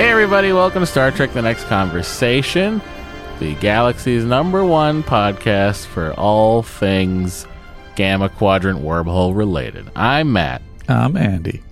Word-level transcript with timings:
Hey, 0.00 0.08
everybody, 0.12 0.50
welcome 0.54 0.80
to 0.80 0.86
Star 0.86 1.10
Trek 1.10 1.34
The 1.34 1.42
Next 1.42 1.64
Conversation, 1.64 2.80
the 3.38 3.54
galaxy's 3.56 4.24
number 4.24 4.64
one 4.64 5.02
podcast 5.02 5.84
for 5.84 6.14
all 6.14 6.62
things 6.62 7.46
Gamma 7.96 8.30
Quadrant 8.30 8.80
wormhole 8.80 9.36
related. 9.36 9.90
I'm 9.94 10.32
Matt. 10.32 10.62
I'm 10.88 11.18
Andy. 11.18 11.62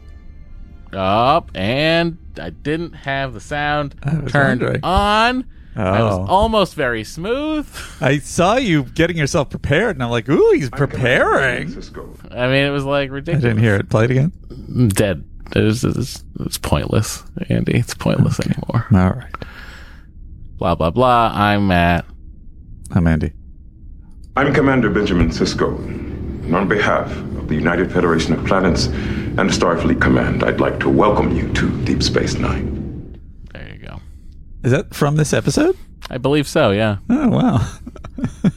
Up, 0.93 1.51
and 1.55 2.19
I 2.39 2.51
didn't 2.51 2.93
have 2.93 3.33
the 3.33 3.41
sound 3.41 3.95
turned 4.29 4.61
wondering. 4.61 4.81
on. 4.83 5.47
I 5.75 6.03
was 6.03 6.15
Oh. 6.19 6.27
almost 6.27 6.75
very 6.75 7.05
smooth. 7.05 7.67
I 8.01 8.19
saw 8.19 8.57
you 8.57 8.83
getting 8.83 9.17
yourself 9.17 9.49
prepared, 9.49 9.97
and 9.97 10.03
I'm 10.03 10.11
like, 10.11 10.29
ooh, 10.29 10.53
he's 10.53 10.69
preparing. 10.71 11.69
I 12.31 12.47
mean, 12.49 12.65
it 12.67 12.71
was 12.73 12.85
like 12.85 13.11
ridiculous. 13.11 13.45
I 13.45 13.49
didn't 13.49 13.63
hear 13.63 13.77
it. 13.77 13.89
Play 13.89 14.05
it 14.05 14.11
again. 14.11 14.33
Dead. 14.89 15.25
It 15.57 15.63
was, 15.63 15.83
it 15.85 15.97
was, 15.97 16.25
it 16.39 16.45
was 16.45 16.59
pointless, 16.59 17.23
Andy. 17.49 17.77
It's 17.79 17.95
pointless 17.95 18.39
anymore. 18.41 18.87
All 18.93 19.11
right. 19.19 19.33
Blah, 20.59 20.75
blah, 20.75 20.91
blah. 20.91 21.31
I'm 21.35 21.69
Matt. 21.69 22.05
I'm 22.91 23.07
Andy. 23.07 23.33
I'm 24.37 24.53
Commander 24.53 24.91
Benjamin 24.91 25.31
Sisko. 25.31 25.77
And 25.79 26.55
on 26.55 26.69
behalf 26.69 27.11
of 27.11 27.49
the 27.49 27.55
United 27.55 27.91
Federation 27.93 28.35
of 28.35 28.45
Planets 28.47 28.87
and 28.87 29.51
Starfleet 29.51 30.01
Command, 30.01 30.45
I'd 30.45 30.61
like 30.61 30.79
to 30.81 30.89
welcome 30.89 31.35
you 31.35 31.53
to 31.55 31.85
Deep 31.85 32.03
Space 32.03 32.35
Nine. 32.35 33.19
There 33.53 33.69
you 33.73 33.79
go. 33.79 34.01
Is 34.65 34.71
that 34.73 34.95
from 34.95 35.17
this 35.17 35.33
episode? 35.33 35.77
I 36.11 36.19
believe 36.19 36.47
so, 36.49 36.71
yeah. 36.71 36.99
Oh, 37.11 37.29
wow. 37.29 37.75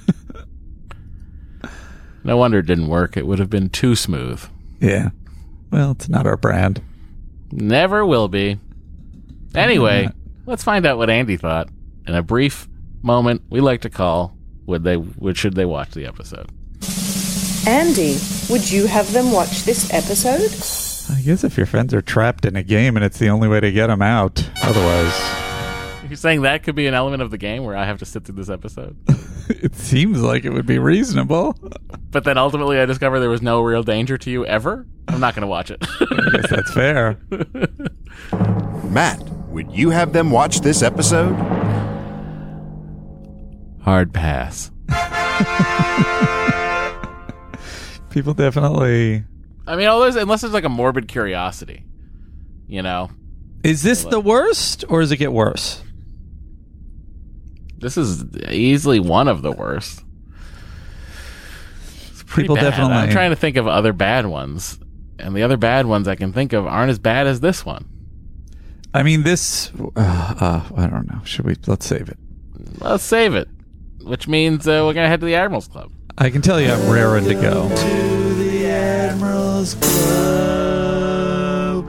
No 2.23 2.37
wonder 2.37 2.59
it 2.59 2.67
didn't 2.67 2.87
work. 2.87 3.17
It 3.17 3.25
would 3.25 3.39
have 3.39 3.49
been 3.49 3.69
too 3.69 3.95
smooth. 3.95 4.45
yeah. 4.79 5.09
Well, 5.71 5.91
it's 5.91 6.09
not 6.09 6.27
our 6.27 6.37
brand. 6.37 6.81
Never 7.51 8.05
will 8.05 8.27
be. 8.27 8.59
Anyway, 9.55 10.09
let's 10.45 10.63
find 10.63 10.85
out 10.85 10.97
what 10.97 11.09
Andy 11.09 11.37
thought 11.37 11.69
in 12.07 12.15
a 12.15 12.21
brief 12.21 12.67
moment 13.01 13.41
we 13.49 13.59
like 13.61 13.81
to 13.81 13.89
call 13.89 14.35
would 14.65 14.83
they 14.83 14.97
would 14.97 15.37
should 15.37 15.55
they 15.55 15.65
watch 15.65 15.91
the 15.91 16.05
episode. 16.05 16.49
Andy, 17.67 18.17
would 18.49 18.71
you 18.71 18.87
have 18.87 19.11
them 19.13 19.31
watch 19.31 19.63
this 19.63 19.93
episode? 19.93 20.51
I 21.15 21.21
guess 21.21 21.43
if 21.43 21.57
your 21.57 21.65
friends 21.65 21.93
are 21.93 22.01
trapped 22.01 22.45
in 22.45 22.55
a 22.55 22.63
game 22.63 22.95
and 22.95 23.03
it's 23.05 23.19
the 23.19 23.29
only 23.29 23.47
way 23.47 23.59
to 23.59 23.71
get 23.71 23.87
them 23.87 24.01
out, 24.01 24.47
otherwise, 24.63 25.13
You're 26.07 26.15
saying 26.17 26.41
that 26.41 26.63
could 26.63 26.75
be 26.75 26.87
an 26.87 26.93
element 26.93 27.21
of 27.21 27.31
the 27.31 27.37
game 27.37 27.63
where 27.63 27.75
I 27.75 27.85
have 27.85 27.99
to 27.99 28.05
sit 28.05 28.23
through 28.25 28.35
this 28.35 28.49
episode? 28.49 28.97
it 29.49 29.75
seems 29.75 30.21
like 30.21 30.45
it 30.45 30.51
would 30.51 30.65
be 30.65 30.79
reasonable. 30.79 31.55
but 32.11 32.23
then 32.23 32.37
ultimately 32.37 32.79
I 32.79 32.85
discover 32.85 33.19
there 33.19 33.29
was 33.29 33.41
no 33.41 33.61
real 33.61 33.83
danger 33.83 34.17
to 34.17 34.31
you 34.31 34.45
ever? 34.45 34.87
I'm 35.21 35.27
not 35.27 35.35
going 35.35 35.41
to 35.41 35.47
watch 35.47 35.69
it. 35.69 35.77
I 36.01 36.29
guess 36.31 36.49
that's 36.49 36.73
fair. 36.73 37.19
Matt, 38.89 39.21
would 39.49 39.71
you 39.71 39.91
have 39.91 40.13
them 40.13 40.31
watch 40.31 40.61
this 40.61 40.81
episode? 40.81 41.33
Hard 43.83 44.11
pass. 44.15 44.71
People 48.09 48.33
definitely. 48.33 49.23
I 49.67 49.75
mean, 49.75 49.85
all 49.85 49.99
there's, 49.99 50.15
unless 50.15 50.41
there's 50.41 50.53
like 50.53 50.63
a 50.63 50.69
morbid 50.69 51.07
curiosity, 51.07 51.85
you 52.67 52.81
know. 52.81 53.11
Is 53.63 53.83
this 53.83 54.03
the 54.05 54.19
worst, 54.19 54.85
or 54.89 55.01
does 55.01 55.11
it 55.11 55.17
get 55.17 55.31
worse? 55.31 55.83
This 57.77 57.95
is 57.95 58.25
easily 58.49 58.99
one 58.99 59.27
of 59.27 59.43
the 59.43 59.51
worst. 59.51 60.03
It's 62.09 62.23
pretty 62.23 62.45
People 62.45 62.55
bad. 62.55 62.71
definitely- 62.71 62.95
I'm 62.95 63.11
trying 63.11 63.29
to 63.29 63.35
think 63.35 63.57
of 63.57 63.67
other 63.67 63.93
bad 63.93 64.25
ones, 64.25 64.79
and 65.21 65.35
the 65.35 65.43
other 65.43 65.57
bad 65.57 65.85
ones 65.85 66.07
I 66.07 66.15
can 66.15 66.33
think 66.33 66.53
of 66.53 66.65
aren't 66.67 66.89
as 66.89 66.99
bad 66.99 67.27
as 67.27 67.39
this 67.39 67.65
one. 67.65 67.87
I 68.93 69.03
mean, 69.03 69.23
this. 69.23 69.71
Uh, 69.73 69.89
uh, 69.95 70.63
I 70.75 70.87
don't 70.87 71.09
know. 71.09 71.21
Should 71.23 71.45
we? 71.45 71.55
Let's 71.65 71.85
save 71.85 72.09
it. 72.09 72.17
Let's 72.79 73.03
save 73.03 73.35
it, 73.35 73.47
which 74.01 74.27
means 74.27 74.67
uh, 74.67 74.83
we're 74.85 74.93
gonna 74.93 75.07
head 75.07 75.21
to 75.21 75.25
the 75.25 75.35
Admirals 75.35 75.67
Club. 75.67 75.91
I 76.17 76.29
can 76.29 76.41
tell 76.41 76.59
you 76.59 76.71
I'm 76.71 76.89
raring 76.89 77.25
to 77.25 77.33
go. 77.35 77.69
To 77.69 78.33
the 78.35 78.65
Admirals 78.67 79.75
Club. 79.75 81.87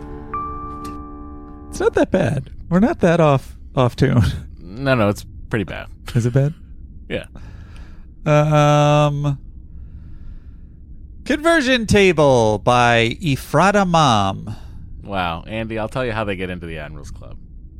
It's 1.71 1.81
not 1.81 1.95
that 1.95 2.11
bad. 2.11 2.51
We're 2.69 2.81
not 2.81 3.01
that 3.01 3.21
off 3.21 3.57
off 3.75 3.97
tune. 3.97 4.23
No, 4.59 4.95
no, 4.95 5.09
it's 5.09 5.27
pretty 5.51 5.65
bad. 5.65 5.89
Is 6.15 6.27
it 6.27 6.33
bad? 6.33 6.55
Yeah. 7.09 7.27
Um 8.25 9.39
Conversion 11.25 11.87
Table 11.87 12.59
by 12.59 13.17
Ifrata 13.23 13.87
Mom. 13.87 14.57
Wow, 15.05 15.45
Andy, 15.47 15.79
I'll 15.79 15.89
tell 15.89 16.05
you 16.05 16.13
how 16.13 16.25
they 16.25 16.37
get 16.37 16.51
into 16.51 16.67
the 16.67 16.79
Admirals 16.79 17.11
Club. 17.11 17.37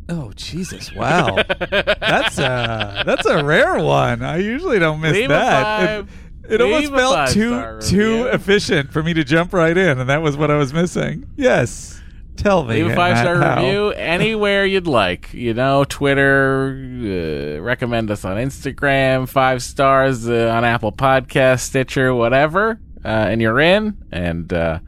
Oh 0.09 0.33
Jesus! 0.35 0.93
Wow, 0.95 1.37
that's 1.59 2.39
a 2.39 3.03
that's 3.05 3.27
a 3.27 3.45
rare 3.45 3.79
one. 3.83 4.23
I 4.23 4.39
usually 4.39 4.79
don't 4.79 5.01
miss 5.01 5.13
Leave 5.13 5.29
that. 5.29 6.01
it 6.01 6.07
it 6.49 6.61
almost 6.61 6.93
felt 6.93 7.31
too 7.31 7.79
too 7.81 8.27
efficient 8.27 8.93
for 8.93 9.03
me 9.03 9.15
to 9.15 9.25
jump 9.25 9.53
right 9.53 9.77
in, 9.77 9.99
and 9.99 10.09
that 10.09 10.23
was 10.23 10.37
what 10.37 10.51
I 10.51 10.57
was 10.57 10.73
missing. 10.73 11.29
Yes, 11.37 12.01
tell 12.37 12.65
me. 12.65 12.83
Leave 12.83 12.93
a 12.93 12.95
five 12.95 13.19
star 13.19 13.37
how. 13.37 13.63
review 13.63 13.91
anywhere 13.91 14.65
you'd 14.67 14.87
like. 14.87 15.33
You 15.33 15.55
know, 15.55 15.85
Twitter, 15.85 17.59
uh, 17.59 17.63
recommend 17.63 18.11
us 18.11 18.25
on 18.25 18.37
Instagram, 18.37 19.29
five 19.29 19.63
stars 19.63 20.29
uh, 20.29 20.53
on 20.55 20.65
Apple 20.65 20.93
Podcast, 20.93 21.61
Stitcher, 21.61 22.13
whatever, 22.15 22.81
uh, 23.05 23.09
and 23.09 23.41
you're 23.41 23.61
in. 23.61 23.97
And, 24.11 24.53
uh, 24.53 24.79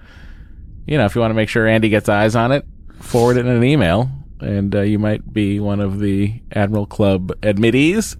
you 0.87 0.99
know, 0.99 1.05
if 1.05 1.15
you 1.15 1.21
want 1.21 1.31
to 1.31 1.37
make 1.37 1.49
sure 1.49 1.67
Andy 1.67 1.89
gets 1.89 2.09
eyes 2.09 2.37
on 2.37 2.53
it, 2.53 2.67
forward 3.01 3.37
it 3.37 3.47
in 3.47 3.49
an 3.49 3.65
email, 3.65 4.11
and 4.41 4.75
uh, 4.75 4.81
you 4.81 4.99
might 4.99 5.33
be 5.33 5.61
one 5.61 5.81
of 5.81 6.01
the 6.01 6.41
Admiral 6.53 6.87
Club 6.87 7.33
admittees 7.43 8.17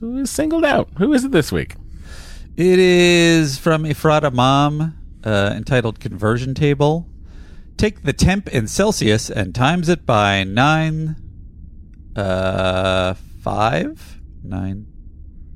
who 0.00 0.18
is 0.18 0.30
singled 0.30 0.64
out. 0.64 0.88
Who 0.98 1.12
is 1.12 1.24
it 1.24 1.32
this 1.32 1.52
week? 1.52 1.76
It 2.56 2.78
is 2.78 3.58
from 3.58 3.84
Ifrata 3.84 4.32
Mom, 4.32 4.94
uh, 5.24 5.54
entitled 5.56 6.00
"Conversion 6.00 6.54
Table." 6.54 7.08
Take 7.78 8.02
the 8.02 8.12
temp 8.12 8.48
in 8.48 8.68
Celsius 8.68 9.30
and 9.30 9.54
times 9.54 9.88
it 9.88 10.04
by 10.04 10.44
nine, 10.44 11.16
uh, 12.14 13.14
five, 13.40 14.20
nine 14.44 14.86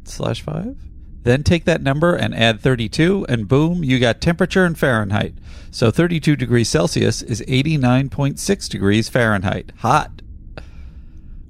slash 0.05 0.41
five. 0.41 0.77
Then 1.27 1.43
take 1.43 1.65
that 1.65 1.83
number 1.83 2.15
and 2.15 2.33
add 2.37 2.61
32, 2.61 3.27
and 3.29 3.49
boom, 3.49 3.83
you 3.83 3.99
got 3.99 4.21
temperature 4.21 4.65
in 4.65 4.77
Fahrenheit. 4.77 5.35
So 5.73 5.91
32 5.91 6.37
degrees 6.37 6.69
Celsius 6.69 7.21
is 7.21 7.43
89.6 7.49 8.69
degrees 8.69 9.09
Fahrenheit. 9.09 9.73
Hot. 9.79 10.23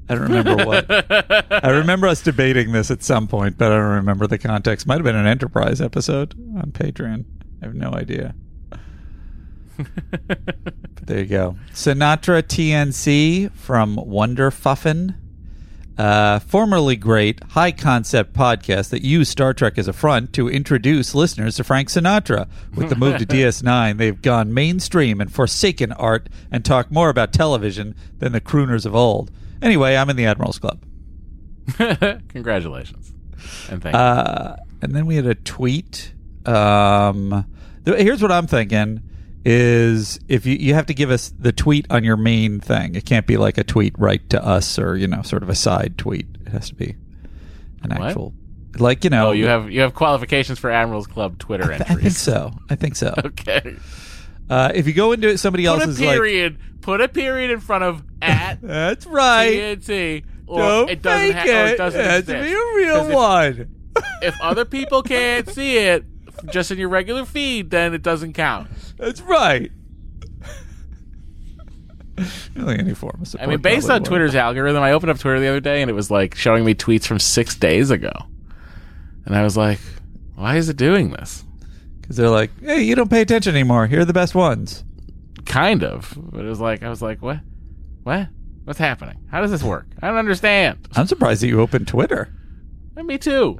I 0.08 0.14
don't 0.14 0.22
remember 0.22 0.56
what. 0.64 0.86
I 1.62 1.68
remember 1.68 2.06
us 2.06 2.22
debating 2.22 2.72
this 2.72 2.90
at 2.90 3.02
some 3.02 3.28
point, 3.28 3.58
but 3.58 3.70
I 3.70 3.76
don't 3.76 3.96
remember 3.96 4.26
the 4.26 4.38
context. 4.38 4.86
Might 4.86 4.94
have 4.94 5.04
been 5.04 5.14
an 5.14 5.26
Enterprise 5.26 5.82
episode 5.82 6.32
on 6.56 6.72
Patreon. 6.72 7.26
I 7.60 7.66
have 7.66 7.74
no 7.74 7.90
idea. 7.92 8.34
But 8.70 8.80
there 11.02 11.18
you 11.18 11.26
go. 11.26 11.56
Sinatra 11.74 12.42
TNC 12.42 13.52
from 13.52 13.96
Wonderfuffen. 13.96 15.16
Uh, 15.98 16.38
formerly 16.40 16.94
great 16.94 17.42
high 17.50 17.72
concept 17.72 18.34
podcast 18.34 18.90
that 18.90 19.02
used 19.02 19.30
Star 19.30 19.54
Trek 19.54 19.78
as 19.78 19.88
a 19.88 19.94
front 19.94 20.32
to 20.34 20.46
introduce 20.48 21.14
listeners 21.14 21.56
to 21.56 21.64
Frank 21.64 21.88
Sinatra. 21.88 22.48
With 22.74 22.90
the 22.90 22.96
move 22.96 23.16
to 23.18 23.26
DS9, 23.26 23.96
they've 23.96 24.20
gone 24.20 24.52
mainstream 24.52 25.22
and 25.22 25.32
forsaken 25.32 25.92
art 25.92 26.28
and 26.50 26.64
talk 26.64 26.90
more 26.90 27.08
about 27.08 27.32
television 27.32 27.94
than 28.18 28.32
the 28.32 28.42
crooners 28.42 28.84
of 28.84 28.94
old. 28.94 29.30
Anyway, 29.62 29.96
I'm 29.96 30.10
in 30.10 30.16
the 30.16 30.26
Admirals 30.26 30.58
Club. 30.58 30.82
Congratulations. 32.28 33.12
And 33.70 33.82
thank 33.82 33.94
you. 33.94 33.98
Uh, 33.98 34.56
and 34.82 34.94
then 34.94 35.06
we 35.06 35.16
had 35.16 35.26
a 35.26 35.34
tweet. 35.34 36.12
Um, 36.44 37.46
th- 37.84 37.98
here's 37.98 38.20
what 38.20 38.30
I'm 38.30 38.46
thinking: 38.46 39.02
is 39.48 40.18
if 40.28 40.44
you 40.44 40.56
you 40.56 40.74
have 40.74 40.86
to 40.86 40.94
give 40.94 41.08
us 41.12 41.32
the 41.38 41.52
tweet 41.52 41.86
on 41.88 42.02
your 42.02 42.16
main 42.16 42.58
thing. 42.58 42.96
It 42.96 43.06
can't 43.06 43.28
be 43.28 43.36
like 43.36 43.58
a 43.58 43.64
tweet 43.64 43.94
right 43.96 44.28
to 44.30 44.44
us 44.44 44.76
or 44.76 44.96
you 44.96 45.06
know 45.06 45.22
sort 45.22 45.44
of 45.44 45.48
a 45.48 45.54
side 45.54 45.96
tweet. 45.96 46.26
It 46.44 46.48
has 46.48 46.68
to 46.70 46.74
be 46.74 46.96
an 47.84 47.90
What? 47.90 48.00
actual, 48.08 48.34
like 48.78 49.04
you 49.04 49.10
know. 49.10 49.28
Oh, 49.28 49.32
you 49.32 49.46
have 49.46 49.70
you 49.70 49.82
have 49.82 49.94
qualifications 49.94 50.58
for 50.58 50.68
Admirals 50.70 51.06
Club 51.06 51.38
Twitter 51.38 51.64
I, 51.72 51.76
entries. 51.76 51.88
I 51.88 51.94
think 52.00 52.12
so. 52.16 52.52
I 52.70 52.74
think 52.74 52.96
so. 52.96 53.14
Okay. 53.24 53.76
Uh, 54.50 54.70
if 54.74 54.86
you 54.86 54.92
go 54.92 55.12
into 55.12 55.28
it, 55.28 55.38
somebody 55.38 55.64
else 55.64 55.80
Put 55.80 55.88
a 55.88 55.90
is 55.92 56.00
like, 56.00 56.10
period. 56.16 56.58
put 56.80 57.00
a 57.00 57.08
period 57.08 57.50
in 57.52 57.60
front 57.60 57.84
of 57.84 58.02
at 58.20 58.60
"That's 58.62 59.06
right." 59.06 59.78
TNT. 59.80 60.24
Or 60.48 60.58
Don't 60.60 60.90
it 60.90 61.02
doesn't 61.02 61.32
fake 61.34 61.36
ha- 61.36 61.62
or 61.62 61.66
it. 61.66 61.70
it 61.72 61.76
doesn't 61.78 62.00
it 62.00 62.04
has 62.04 62.26
to 62.26 62.32
be 62.32 62.52
a 62.52 62.76
real 62.76 62.96
'Cause 62.96 63.08
if- 63.08 63.14
one. 63.14 63.74
if 64.22 64.40
other 64.40 64.64
people 64.64 65.02
can't 65.02 65.48
see 65.48 65.78
it 65.78 66.04
just 66.50 66.70
in 66.70 66.78
your 66.78 66.88
regular 66.88 67.24
feed, 67.24 67.70
then 67.70 67.94
it 67.94 68.02
doesn't 68.02 68.32
count. 68.34 68.68
That's 68.98 69.20
right. 69.22 69.70
really, 72.54 72.78
any 72.78 72.94
form 72.94 73.20
of 73.22 73.36
I 73.40 73.46
mean, 73.46 73.60
based 73.60 73.90
on 73.90 74.00
would. 74.00 74.08
Twitter's 74.08 74.34
algorithm, 74.34 74.82
I 74.82 74.92
opened 74.92 75.10
up 75.10 75.18
Twitter 75.18 75.40
the 75.40 75.48
other 75.48 75.60
day 75.60 75.82
and 75.82 75.90
it 75.90 75.94
was 75.94 76.10
like 76.10 76.34
showing 76.34 76.64
me 76.64 76.74
tweets 76.74 77.06
from 77.06 77.18
six 77.18 77.54
days 77.56 77.90
ago. 77.90 78.12
And 79.24 79.36
I 79.36 79.42
was 79.42 79.56
like, 79.56 79.80
why 80.34 80.56
is 80.56 80.68
it 80.68 80.76
doing 80.76 81.10
this? 81.10 81.44
because 82.06 82.16
they're 82.16 82.30
like, 82.30 82.50
"Hey, 82.60 82.82
you 82.82 82.94
don't 82.94 83.10
pay 83.10 83.20
attention 83.20 83.54
anymore. 83.54 83.88
Here 83.88 84.00
are 84.00 84.04
the 84.04 84.12
best 84.12 84.34
ones." 84.34 84.84
Kind 85.44 85.82
of. 85.82 86.14
But 86.16 86.44
it 86.44 86.48
was 86.48 86.60
like, 86.60 86.82
I 86.82 86.88
was 86.88 87.02
like, 87.02 87.20
what? 87.20 87.40
What? 88.04 88.28
What's 88.64 88.78
happening? 88.78 89.18
How 89.30 89.40
does 89.40 89.50
this 89.50 89.62
work? 89.62 89.86
I 90.02 90.08
don't 90.08 90.16
understand. 90.16 90.88
I'm 90.94 91.06
surprised 91.06 91.42
that 91.42 91.48
you 91.48 91.60
opened 91.60 91.88
Twitter. 91.88 92.32
And 92.96 93.06
me 93.06 93.18
too. 93.18 93.58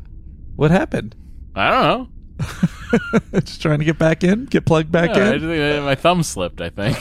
What 0.56 0.70
happened? 0.70 1.14
I 1.55 1.70
don't 1.70 1.82
know. 1.82 2.08
Just 3.44 3.62
trying 3.62 3.79
to 3.79 3.85
get 3.85 3.99
back 3.99 4.23
in, 4.25 4.44
get 4.47 4.65
plugged 4.67 4.93
back 4.93 5.11
Yeah, 5.15 5.25
I 5.25 5.35
in. 5.35 5.41
just 5.41 5.44
think 5.50 5.85
my 5.85 5.94
thumb 5.94 6.23
slipped, 6.23 6.61
I 6.61 6.71
think. 6.71 6.97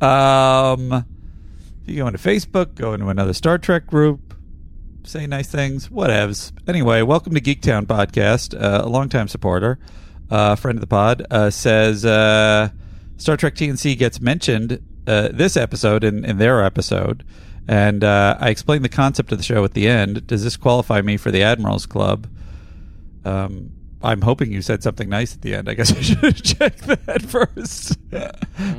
um, 0.02 0.92
if 1.82 1.88
you 1.88 1.96
go 1.96 2.06
into 2.06 2.18
Facebook, 2.18 2.74
go 2.74 2.92
into 2.94 3.08
another 3.08 3.32
Star 3.32 3.58
Trek 3.58 3.86
group, 3.86 4.34
say 5.04 5.26
nice 5.26 5.50
things, 5.50 5.88
whatevs. 5.88 6.52
Anyway, 6.68 7.02
welcome 7.02 7.34
to 7.34 7.40
Geektown 7.40 7.86
Podcast. 7.86 8.54
Uh, 8.60 8.82
a 8.84 8.88
longtime 8.88 9.28
supporter, 9.28 9.78
uh, 10.30 10.56
friend 10.56 10.76
of 10.76 10.80
the 10.80 10.86
pod, 10.86 11.26
uh, 11.30 11.50
says 11.50 12.04
uh, 12.04 12.68
Star 13.16 13.36
Trek 13.36 13.54
TNC 13.54 13.96
gets 13.98 14.20
mentioned 14.20 14.80
uh, 15.06 15.28
this 15.32 15.56
episode 15.56 16.04
in, 16.04 16.24
in 16.24 16.38
their 16.38 16.62
episode. 16.64 17.24
And 17.68 18.04
uh, 18.04 18.36
I 18.38 18.50
explained 18.50 18.84
the 18.84 18.88
concept 18.88 19.32
of 19.32 19.38
the 19.38 19.44
show 19.44 19.64
at 19.64 19.74
the 19.74 19.88
end. 19.88 20.26
Does 20.28 20.44
this 20.44 20.56
qualify 20.56 21.00
me 21.02 21.16
for 21.16 21.30
the 21.32 21.42
Admirals 21.42 21.84
Club? 21.86 22.28
Um, 23.26 23.72
I'm 24.02 24.20
hoping 24.20 24.52
you 24.52 24.62
said 24.62 24.82
something 24.82 25.08
nice 25.08 25.34
at 25.34 25.42
the 25.42 25.54
end. 25.54 25.68
I 25.68 25.74
guess 25.74 25.90
I 25.90 26.00
should 26.00 26.18
have 26.18 26.42
checked 26.42 26.86
that 26.86 27.22
first. 27.22 27.98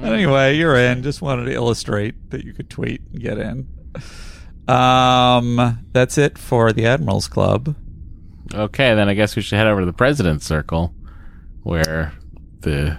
anyway, 0.03 0.55
you're 0.55 0.75
in. 0.77 1.03
Just 1.03 1.21
wanted 1.21 1.45
to 1.45 1.53
illustrate 1.53 2.29
that 2.31 2.45
you 2.45 2.53
could 2.53 2.69
tweet 2.69 3.01
and 3.11 3.21
get 3.21 3.37
in. 3.37 3.67
Um, 4.67 5.85
that's 5.91 6.17
it 6.17 6.37
for 6.37 6.71
the 6.71 6.85
Admirals 6.85 7.27
Club. 7.27 7.75
okay, 8.53 8.93
then 8.95 9.09
I 9.09 9.13
guess 9.15 9.35
we 9.35 9.41
should 9.41 9.57
head 9.57 9.67
over 9.67 9.81
to 9.81 9.85
the 9.85 9.93
President's 9.93 10.45
Circle, 10.45 10.93
where 11.63 12.13
the 12.61 12.97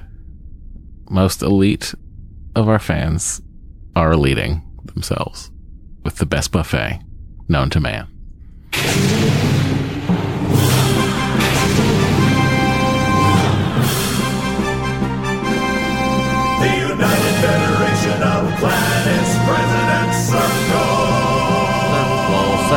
most 1.08 1.42
elite 1.42 1.94
of 2.54 2.68
our 2.68 2.78
fans 2.78 3.40
are 3.96 4.16
leading 4.16 4.62
themselves 4.84 5.50
with 6.04 6.16
the 6.16 6.26
best 6.26 6.52
buffet 6.52 7.00
known 7.48 7.70
to 7.70 7.80
man. 7.80 8.06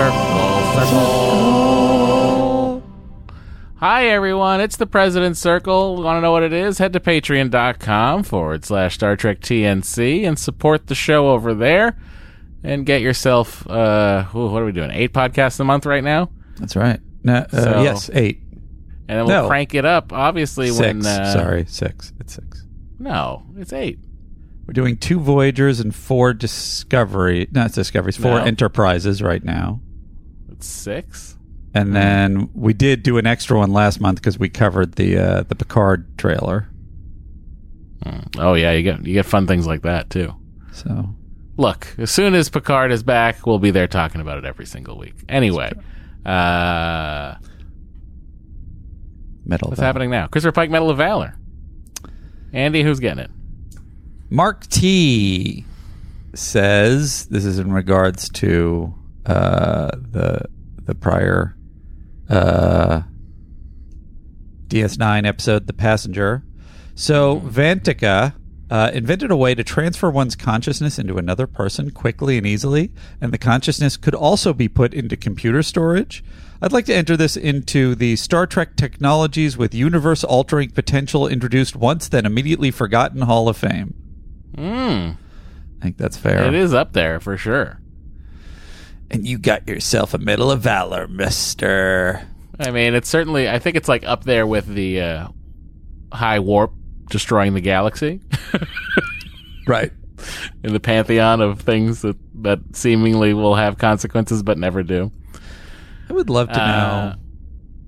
Circle. 0.02 0.18
Hi, 3.76 4.08
everyone. 4.08 4.60
It's 4.60 4.78
the 4.78 4.88
President's 4.88 5.40
Circle. 5.40 6.02
Want 6.02 6.18
to 6.18 6.22
know 6.22 6.32
what 6.32 6.42
it 6.42 6.54
is? 6.54 6.80
Head 6.80 6.94
to 6.94 7.00
patreon.com 7.00 8.24
forward 8.24 8.66
slash 8.66 8.96
Star 8.96 9.16
Trek 9.16 9.42
TNC 9.42 10.24
and 10.28 10.40
support 10.40 10.88
the 10.88 10.96
show 10.96 11.30
over 11.30 11.54
there 11.54 12.00
and 12.64 12.84
get 12.84 13.02
yourself, 13.02 13.70
uh, 13.70 14.26
ooh, 14.34 14.48
what 14.48 14.64
are 14.64 14.66
we 14.66 14.72
doing? 14.72 14.90
Eight 14.90 15.14
podcasts 15.14 15.60
a 15.60 15.64
month 15.64 15.86
right 15.86 16.04
now? 16.04 16.32
That's 16.58 16.76
right. 16.76 17.00
No, 17.24 17.36
uh, 17.36 17.48
So- 17.64 17.84
yes, 17.84 18.10
eight, 18.14 18.40
And 19.08 19.20
then 19.20 19.26
we'll 19.28 19.44
No. 19.44 19.48
crank 19.50 19.76
it 19.76 19.86
up, 19.86 20.12
obviously, 20.14 20.70
six. 20.70 20.80
when. 20.80 21.06
Uh, 21.06 21.32
Sorry, 21.34 21.66
six. 21.68 22.12
It's 22.20 22.34
six. 22.34 22.66
No, 22.98 23.44
it's 23.56 23.72
eight. 23.74 24.00
We're 24.66 24.74
doing 24.74 24.98
two 24.98 25.20
Voyagers 25.20 25.80
and 25.80 25.94
four 25.94 26.34
Discovery. 26.34 27.48
Not 27.52 27.74
Discoveries. 27.74 28.16
Four 28.18 28.40
No. 28.40 28.46
Enterprises 28.46 29.22
right 29.22 29.44
now. 29.44 29.82
Six? 30.64 31.38
And 31.74 31.96
then 31.96 32.50
we 32.54 32.74
did 32.74 33.02
do 33.04 33.18
an 33.18 33.26
extra 33.26 33.58
one 33.58 33.72
last 33.72 34.02
month 34.02 34.20
because 34.20 34.38
we 34.38 34.50
covered 34.50 34.96
the 34.96 35.18
uh, 35.18 35.44
the 35.44 35.56
Picard 35.56 36.18
trailer. 36.18 36.68
Oh, 38.38 38.56
yeah, 38.56 38.72
you 38.72 38.82
get, 38.82 39.06
you 39.06 39.14
get 39.14 39.26
fun 39.26 39.46
things 39.46 39.68
like 39.68 39.84
that, 39.84 40.10
too. 40.10 40.34
So 40.72 41.10
look, 41.58 41.88
as 41.98 42.10
soon 42.10 42.34
as 42.34 42.50
Picard 42.50 42.92
is 42.92 43.04
back, 43.04 43.46
we'll 43.46 43.60
be 43.60 43.72
there 43.72 43.88
talking 43.88 44.22
about 44.22 44.38
it 44.38 44.46
every 44.46 44.66
single 44.66 44.98
week. 44.98 45.14
Anyway, 45.30 45.72
uh, 46.26 47.36
Medal. 49.46 49.70
what's 49.70 49.80
Valor. 49.80 49.86
happening 49.86 50.10
now? 50.10 50.28
Christopher 50.28 50.54
Pike 50.54 50.72
Medal 50.72 50.90
of 50.90 50.98
Valor. 50.98 51.38
Andy, 52.54 52.84
who's 52.84 53.00
getting 53.00 53.24
it? 53.24 53.32
Mark 54.30 54.66
T 54.68 55.66
says 56.34 57.26
this 57.28 57.46
is 57.46 57.60
in 57.60 57.72
regards 57.72 58.30
to 58.30 58.94
uh, 59.26 59.92
the 59.94 60.46
the 60.84 60.96
prior 60.96 61.56
uh, 62.30 63.02
DS9 64.68 65.26
episode, 65.26 65.68
The 65.68 65.74
Passenger. 65.74 66.44
So 66.96 67.40
Vantika 67.42 68.34
uh, 68.70 68.90
invented 68.94 69.32
a 69.32 69.36
way 69.36 69.54
to 69.54 69.64
transfer 69.64 70.10
one's 70.10 70.36
consciousness 70.36 70.98
into 70.98 71.18
another 71.18 71.46
person 71.46 71.92
quickly 71.92 72.38
and 72.38 72.48
easily, 72.48 72.92
and 73.20 73.34
the 73.34 73.38
consciousness 73.38 73.98
could 73.98 74.16
also 74.16 74.54
be 74.54 74.70
put 74.70 74.94
into 74.94 75.18
computer 75.18 75.62
storage. 75.62 76.24
I'd 76.62 76.72
like 76.72 76.86
to 76.86 76.96
enter 76.96 77.18
this 77.18 77.36
into 77.36 77.96
the 77.96 78.16
Star 78.16 78.48
Trek 78.48 78.78
technologies 78.78 79.58
with 79.58 79.74
universe 79.74 80.24
altering 80.24 80.70
potential 80.70 81.28
introduced 81.28 81.76
once, 81.76 82.08
then 82.08 82.26
immediately 82.26 82.72
forgotten 82.72 83.24
Hall 83.24 83.50
of 83.50 83.58
Fame. 83.58 83.94
Mm, 84.56 85.18
I 85.80 85.84
think 85.84 85.98
that's 85.98 86.18
fair. 86.18 86.44
it 86.44 86.54
is 86.54 86.74
up 86.74 86.94
there 86.94 87.20
for 87.20 87.36
sure. 87.36 87.81
And 89.12 89.28
you 89.28 89.38
got 89.38 89.68
yourself 89.68 90.14
a 90.14 90.18
Medal 90.18 90.50
of 90.52 90.62
Valor, 90.62 91.08
mister. 91.08 92.26
I 92.60 92.72
mean, 92.72 92.96
it's 92.96 93.10
certainly, 93.10 93.50
I 93.50 93.60
think 93.60 93.76
it's 93.76 93.90
like 93.90 94.06
up 94.06 94.24
there 94.24 94.48
with 94.48 94.66
the 94.68 95.02
uh, 95.02 95.28
high 96.14 96.40
warp 96.40 96.72
destroying 97.10 97.54
the 97.54 97.62
galaxy 97.62 98.22
Right. 99.68 99.92
in 100.64 100.72
the 100.74 100.80
pantheon 100.80 101.42
of 101.42 101.60
things 101.62 102.02
that, 102.04 102.16
that 102.44 102.60
seemingly 102.74 103.34
will 103.34 103.56
have 103.56 103.78
consequences 103.78 104.44
but 104.44 104.58
never 104.58 104.82
do. 104.84 105.12
I 106.10 106.14
would 106.14 106.30
love 106.30 106.50
to 106.50 106.62
Uh, 106.62 106.68
know. 106.68 107.16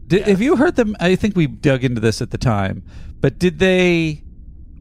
Did, 0.07 0.27
Have 0.27 0.41
you 0.41 0.55
heard 0.57 0.75
them? 0.75 0.95
I 0.99 1.15
think 1.15 1.35
we 1.35 1.47
dug 1.47 1.83
into 1.83 2.01
this 2.01 2.21
at 2.21 2.31
the 2.31 2.37
time, 2.37 2.83
but 3.21 3.39
did 3.39 3.59
they? 3.59 4.21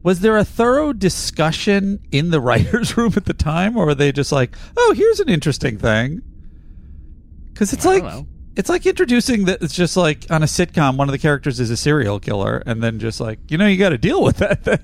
Was 0.03 0.19
there 0.19 0.37
a 0.37 0.43
thorough 0.43 0.91
discussion 0.91 1.99
in 2.11 2.29
the 2.31 2.41
writers' 2.47 2.97
room 2.97 3.13
at 3.15 3.25
the 3.25 3.33
time, 3.33 3.77
or 3.77 3.85
were 3.87 3.95
they 3.95 4.11
just 4.11 4.31
like, 4.33 4.55
"Oh, 4.75 4.93
here's 4.95 5.19
an 5.21 5.29
interesting 5.29 5.77
thing"? 5.77 6.21
Because 7.53 7.71
it's 7.73 7.85
I 7.85 7.97
like 7.99 8.25
it's 8.55 8.69
like 8.69 8.85
introducing 8.85 9.45
that. 9.45 9.61
It's 9.61 9.73
just 9.75 9.95
like 9.97 10.25
on 10.29 10.43
a 10.43 10.47
sitcom, 10.47 10.97
one 10.97 11.07
of 11.07 11.11
the 11.11 11.19
characters 11.19 11.59
is 11.59 11.69
a 11.69 11.77
serial 11.77 12.19
killer, 12.19 12.61
and 12.65 12.81
then 12.83 12.99
just 12.99 13.19
like 13.19 13.39
you 13.49 13.57
know, 13.57 13.67
you 13.67 13.77
got 13.77 13.89
to 13.89 13.97
deal 13.97 14.21
with 14.23 14.37
that. 14.37 14.63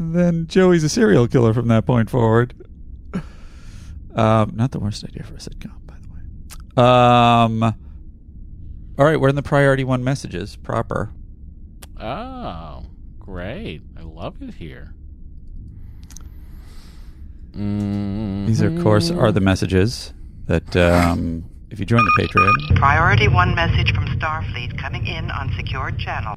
Then, 0.00 0.12
then 0.14 0.46
Joey's 0.46 0.82
a 0.82 0.88
serial 0.88 1.28
killer 1.28 1.52
from 1.52 1.68
that 1.68 1.84
point 1.84 2.08
forward. 2.08 2.54
Um, 4.14 4.52
not 4.54 4.70
the 4.70 4.80
worst 4.80 5.04
idea 5.04 5.22
for 5.24 5.34
a 5.34 5.38
sitcom, 5.38 5.72
by 5.86 5.94
the 6.00 6.08
way. 6.08 6.82
Um, 6.82 7.62
all 8.98 9.04
right, 9.04 9.20
we're 9.20 9.28
in 9.28 9.34
the 9.36 9.42
priority 9.42 9.84
one 9.84 10.02
messages 10.02 10.56
proper. 10.56 11.10
Oh, 11.98 12.82
great. 13.18 13.82
I 13.98 14.02
love 14.02 14.40
it 14.40 14.54
here. 14.54 14.94
Mm, 17.52 18.46
These, 18.46 18.60
of 18.62 18.82
course, 18.82 19.10
are 19.10 19.32
the 19.32 19.40
messages 19.40 20.12
that 20.50 20.76
um, 20.76 21.44
if 21.70 21.78
you 21.78 21.86
join 21.86 22.04
the 22.04 22.12
Patreon, 22.18 22.76
Priority 22.76 23.28
one 23.28 23.54
message 23.54 23.94
from 23.94 24.06
Starfleet 24.18 24.76
coming 24.78 25.06
in 25.06 25.30
on 25.30 25.52
secured 25.56 25.96
channel. 25.98 26.34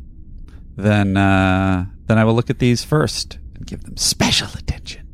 then 0.77 1.17
uh, 1.17 1.85
then 2.05 2.17
I 2.19 2.23
will 2.23 2.35
look 2.35 2.51
at 2.51 2.59
these 2.59 2.83
first 2.83 3.39
and 3.55 3.65
give 3.65 3.83
them 3.83 3.97
special 3.97 4.49
attention. 4.55 5.07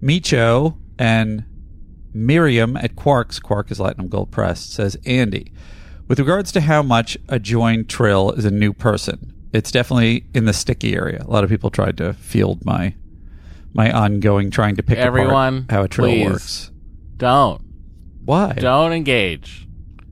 Micho 0.00 0.76
and 0.98 1.44
Miriam 2.12 2.76
at 2.76 2.94
Quarks, 2.94 3.42
Quark 3.42 3.72
is 3.72 3.80
Latinum 3.80 4.08
Gold 4.08 4.30
Press, 4.30 4.60
says 4.64 4.96
Andy, 5.04 5.52
with 6.06 6.20
regards 6.20 6.52
to 6.52 6.60
how 6.60 6.80
much 6.80 7.18
a 7.28 7.40
joined 7.40 7.88
Trill 7.88 8.30
is 8.32 8.44
a 8.44 8.50
new 8.52 8.72
person, 8.72 9.34
it's 9.52 9.72
definitely 9.72 10.26
in 10.32 10.44
the 10.44 10.52
sticky 10.52 10.94
area. 10.94 11.24
A 11.26 11.30
lot 11.30 11.42
of 11.42 11.50
people 11.50 11.70
tried 11.70 11.96
to 11.96 12.12
field 12.14 12.64
my 12.64 12.94
my 13.72 13.90
ongoing 13.90 14.52
trying 14.52 14.76
to 14.76 14.84
pick 14.84 14.98
Everyone, 14.98 15.64
apart 15.64 15.70
how 15.72 15.82
a 15.82 15.88
Trill 15.88 16.06
please. 16.08 16.30
works. 16.30 16.70
Don't. 17.16 17.60
Why? 18.24 18.52
Don't 18.54 18.92
engage. 18.92 19.66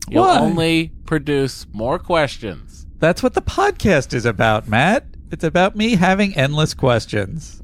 You'll 0.08 0.24
Why? 0.24 0.38
only 0.38 0.92
produce 1.06 1.66
more 1.72 1.98
questions. 1.98 2.86
That's 2.98 3.22
what 3.22 3.34
the 3.34 3.42
podcast 3.42 4.12
is 4.14 4.26
about, 4.26 4.68
Matt. 4.68 5.06
It's 5.30 5.44
about 5.44 5.74
me 5.74 5.96
having 5.96 6.36
endless 6.36 6.74
questions. 6.74 7.62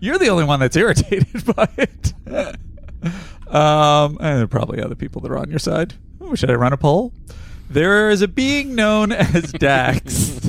You're 0.00 0.18
the 0.18 0.28
only 0.28 0.44
one 0.44 0.60
that's 0.60 0.76
irritated 0.76 1.44
by 1.56 1.68
it. 1.78 2.12
um, 3.54 4.18
and 4.20 4.36
there 4.36 4.42
are 4.42 4.48
probably 4.48 4.82
other 4.82 4.94
people 4.94 5.22
that 5.22 5.30
are 5.30 5.38
on 5.38 5.48
your 5.48 5.58
side. 5.58 5.94
Ooh, 6.22 6.36
should 6.36 6.50
I 6.50 6.54
run 6.54 6.72
a 6.72 6.76
poll? 6.76 7.12
There 7.70 8.10
is 8.10 8.20
a 8.20 8.28
being 8.28 8.74
known 8.74 9.12
as 9.12 9.50
Dax 9.52 10.40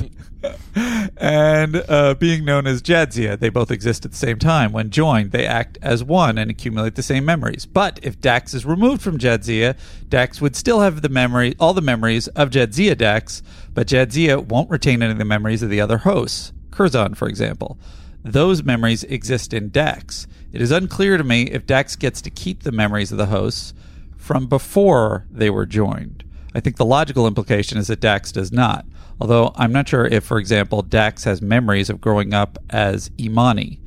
and 1.16 1.84
uh, 1.88 2.14
being 2.14 2.44
known 2.44 2.66
as 2.66 2.82
Jadzia. 2.82 3.38
They 3.38 3.48
both 3.48 3.70
exist 3.70 4.04
at 4.04 4.10
the 4.10 4.16
same 4.16 4.38
time. 4.38 4.72
When 4.72 4.90
joined, 4.90 5.32
they 5.32 5.46
act 5.46 5.78
as 5.82 6.02
one 6.04 6.38
and 6.38 6.50
accumulate 6.50 6.94
the 6.94 7.02
same 7.02 7.24
memories. 7.24 7.66
But 7.66 8.00
if 8.02 8.20
Dax 8.20 8.54
is 8.54 8.66
removed 8.66 9.02
from 9.02 9.18
Jadzia, 9.18 9.76
Dax 10.08 10.40
would 10.40 10.56
still 10.56 10.80
have 10.80 11.02
the 11.02 11.08
memory, 11.08 11.54
all 11.58 11.74
the 11.74 11.80
memories 11.80 12.28
of 12.28 12.50
Jadzia 12.50 12.96
Dax, 12.96 13.42
but 13.72 13.88
Jadzia 13.88 14.44
won't 14.44 14.70
retain 14.70 15.02
any 15.02 15.12
of 15.12 15.18
the 15.18 15.24
memories 15.24 15.62
of 15.62 15.70
the 15.70 15.80
other 15.80 15.98
hosts. 15.98 16.52
Curzon, 16.70 17.14
for 17.14 17.28
example. 17.28 17.78
Those 18.24 18.62
memories 18.62 19.04
exist 19.04 19.52
in 19.52 19.70
Dax. 19.70 20.26
It 20.52 20.62
is 20.62 20.70
unclear 20.70 21.16
to 21.18 21.24
me 21.24 21.42
if 21.42 21.66
Dax 21.66 21.94
gets 21.94 22.22
to 22.22 22.30
keep 22.30 22.62
the 22.62 22.72
memories 22.72 23.12
of 23.12 23.18
the 23.18 23.26
hosts 23.26 23.74
from 24.16 24.46
before 24.46 25.26
they 25.30 25.50
were 25.50 25.66
joined. 25.66 26.24
I 26.54 26.60
think 26.60 26.76
the 26.76 26.84
logical 26.84 27.26
implication 27.26 27.78
is 27.78 27.88
that 27.88 28.00
Dax 28.00 28.32
does 28.32 28.52
not. 28.52 28.86
Although 29.20 29.52
I'm 29.56 29.72
not 29.72 29.88
sure 29.88 30.06
if, 30.06 30.24
for 30.24 30.38
example, 30.38 30.82
Dax 30.82 31.24
has 31.24 31.40
memories 31.40 31.88
of 31.90 32.00
growing 32.00 32.34
up 32.34 32.58
as 32.70 33.10
Emony. 33.18 33.80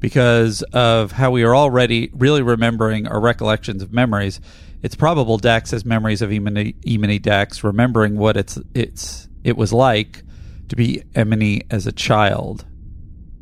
Because 0.00 0.62
of 0.74 1.12
how 1.12 1.30
we 1.30 1.44
are 1.44 1.56
already 1.56 2.10
really 2.12 2.42
remembering 2.42 3.06
our 3.06 3.20
recollections 3.20 3.82
of 3.82 3.92
memories, 3.92 4.40
it's 4.82 4.94
probable 4.94 5.38
Dax 5.38 5.70
has 5.70 5.86
memories 5.86 6.20
of 6.20 6.30
Emony, 6.30 6.74
Emony 6.86 7.18
Dax, 7.18 7.64
remembering 7.64 8.18
what 8.18 8.36
it's 8.36 8.58
it's 8.74 9.28
it 9.42 9.56
was 9.56 9.72
like 9.72 10.22
to 10.68 10.76
be 10.76 11.02
Emily 11.14 11.62
as 11.70 11.86
a 11.86 11.92
child. 11.92 12.66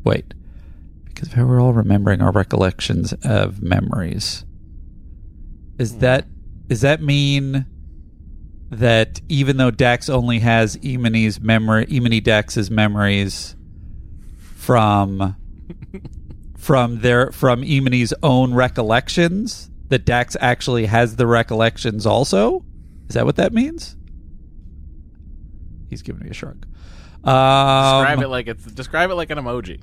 Wait, 0.05 0.33
because 1.03 1.27
of 1.27 1.33
how 1.33 1.45
we're 1.45 1.61
all 1.61 1.73
remembering 1.73 2.21
our 2.21 2.31
recollections 2.31 3.13
of 3.23 3.61
memories. 3.61 4.45
Is 5.77 5.91
hmm. 5.91 5.99
that 5.99 6.27
does 6.67 6.79
that 6.81 7.01
mean 7.01 7.65
that 8.73 9.21
even 9.29 9.57
though 9.57 9.71
Dax 9.71 10.09
only 10.09 10.39
has 10.39 10.77
Emony's 10.77 11.39
memory, 11.39 11.85
Emony 11.89 12.21
Dax's 12.21 12.69
memories 12.69 13.55
from 14.55 15.35
from 16.57 16.99
their 16.99 17.31
from 17.31 17.63
Emony's 17.63 18.13
own 18.21 18.53
recollections, 18.53 19.69
that 19.89 20.05
Dax 20.05 20.35
actually 20.39 20.87
has 20.87 21.17
the 21.17 21.27
recollections 21.27 22.05
also? 22.05 22.65
Is 23.09 23.15
that 23.15 23.25
what 23.25 23.35
that 23.35 23.53
means? 23.53 23.95
He's 25.89 26.01
giving 26.01 26.23
me 26.23 26.31
a 26.31 26.33
shrug. 26.33 26.65
Um, 27.23 28.03
Describe 28.03 28.21
it 28.21 28.27
like 28.27 28.47
it's 28.47 28.65
describe 28.65 29.11
it 29.11 29.15
like 29.15 29.29
an 29.29 29.37
emoji. 29.37 29.81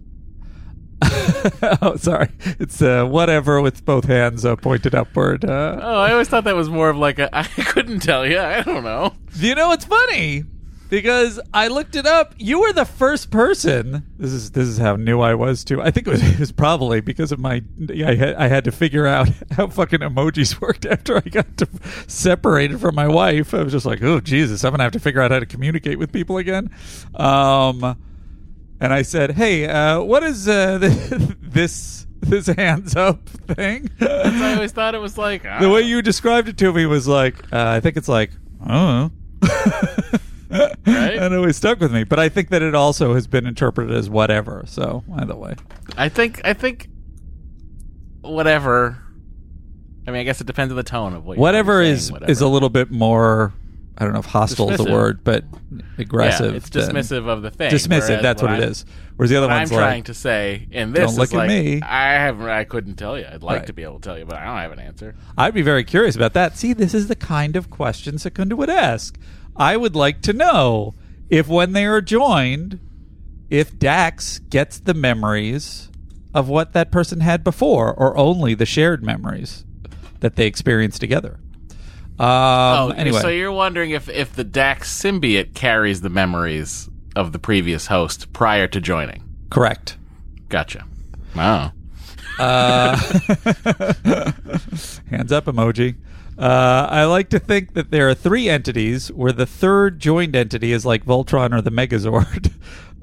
oh, 1.82 1.96
sorry. 1.96 2.28
It's 2.58 2.80
uh, 2.82 3.04
whatever 3.04 3.60
with 3.60 3.84
both 3.84 4.04
hands 4.04 4.44
uh, 4.44 4.56
pointed 4.56 4.94
upward. 4.94 5.44
Uh, 5.44 5.78
Oh, 5.82 5.96
I 6.00 6.12
always 6.12 6.28
thought 6.28 6.44
that 6.44 6.54
was 6.56 6.68
more 6.68 6.90
of 6.90 6.96
like 6.96 7.18
a. 7.18 7.28
I 7.36 7.44
couldn't 7.44 8.00
tell 8.00 8.26
you. 8.26 8.38
I 8.38 8.62
don't 8.62 8.84
know. 8.84 9.14
You 9.34 9.54
know, 9.54 9.72
it's 9.72 9.84
funny 9.84 10.44
because 10.90 11.40
I 11.54 11.68
looked 11.68 11.94
it 11.96 12.04
up. 12.04 12.34
You 12.36 12.60
were 12.60 12.72
the 12.72 12.84
first 12.84 13.30
person. 13.30 14.04
This 14.18 14.32
is 14.32 14.50
this 14.50 14.66
is 14.68 14.76
how 14.76 14.96
new 14.96 15.20
I 15.20 15.34
was 15.34 15.64
too. 15.64 15.80
I 15.80 15.90
think 15.90 16.06
it 16.06 16.10
was, 16.10 16.22
it 16.34 16.38
was 16.38 16.52
probably 16.52 17.00
because 17.00 17.32
of 17.32 17.38
my. 17.38 17.62
I 17.88 18.14
had, 18.14 18.34
I 18.34 18.48
had 18.48 18.64
to 18.64 18.72
figure 18.72 19.06
out 19.06 19.28
how 19.52 19.68
fucking 19.68 20.00
emojis 20.00 20.60
worked 20.60 20.84
after 20.84 21.16
I 21.16 21.20
got 21.20 21.56
to, 21.58 21.68
separated 22.08 22.80
from 22.80 22.94
my 22.94 23.08
wife. 23.08 23.54
I 23.54 23.62
was 23.62 23.72
just 23.72 23.86
like, 23.86 24.02
oh 24.02 24.20
Jesus, 24.20 24.64
I'm 24.64 24.72
gonna 24.72 24.82
have 24.82 24.92
to 24.92 25.00
figure 25.00 25.22
out 25.22 25.30
how 25.30 25.38
to 25.40 25.46
communicate 25.46 25.98
with 25.98 26.12
people 26.12 26.36
again. 26.36 26.70
Um, 27.14 27.96
and 28.80 28.92
I 28.92 29.02
said, 29.02 29.32
hey, 29.32 29.66
uh, 29.66 30.00
what 30.00 30.22
is 30.22 30.48
uh, 30.48 30.78
this 31.40 32.06
this 32.20 32.46
hands 32.46 32.96
up 32.96 33.28
thing? 33.28 33.90
I 34.00 34.54
always 34.54 34.72
thought 34.72 34.94
it 34.94 35.00
was 35.00 35.16
like 35.16 35.42
the 35.60 35.68
way 35.70 35.82
you 35.82 36.02
described 36.02 36.48
it 36.48 36.58
to 36.58 36.72
me 36.72 36.86
was 36.86 37.08
like 37.08 37.36
uh, 37.52 37.68
I 37.68 37.80
think 37.80 37.96
it's 37.96 38.08
like 38.08 38.30
oh 38.68 39.10
and 40.50 40.76
it 40.84 41.32
always 41.32 41.56
stuck 41.56 41.80
with 41.80 41.92
me 41.92 42.04
but 42.04 42.18
I 42.18 42.28
think 42.28 42.50
that 42.50 42.60
it 42.60 42.74
also 42.74 43.14
has 43.14 43.26
been 43.26 43.46
interpreted 43.46 43.96
as 43.96 44.10
whatever 44.10 44.64
so 44.66 45.02
either 45.16 45.34
way 45.34 45.54
I 45.96 46.10
think 46.10 46.42
I 46.44 46.52
think 46.52 46.88
whatever. 48.22 48.98
I 50.06 50.10
mean, 50.10 50.20
I 50.20 50.24
guess 50.24 50.40
it 50.40 50.46
depends 50.46 50.72
on 50.72 50.76
the 50.76 50.82
tone 50.82 51.14
of 51.14 51.24
what. 51.24 51.36
you're 51.36 51.42
whatever 51.42 51.82
saying, 51.82 51.94
is 51.94 52.12
whatever. 52.12 52.30
is 52.30 52.40
a 52.40 52.48
little 52.48 52.68
bit 52.70 52.90
more 52.90 53.52
I 53.98 54.04
don't 54.04 54.14
know 54.14 54.20
if 54.20 54.26
hostile 54.26 54.70
is 54.70 54.78
the 54.78 54.90
word 54.90 55.22
but 55.24 55.44
aggressive 55.98 56.52
Yeah, 56.52 56.56
it's 56.56 56.70
dismissive 56.70 57.28
of 57.28 57.42
the 57.42 57.50
thing. 57.50 57.70
Dismissive. 57.70 58.22
That's 58.22 58.40
what 58.40 58.52
it 58.52 58.62
I'm- 58.62 58.74
whereas 59.16 59.30
the 59.30 59.36
other 59.36 59.46
What 59.48 59.52
I'm 59.52 59.58
one's 59.60 59.70
trying 59.72 60.04
to 60.04 60.14
say 60.14 60.66
in 60.70 60.92
this 60.92 61.04
Don't 61.10 61.16
look 61.18 61.28
is 61.28 61.34
at 61.34 61.36
like, 61.38 61.48
me. 61.48 61.82
I 61.82 62.12
haven't. 62.14 62.48
I 62.48 62.64
couldn't 62.64 62.94
tell 62.94 63.18
you. 63.18 63.26
I'd 63.30 63.42
like 63.42 63.58
Right. 63.58 63.66
to 63.66 63.72
be 63.74 63.82
able 63.82 63.98
to 64.00 64.08
tell 64.08 64.18
you, 64.18 64.24
but 64.24 64.36
I 64.36 64.44
don't 64.46 64.56
have 64.56 64.72
an 64.72 64.78
answer. 64.78 65.14
I'd 65.36 65.52
be 65.54 65.60
very 65.62 65.84
curious 65.84 66.16
about 66.16 66.32
that. 66.32 66.56
See, 66.56 66.72
this 66.72 66.94
is 66.94 67.08
the 67.08 67.16
kind 67.16 67.56
of 67.56 67.68
question 67.68 68.16
Secunda 68.16 68.56
would 68.56 68.70
ask. 68.70 69.18
I 69.56 69.76
would 69.76 69.94
like 69.94 70.22
to 70.22 70.32
know 70.32 70.94
if 71.28 71.46
when 71.48 71.72
they 71.74 71.84
are 71.84 72.00
joined, 72.00 72.78
if 73.50 73.78
Dax 73.78 74.38
gets 74.38 74.78
the 74.78 74.94
memories 74.94 75.90
of 76.32 76.48
what 76.48 76.72
that 76.72 76.90
person 76.90 77.20
had 77.20 77.44
before, 77.44 77.92
or 77.92 78.16
only 78.16 78.54
the 78.54 78.64
shared 78.64 79.02
memories 79.04 79.64
that 80.20 80.36
they 80.36 80.46
experienced 80.46 81.00
together. 81.00 81.40
Um, 82.20 82.26
oh, 82.26 82.92
anyway, 82.96 83.20
so 83.20 83.28
you're 83.28 83.50
wondering 83.50 83.92
if 83.92 84.06
if 84.10 84.34
the 84.34 84.44
Dax 84.44 84.92
symbiote 84.92 85.54
carries 85.54 86.02
the 86.02 86.10
memories 86.10 86.90
of 87.16 87.32
the 87.32 87.38
previous 87.38 87.86
host 87.86 88.30
prior 88.34 88.66
to 88.68 88.80
joining. 88.80 89.22
correct. 89.48 89.96
Gotcha. 90.50 90.84
Wow. 91.34 91.72
Uh, 92.38 92.96
hands 95.10 95.32
up 95.32 95.46
emoji. 95.46 95.96
Uh, 96.36 96.86
I 96.90 97.04
like 97.04 97.30
to 97.30 97.38
think 97.38 97.74
that 97.74 97.90
there 97.90 98.08
are 98.08 98.14
three 98.14 98.48
entities 98.48 99.10
where 99.12 99.32
the 99.32 99.46
third 99.46 99.98
joined 99.98 100.36
entity 100.36 100.72
is 100.72 100.84
like 100.84 101.04
Voltron 101.04 101.54
or 101.54 101.62
the 101.62 101.70
Megazord. 101.70 102.52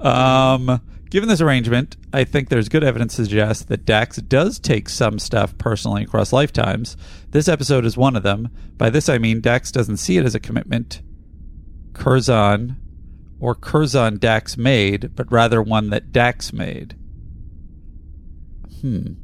um, 0.04 0.80
given 1.10 1.28
this 1.28 1.40
arrangement, 1.40 1.96
I 2.12 2.24
think 2.24 2.48
there's 2.48 2.68
good 2.68 2.84
evidence 2.84 3.16
to 3.16 3.24
suggest 3.24 3.68
that 3.68 3.84
Dax 3.84 4.16
does 4.18 4.58
take 4.58 4.88
some 4.88 5.18
stuff 5.18 5.56
personally 5.58 6.04
across 6.04 6.32
lifetimes. 6.32 6.96
This 7.30 7.48
episode 7.48 7.84
is 7.84 7.96
one 7.96 8.16
of 8.16 8.22
them. 8.22 8.48
By 8.76 8.90
this 8.90 9.08
I 9.08 9.18
mean 9.18 9.40
Dax 9.40 9.72
doesn't 9.72 9.98
see 9.98 10.16
it 10.18 10.24
as 10.24 10.34
a 10.34 10.40
commitment 10.40 11.02
Curzon 11.94 12.76
or 13.40 13.54
Curzon 13.54 14.18
Dax 14.18 14.56
made, 14.56 15.14
but 15.14 15.30
rather 15.30 15.62
one 15.62 15.90
that 15.90 16.12
Dax 16.12 16.52
made. 16.52 16.96
Hmm. 18.80 19.14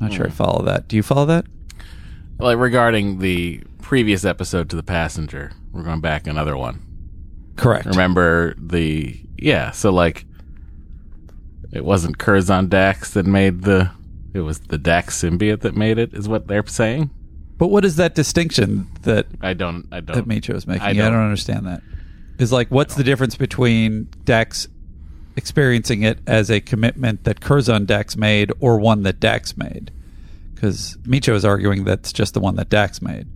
Not 0.00 0.12
sure 0.12 0.26
I 0.26 0.30
follow 0.30 0.64
that. 0.64 0.88
Do 0.88 0.96
you 0.96 1.02
follow 1.02 1.26
that? 1.26 1.44
Like 2.38 2.58
regarding 2.58 3.18
the 3.18 3.62
previous 3.82 4.24
episode 4.24 4.70
to 4.70 4.76
the 4.76 4.82
passenger, 4.82 5.52
we're 5.72 5.82
going 5.82 6.00
back 6.00 6.26
another 6.26 6.56
one. 6.56 6.82
Correct. 7.56 7.86
Remember 7.86 8.54
the 8.56 9.20
yeah? 9.36 9.72
So 9.72 9.90
like, 9.90 10.24
it 11.72 11.84
wasn't 11.84 12.18
Curzon 12.18 12.68
Dax 12.68 13.12
that 13.12 13.26
made 13.26 13.62
the. 13.62 13.90
It 14.34 14.40
was 14.40 14.60
the 14.60 14.78
Dax 14.78 15.20
symbiote 15.22 15.60
that 15.60 15.74
made 15.74 15.98
it. 15.98 16.12
Is 16.14 16.28
what 16.28 16.46
they're 16.48 16.66
saying. 16.66 17.10
But 17.56 17.68
what 17.68 17.84
is 17.84 17.96
that 17.96 18.14
distinction 18.14 18.86
that 19.02 19.26
I 19.40 19.54
don't. 19.54 19.86
I 19.90 20.00
don't. 20.00 20.14
that 20.16 20.28
Micho 20.28 20.54
is 20.54 20.66
making? 20.66 20.82
I 20.82 20.92
don't- 20.92 21.06
I 21.06 21.10
don't 21.10 21.24
understand 21.24 21.66
that. 21.66 21.82
Is 22.38 22.52
like, 22.52 22.68
what's 22.68 22.94
the 22.94 23.02
difference 23.02 23.34
between 23.36 24.08
Dax 24.24 24.68
experiencing 25.36 26.02
it 26.02 26.18
as 26.26 26.50
a 26.50 26.60
commitment 26.60 27.24
that 27.24 27.40
Curzon 27.40 27.84
Dax 27.84 28.16
made 28.16 28.52
or 28.60 28.78
one 28.78 29.02
that 29.02 29.18
Dax 29.18 29.56
made? 29.56 29.90
Because 30.54 30.96
Micho 31.02 31.34
is 31.34 31.44
arguing 31.44 31.84
that's 31.84 32.12
just 32.12 32.34
the 32.34 32.40
one 32.40 32.54
that 32.56 32.68
Dax 32.68 33.02
made. 33.02 33.26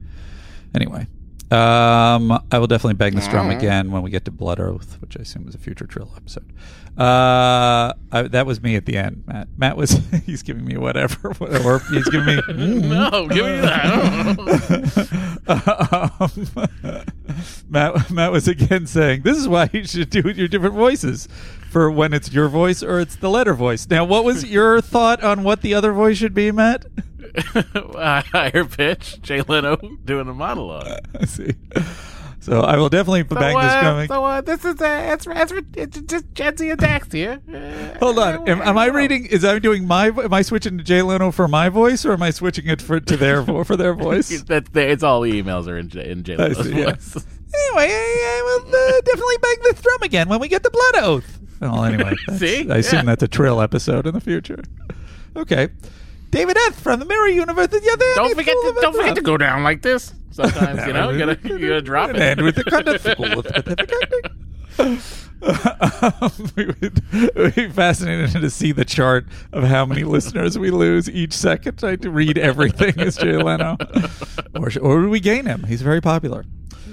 Anyway, 0.75 1.07
um, 1.53 2.33
I 2.51 2.59
will 2.59 2.67
definitely 2.67 2.95
bang 2.95 3.15
this 3.15 3.29
drum 3.29 3.51
again 3.51 3.91
when 3.91 4.03
we 4.03 4.11
get 4.11 4.25
to 4.25 4.31
Blood 4.31 4.59
Oath, 4.59 4.99
which 5.01 5.19
I 5.19 5.23
assume 5.23 5.47
is 5.49 5.55
a 5.55 5.59
future 5.59 5.87
Trill 5.87 6.11
episode. 6.17 6.51
Uh, 6.97 7.93
I, 8.11 8.23
that 8.23 8.47
was 8.47 8.63
me 8.63 8.77
at 8.77 8.87
the 8.87 8.97
end, 8.97 9.25
Matt. 9.27 9.49
Matt 9.57 9.77
was 9.77 9.93
he's 10.27 10.43
giving 10.43 10.65
me 10.65 10.77
whatever, 10.77 11.29
or 11.41 11.81
he's 11.91 12.09
giving 12.09 12.37
me 12.37 12.43
mm. 12.43 12.83
no, 13.13 13.29
give 13.29 13.45
me 13.45 13.61
that. 13.61 14.39
um, 16.19 16.31
Matt, 17.69 18.11
Matt 18.11 18.33
was 18.33 18.49
again 18.49 18.87
saying, 18.87 19.23
"This 19.23 19.37
is 19.37 19.47
why 19.49 19.69
you 19.73 19.85
should 19.85 20.11
do 20.11 20.21
your 20.31 20.49
different 20.49 20.75
voices 20.75 21.29
for 21.73 21.91
when 21.91 22.13
it's 22.13 22.33
your 22.33 22.49
voice 22.49 22.83
or 22.83 23.01
it's 23.01 23.17
the 23.17 23.31
letter 23.31 23.55
voice." 23.55 23.89
Now, 23.89 24.05
what 24.05 24.25
was 24.25 24.45
your 24.45 24.81
thought 24.95 25.23
on 25.25 25.43
what 25.43 25.63
the 25.63 25.75
other 25.75 25.93
voice 25.93 26.19
should 26.19 26.35
be, 26.35 26.53
Matt? 26.53 26.87
Uh, 27.75 28.21
higher 28.33 28.65
pitch. 28.65 29.23
Jay 29.23 29.41
Leno 29.41 29.77
doing 30.05 30.29
a 30.29 30.35
monologue. 30.35 30.99
I 31.19 31.25
see. 31.25 31.53
So 32.41 32.61
I 32.61 32.77
will 32.77 32.89
definitely 32.89 33.23
bang 33.23 33.57
this 33.57 33.73
coming. 33.75 34.09
so 34.09 34.25
uh, 34.25 34.41
this 34.41 34.65
is 34.65 34.81
uh, 34.83 35.15
it's, 35.15 35.27
it's, 35.29 35.53
it's 35.77 36.01
just 36.03 36.35
Jetsy 36.35 36.73
and 36.73 36.81
Dax 36.81 37.11
here. 37.13 37.41
Uh, 37.49 37.99
Hold 38.01 38.19
on. 38.19 38.49
Am, 38.49 38.61
am 38.61 38.77
I 38.77 38.87
reading? 38.87 39.27
Is 39.27 39.45
I 39.45 39.59
doing 39.61 39.87
my? 39.87 40.09
Am 40.09 40.35
I 40.35 40.43
switching 40.43 40.77
to 40.77 40.85
Jay 40.85 41.01
Leno 41.03 41.31
for 41.31 41.47
my 41.47 41.69
voice, 41.69 42.05
or 42.05 42.13
am 42.13 42.23
I 42.23 42.31
switching 42.31 42.67
it 42.67 42.83
for 42.83 42.99
to 42.99 43.17
their 43.17 43.43
vo- 43.43 43.63
for 43.65 43.77
their 43.77 43.95
voice? 43.95 44.43
That's. 44.43 44.69
It's 44.75 45.03
all 45.05 45.21
the 45.21 45.41
emails 45.41 45.69
are 45.69 45.79
in 45.79 45.89
J- 45.89 46.11
in 46.11 46.25
Jay 46.25 46.37
Leno's 46.37 46.67
see, 46.67 46.77
yeah. 46.77 46.85
voice. 46.91 47.17
Anyway, 47.17 47.93
I, 47.93 48.41
I 48.41 48.43
will 48.43 48.75
uh, 48.75 49.01
definitely 49.03 49.37
bang 49.41 49.57
this 49.63 49.81
drum 49.81 50.03
again 50.03 50.29
when 50.29 50.41
we 50.41 50.49
get 50.49 50.65
the 50.65 50.71
blood 50.71 51.05
oath. 51.05 51.39
Well, 51.63 51.85
anyway, 51.85 52.15
See? 52.37 52.71
I 52.71 52.79
assume 52.79 53.01
Yeah. 53.01 53.05
that's 53.05 53.23
a 53.23 53.29
Trill 53.29 53.61
episode 53.61 54.07
in 54.07 54.15
the 54.15 54.21
future. 54.21 54.63
Okay, 55.37 55.69
David 56.31 56.57
F. 56.69 56.75
from 56.81 57.01
the 57.01 57.07
Mirror 57.07 57.29
Universe. 57.29 57.69
Yeah, 57.73 57.97
they- 57.97 58.13
Don't 58.15 58.35
forget 58.35 58.55
to, 58.55 58.79
don't 58.81 58.95
forget 58.97 59.15
to 59.15 59.23
go 59.23 59.37
down 59.37 59.63
like 59.63 59.83
this. 59.83 60.13
Sometimes 60.33 60.87
you 60.87 60.93
know 60.93 61.11
you 61.11 61.19
gotta 61.19 61.39
you 61.49 61.59
gotta 61.59 61.83
drop 61.83 62.11
it. 62.11 62.17
And 62.17 62.41
with 62.43 62.57
the 62.57 62.65
kind 65.43 65.77
of 65.83 65.93
school 65.93 66.23
of 66.23 66.33
specific 66.33 66.43
acting. 66.43 66.53
we 66.57 66.67
would 66.67 67.03
it 67.13 67.35
would 67.37 67.55
be 67.55 67.69
fascinating 67.71 68.41
to 68.41 68.51
see 68.51 68.73
the 68.73 68.85
chart 68.85 69.27
of 69.53 69.65
how 69.65 69.85
many 69.87 70.05
listeners 70.05 70.59
we 70.59 70.71
lose 70.71 71.09
each 71.11 71.33
second 71.33 71.79
trying 71.79 71.99
to 71.99 72.11
read 72.11 72.39
everything 72.39 72.99
as 73.01 73.17
Jay 73.17 73.37
Leno. 73.37 73.77
Or, 74.55 74.71
or 74.81 75.03
do 75.03 75.09
we 75.11 75.21
gain 75.21 75.47
him? 75.47 75.65
He's 75.65 75.83
very 75.83 76.01
popular. 76.01 76.45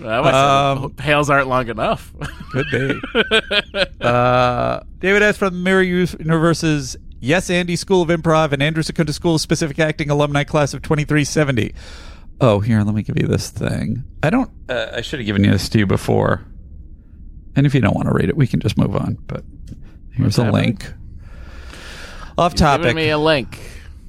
Well, 0.02 0.28
Um, 0.28 0.96
Hails 1.02 1.30
aren't 1.30 1.48
long 1.48 1.68
enough. 1.68 2.14
Could 2.52 2.66
be. 2.72 3.02
uh, 4.02 4.80
David 5.00 5.22
S. 5.24 5.38
from 5.38 5.54
the 5.54 5.60
Mirror 5.60 5.84
Universe's 5.84 6.96
Yes 7.20 7.50
Andy 7.50 7.76
School 7.76 8.02
of 8.02 8.08
Improv 8.10 8.54
and 8.54 8.64
Andrew 8.64 8.82
Secunda 8.82 9.12
School 9.12 9.36
of 9.36 9.42
Specific 9.42 9.78
Acting 9.78 10.10
alumni 10.10 10.46
class 10.46 10.74
of 10.74 10.82
2370. 10.84 11.74
Oh, 12.40 12.62
here, 12.62 12.82
let 12.84 12.96
me 12.96 13.04
give 13.04 13.18
you 13.20 13.28
this 13.28 13.50
thing. 13.50 14.06
I 14.24 14.30
don't, 14.30 14.50
uh, 14.70 14.92
I 14.96 15.02
should 15.02 15.20
have 15.20 15.26
given 15.26 15.44
you 15.44 15.52
this 15.52 15.68
to 15.70 15.80
you 15.80 15.86
before. 15.86 16.46
And 17.60 17.66
if 17.66 17.76
you 17.76 17.82
don't 17.82 17.94
want 17.94 18.08
to 18.08 18.14
read 18.14 18.30
it, 18.30 18.38
we 18.38 18.48
can 18.48 18.62
just 18.62 18.78
move 18.78 18.96
on. 18.96 19.18
But 19.28 19.44
here's 20.14 20.40
a 20.40 20.46
happening? 20.46 20.66
link. 20.66 20.94
Off 22.38 22.54
Giving 22.54 22.66
topic. 22.66 22.96
me 22.96 23.10
a 23.10 23.18
link. 23.18 23.60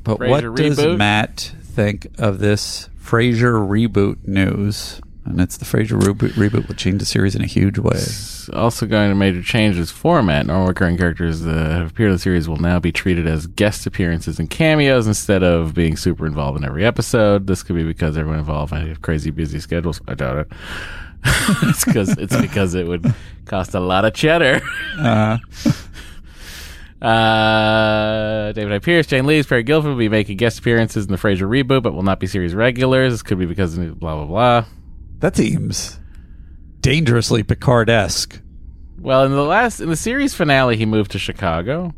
But 0.05 0.19
Frasier 0.21 0.31
what 0.31 0.55
does 0.55 0.79
reboot? 0.79 0.97
Matt 0.97 1.53
think 1.63 2.07
of 2.17 2.39
this 2.39 2.89
Frasier 3.03 3.55
reboot 3.69 4.25
news? 4.25 5.01
And 5.25 5.41
it's 5.41 5.57
the 5.57 5.65
Frasier 5.65 6.01
reboot, 6.01 6.35
reboot 6.35 6.69
will 6.69 6.77
change 6.77 7.01
the 7.01 7.05
series 7.05 7.35
in 7.35 7.43
a 7.43 7.47
huge 7.47 7.77
way. 7.77 7.91
It's 7.97 8.49
also 8.51 8.87
going 8.87 9.09
to 9.11 9.17
major 9.17 9.43
change 9.43 9.77
its 9.77 9.91
format. 9.91 10.47
Normal 10.47 10.69
recurring 10.69 10.97
characters 10.97 11.41
that 11.41 11.73
have 11.73 11.91
appeared 11.91 12.11
in 12.11 12.15
the 12.15 12.21
series 12.21 12.49
will 12.49 12.57
now 12.59 12.79
be 12.79 12.93
treated 12.93 13.27
as 13.27 13.49
guest 13.49 13.85
appearances 13.85 14.39
and 14.39 14.49
cameos 14.49 15.09
instead 15.09 15.43
of 15.43 15.75
being 15.75 15.97
super 15.97 16.25
involved 16.25 16.57
in 16.57 16.65
every 16.65 16.85
episode. 16.87 17.49
This 17.49 17.65
could 17.65 17.75
be 17.75 17.83
because 17.83 18.17
everyone 18.17 18.39
involved 18.39 18.71
might 18.71 18.87
have 18.87 19.03
crazy 19.03 19.33
busy 19.33 19.59
schedules. 19.59 20.01
I 20.07 20.15
doubt 20.15 20.39
it. 20.39 20.53
it's 21.63 21.85
because 21.85 22.11
it's 22.19 22.37
because 22.37 22.75
it 22.75 22.87
would 22.87 23.15
cost 23.47 23.75
a 23.75 23.81
lot 23.81 24.05
of 24.05 24.15
cheddar. 24.15 24.61
Uh, 24.99 25.39
Uh, 27.03 28.53
David 28.53 28.73
Hyde 28.73 28.83
Pierce, 28.83 29.07
Jane 29.07 29.25
Leeves, 29.27 29.47
Peri 29.47 29.63
Gilpin 29.63 29.91
will 29.91 29.97
be 29.97 30.11
making 30.11 30.37
guest 30.37 30.59
appearances 30.59 31.07
in 31.07 31.11
the 31.11 31.17
Frasier 31.17 31.49
reboot, 31.49 31.83
but 31.83 31.95
will 31.95 32.03
not 32.03 32.21
be 32.21 32.27
series 32.27 32.55
regulars. 32.55 33.15
This 33.15 33.23
could 33.23 33.39
be 33.39 33.47
because 33.47 33.79
of 33.79 33.99
blah 33.99 34.17
blah 34.17 34.27
blah. 34.27 34.65
that 35.21 35.35
seems 35.35 35.99
dangerously 36.81 37.43
Picard-esque. 37.43 38.41
Well, 38.99 39.25
in 39.25 39.33
the 39.33 39.43
last 39.45 39.81
in 39.81 39.89
the 39.89 39.97
series 39.97 40.35
finale, 40.35 40.77
he 40.77 40.85
moved 40.85 41.13
to 41.13 41.19
Chicago. 41.19 41.95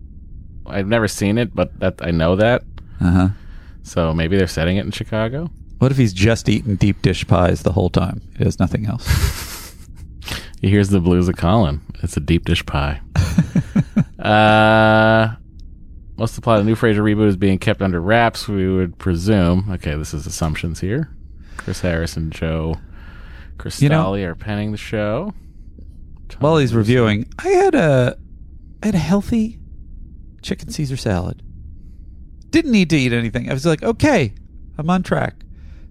I've 0.66 0.86
never 0.86 1.08
seen 1.08 1.36
it, 1.36 1.52
but 1.52 1.78
that 1.80 1.94
I 2.00 2.12
know 2.12 2.36
that. 2.36 2.62
Uh-huh. 3.00 3.30
So 3.82 4.14
maybe 4.14 4.36
they're 4.36 4.46
setting 4.46 4.76
it 4.76 4.84
in 4.84 4.92
Chicago. 4.92 5.50
What 5.82 5.90
if 5.90 5.98
he's 5.98 6.12
just 6.12 6.48
eating 6.48 6.76
deep 6.76 7.02
dish 7.02 7.26
pies 7.26 7.64
the 7.64 7.72
whole 7.72 7.90
time? 7.90 8.22
He 8.38 8.44
has 8.44 8.60
nothing 8.60 8.86
else. 8.86 9.74
He 10.60 10.68
hears 10.68 10.90
the 10.90 11.00
blues 11.00 11.28
of 11.28 11.36
Colin. 11.36 11.80
It's 12.04 12.16
a 12.16 12.20
deep 12.20 12.44
dish 12.44 12.64
pie. 12.64 13.00
uh, 14.20 15.34
most 16.16 16.30
of 16.30 16.36
the 16.36 16.40
plot 16.40 16.60
of 16.60 16.64
the 16.64 16.70
new 16.70 16.76
Frasier 16.76 16.98
reboot 17.02 17.26
is 17.26 17.36
being 17.36 17.58
kept 17.58 17.82
under 17.82 18.00
wraps. 18.00 18.46
We 18.46 18.72
would 18.72 18.96
presume. 18.96 19.68
Okay, 19.72 19.96
this 19.96 20.14
is 20.14 20.24
assumptions 20.24 20.78
here. 20.78 21.10
Chris 21.56 21.80
Harris 21.80 22.16
and 22.16 22.30
Joe 22.30 22.76
Cristalli 23.56 23.82
You 23.82 23.88
know- 23.88 24.14
are 24.14 24.36
penning 24.36 24.70
the 24.70 24.78
show. 24.78 25.34
While 26.38 26.58
he's 26.58 26.76
reviewing, 26.76 27.26
I 27.40 27.48
had 27.48 27.74
a 27.74 28.16
I 28.84 28.86
had 28.86 28.94
a 28.94 28.98
healthy 28.98 29.58
chicken 30.42 30.70
Caesar 30.70 30.96
salad. 30.96 31.42
Didn't 32.50 32.70
need 32.70 32.88
to 32.90 32.96
eat 32.96 33.12
anything. 33.12 33.50
I 33.50 33.52
was 33.52 33.66
like, 33.66 33.82
okay, 33.82 34.32
I'm 34.78 34.88
on 34.88 35.02
track. 35.02 35.42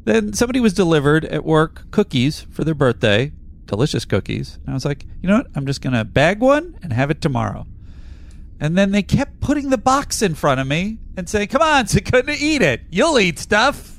Then 0.03 0.33
somebody 0.33 0.59
was 0.59 0.73
delivered 0.73 1.25
at 1.25 1.45
work 1.45 1.89
cookies 1.91 2.41
for 2.49 2.63
their 2.63 2.73
birthday, 2.73 3.31
delicious 3.65 4.05
cookies. 4.05 4.57
And 4.61 4.69
I 4.69 4.73
was 4.73 4.85
like, 4.85 5.05
you 5.21 5.29
know 5.29 5.37
what? 5.37 5.47
I'm 5.55 5.65
just 5.65 5.81
gonna 5.81 6.03
bag 6.03 6.39
one 6.39 6.77
and 6.81 6.91
have 6.91 7.11
it 7.11 7.21
tomorrow. 7.21 7.67
And 8.59 8.77
then 8.77 8.91
they 8.91 9.01
kept 9.01 9.39
putting 9.39 9.69
the 9.69 9.77
box 9.77 10.21
in 10.21 10.35
front 10.35 10.59
of 10.59 10.67
me 10.67 10.99
and 11.17 11.27
saying, 11.27 11.47
"Come 11.47 11.63
on, 11.63 11.87
Secunda, 11.87 12.35
eat 12.37 12.61
it. 12.61 12.81
You'll 12.91 13.19
eat 13.19 13.39
stuff." 13.39 13.97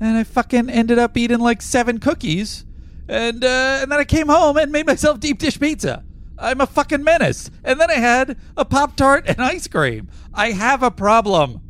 And 0.00 0.16
I 0.16 0.24
fucking 0.24 0.68
ended 0.68 0.98
up 0.98 1.16
eating 1.16 1.38
like 1.38 1.62
seven 1.62 1.98
cookies, 2.00 2.64
and 3.08 3.44
uh, 3.44 3.78
and 3.80 3.92
then 3.92 4.00
I 4.00 4.04
came 4.04 4.28
home 4.28 4.56
and 4.56 4.72
made 4.72 4.86
myself 4.86 5.20
deep 5.20 5.38
dish 5.38 5.60
pizza. 5.60 6.02
I'm 6.38 6.60
a 6.60 6.66
fucking 6.66 7.04
menace. 7.04 7.50
And 7.62 7.80
then 7.80 7.90
I 7.90 7.94
had 7.94 8.36
a 8.56 8.64
pop 8.64 8.96
tart 8.96 9.24
and 9.28 9.40
ice 9.40 9.68
cream. 9.68 10.08
I 10.32 10.50
have 10.50 10.82
a 10.82 10.90
problem. 10.90 11.60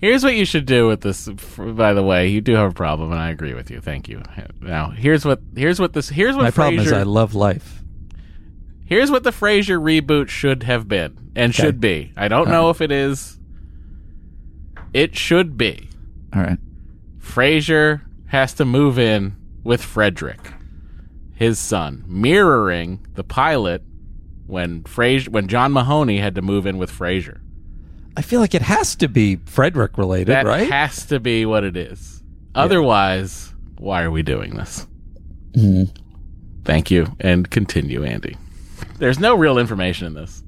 Here's 0.00 0.22
what 0.24 0.34
you 0.34 0.44
should 0.44 0.66
do 0.66 0.86
with 0.88 1.00
this. 1.00 1.28
By 1.56 1.94
the 1.94 2.02
way, 2.02 2.28
you 2.28 2.40
do 2.40 2.54
have 2.54 2.70
a 2.70 2.74
problem, 2.74 3.10
and 3.12 3.20
I 3.20 3.30
agree 3.30 3.54
with 3.54 3.70
you. 3.70 3.80
Thank 3.80 4.08
you. 4.08 4.22
Now, 4.60 4.90
here's 4.90 5.24
what 5.24 5.40
here's 5.56 5.80
what 5.80 5.92
this 5.92 6.08
here's 6.08 6.36
what 6.36 6.42
My 6.42 6.50
problem 6.50 6.80
is 6.80 6.92
I 6.92 7.02
love 7.04 7.34
life. 7.34 7.82
Here's 8.86 9.10
what 9.10 9.22
the 9.22 9.30
Frasier 9.30 9.80
reboot 9.80 10.28
should 10.28 10.62
have 10.64 10.86
been 10.88 11.30
and 11.34 11.50
Okay. 11.54 11.62
should 11.62 11.80
be. 11.80 12.12
I 12.16 12.28
don't 12.28 12.48
know 12.50 12.68
if 12.70 12.80
it 12.82 12.92
is. 12.92 13.38
It 14.92 15.16
should 15.16 15.56
be. 15.56 15.88
All 16.34 16.42
right. 16.42 16.58
Frasier 17.18 18.02
has 18.26 18.52
to 18.54 18.64
move 18.64 18.98
in 18.98 19.36
with 19.64 19.82
Frederick, 19.82 20.52
his 21.34 21.58
son, 21.58 22.04
mirroring 22.06 23.06
the 23.14 23.24
pilot 23.24 23.82
when 24.46 24.82
Frasier 24.82 25.28
when 25.30 25.48
John 25.48 25.72
Mahoney 25.72 26.18
had 26.18 26.34
to 26.34 26.42
move 26.42 26.66
in 26.66 26.76
with 26.76 26.90
Frasier. 26.92 27.40
I 28.16 28.22
feel 28.22 28.40
like 28.40 28.54
it 28.54 28.62
has 28.62 28.94
to 28.96 29.08
be 29.08 29.36
Frederick 29.46 29.98
related, 29.98 30.32
That 30.32 30.46
right? 30.46 30.70
has 30.70 31.06
to 31.06 31.18
be 31.20 31.46
what 31.46 31.64
it 31.64 31.76
is. 31.76 32.22
Otherwise, 32.54 33.52
why 33.78 34.02
are 34.02 34.10
we 34.10 34.22
doing 34.22 34.54
this? 34.54 34.86
Mm-hmm. 35.52 35.92
Thank 36.64 36.90
you, 36.90 37.14
and 37.20 37.50
continue, 37.50 38.04
Andy. 38.04 38.36
There's 38.98 39.18
no 39.18 39.34
real 39.34 39.58
information 39.58 40.06
in 40.06 40.14
this. 40.14 40.42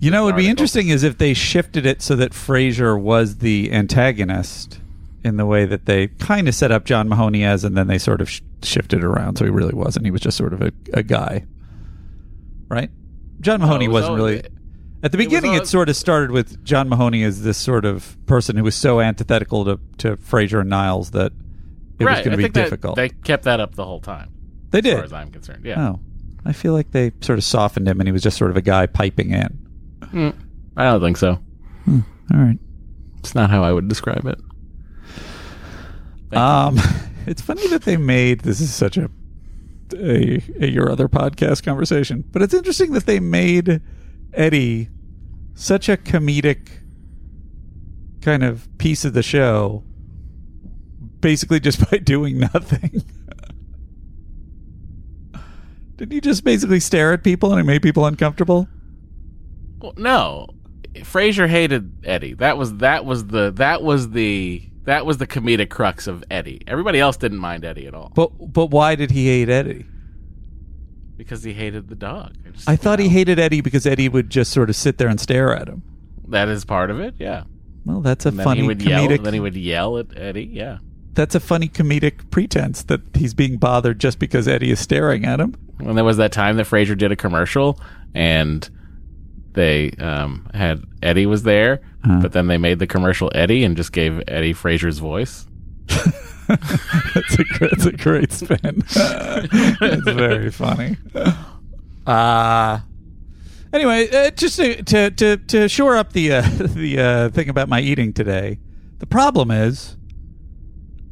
You 0.00 0.10
know, 0.10 0.24
what 0.24 0.34
would 0.34 0.36
be 0.36 0.42
article. 0.44 0.50
interesting 0.50 0.88
is 0.90 1.02
if 1.02 1.16
they 1.18 1.32
shifted 1.32 1.86
it 1.86 2.02
so 2.02 2.14
that 2.16 2.32
Frasier 2.32 3.00
was 3.00 3.38
the 3.38 3.72
antagonist 3.72 4.78
in 5.24 5.38
the 5.38 5.46
way 5.46 5.64
that 5.64 5.86
they 5.86 6.08
kind 6.08 6.46
of 6.48 6.54
set 6.54 6.70
up 6.70 6.84
John 6.84 7.08
Mahoney 7.08 7.42
as, 7.44 7.64
and 7.64 7.76
then 7.76 7.86
they 7.86 7.98
sort 7.98 8.20
of 8.20 8.28
sh- 8.30 8.42
shifted 8.62 9.02
around, 9.02 9.36
so 9.36 9.44
he 9.44 9.50
really 9.50 9.74
wasn't. 9.74 10.04
He 10.04 10.10
was 10.10 10.20
just 10.20 10.36
sort 10.36 10.52
of 10.52 10.60
a, 10.62 10.70
a 10.92 11.02
guy, 11.02 11.46
right? 12.68 12.90
John 13.40 13.60
Mahoney 13.60 13.86
it 13.86 13.88
was 13.88 14.02
wasn't 14.02 14.10
all- 14.20 14.26
really. 14.26 14.42
At 15.06 15.12
the 15.12 15.18
beginning, 15.18 15.54
it, 15.54 15.60
all- 15.60 15.64
sort 15.66 15.88
of 15.88 15.94
started 15.96 16.32
with 16.32 16.64
John 16.64 16.88
Mahoney 16.88 17.22
as 17.22 17.42
this 17.42 17.56
sort 17.56 17.84
of 17.84 18.16
person 18.26 18.56
who 18.56 18.64
was 18.64 18.74
so 18.74 19.00
antithetical 19.00 19.64
to, 19.64 19.80
to 19.98 20.16
Frasier 20.16 20.60
and 20.62 20.70
Niles 20.70 21.12
that 21.12 21.32
it 22.00 22.04
was 22.04 22.14
going 22.18 22.30
to 22.32 22.36
be 22.36 22.42
think 22.42 22.54
that 22.54 22.64
difficult. 22.64 22.96
They 22.96 23.08
kept 23.10 23.44
that 23.44 23.60
up 23.60 23.76
the 23.76 23.84
whole 23.84 24.00
time, 24.00 24.32
They 24.70 24.80
did, 24.80 24.94
as 24.94 24.98
far 24.98 25.04
as 25.04 25.12
I'm 25.12 25.30
concerned. 25.30 25.64
Yeah, 25.64 25.90
Oh, 25.90 26.00
I 26.44 26.52
feel 26.52 26.72
like 26.72 26.90
they 26.90 27.12
sort 27.20 27.38
of 27.38 27.44
softened 27.44 27.86
him, 27.88 28.00
and 28.00 28.08
he 28.08 28.12
was 28.12 28.22
just 28.22 28.36
sort 28.36 28.50
of 28.50 28.56
a 28.56 28.62
guy 28.62 28.86
piping 28.86 29.30
in. 29.30 30.32
I 30.76 30.84
don't 30.84 31.00
think 31.00 31.16
so. 31.18 31.38
All 31.88 32.02
right. 32.32 32.58
It's 33.20 33.34
not 33.34 33.48
how 33.50 33.62
I 33.62 33.72
would 33.72 33.88
describe 33.88 34.26
it. 34.26 34.40
Um, 36.36 36.78
it's 37.26 37.40
funny 37.42 37.66
that 37.68 37.82
they 37.82 37.96
made 37.96 38.40
this 38.40 38.60
is 38.60 38.74
such 38.74 38.96
a, 38.96 39.08
a 39.96 40.42
a 40.60 40.66
your 40.68 40.90
other 40.90 41.08
podcast 41.08 41.62
conversation, 41.62 42.24
but 42.32 42.42
it's 42.42 42.54
interesting 42.54 42.92
that 42.92 43.06
they 43.06 43.20
made 43.20 43.80
Eddie 44.34 44.88
such 45.56 45.88
a 45.88 45.96
comedic 45.96 46.68
kind 48.20 48.44
of 48.44 48.68
piece 48.78 49.04
of 49.04 49.14
the 49.14 49.22
show, 49.22 49.82
basically 51.20 51.58
just 51.58 51.90
by 51.90 51.98
doing 51.98 52.38
nothing. 52.38 53.02
Did 55.96 56.12
he 56.12 56.20
just 56.20 56.44
basically 56.44 56.78
stare 56.78 57.14
at 57.14 57.24
people 57.24 57.50
and 57.52 57.60
it 57.60 57.64
made 57.64 57.82
people 57.82 58.04
uncomfortable? 58.04 58.68
Well, 59.80 59.94
no, 59.96 60.46
Frasier 60.94 61.48
hated 61.48 62.04
Eddie. 62.04 62.34
That 62.34 62.58
was 62.58 62.76
that 62.76 63.06
was 63.06 63.28
the 63.28 63.50
that 63.52 63.82
was 63.82 64.10
the 64.10 64.62
that 64.84 65.06
was 65.06 65.16
the 65.16 65.26
comedic 65.26 65.70
crux 65.70 66.06
of 66.06 66.22
Eddie. 66.30 66.60
Everybody 66.66 67.00
else 67.00 67.16
didn't 67.16 67.38
mind 67.38 67.64
Eddie 67.64 67.86
at 67.86 67.94
all 67.94 68.12
But 68.14 68.30
but 68.52 68.66
why 68.66 68.94
did 68.94 69.10
he 69.10 69.26
hate 69.26 69.48
Eddie? 69.48 69.86
Because 71.16 71.42
he 71.44 71.52
hated 71.52 71.88
the 71.88 71.94
dog. 71.94 72.34
just, 72.52 72.68
I 72.68 72.72
you 72.72 72.76
thought 72.78 72.98
he 72.98 73.08
hated 73.08 73.38
Eddie 73.38 73.60
because 73.60 73.86
Eddie 73.86 74.08
would 74.08 74.30
just 74.30 74.52
sort 74.52 74.68
of 74.70 74.76
sit 74.76 74.98
there 74.98 75.08
and 75.08 75.20
stare 75.20 75.54
at 75.54 75.68
him. 75.68 75.82
that 76.28 76.48
is 76.48 76.64
part 76.64 76.90
of 76.90 77.00
it. 77.00 77.14
Yeah, 77.18 77.44
Well, 77.84 78.00
that's 78.00 78.26
a 78.26 78.30
and 78.30 78.38
then 78.38 78.44
funny 78.44 78.60
he 78.62 78.66
would 78.66 78.78
comedic. 78.80 79.08
yell. 79.16 79.22
Then 79.24 79.34
he 79.34 79.40
would 79.40 79.56
yell 79.56 79.98
at 79.98 80.16
Eddie. 80.16 80.44
Yeah. 80.52 80.78
that's 81.14 81.34
a 81.34 81.40
funny 81.40 81.68
comedic 81.68 82.30
pretense 82.30 82.82
that 82.84 83.00
he's 83.14 83.32
being 83.34 83.56
bothered 83.56 83.98
just 83.98 84.18
because 84.18 84.46
Eddie 84.46 84.70
is 84.70 84.80
staring 84.80 85.24
at 85.24 85.40
him. 85.40 85.54
when 85.78 85.94
there 85.96 86.04
was 86.04 86.16
that 86.18 86.32
time 86.32 86.56
that 86.56 86.66
Frasier 86.66 86.96
did 86.98 87.10
a 87.12 87.16
commercial 87.16 87.80
and 88.14 88.68
they 89.54 89.90
um, 89.92 90.46
had 90.52 90.84
Eddie 91.02 91.24
was 91.26 91.42
there, 91.44 91.80
Uh-huh. 92.04 92.20
but 92.20 92.32
then 92.32 92.46
they 92.48 92.58
made 92.58 92.78
the 92.78 92.86
commercial 92.86 93.30
Eddie 93.34 93.64
and 93.64 93.74
just 93.76 93.92
gave 93.92 94.22
Eddie 94.28 94.52
Frasier's 94.52 94.98
voice. 94.98 95.46
that's 96.48 97.38
a 97.38 97.44
that's 97.60 97.86
a 97.86 97.92
great 97.92 98.32
spin. 98.32 98.82
it's 98.86 100.10
very 100.10 100.50
funny. 100.50 100.96
Uh 102.06 102.80
anyway, 103.72 104.08
uh, 104.10 104.30
just 104.30 104.56
to, 104.56 104.82
to 104.82 105.10
to 105.10 105.36
to 105.36 105.68
shore 105.68 105.96
up 105.96 106.12
the 106.12 106.32
uh, 106.32 106.40
the 106.60 106.98
uh, 107.00 107.28
thing 107.30 107.48
about 107.48 107.68
my 107.68 107.80
eating 107.80 108.12
today. 108.12 108.58
The 108.98 109.06
problem 109.06 109.50
is, 109.50 109.96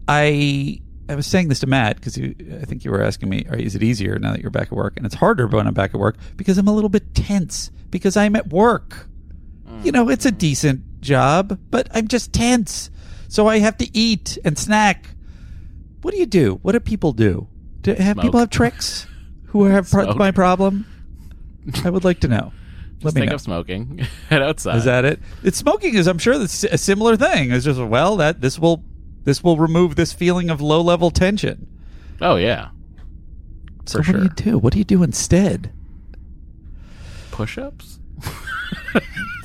I 0.09 0.81
I 1.09 1.15
was 1.15 1.27
saying 1.27 1.49
this 1.49 1.61
to 1.61 1.67
Matt 1.67 1.97
because 1.97 2.19
I 2.19 2.65
think 2.65 2.85
you 2.85 2.91
were 2.91 3.03
asking 3.03 3.29
me, 3.29 3.47
is 3.51 3.75
it 3.75 3.83
easier 3.83 4.19
now 4.19 4.33
that 4.33 4.41
you're 4.41 4.51
back 4.51 4.69
at 4.69 4.73
work? 4.73 4.95
And 4.97 5.05
it's 5.05 5.15
harder 5.15 5.47
when 5.47 5.67
I'm 5.67 5.75
back 5.75 5.95
at 5.95 6.01
work 6.01 6.17
because 6.37 6.57
I'm 6.57 6.69
a 6.69 6.73
little 6.73 6.89
bit 6.89 7.15
tense 7.15 7.71
because 7.91 8.17
I'm 8.17 8.35
at 8.37 8.49
work. 8.49 9.07
You 9.83 9.93
know, 9.93 10.09
it's 10.09 10.25
a 10.25 10.31
decent 10.31 11.01
job, 11.03 11.59
but 11.71 11.89
I'm 11.93 12.09
just 12.09 12.33
tense. 12.33 12.91
So 13.29 13.49
I 13.49 13.59
have 13.59 13.77
to 13.79 13.97
eat 13.97 14.39
and 14.45 14.59
snack. 14.59 15.09
What 16.05 16.13
do 16.13 16.21
you 16.21 16.27
do? 16.27 16.59
What 16.63 16.73
do 16.73 16.81
people 16.81 17.13
do? 17.13 17.49
Do 17.81 17.95
have 17.95 18.19
people 18.19 18.39
have 18.39 18.51
tricks 18.51 19.07
who 19.47 19.65
have 19.65 19.91
pro- 19.91 20.05
Smoke. 20.05 20.17
my 20.19 20.31
problem? 20.33 20.85
I 21.83 21.89
would 21.89 22.05
like 22.05 22.21
to 22.21 22.29
know. 22.29 22.53
Let 23.03 23.13
Just 23.13 23.15
me 23.17 23.21
think 23.23 23.31
know. 23.31 23.35
of 23.37 23.41
smoking. 23.41 23.99
Head 24.31 24.43
outside. 24.43 24.77
Is 24.77 24.85
that 24.85 25.05
it? 25.07 25.21
It's 25.43 25.57
smoking 25.57 25.95
is 25.95 26.07
I'm 26.07 26.19
sure 26.19 26.37
that's 26.39 26.63
a 26.65 26.77
similar 26.79 27.17
thing. 27.17 27.51
It's 27.53 27.65
just 27.65 27.81
well 27.81 28.17
that 28.17 28.41
this 28.43 28.59
will 28.59 28.85
this 29.25 29.43
will 29.43 29.57
remove 29.57 29.97
this 29.97 30.13
feeling 30.13 30.51
of 30.51 30.61
low 30.61 30.83
level 30.83 31.11
tension. 31.11 31.67
Oh 32.21 32.37
yeah. 32.37 32.69
So 33.87 34.03
For 34.03 34.13
what 34.13 34.19
do 34.19 34.23
you 34.25 34.53
do? 34.53 34.59
What 34.59 34.73
do 34.75 34.79
you 34.79 34.85
do 34.85 35.03
instead? 35.03 35.73
Push-ups. 37.31 37.99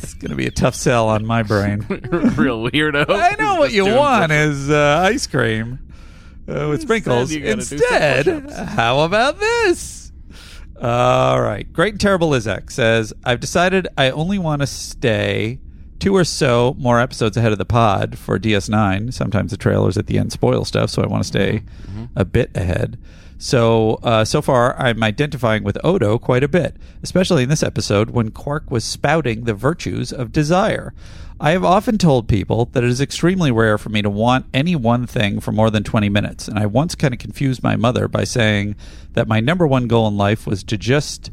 It's 0.02 0.14
going 0.14 0.30
to 0.32 0.36
be 0.38 0.48
a 0.48 0.52
tough 0.52 0.76
sell 0.76 1.08
on 1.10 1.26
my 1.26 1.44
brain. 1.44 1.80
Real 1.90 2.62
weirdo. 2.64 3.06
I 3.10 3.36
know 3.40 3.56
what 3.56 3.66
Just 3.68 3.76
you 3.76 3.84
doing 3.86 3.96
want 3.98 4.30
push-ups. 4.32 4.58
is 4.58 4.70
uh, 4.70 5.02
ice 5.06 5.28
cream 5.28 5.80
uh, 6.50 6.68
with 6.70 6.82
sprinkles. 6.82 7.32
you 7.32 7.40
gotta 7.42 7.56
do 7.58 7.62
some 7.62 7.78
Instead, 7.78 8.50
how 8.52 9.02
about 9.02 9.40
this? 9.40 10.12
All 10.82 11.42
right. 11.42 11.72
Great 11.74 11.94
and 11.94 12.02
Terrible 12.02 12.30
Lizak 12.30 12.72
says, 12.72 13.14
I've 13.26 13.40
decided 13.40 13.88
I 13.98 14.12
only 14.12 14.40
want 14.40 14.62
to 14.62 14.68
stay 14.68 15.60
two 16.00 16.16
or 16.16 16.24
so 16.24 16.76
more 16.80 17.00
episodes 17.02 17.36
ahead 17.36 17.52
of 17.52 17.58
the 17.58 17.66
pod 17.66 18.18
for 18.18 18.40
DS9. 18.40 19.14
Sometimes 19.14 19.52
the 19.52 19.58
trailers 19.58 19.98
at 19.98 20.08
the 20.08 20.18
end 20.18 20.32
spoil 20.32 20.64
stuff, 20.64 20.90
so 20.90 21.02
I 21.04 21.08
want 21.08 21.24
to 21.24 21.28
stay 21.28 21.64
Mm-hmm. 21.90 22.06
a 22.16 22.24
bit 22.24 22.52
ahead. 22.56 22.98
So, 23.38 23.96
uh, 24.04 24.24
so 24.26 24.42
far, 24.42 24.78
I'm 24.78 25.02
identifying 25.04 25.64
with 25.64 25.78
Odo 25.84 26.18
quite 26.20 26.44
a 26.44 26.48
bit, 26.48 26.76
especially 27.04 27.44
in 27.44 27.50
this 27.50 27.64
episode 27.64 28.10
when 28.12 28.32
Quark 28.32 28.70
was 28.72 28.84
spouting 28.86 29.44
the 29.46 29.54
virtues 29.54 30.12
of 30.14 30.32
desire. 30.32 30.94
I 31.42 31.52
have 31.52 31.64
often 31.64 31.98
told 31.98 32.28
people 32.28 32.66
that 32.74 32.84
it 32.84 32.90
is 32.90 33.00
extremely 33.00 33.50
rare 33.50 33.78
for 33.78 33.88
me 33.88 34.02
to 34.02 34.10
want 34.10 34.48
any 34.54 34.76
one 34.76 35.08
thing 35.08 35.40
for 35.40 35.54
more 35.54 35.70
than 35.70 35.86
20 35.86 36.10
minutes, 36.10 36.50
and 36.50 36.60
I 36.60 36.66
once 36.66 36.96
kind 36.96 37.14
of 37.14 37.20
confused 37.20 37.64
my 37.64 37.78
mother 37.78 38.10
by 38.10 38.26
saying 38.26 38.76
that 39.14 39.30
my 39.30 39.40
number 39.40 39.66
one 39.66 39.88
goal 39.88 40.06
in 40.10 40.18
life 40.18 40.46
was 40.46 40.66
to 40.66 40.78
just 40.78 41.32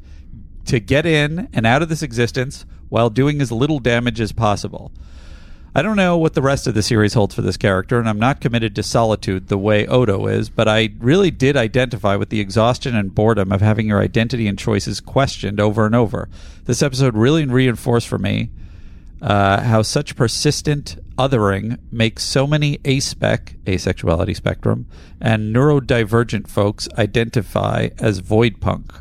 to 0.66 0.78
get 0.78 1.06
in 1.06 1.48
and 1.52 1.66
out 1.66 1.82
of 1.82 1.88
this 1.88 2.04
existence 2.04 2.64
while 2.88 3.10
doing 3.10 3.40
as 3.40 3.50
little 3.50 3.80
damage 3.80 4.20
as 4.20 4.30
possible. 4.30 4.92
I 5.74 5.82
don't 5.82 5.96
know 5.96 6.16
what 6.16 6.34
the 6.34 6.40
rest 6.40 6.68
of 6.68 6.74
the 6.74 6.84
series 6.84 7.14
holds 7.14 7.34
for 7.34 7.42
this 7.42 7.56
character, 7.56 7.98
and 7.98 8.08
I'm 8.08 8.20
not 8.20 8.40
committed 8.40 8.76
to 8.76 8.84
solitude 8.84 9.48
the 9.48 9.58
way 9.58 9.88
Odo 9.88 10.28
is, 10.28 10.48
but 10.48 10.68
I 10.68 10.90
really 11.00 11.32
did 11.32 11.56
identify 11.56 12.14
with 12.14 12.28
the 12.30 12.40
exhaustion 12.40 12.94
and 12.94 13.12
boredom 13.12 13.50
of 13.50 13.60
having 13.60 13.88
your 13.88 14.00
identity 14.00 14.46
and 14.46 14.56
choices 14.56 15.00
questioned 15.00 15.58
over 15.58 15.84
and 15.84 15.96
over. 15.96 16.28
This 16.64 16.80
episode 16.80 17.16
really 17.16 17.44
reinforced 17.44 18.06
for 18.06 18.18
me 18.18 18.50
uh, 19.22 19.60
how 19.62 19.82
such 19.82 20.14
persistent 20.16 20.96
othering 21.16 21.78
makes 21.90 22.22
so 22.22 22.46
many 22.46 22.78
aspec, 22.78 23.56
asexuality 23.64 24.36
spectrum, 24.36 24.86
and 25.20 25.54
neurodivergent 25.54 26.46
folks 26.48 26.88
identify 26.98 27.88
as 27.98 28.18
void 28.18 28.60
punk. 28.60 28.92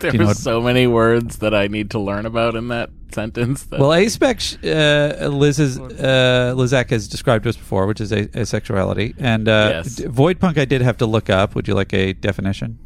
There 0.00 0.12
you 0.12 0.18
know 0.18 0.26
what- 0.26 0.36
so 0.36 0.60
many 0.60 0.86
words 0.86 1.38
that 1.38 1.54
I 1.54 1.66
need 1.66 1.90
to 1.92 1.98
learn 1.98 2.24
about 2.26 2.54
in 2.54 2.68
that 2.68 2.90
sentence. 3.12 3.64
That 3.64 3.80
Well, 3.80 3.90
aspec, 3.90 4.56
uh, 4.62 5.26
Liz 5.28 5.58
is, 5.58 5.78
uh, 5.78 6.54
Lizak 6.56 6.90
has 6.90 7.08
described 7.08 7.44
to 7.44 7.48
us 7.48 7.56
before, 7.56 7.86
which 7.86 8.00
is 8.00 8.12
a- 8.12 8.26
asexuality. 8.28 9.14
And 9.18 9.48
uh, 9.48 9.70
Yes. 9.76 9.96
d- 9.96 10.06
void 10.06 10.38
punk, 10.38 10.58
I 10.58 10.66
did 10.66 10.82
have 10.82 10.98
to 10.98 11.06
look 11.06 11.28
up. 11.30 11.54
Would 11.56 11.66
you 11.66 11.74
like 11.74 11.92
a 11.94 12.12
definition? 12.12 12.78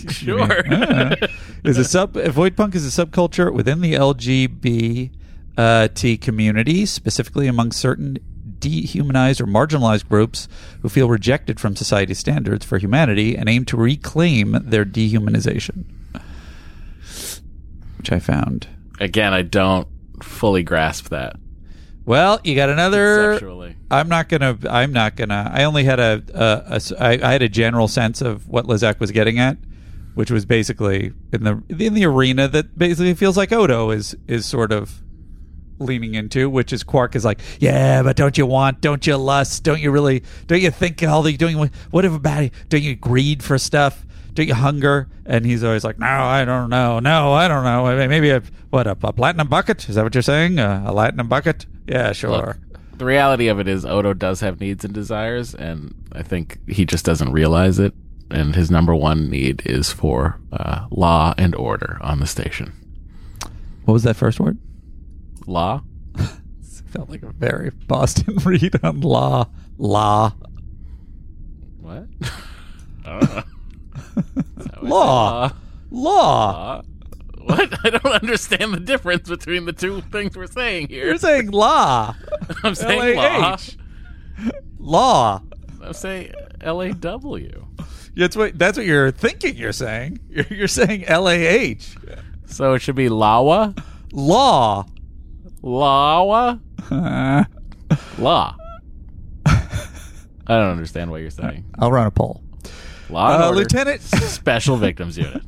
sure. 0.08 0.72
Uh, 0.72 1.16
is 1.64 1.78
a 1.78 1.84
sub 1.84 2.14
void 2.14 2.56
punk 2.56 2.74
is 2.74 2.86
a 2.86 3.04
subculture 3.06 3.52
within 3.52 3.80
the 3.80 3.94
LGBT 3.94 5.10
community, 6.20 6.86
specifically 6.86 7.46
among 7.46 7.72
certain 7.72 8.18
dehumanized 8.58 9.40
or 9.40 9.46
marginalized 9.46 10.08
groups 10.08 10.46
who 10.82 10.88
feel 10.88 11.08
rejected 11.08 11.58
from 11.58 11.74
society's 11.74 12.18
standards 12.18 12.64
for 12.64 12.78
humanity 12.78 13.36
and 13.36 13.48
aim 13.48 13.64
to 13.64 13.76
reclaim 13.76 14.56
their 14.62 14.84
dehumanization. 14.84 15.84
Which 17.98 18.12
I 18.12 18.18
found. 18.18 18.68
Again, 19.00 19.32
I 19.32 19.42
don't 19.42 19.88
fully 20.22 20.62
grasp 20.62 21.08
that 21.08 21.36
Well, 22.04 22.40
you 22.44 22.54
got 22.54 22.68
another. 22.68 23.38
I'm 23.90 24.08
not 24.08 24.28
gonna. 24.28 24.58
I'm 24.68 24.92
not 24.92 25.16
gonna. 25.16 25.50
I 25.52 25.64
only 25.64 25.84
had 25.84 25.98
a. 26.00 26.22
a, 26.34 26.76
a 26.76 27.02
I, 27.02 27.28
I 27.28 27.32
had 27.32 27.42
a 27.42 27.48
general 27.48 27.88
sense 27.88 28.20
of 28.20 28.48
what 28.48 28.66
Lizak 28.66 29.00
was 29.00 29.10
getting 29.10 29.38
at, 29.38 29.56
which 30.20 30.30
was 30.30 30.44
basically 30.44 31.14
in 31.32 31.44
the 31.44 31.62
in 31.78 31.94
the 31.94 32.04
arena 32.04 32.46
that 32.46 32.76
basically 32.76 33.14
feels 33.14 33.38
like 33.38 33.52
Odo 33.52 33.90
is 33.90 34.14
is 34.28 34.44
sort 34.44 34.70
of 34.70 35.00
leaning 35.78 36.12
into, 36.12 36.50
which 36.50 36.74
is 36.74 36.82
Quark 36.82 37.16
is 37.16 37.24
like, 37.24 37.40
yeah, 37.58 38.02
but 38.02 38.16
don't 38.16 38.36
you 38.36 38.44
want? 38.44 38.82
Don't 38.82 39.06
you 39.06 39.16
lust? 39.16 39.64
Don't 39.64 39.80
you 39.80 39.90
really? 39.90 40.22
Don't 40.46 40.60
you 40.60 40.70
think 40.70 41.02
all 41.02 41.22
the 41.22 41.34
doing? 41.38 41.70
What 41.90 42.04
about? 42.04 42.50
Don't 42.68 42.82
you 42.82 42.96
greed 42.96 43.42
for 43.42 43.56
stuff? 43.56 44.04
Don't 44.34 44.46
you 44.46 44.54
hunger? 44.54 45.08
And 45.24 45.46
he's 45.46 45.64
always 45.64 45.84
like, 45.84 45.98
no, 45.98 46.06
I 46.06 46.44
don't 46.44 46.68
know. 46.68 47.00
No, 47.00 47.32
I 47.32 47.48
don't 47.48 47.64
know. 47.64 48.06
Maybe 48.06 48.28
a 48.28 48.42
what 48.68 48.86
a, 48.86 48.98
a 49.02 49.14
platinum 49.14 49.48
bucket? 49.48 49.88
Is 49.88 49.94
that 49.94 50.04
what 50.04 50.14
you're 50.14 50.20
saying? 50.20 50.58
Uh, 50.58 50.84
a 50.86 50.92
platinum 50.92 51.28
bucket? 51.28 51.64
Yeah, 51.88 52.12
sure. 52.12 52.30
Look, 52.30 52.58
the 52.98 53.06
reality 53.06 53.48
of 53.48 53.58
it 53.58 53.68
is 53.68 53.86
Odo 53.86 54.12
does 54.12 54.40
have 54.40 54.60
needs 54.60 54.84
and 54.84 54.92
desires, 54.92 55.54
and 55.54 55.94
I 56.12 56.22
think 56.22 56.58
he 56.68 56.84
just 56.84 57.06
doesn't 57.06 57.32
realize 57.32 57.78
it. 57.78 57.94
And 58.30 58.54
his 58.54 58.70
number 58.70 58.94
one 58.94 59.28
need 59.28 59.62
is 59.66 59.92
for 59.92 60.40
uh, 60.52 60.86
law 60.90 61.34
and 61.36 61.54
order 61.54 61.98
on 62.00 62.20
the 62.20 62.26
station. 62.26 62.72
What 63.84 63.94
was 63.94 64.02
that 64.04 64.16
first 64.16 64.38
word? 64.40 64.58
Law? 65.46 65.82
It 66.62 66.92
felt 66.92 67.08
like 67.10 67.22
a 67.22 67.30
very 67.30 67.70
Boston 67.70 68.34
read 68.44 68.74
on 68.82 69.00
law. 69.02 69.48
Law. 69.78 70.32
What? 71.78 72.08
I 73.06 73.20
don't 73.20 73.34
know. 73.36 73.42
Is 73.96 74.64
that 74.64 74.82
what 74.82 74.82
I 74.82 74.82
said? 74.82 74.82
Law. 74.82 75.52
Law. 75.92 76.82
Law? 76.82 76.82
What? 77.38 77.78
I 77.84 77.90
don't 77.90 78.06
understand 78.06 78.74
the 78.74 78.80
difference 78.80 79.28
between 79.28 79.66
the 79.66 79.72
two 79.72 80.00
things 80.10 80.36
we're 80.36 80.48
saying 80.48 80.88
here. 80.88 81.06
You're 81.06 81.18
saying 81.18 81.52
law. 81.52 82.16
I'm 82.64 82.74
saying 82.74 83.16
law. 83.16 83.56
Law. 84.78 85.42
I'm 85.82 85.92
saying 85.92 86.32
L 86.60 86.80
A 86.82 86.92
W. 86.92 87.66
That's 88.16 88.36
what 88.36 88.58
that's 88.58 88.76
what 88.76 88.86
you're 88.86 89.10
thinking 89.10 89.56
you're 89.56 89.72
saying. 89.72 90.18
You're, 90.30 90.46
you're 90.50 90.68
saying 90.68 91.04
L 91.06 91.28
A 91.28 91.34
H. 91.34 91.96
So 92.46 92.74
it 92.74 92.80
should 92.80 92.96
be 92.96 93.08
Lawa? 93.08 93.80
Law. 94.12 94.86
Lawa? 95.62 96.60
Uh, 96.90 97.44
Law. 98.18 98.56
I 99.46 99.58
don't 100.48 100.70
understand 100.70 101.10
what 101.12 101.20
you're 101.20 101.30
saying. 101.30 101.64
I'll 101.78 101.92
run 101.92 102.06
a 102.08 102.10
poll. 102.10 102.42
Law 103.08 103.32
and 103.34 103.42
Uh, 103.42 103.46
order. 103.48 103.58
Lieutenant 103.60 104.00
Special 104.02 104.76
Victims 104.76 105.16
Unit. 105.16 105.42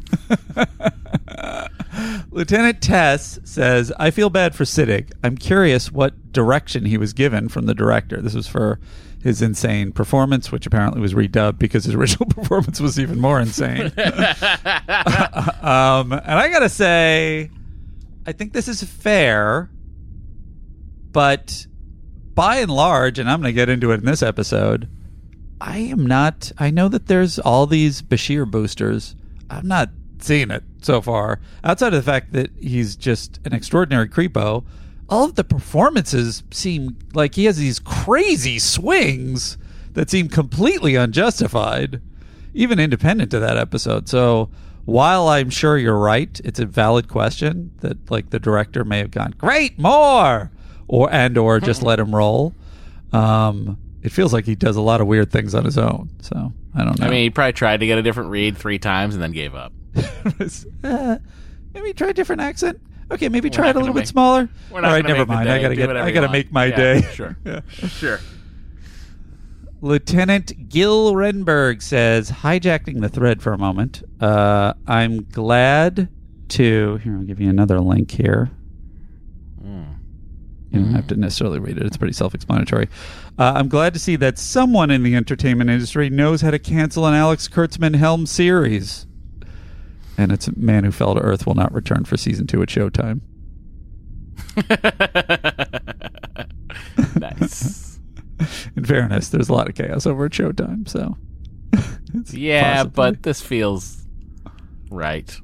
Lieutenant 2.31 2.81
Tess 2.81 3.38
says, 3.44 3.92
I 3.98 4.11
feel 4.11 4.31
bad 4.31 4.55
for 4.55 4.64
Siddig. 4.64 5.11
I'm 5.25 5.37
curious 5.37 5.90
what 5.92 6.33
direction 6.33 6.85
he 6.85 6.96
was 6.96 7.12
given 7.12 7.48
from 7.48 7.66
the 7.66 7.75
director. 7.75 8.20
This 8.22 8.35
was 8.35 8.46
for 8.46 8.79
his 9.23 9.41
insane 9.41 9.93
performance, 9.93 10.51
which 10.51 10.67
apparently 10.67 11.01
was 11.01 11.15
redubbed 11.15 11.59
because 11.59 11.85
his 11.85 11.95
original 11.95 12.29
performance 12.29 12.81
was 12.81 12.99
even 12.99 13.21
more 13.21 13.41
insane. 13.41 13.87
um, 13.87 13.93
and 16.13 16.39
I 16.39 16.49
got 16.51 16.61
to 16.61 16.69
say, 16.69 17.51
I 18.27 18.33
think 18.33 18.53
this 18.53 18.69
is 18.69 18.83
fair, 18.83 19.71
but 21.13 21.67
by 22.35 22.59
and 22.59 22.71
large, 22.71 23.19
and 23.19 23.31
I'm 23.31 23.41
going 23.41 23.53
to 23.53 23.57
get 23.57 23.69
into 23.69 23.93
it 23.93 24.01
in 24.01 24.07
this 24.07 24.23
episode, 24.23 24.89
I 25.61 25.79
am 25.79 26.07
not. 26.07 26.51
I 26.59 26.71
know 26.71 26.89
that 26.89 27.07
there's 27.07 27.39
all 27.39 27.67
these 27.67 28.03
Bashir 28.03 28.51
boosters. 28.51 29.15
I'm 29.49 29.69
not 29.69 29.91
seeing 30.19 30.51
it 30.51 30.65
so 30.81 31.01
far. 31.01 31.41
Outside 31.63 31.95
of 31.95 32.05
the 32.05 32.11
fact 32.11 32.33
that 32.33 32.51
he's 32.59 32.97
just 32.97 33.39
an 33.45 33.53
extraordinary 33.53 34.09
creepo, 34.09 34.65
all 35.12 35.25
of 35.25 35.35
the 35.35 35.44
performances 35.44 36.42
seem 36.51 36.96
like 37.12 37.35
he 37.35 37.44
has 37.44 37.59
these 37.59 37.79
crazy 37.79 38.59
swings 38.59 39.59
that 39.92 40.09
seem 40.09 40.27
completely 40.27 40.94
unjustified, 40.94 42.01
even 42.55 42.81
independent 42.81 43.31
to 43.31 43.38
that 43.38 43.59
episode. 43.59 44.09
So 44.09 44.48
while 44.87 45.29
I'm 45.29 45.51
sure 45.51 45.77
you're 45.77 45.98
right, 45.98 46.40
it's 46.42 46.59
a 46.59 46.64
valid 46.64 47.09
question 47.09 47.72
that 47.81 48.11
like 48.11 48.31
the 48.31 48.40
director 48.40 48.87
may 48.87 49.01
have 49.01 49.11
gone 49.11 49.35
great 49.37 49.79
more, 49.79 50.51
or 50.88 51.12
and 51.12 51.37
or 51.37 51.61
just 51.61 51.83
let 51.83 52.01
him 52.01 52.16
roll. 52.16 52.55
Um, 53.12 53.77
it 54.03 54.12
feels 54.12 54.33
like 54.33 54.46
he 54.46 54.55
does 54.55 54.77
a 54.77 54.81
lot 54.81 55.03
of 55.03 55.07
weird 55.09 55.31
things 55.31 55.55
on 55.55 55.66
his 55.66 55.77
own. 55.77 56.09
So 56.22 56.55
I 56.75 56.85
don't 56.85 56.98
know. 56.98 57.07
I 57.07 57.11
mean, 57.11 57.25
he 57.25 57.29
probably 57.29 57.53
tried 57.53 57.81
to 57.81 57.87
get 57.87 57.98
a 57.98 58.03
different 58.03 58.31
read 58.31 58.57
three 58.57 58.79
times 58.79 59.12
and 59.12 59.22
then 59.22 59.33
gave 59.33 59.55
up. 59.55 59.75
uh, 60.85 61.18
maybe 61.75 61.92
try 61.92 62.09
a 62.09 62.14
different 62.14 62.40
accent. 62.40 62.81
Okay, 63.12 63.29
maybe 63.29 63.48
We're 63.48 63.55
try 63.55 63.68
it 63.70 63.77
a 63.77 63.79
little 63.79 63.94
make- 63.94 64.03
bit 64.05 64.09
smaller. 64.09 64.48
Not 64.72 64.83
right, 64.83 65.05
never 65.05 65.27
mind. 65.27 65.48
I 65.48 65.61
gotta 65.61 65.77
get. 65.77 65.90
I 65.96 66.11
gotta 66.11 66.27
want. 66.27 66.33
make 66.33 66.53
my 66.53 66.66
Yeah, 66.66 66.77
day. 66.77 67.03
Sure. 67.12 67.37
Yeah. 67.44 67.61
Sure. 67.88 68.18
Lieutenant 69.81 70.68
Gil 70.68 71.12
Renberg 71.14 71.83
says, 71.83 72.31
hijacking 72.31 73.01
the 73.01 73.09
thread 73.09 73.42
for 73.42 73.53
a 73.53 73.59
moment. 73.59 74.03
Uh, 74.20 74.75
I'm 74.87 75.25
glad 75.25 76.09
to. 76.51 76.96
Here, 76.98 77.16
I'll 77.16 77.25
give 77.25 77.40
you 77.40 77.51
another 77.51 77.81
link 77.81 78.11
here. 78.11 78.51
You 79.64 80.79
don't 80.81 80.94
have 80.94 81.07
to 81.09 81.16
necessarily 81.16 81.59
read 81.59 81.77
it. 81.77 81.85
It's 81.85 81.98
pretty 81.98 82.14
self-explanatory. 82.14 82.88
Uh, 83.38 83.53
I'm 83.57 83.68
glad 83.68 83.92
to 83.92 83.98
see 84.01 84.16
that 84.16 84.38
someone 84.38 84.90
in 84.90 85.03
the 85.03 85.14
entertainment 85.14 85.68
industry 85.68 86.09
knows 86.09 86.40
how 86.40 86.51
to 86.51 86.59
cancel 86.59 87.05
an 87.07 87.12
Alex 87.12 87.46
Kurtzman 87.46 87.94
helm 87.96 88.25
series. 88.25 89.07
And 90.18 90.33
it's 90.33 90.48
a 90.48 90.59
Man 90.59 90.85
Who 90.85 90.90
Fell 90.92 91.14
to 91.14 91.20
Earth 91.20 91.46
will 91.46 91.55
not 91.55 91.72
return 91.72 92.05
for 92.05 92.16
season 92.16 92.46
two 92.46 92.62
at 92.62 92.68
Showtime. 92.68 93.20
nice. 97.18 97.98
In 98.77 98.85
fairness, 98.85 99.29
there's 99.29 99.48
a 99.48 99.53
lot 99.53 99.68
of 99.68 99.75
chaos 99.75 100.07
over 100.07 100.27
at 100.27 100.33
Showtime, 100.33 100.88
so 100.88 101.16
Yeah, 102.33 102.85
possibly- 102.85 102.90
but 102.94 103.22
this 103.22 103.40
feels 103.40 104.07
right. 104.90 105.35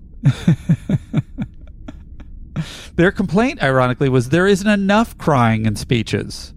Their 2.96 3.12
complaint, 3.12 3.62
ironically, 3.62 4.08
was 4.08 4.30
there 4.30 4.48
isn't 4.48 4.66
enough 4.68 5.16
crying 5.16 5.64
in 5.64 5.76
speeches. 5.76 6.52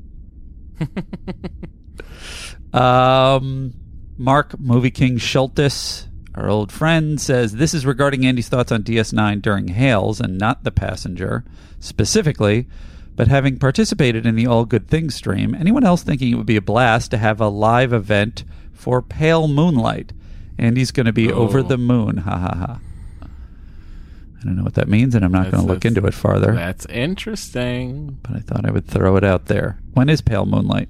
um, 2.74 3.74
Mark 4.18 4.60
Movie 4.60 4.90
King 4.90 5.20
Schultes, 5.20 6.08
our 6.36 6.50
old 6.50 6.72
friend, 6.72 7.20
says 7.20 7.54
this 7.54 7.74
is 7.74 7.86
regarding 7.86 8.26
Andy's 8.26 8.48
thoughts 8.50 8.72
on 8.72 8.84
DS9 8.84 9.42
during 9.42 9.68
Hales 9.70 10.20
and 10.22 10.38
not 10.38 10.64
the 10.64 10.72
passenger 10.72 11.44
specifically. 11.80 12.68
But 13.16 13.28
having 13.28 13.60
participated 13.60 14.26
in 14.26 14.36
the 14.36 14.48
All 14.48 14.64
Good 14.66 14.88
Things 14.88 15.14
stream, 15.16 15.54
anyone 15.54 15.84
else 15.84 16.02
thinking 16.02 16.32
it 16.32 16.36
would 16.36 16.46
be 16.46 16.56
a 16.56 16.62
blast 16.62 17.12
to 17.12 17.18
have 17.18 17.42
a 17.42 17.50
live 17.50 17.92
event 17.92 18.46
for 18.72 19.02
Pale 19.02 19.50
Moonlight? 19.50 20.14
Andy's 20.58 20.92
going 20.92 21.06
to 21.08 21.14
be 21.14 21.30
over 21.32 21.60
Oh. 21.60 21.64
the 21.64 21.78
moon. 21.78 22.18
Ha 22.18 22.38
ha 22.38 22.56
ha. 22.56 22.80
I 23.22 24.44
don't 24.46 24.56
know 24.56 24.64
what 24.64 24.74
that 24.76 24.88
means, 24.88 25.14
and 25.14 25.24
I'm 25.26 25.32
not 25.32 25.52
going 25.52 25.62
to 25.64 25.72
look 25.72 25.86
into 25.86 26.04
it 26.08 26.14
farther 26.16 26.54
That's 26.56 26.86
interesting. 26.88 28.18
but 28.24 28.36
I 28.38 28.40
thought 28.40 28.66
I 28.66 28.72
would 28.72 28.88
throw 28.88 29.16
it 29.18 29.24
out 29.24 29.46
there. 29.48 29.78
When 29.94 30.10
is 30.10 30.22
Pale 30.22 30.46
Moonlight? 30.48 30.90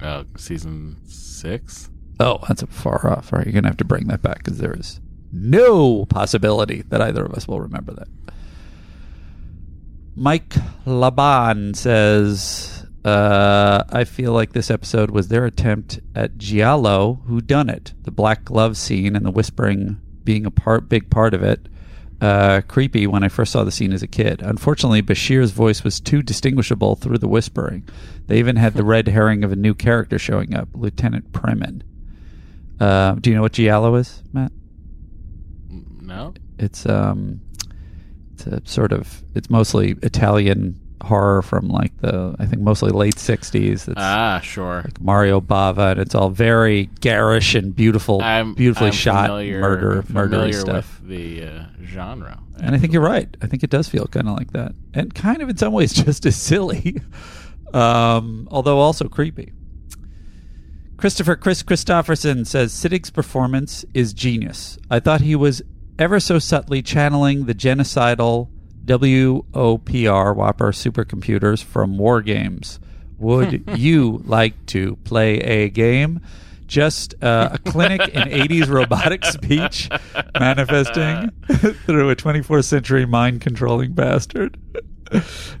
Uh, 0.00 0.24
season 0.36 0.96
six. 1.06 1.90
Oh, 2.18 2.38
that's 2.48 2.62
far 2.64 3.06
off. 3.10 3.32
Right, 3.32 3.44
you're 3.44 3.52
going 3.52 3.64
to 3.64 3.68
have 3.68 3.76
to 3.78 3.84
bring 3.84 4.06
that 4.08 4.22
back 4.22 4.38
because 4.38 4.58
there 4.58 4.74
is 4.74 5.00
no 5.32 6.06
possibility 6.06 6.82
that 6.82 7.02
either 7.02 7.24
of 7.24 7.32
us 7.34 7.46
will 7.46 7.60
remember 7.60 7.92
that. 7.92 8.08
Mike 10.14 10.54
Laban 10.86 11.74
says, 11.74 12.86
uh, 13.04 13.84
I 13.90 14.04
feel 14.04 14.32
like 14.32 14.52
this 14.52 14.70
episode 14.70 15.10
was 15.10 15.28
their 15.28 15.44
attempt 15.44 16.00
at 16.14 16.38
Giallo 16.38 17.20
Who 17.26 17.42
Done 17.42 17.68
It, 17.68 17.92
the 18.02 18.10
black 18.10 18.44
glove 18.44 18.76
scene 18.78 19.14
and 19.14 19.26
the 19.26 19.30
whispering 19.30 20.00
being 20.24 20.46
a 20.46 20.50
part, 20.50 20.88
big 20.88 21.10
part 21.10 21.34
of 21.34 21.42
it. 21.42 21.68
Uh, 22.18 22.62
creepy 22.66 23.06
when 23.06 23.22
I 23.22 23.28
first 23.28 23.52
saw 23.52 23.62
the 23.62 23.70
scene 23.70 23.92
as 23.92 24.02
a 24.02 24.06
kid. 24.06 24.40
Unfortunately, 24.40 25.02
Bashir's 25.02 25.50
voice 25.50 25.84
was 25.84 26.00
too 26.00 26.22
distinguishable 26.22 26.96
through 26.96 27.18
the 27.18 27.28
whispering. 27.28 27.86
They 28.26 28.38
even 28.38 28.56
had 28.56 28.72
the 28.72 28.84
red 28.84 29.08
herring 29.08 29.44
of 29.44 29.52
a 29.52 29.56
new 29.56 29.74
character 29.74 30.18
showing 30.18 30.54
up, 30.54 30.70
Lieutenant 30.72 31.32
Primmin. 31.32 31.82
Uh, 32.80 33.14
do 33.14 33.30
you 33.30 33.36
know 33.36 33.42
what 33.42 33.52
Giallo 33.52 33.94
is, 33.96 34.22
Matt? 34.32 34.52
No. 36.00 36.34
It's 36.58 36.86
um, 36.86 37.40
it's 38.34 38.46
a 38.46 38.60
sort 38.64 38.92
of 38.92 39.22
it's 39.34 39.50
mostly 39.50 39.96
Italian 40.02 40.80
horror 41.02 41.42
from 41.42 41.68
like 41.68 41.96
the 42.00 42.34
I 42.38 42.46
think 42.46 42.62
mostly 42.62 42.90
late 42.90 43.16
'60s. 43.16 43.88
It's 43.88 43.94
Ah, 43.96 44.40
sure. 44.42 44.82
like 44.84 45.00
Mario 45.00 45.40
Bava, 45.40 45.92
and 45.92 46.00
it's 46.00 46.14
all 46.14 46.30
very 46.30 46.86
garish 47.00 47.54
and 47.54 47.74
beautiful, 47.74 48.20
I'm 48.22 48.54
beautifully 48.54 48.88
I'm 48.88 48.92
shot 48.94 49.26
familiar, 49.28 49.60
murder, 49.60 50.02
murdery 50.04 50.54
stuff. 50.54 51.00
the 51.04 51.44
uh, 51.44 51.64
genre. 51.84 52.38
And 52.58 52.74
I 52.74 52.78
think 52.78 52.94
you're 52.94 53.02
right. 53.02 53.28
I 53.42 53.46
think 53.46 53.62
it 53.62 53.68
does 53.68 53.86
feel 53.88 54.06
kind 54.06 54.28
of 54.28 54.36
like 54.36 54.52
that, 54.52 54.72
and 54.94 55.14
kind 55.14 55.42
of 55.42 55.48
in 55.50 55.56
some 55.58 55.72
ways 55.74 55.92
just 56.04 56.24
as 56.24 56.36
silly, 56.36 57.00
um, 57.74 58.48
although 58.50 58.78
also 58.78 59.08
creepy. 59.08 59.52
Christopher 60.96 61.36
Chris 61.36 61.62
Christopherson 61.62 62.46
says 62.46 62.72
Siddig's 62.72 63.10
performance 63.10 63.84
is 63.92 64.14
genius. 64.14 64.78
I 64.90 64.98
thought 65.00 65.20
he 65.20 65.36
was 65.36 65.60
ever 65.98 66.20
so 66.20 66.38
subtly 66.38 66.82
channeling 66.82 67.44
the 67.44 67.54
genocidal 67.54 68.48
WOPR 68.86 70.34
Whopper 70.34 70.72
supercomputers 70.72 71.62
from 71.62 71.98
war 71.98 72.22
games. 72.22 72.80
Would 73.18 73.64
you 73.76 74.22
like 74.24 74.64
to 74.66 74.96
play 75.04 75.38
a 75.38 75.68
game? 75.68 76.20
Just 76.66 77.14
uh, 77.22 77.50
a 77.52 77.58
clinic 77.58 78.00
in 78.08 78.22
80s 78.28 78.68
robotic 78.68 79.24
speech 79.26 79.90
manifesting 80.38 81.30
through 81.84 82.10
a 82.10 82.16
24th 82.16 82.64
century 82.64 83.04
mind 83.06 83.42
controlling 83.42 83.92
bastard. 83.92 84.58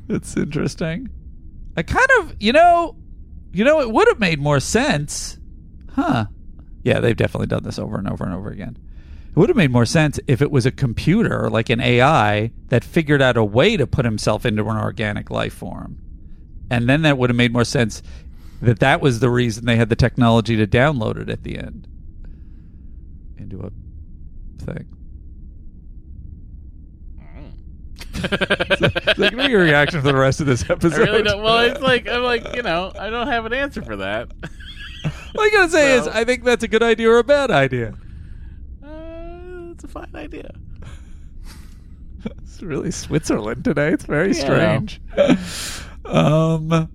it's 0.08 0.36
interesting. 0.36 1.10
I 1.76 1.82
kind 1.82 2.08
of, 2.20 2.34
you 2.40 2.52
know, 2.52 2.96
you 3.56 3.64
know, 3.64 3.80
it 3.80 3.90
would 3.90 4.06
have 4.08 4.20
made 4.20 4.40
more 4.40 4.60
sense. 4.60 5.38
Huh. 5.94 6.26
Yeah, 6.82 7.00
they've 7.00 7.16
definitely 7.16 7.46
done 7.46 7.62
this 7.62 7.78
over 7.78 7.96
and 7.96 8.08
over 8.08 8.24
and 8.24 8.34
over 8.34 8.50
again. 8.50 8.76
It 9.30 9.36
would 9.36 9.48
have 9.48 9.56
made 9.56 9.70
more 9.70 9.86
sense 9.86 10.20
if 10.26 10.42
it 10.42 10.50
was 10.50 10.66
a 10.66 10.70
computer, 10.70 11.48
like 11.48 11.70
an 11.70 11.80
AI, 11.80 12.52
that 12.68 12.84
figured 12.84 13.22
out 13.22 13.36
a 13.36 13.44
way 13.44 13.76
to 13.76 13.86
put 13.86 14.04
himself 14.04 14.44
into 14.44 14.68
an 14.68 14.76
organic 14.76 15.30
life 15.30 15.54
form. 15.54 15.98
And 16.70 16.88
then 16.88 17.02
that 17.02 17.16
would 17.18 17.30
have 17.30 17.36
made 17.36 17.52
more 17.52 17.64
sense 17.64 18.02
that 18.60 18.80
that 18.80 19.00
was 19.00 19.20
the 19.20 19.30
reason 19.30 19.64
they 19.64 19.76
had 19.76 19.88
the 19.88 19.96
technology 19.96 20.56
to 20.56 20.66
download 20.66 21.18
it 21.20 21.28
at 21.28 21.42
the 21.42 21.58
end 21.58 21.88
into 23.38 23.60
a 23.60 23.70
thing. 24.64 24.86
It's 27.94 28.05
like, 29.18 29.32
what 29.34 29.46
are 29.46 29.50
your 29.50 29.62
reaction 29.62 30.00
for 30.00 30.06
the 30.06 30.14
rest 30.14 30.40
of 30.40 30.46
this 30.46 30.68
I 30.68 30.72
episode? 30.74 30.98
really 30.98 31.22
don't. 31.22 31.42
Well, 31.42 31.58
it's 31.60 31.80
like 31.80 32.08
I'm 32.08 32.22
like 32.22 32.54
you 32.54 32.62
know 32.62 32.92
I 32.98 33.10
don't 33.10 33.26
have 33.28 33.46
an 33.46 33.52
answer 33.52 33.82
for 33.82 33.96
that. 33.96 34.30
All 35.04 35.40
I 35.44 35.50
gotta 35.52 35.70
say 35.70 35.96
is, 35.98 36.08
I 36.08 36.24
think 36.24 36.44
that's 36.44 36.64
a 36.64 36.68
good 36.68 36.82
idea 36.82 37.10
or 37.10 37.18
a 37.18 37.24
bad 37.24 37.50
idea. 37.50 37.94
Uh, 38.82 39.70
it's 39.72 39.84
a 39.84 39.88
fine 39.88 40.10
idea. 40.14 40.50
It's 42.42 42.62
really 42.62 42.90
Switzerland 42.90 43.64
today. 43.64 43.92
It's 43.92 44.04
very 44.04 44.32
Yeah. 44.32 44.32
strange. 44.32 45.00
um, 46.06 46.88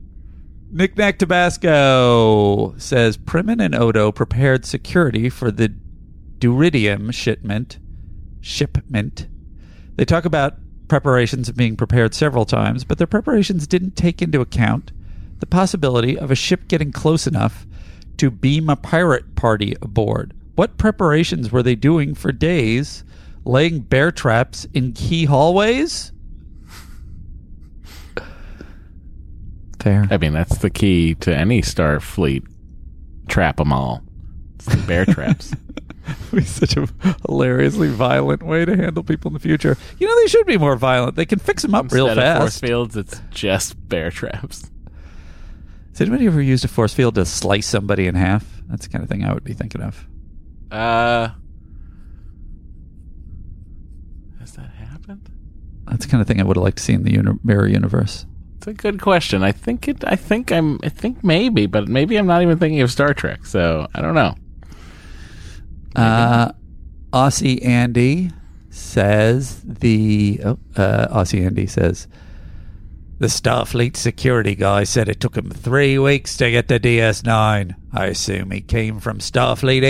Nick 0.72 0.98
Nack 0.98 1.20
Tabasco 1.20 2.74
says 2.78 3.18
Primmin 3.18 3.64
and 3.64 3.76
Odo 3.76 4.12
prepared 4.12 4.66
security 4.66 5.30
for 5.30 5.52
the 5.52 5.74
Deuridium 6.40 7.14
shipment. 7.14 7.78
Shipment. 8.42 9.28
They 9.96 10.06
talk 10.06 10.26
about 10.26 10.56
preparations 10.92 11.48
of 11.48 11.56
being 11.56 11.78
prepared 11.78 12.14
several 12.14 12.44
times, 12.44 12.84
but 12.84 12.98
their 12.98 13.08
preparations 13.08 13.66
didn't 13.66 13.96
take 13.96 14.22
into 14.22 14.42
account 14.42 14.92
the 15.40 15.46
possibility 15.46 16.20
of 16.20 16.30
a 16.30 16.36
ship 16.36 16.68
getting 16.68 16.92
close 16.92 17.26
enough 17.26 17.66
to 18.18 18.30
beam 18.30 18.70
a 18.70 18.76
pirate 18.76 19.34
party 19.36 19.74
aboard. 19.82 20.34
What 20.56 20.78
preparations 20.78 21.50
were 21.50 21.64
they 21.64 21.76
doing 21.76 22.14
for 22.14 22.34
days? 22.34 23.06
Laying 23.46 23.80
bear 23.80 24.12
traps 24.12 24.68
in 24.74 24.92
key 24.92 25.24
hallways? 25.24 26.12
Fair. 29.80 30.10
I 30.12 30.18
mean, 30.18 30.34
that's 30.34 30.58
the 30.58 30.70
key 30.70 31.16
to 31.22 31.34
any 31.34 31.62
Starfleet. 31.62 32.46
Trap 33.30 33.56
them 33.56 33.72
all. 33.72 34.04
It's 34.56 34.66
the 34.66 34.76
bear 34.86 35.06
traps. 35.16 35.56
be 36.34 36.44
such 36.44 36.78
a 36.78 36.88
hilariously 37.28 37.90
violent 37.90 38.44
way 38.44 38.66
to 38.66 38.76
handle 38.76 39.04
people 39.04 39.30
in 39.30 39.34
the 39.34 39.40
future. 39.40 39.78
You 40.00 40.08
know, 40.08 40.16
they 40.22 40.28
should 40.28 40.46
be 40.48 40.58
more 40.58 40.76
violent. 40.76 41.16
They 41.16 41.26
can 41.26 41.40
fix 41.40 41.62
them 41.62 41.76
up 41.76 41.92
real 41.92 42.08
Instead 42.08 42.26
of 42.26 42.38
force 42.38 42.54
fast. 42.54 42.62
fields, 42.62 42.98
it's 42.98 43.22
just 43.32 43.88
bear 43.90 44.12
traps. 44.12 44.70
Has 45.92 46.02
anybody 46.02 46.28
ever 46.28 46.42
used 46.42 46.64
a 46.66 46.68
force 46.68 46.94
field 46.94 47.16
to 47.16 47.26
slice 47.26 47.68
somebody 47.68 48.08
in 48.08 48.16
half? 48.16 48.46
That's 48.68 48.86
the 48.88 48.92
kind 48.92 49.04
of 49.04 49.10
thing 49.10 49.24
I 49.26 49.34
would 49.34 49.44
be 49.44 49.54
thinking 49.54 49.82
of. 49.82 50.08
Uh, 50.72 51.30
has 54.40 54.54
that 54.54 54.70
happened? 54.72 55.30
That's 55.86 56.06
the 56.06 56.12
kind 56.12 56.22
of 56.22 56.28
thing 56.28 56.40
I 56.40 56.44
would 56.44 56.56
have 56.56 56.64
liked 56.64 56.78
to 56.78 56.84
see 56.84 56.94
in 56.94 57.04
the 57.04 57.12
uni- 57.12 57.40
mirror 57.44 57.68
universe. 57.68 58.26
It's 58.58 58.68
a 58.68 58.74
good 58.74 59.02
question. 59.02 59.44
I 59.44 59.52
think 59.52 59.88
it. 59.88 60.04
I 60.06 60.16
think 60.16 60.52
I'm. 60.52 60.80
I 60.84 60.90
think 60.90 61.24
maybe, 61.24 61.66
but 61.66 61.88
maybe 61.88 62.16
I'm 62.18 62.28
not 62.28 62.42
even 62.44 62.60
thinking 62.60 62.82
of 62.82 62.92
Star 62.92 63.14
Trek. 63.14 63.46
So 63.46 63.88
I 63.96 64.02
don't 64.02 64.14
know. 64.14 64.36
Uh, 65.96 66.52
Aussie 67.12 67.64
Andy 67.66 68.32
says 68.70 69.62
the 69.64 70.40
oh, 70.44 70.60
uh, 70.78 71.08
Aussie 71.10 71.46
Andy 71.46 71.68
says 71.68 72.08
The 73.20 73.28
Starfleet 73.28 73.98
security 73.98 74.56
guy 74.56 74.86
said 74.86 75.10
it 75.10 75.20
took 75.20 75.36
him 75.36 75.50
three 75.50 76.00
weeks 76.00 76.38
to 76.38 76.50
get 76.50 76.70
to 76.70 76.80
DS9. 76.80 77.76
I 77.92 78.06
assume 78.06 78.52
he 78.52 78.62
came 78.62 79.00
from 79.00 79.20
Starfleet 79.20 79.84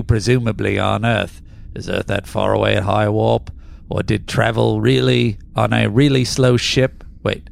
HQ, 0.00 0.06
presumably 0.06 0.78
on 0.78 1.04
Earth. 1.04 1.40
Is 1.74 1.88
Earth 1.88 2.06
that 2.06 2.26
far 2.26 2.52
away 2.52 2.76
at 2.76 2.82
high 2.82 3.08
warp? 3.08 3.50
Or 3.88 4.02
did 4.02 4.26
travel 4.26 4.80
really 4.80 5.38
on 5.54 5.72
a 5.72 5.88
really 5.88 6.24
slow 6.24 6.56
ship? 6.56 7.04
Wait, 7.22 7.48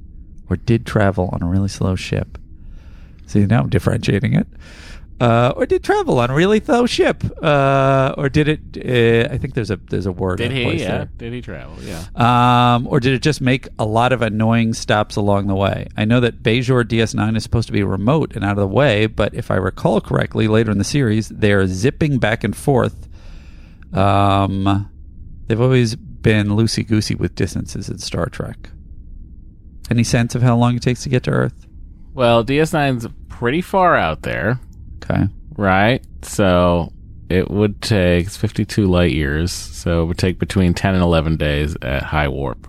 or 0.50 0.56
did 0.56 0.84
travel 0.84 1.30
on 1.32 1.42
a 1.42 1.46
really 1.46 1.68
slow 1.68 1.94
ship? 1.94 2.38
See, 3.26 3.46
now 3.46 3.60
I'm 3.60 3.68
differentiating 3.68 4.34
it. 4.34 4.48
Uh, 5.24 5.54
or 5.56 5.64
did 5.64 5.82
travel 5.82 6.18
on 6.18 6.30
a 6.30 6.34
really 6.34 6.60
slow 6.60 6.84
ship? 6.84 7.24
Uh, 7.42 8.14
or 8.18 8.28
did 8.28 8.46
it? 8.48 8.60
Uh, 8.76 9.32
I 9.32 9.38
think 9.38 9.54
there's 9.54 9.70
a 9.70 9.76
there's 9.76 10.04
a 10.04 10.12
word. 10.12 10.36
Did 10.36 10.52
he? 10.52 10.74
Yeah. 10.74 10.98
there. 10.98 11.08
Did 11.16 11.32
he 11.32 11.40
travel? 11.40 11.76
Yeah. 11.80 12.04
Um, 12.14 12.86
or 12.86 13.00
did 13.00 13.14
it 13.14 13.22
just 13.22 13.40
make 13.40 13.68
a 13.78 13.86
lot 13.86 14.12
of 14.12 14.20
annoying 14.20 14.74
stops 14.74 15.16
along 15.16 15.46
the 15.46 15.54
way? 15.54 15.86
I 15.96 16.04
know 16.04 16.20
that 16.20 16.42
Bajor 16.42 16.84
DS9 16.84 17.36
is 17.36 17.42
supposed 17.42 17.68
to 17.68 17.72
be 17.72 17.82
remote 17.82 18.36
and 18.36 18.44
out 18.44 18.52
of 18.52 18.56
the 18.58 18.66
way, 18.66 19.06
but 19.06 19.34
if 19.34 19.50
I 19.50 19.54
recall 19.54 20.00
correctly, 20.00 20.46
later 20.46 20.70
in 20.70 20.78
the 20.78 20.84
series, 20.84 21.30
they're 21.30 21.66
zipping 21.66 22.18
back 22.18 22.44
and 22.44 22.54
forth. 22.54 23.08
Um, 23.94 24.90
they've 25.46 25.60
always 25.60 25.96
been 25.96 26.48
loosey 26.48 26.86
goosey 26.86 27.14
with 27.14 27.34
distances 27.34 27.88
in 27.88 27.98
Star 27.98 28.26
Trek. 28.26 28.70
Any 29.90 30.04
sense 30.04 30.34
of 30.34 30.42
how 30.42 30.56
long 30.56 30.76
it 30.76 30.82
takes 30.82 31.02
to 31.04 31.08
get 31.08 31.22
to 31.24 31.30
Earth? 31.30 31.66
Well, 32.12 32.44
DS9's 32.44 33.08
pretty 33.28 33.60
far 33.60 33.96
out 33.96 34.22
there, 34.22 34.60
Okay. 35.02 35.24
right? 35.56 36.02
So 36.22 36.92
it 37.28 37.50
would 37.50 37.80
take 37.82 38.26
it's 38.26 38.36
52 38.36 38.86
light 38.86 39.12
years. 39.12 39.52
So 39.52 40.02
it 40.02 40.06
would 40.06 40.18
take 40.18 40.38
between 40.38 40.74
10 40.74 40.94
and 40.94 41.02
11 41.02 41.36
days 41.36 41.76
at 41.82 42.02
high 42.02 42.28
warp. 42.28 42.66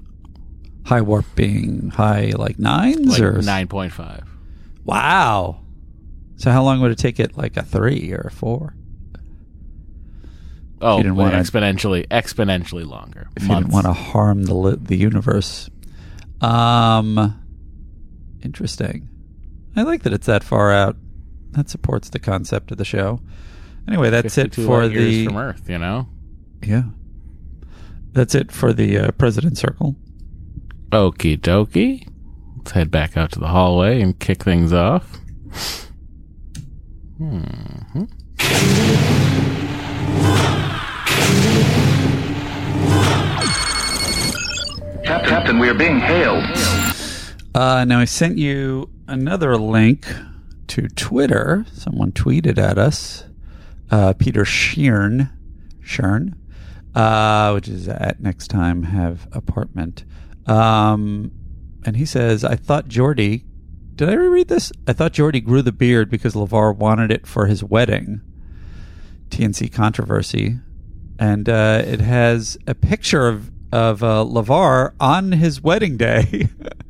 High 0.85 1.01
warp 1.01 1.25
being 1.35 1.89
high 1.89 2.31
like 2.37 2.59
nines 2.59 3.07
Like 3.07 3.21
or 3.21 3.33
9.5. 3.39 4.27
Wow. 4.83 5.61
So 6.37 6.51
how 6.51 6.63
long 6.63 6.81
would 6.81 6.91
it 6.91 6.97
take 6.97 7.19
it? 7.19 7.37
Like 7.37 7.57
a 7.57 7.63
three 7.63 8.11
or 8.11 8.21
a 8.27 8.31
four? 8.31 8.75
Oh, 10.81 10.97
you 10.97 11.03
didn't 11.03 11.15
wanna- 11.15 11.37
exponentially, 11.39 12.05
exponentially 12.09 12.85
longer. 12.85 13.29
if 13.37 13.43
you 13.43 13.49
didn't 13.55 13.69
want 13.69 13.85
to 13.85 13.93
harm 13.93 14.43
the 14.43 14.77
the 14.81 14.97
universe. 14.97 15.69
Um, 16.41 17.41
interesting. 18.43 19.07
I 19.75 19.83
like 19.83 20.03
that 20.03 20.13
it's 20.13 20.27
that 20.27 20.43
far 20.43 20.71
out. 20.71 20.97
That 21.55 21.69
supports 21.69 22.09
the 22.09 22.19
concept 22.19 22.71
of 22.71 22.77
the 22.77 22.85
show. 22.85 23.21
Anyway, 23.87 24.09
that's 24.09 24.37
it 24.37 24.55
52 24.55 24.65
for 24.65 24.81
light 24.83 24.91
years 24.91 25.05
the 25.05 25.25
from 25.25 25.37
Earth. 25.37 25.69
You 25.69 25.77
know. 25.77 26.07
yeah. 26.61 26.83
That's 28.11 28.35
it 28.35 28.51
for 28.51 28.73
the 28.73 28.97
uh, 28.97 29.11
president 29.11 29.57
circle. 29.57 29.95
Okie 30.91 31.37
dokie. 31.39 32.07
Let's 32.57 32.71
head 32.71 32.91
back 32.91 33.15
out 33.15 33.31
to 33.33 33.39
the 33.39 33.47
hallway 33.47 34.01
and 34.01 34.17
kick 34.19 34.43
things 34.43 34.73
off. 34.73 35.19
Captain, 45.05 45.59
we 45.59 45.69
are 45.69 45.73
being 45.73 45.99
hailed. 45.99 46.43
Uh, 47.53 47.85
now 47.85 47.99
I 47.99 48.05
sent 48.05 48.37
you 48.37 48.89
another 49.07 49.55
link 49.57 50.07
to 50.67 50.87
Twitter. 50.89 51.65
Someone 51.73 52.11
tweeted 52.11 52.57
at 52.57 52.77
us. 52.77 53.25
Uh, 53.91 54.13
Peter 54.13 54.43
Shearn, 54.43 55.29
Shearn, 55.81 56.35
uh, 56.95 57.51
which 57.51 57.67
is 57.67 57.87
at 57.87 58.19
next 58.19 58.47
time 58.47 58.83
have 58.83 59.27
apartment. 59.31 60.05
Um, 60.47 61.31
and 61.85 61.95
he 61.95 62.05
says, 62.05 62.43
I 62.43 62.55
thought 62.55 62.87
Geordi, 62.87 63.43
did 63.95 64.09
I 64.09 64.13
reread 64.13 64.47
this? 64.47 64.71
I 64.87 64.93
thought 64.93 65.13
Geordi 65.13 65.43
grew 65.43 65.61
the 65.61 65.71
beard 65.71 66.09
because 66.09 66.33
LeVar 66.33 66.75
wanted 66.75 67.11
it 67.11 67.27
for 67.27 67.45
his 67.45 67.63
wedding. 67.63 68.21
TNC 69.29 69.71
controversy. 69.71 70.59
And 71.17 71.47
uh, 71.47 71.83
it 71.85 72.01
has 72.01 72.57
a 72.67 72.75
picture 72.75 73.27
of, 73.27 73.51
of 73.71 74.03
uh, 74.03 74.25
LeVar 74.25 74.93
on 74.99 75.31
his 75.31 75.61
wedding 75.61 75.97
day. 75.97 76.49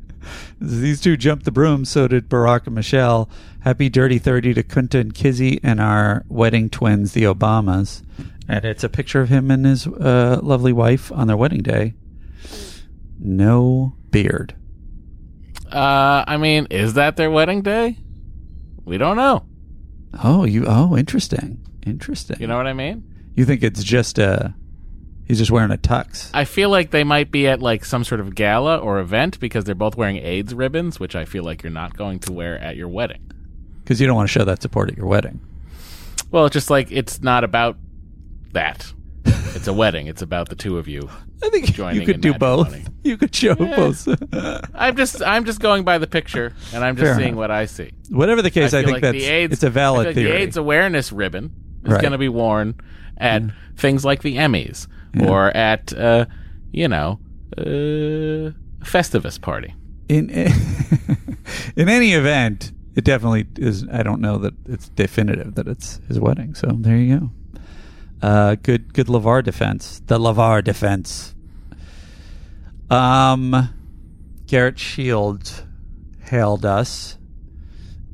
These 0.60 1.00
two 1.00 1.16
jumped 1.16 1.44
the 1.44 1.52
broom, 1.52 1.84
so 1.84 2.08
did 2.08 2.28
Barack 2.28 2.66
and 2.66 2.74
Michelle. 2.74 3.28
Happy 3.60 3.88
Dirty 3.88 4.18
30 4.18 4.54
to 4.54 4.62
Kunta 4.62 5.00
and 5.00 5.14
Kizzy 5.14 5.60
and 5.62 5.80
our 5.80 6.24
wedding 6.28 6.70
twins, 6.70 7.12
the 7.12 7.24
Obamas. 7.24 8.02
And 8.48 8.64
it's 8.64 8.84
a 8.84 8.88
picture 8.88 9.20
of 9.20 9.28
him 9.28 9.50
and 9.50 9.66
his 9.66 9.86
uh, 9.86 10.40
lovely 10.42 10.72
wife 10.72 11.10
on 11.12 11.26
their 11.26 11.36
wedding 11.36 11.62
day. 11.62 11.94
No 13.18 13.94
beard. 14.10 14.54
Uh, 15.70 16.24
I 16.26 16.36
mean, 16.36 16.66
is 16.70 16.94
that 16.94 17.16
their 17.16 17.30
wedding 17.30 17.62
day? 17.62 17.98
We 18.84 18.98
don't 18.98 19.16
know. 19.16 19.46
Oh, 20.22 20.44
you. 20.44 20.64
Oh, 20.66 20.96
interesting. 20.96 21.60
Interesting. 21.84 22.36
You 22.40 22.46
know 22.46 22.56
what 22.56 22.66
I 22.66 22.72
mean? 22.72 23.04
You 23.34 23.44
think 23.44 23.62
it's 23.62 23.82
just 23.82 24.18
uh 24.18 24.48
He's 25.26 25.38
just 25.38 25.50
wearing 25.50 25.72
a 25.72 25.76
tux. 25.76 26.30
I 26.32 26.44
feel 26.44 26.70
like 26.70 26.92
they 26.92 27.02
might 27.02 27.32
be 27.32 27.48
at 27.48 27.60
like 27.60 27.84
some 27.84 28.04
sort 28.04 28.20
of 28.20 28.34
gala 28.36 28.78
or 28.78 29.00
event 29.00 29.40
because 29.40 29.64
they're 29.64 29.74
both 29.74 29.96
wearing 29.96 30.18
AIDS 30.18 30.54
ribbons, 30.54 31.00
which 31.00 31.16
I 31.16 31.24
feel 31.24 31.42
like 31.42 31.64
you're 31.64 31.72
not 31.72 31.96
going 31.96 32.20
to 32.20 32.32
wear 32.32 32.58
at 32.58 32.76
your 32.76 32.88
wedding. 32.88 33.32
Because 33.82 34.00
you 34.00 34.06
don't 34.06 34.16
want 34.16 34.28
to 34.28 34.32
show 34.32 34.44
that 34.44 34.62
support 34.62 34.88
at 34.88 34.96
your 34.96 35.06
wedding. 35.06 35.40
Well, 36.30 36.46
it's 36.46 36.52
just 36.52 36.70
like 36.70 36.92
it's 36.92 37.22
not 37.22 37.42
about 37.42 37.76
that. 38.52 38.92
It's 39.24 39.66
a 39.66 39.72
wedding. 39.72 40.06
It's 40.06 40.22
about 40.22 40.48
the 40.48 40.54
two 40.54 40.78
of 40.78 40.86
you. 40.86 41.08
I 41.42 41.50
think 41.50 41.76
you 41.76 42.06
could 42.06 42.20
do 42.20 42.34
both. 42.34 42.74
You 43.02 43.16
could 43.16 43.34
show 43.34 43.54
both. 43.54 44.08
I'm 44.74 44.96
just 44.96 45.22
I'm 45.22 45.44
just 45.44 45.60
going 45.60 45.84
by 45.84 45.98
the 45.98 46.06
picture 46.06 46.54
and 46.72 46.84
I'm 46.84 46.96
just 46.96 47.06
Fair 47.06 47.16
seeing 47.16 47.28
enough. 47.30 47.38
what 47.38 47.50
I 47.50 47.66
see. 47.66 47.90
Whatever 48.10 48.42
the 48.42 48.50
case, 48.50 48.72
I, 48.72 48.82
feel 48.82 48.86
think 48.86 48.94
like 48.94 49.02
that's 49.02 49.24
the 49.24 49.30
AIDS, 49.30 49.52
it's 49.54 49.62
a 49.64 49.66
I 49.66 49.70
valid 49.70 50.06
like 50.06 50.14
theory. 50.14 50.30
The 50.30 50.36
AIDS 50.36 50.56
awareness 50.56 51.12
ribbon 51.12 51.52
is 51.84 51.92
Right. 51.92 52.00
going 52.00 52.12
to 52.12 52.18
be 52.18 52.28
worn 52.28 52.74
at 53.18 53.42
mm. 53.42 53.52
things 53.76 54.04
like 54.04 54.22
the 54.22 54.36
Emmys 54.36 54.86
or 55.24 55.56
at 55.56 55.92
uh, 55.92 56.26
you 56.72 56.88
know 56.88 57.18
uh, 57.56 58.50
Festivus 58.84 59.40
party. 59.40 59.74
in 60.08 60.30
in 61.76 61.88
any 61.88 62.12
event, 62.12 62.72
it 62.94 63.04
definitely 63.04 63.46
is. 63.56 63.86
I 63.90 64.02
don't 64.02 64.20
know 64.20 64.38
that 64.38 64.54
it's 64.66 64.88
definitive 64.90 65.54
that 65.54 65.66
it's 65.68 66.00
his 66.08 66.18
wedding. 66.20 66.54
So 66.54 66.68
there 66.72 66.96
you 66.96 67.18
go. 67.18 67.30
Uh, 68.22 68.54
good, 68.62 68.94
good 68.94 69.06
LeVar 69.08 69.44
defense. 69.44 70.00
The 70.06 70.18
LeVar 70.18 70.64
defense. 70.64 71.34
Um, 72.88 73.68
Garrett 74.46 74.78
Shields 74.78 75.62
hailed 76.20 76.64
us. 76.64 77.18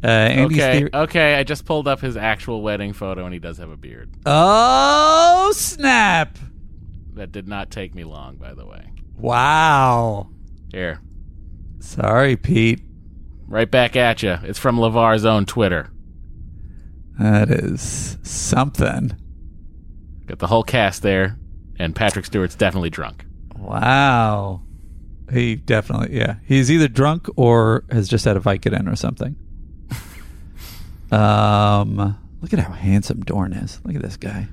Uh, 0.03 0.09
Andy's 0.09 0.59
okay, 0.59 0.79
theory- 0.79 0.91
okay. 0.95 1.35
I 1.37 1.45
just 1.45 1.65
pulled 1.65 1.87
up 1.87 2.01
his 2.01 2.17
actual 2.17 2.63
wedding 2.63 2.93
photo, 2.93 3.25
and 3.25 3.33
he 3.33 3.39
does 3.39 3.59
have 3.59 3.71
a 3.71 3.77
beard. 3.77 4.11
oh 4.27 5.53
snap! 5.55 6.37
That 7.15 7.33
did 7.33 7.47
not 7.47 7.71
take 7.71 7.95
me 7.95 8.05
long, 8.05 8.37
by 8.37 8.55
the 8.55 8.65
way. 8.67 8.91
Wow. 9.17 10.31
Here, 10.73 11.01
Sorry, 11.81 12.37
Pete. 12.37 12.81
right 13.47 13.71
back 13.71 13.97
at 13.97 14.23
you. 14.23 14.39
It's 14.43 14.59
from 14.59 14.79
LeVar's 14.79 15.25
own 15.27 15.45
Twitter. 15.45 15.91
That 17.19 17.51
is 17.51 18.17
something. 18.23 19.13
Got 20.27 20.39
the 20.39 20.47
whole 20.47 20.63
cast 20.63 21.03
there, 21.03 21.39
and 21.79 21.95
Patrick 21.95 22.25
Stewart's 22.25 22.55
definitely 22.55 22.89
drunk. 22.91 23.27
Wow. 23.57 24.63
He 25.31 25.57
definitely, 25.57 26.17
yeah. 26.17 26.37
He's 26.47 26.71
either 26.71 26.89
drunk 26.89 27.29
or 27.37 27.85
has 27.91 28.09
just 28.09 28.25
had 28.25 28.37
a 28.37 28.41
Vicodin 28.41 28.91
or 28.91 28.97
something. 28.97 29.37
um, 31.13 32.19
look 32.41 32.53
at 32.53 32.59
how 32.59 32.73
handsome 32.73 33.21
Dorn 33.21 33.53
is. 33.53 33.81
Look 33.85 33.95
at 33.95 34.03
this 34.03 34.17
guy. 34.17 34.49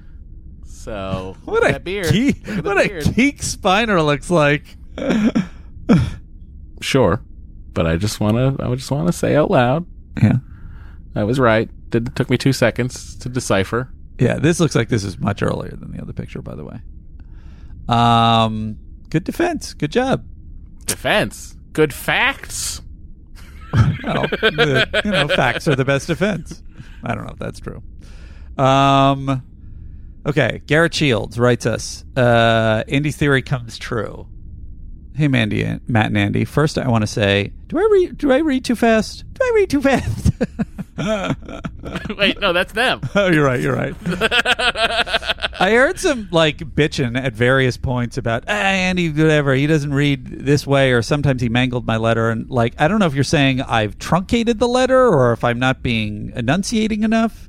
So 0.90 1.38
What 1.46 1.68
a 1.70 1.74
that 1.74 1.84
beard. 1.84 2.12
geek! 2.12 2.48
Look 2.48 2.58
at 2.58 2.64
the 2.64 2.70
What 2.70 2.84
a 2.84 2.88
beard. 2.90 3.14
geek 3.16 3.40
Spiner 3.42 4.04
looks 4.04 4.30
like. 4.32 4.64
Sure, 6.82 7.22
but 7.74 7.86
I 7.86 7.98
just 7.98 8.20
want 8.22 8.38
to. 8.38 8.64
I 8.66 8.74
just 8.76 8.90
want 8.90 9.08
to 9.08 9.14
say 9.14 9.36
out 9.36 9.52
loud, 9.52 9.86
yeah, 10.22 10.38
I 11.14 11.24
was 11.26 11.38
right. 11.40 11.70
Did 11.90 12.16
took 12.16 12.30
me 12.30 12.38
two 12.38 12.54
seconds 12.54 13.18
to 13.18 13.28
decipher. 13.30 13.92
yeah. 14.18 14.36
This 14.40 14.62
looks 14.62 14.76
like 14.76 14.88
this 14.88 15.04
is 15.04 15.20
much 15.20 15.44
earlier 15.44 15.76
than 15.76 15.92
the 15.92 16.02
other 16.02 16.14
picture, 16.14 16.42
by 16.42 16.56
the 16.56 16.64
way. 16.64 16.80
Um, 17.90 18.78
good 19.10 19.26
defense. 19.26 19.74
Good 19.74 19.92
job. 19.92 20.26
Defense. 20.86 21.58
Good 21.74 21.94
facts. 21.94 22.82
Well, 24.04 24.24
the, 24.30 25.02
you 25.06 25.12
know, 25.12 25.28
facts 25.28 25.68
are 25.68 25.76
the 25.76 25.86
best 25.86 26.08
defense. 26.08 26.64
I 27.04 27.14
don't 27.14 27.26
know 27.26 27.34
if 27.34 27.38
that's 27.40 27.60
true. 27.60 27.84
Um, 28.58 29.44
okay, 30.26 30.62
Garrett 30.66 30.94
Shields 30.94 31.40
writes 31.40 31.66
us. 31.66 32.04
Uh, 32.16 32.84
Andy's 32.88 33.18
theory 33.18 33.42
comes 33.42 33.78
true. 33.78 34.28
Hey, 35.16 35.28
Mandy, 35.28 35.80
Matt, 35.88 36.08
and 36.08 36.18
Andy. 36.18 36.46
First, 36.46 36.78
I 36.78 36.88
want 36.88 37.02
to 37.02 37.08
say, 37.08 37.52
do 37.68 37.78
I 37.78 37.88
read? 37.92 38.18
Do 38.18 38.32
I 38.32 38.38
read 38.38 38.64
too 38.64 38.76
fast? 38.76 39.26
Do 39.34 39.44
I 39.44 39.52
read 39.56 39.70
too 39.70 39.82
fast? 39.82 40.32
Wait, 42.18 42.40
no, 42.42 42.52
that's 42.52 42.74
them. 42.74 43.02
oh, 43.16 43.30
you're 43.30 43.46
right. 43.46 43.60
You're 43.60 43.76
right. 43.76 43.96
I 45.62 45.72
heard 45.72 46.00
some 46.00 46.28
like 46.32 46.58
bitching 46.58 47.18
at 47.18 47.34
various 47.34 47.78
points 47.78 48.18
about 48.18 48.44
ah, 48.48 48.52
Andy, 48.52 49.10
whatever. 49.10 49.54
He 49.54 49.68
doesn't 49.68 49.94
read 49.94 50.26
this 50.26 50.68
way, 50.68 50.92
or 50.92 51.02
sometimes 51.02 51.42
he 51.42 51.50
mangled 51.50 51.86
my 51.86 51.98
letter. 51.98 52.30
And 52.30 52.50
like, 52.50 52.74
I 52.80 52.88
don't 52.88 53.00
know 53.00 53.06
if 53.06 53.14
you're 53.14 53.24
saying 53.24 53.62
I've 53.62 53.98
truncated 53.98 54.60
the 54.60 54.68
letter 54.68 55.08
or 55.08 55.32
if 55.32 55.44
I'm 55.44 55.60
not 55.60 55.82
being 55.82 56.34
enunciating 56.36 57.04
enough. 57.04 57.49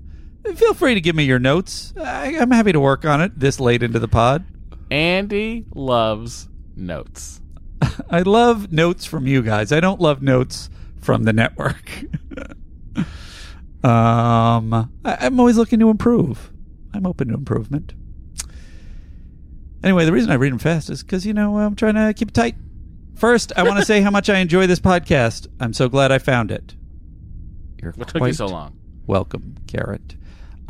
Feel 0.55 0.75
free 0.75 0.95
to 0.95 1.01
give 1.01 1.15
me 1.15 1.25
your 1.25 1.39
notes. 1.39 1.93
I, 1.97 2.37
I'm 2.39 2.51
happy 2.51 2.73
to 2.73 2.81
work 2.81 3.05
on 3.05 3.21
it 3.21 3.39
this 3.39 3.61
late 3.61 3.83
into 3.83 3.99
the 3.99 4.09
pod. 4.09 4.45
Andy 4.91 5.67
loves 5.75 6.49
notes. 6.77 7.41
I 8.11 8.23
love 8.23 8.73
notes 8.73 9.05
from 9.05 9.27
you 9.27 9.43
guys. 9.43 9.73
I 9.73 9.81
don't 9.81 10.01
love 10.01 10.23
notes 10.23 10.71
from 11.01 11.25
the 11.25 11.33
network. 11.33 12.05
um, 13.85 14.75
I, 15.05 15.19
I'm 15.21 15.39
always 15.39 15.57
looking 15.57 15.79
to 15.81 15.91
improve. 15.91 16.51
I'm 16.93 17.07
open 17.07 17.29
to 17.29 17.35
improvement. 17.35 17.95
Anyway, 19.83 20.05
the 20.05 20.13
reason 20.13 20.31
I 20.31 20.35
read 20.35 20.53
them 20.53 20.59
fast 20.59 20.91
is 20.91 21.03
because, 21.03 21.25
you 21.25 21.33
know, 21.33 21.59
I'm 21.59 21.75
trying 21.75 21.95
to 21.95 22.13
keep 22.15 22.29
it 22.29 22.35
tight. 22.35 22.57
First, 23.15 23.53
I 23.57 23.63
want 23.63 23.79
to 23.79 23.85
say 23.85 24.01
how 24.01 24.11
much 24.11 24.29
I 24.29 24.39
enjoy 24.39 24.67
this 24.67 24.81
podcast. 24.81 25.47
I'm 25.61 25.73
so 25.73 25.89
glad 25.89 26.13
I 26.13 26.19
found 26.19 26.51
it. 26.51 26.75
You're 27.81 27.93
What 27.93 28.09
took 28.09 28.23
you 28.23 28.33
so 28.33 28.47
long? 28.47 28.77
Welcome, 29.07 29.57
Garrett. 29.67 30.17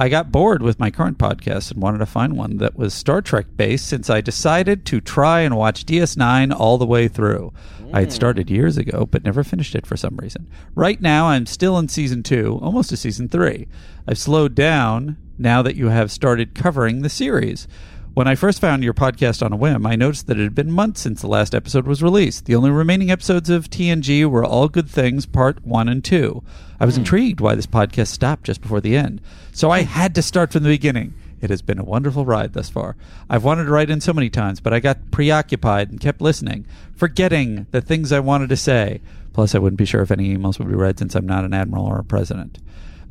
I 0.00 0.08
got 0.08 0.32
bored 0.32 0.62
with 0.62 0.78
my 0.80 0.90
current 0.90 1.18
podcast 1.18 1.70
and 1.70 1.82
wanted 1.82 1.98
to 1.98 2.06
find 2.06 2.34
one 2.34 2.56
that 2.56 2.74
was 2.74 2.94
Star 2.94 3.20
Trek 3.20 3.44
based 3.58 3.86
since 3.86 4.08
I 4.08 4.22
decided 4.22 4.86
to 4.86 4.98
try 4.98 5.40
and 5.40 5.54
watch 5.54 5.84
DS9 5.84 6.58
all 6.58 6.78
the 6.78 6.86
way 6.86 7.06
through. 7.06 7.52
I 7.92 8.00
had 8.00 8.08
mm. 8.08 8.12
started 8.12 8.48
years 8.48 8.78
ago, 8.78 9.04
but 9.04 9.24
never 9.24 9.44
finished 9.44 9.74
it 9.74 9.84
for 9.86 9.98
some 9.98 10.16
reason. 10.16 10.48
Right 10.74 11.02
now, 11.02 11.26
I'm 11.26 11.44
still 11.44 11.76
in 11.78 11.88
season 11.90 12.22
two, 12.22 12.58
almost 12.62 12.88
to 12.88 12.96
season 12.96 13.28
three. 13.28 13.68
I've 14.08 14.16
slowed 14.16 14.54
down 14.54 15.18
now 15.36 15.60
that 15.60 15.76
you 15.76 15.88
have 15.88 16.10
started 16.10 16.54
covering 16.54 17.02
the 17.02 17.10
series. 17.10 17.68
When 18.12 18.26
I 18.26 18.34
first 18.34 18.60
found 18.60 18.82
your 18.82 18.92
podcast 18.92 19.40
on 19.40 19.52
a 19.52 19.56
whim, 19.56 19.86
I 19.86 19.94
noticed 19.94 20.26
that 20.26 20.38
it 20.38 20.42
had 20.42 20.54
been 20.54 20.72
months 20.72 21.00
since 21.00 21.20
the 21.20 21.28
last 21.28 21.54
episode 21.54 21.86
was 21.86 22.02
released. 22.02 22.44
The 22.44 22.56
only 22.56 22.72
remaining 22.72 23.08
episodes 23.08 23.48
of 23.48 23.70
TNG 23.70 24.28
were 24.28 24.44
All 24.44 24.68
Good 24.68 24.90
Things 24.90 25.26
Part 25.26 25.64
1 25.64 25.88
and 25.88 26.04
2. 26.04 26.42
I 26.80 26.86
was 26.86 26.96
hmm. 26.96 27.02
intrigued 27.02 27.40
why 27.40 27.54
this 27.54 27.68
podcast 27.68 28.08
stopped 28.08 28.44
just 28.44 28.62
before 28.62 28.80
the 28.80 28.96
end, 28.96 29.20
so 29.52 29.70
I 29.70 29.82
hmm. 29.82 29.90
had 29.90 30.16
to 30.16 30.22
start 30.22 30.52
from 30.52 30.64
the 30.64 30.70
beginning. 30.70 31.14
It 31.40 31.50
has 31.50 31.62
been 31.62 31.78
a 31.78 31.84
wonderful 31.84 32.26
ride 32.26 32.52
thus 32.52 32.68
far. 32.68 32.96
I've 33.30 33.44
wanted 33.44 33.66
to 33.66 33.70
write 33.70 33.90
in 33.90 34.00
so 34.00 34.12
many 34.12 34.28
times, 34.28 34.58
but 34.58 34.74
I 34.74 34.80
got 34.80 35.12
preoccupied 35.12 35.90
and 35.90 36.00
kept 36.00 36.20
listening, 36.20 36.66
forgetting 36.96 37.68
the 37.70 37.80
things 37.80 38.10
I 38.10 38.18
wanted 38.18 38.48
to 38.48 38.56
say. 38.56 39.00
Plus, 39.32 39.54
I 39.54 39.58
wouldn't 39.58 39.78
be 39.78 39.84
sure 39.84 40.02
if 40.02 40.10
any 40.10 40.36
emails 40.36 40.58
would 40.58 40.68
be 40.68 40.74
read 40.74 40.98
since 40.98 41.14
I'm 41.14 41.26
not 41.26 41.44
an 41.44 41.54
admiral 41.54 41.86
or 41.86 42.00
a 42.00 42.04
president. 42.04 42.58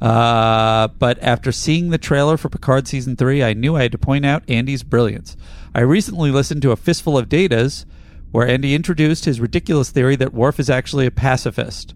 Uh, 0.02 0.88
but 0.88 1.22
after 1.22 1.52
seeing 1.52 1.90
the 1.90 1.98
trailer 1.98 2.38
for 2.38 2.50
Picard 2.50 2.88
season 2.88 3.16
three, 3.16 3.44
I 3.44 3.54
knew 3.54 3.76
I 3.76 3.84
had 3.84 3.92
to 3.92 3.98
point 3.98 4.26
out 4.26 4.50
Andy's 4.50 4.84
brilliance. 4.84 5.36
I 5.76 5.82
recently 5.82 6.32
listened 6.32 6.62
to 6.64 6.72
a 6.72 6.78
fistful 6.78 7.18
of 7.18 7.30
datas 7.30 7.86
where 8.32 8.48
Andy 8.48 8.76
introduced 8.76 9.26
his 9.26 9.42
ridiculous 9.42 9.90
theory 9.90 10.16
that 10.16 10.34
Worf 10.34 10.60
is 10.60 10.70
actually 10.70 11.06
a 11.06 11.12
pacifist. 11.12 11.96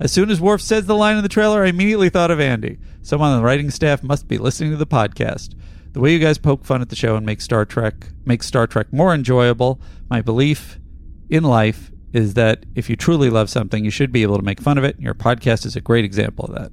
As 0.00 0.12
soon 0.12 0.30
as 0.30 0.40
Worf 0.40 0.60
says 0.60 0.86
the 0.86 0.94
line 0.94 1.16
in 1.16 1.22
the 1.22 1.28
trailer, 1.28 1.64
I 1.64 1.68
immediately 1.68 2.08
thought 2.08 2.30
of 2.30 2.40
Andy. 2.40 2.78
Someone 3.02 3.30
on 3.30 3.38
the 3.38 3.44
writing 3.44 3.70
staff 3.70 4.02
must 4.02 4.28
be 4.28 4.38
listening 4.38 4.70
to 4.70 4.76
the 4.76 4.86
podcast. 4.86 5.54
The 5.92 6.00
way 6.00 6.12
you 6.12 6.18
guys 6.18 6.38
poke 6.38 6.64
fun 6.64 6.82
at 6.82 6.90
the 6.90 6.96
show 6.96 7.16
and 7.16 7.24
make 7.24 7.40
Star 7.40 7.64
Trek 7.64 8.08
make 8.24 8.42
Star 8.42 8.66
Trek 8.66 8.92
more 8.92 9.14
enjoyable, 9.14 9.80
my 10.10 10.20
belief 10.20 10.78
in 11.30 11.42
life 11.44 11.90
is 12.12 12.34
that 12.34 12.64
if 12.74 12.88
you 12.88 12.96
truly 12.96 13.30
love 13.30 13.50
something, 13.50 13.84
you 13.84 13.90
should 13.90 14.12
be 14.12 14.22
able 14.22 14.36
to 14.36 14.44
make 14.44 14.60
fun 14.60 14.78
of 14.78 14.84
it, 14.84 14.96
and 14.96 15.04
your 15.04 15.14
podcast 15.14 15.66
is 15.66 15.76
a 15.76 15.80
great 15.80 16.04
example 16.04 16.44
of 16.44 16.54
that. 16.54 16.72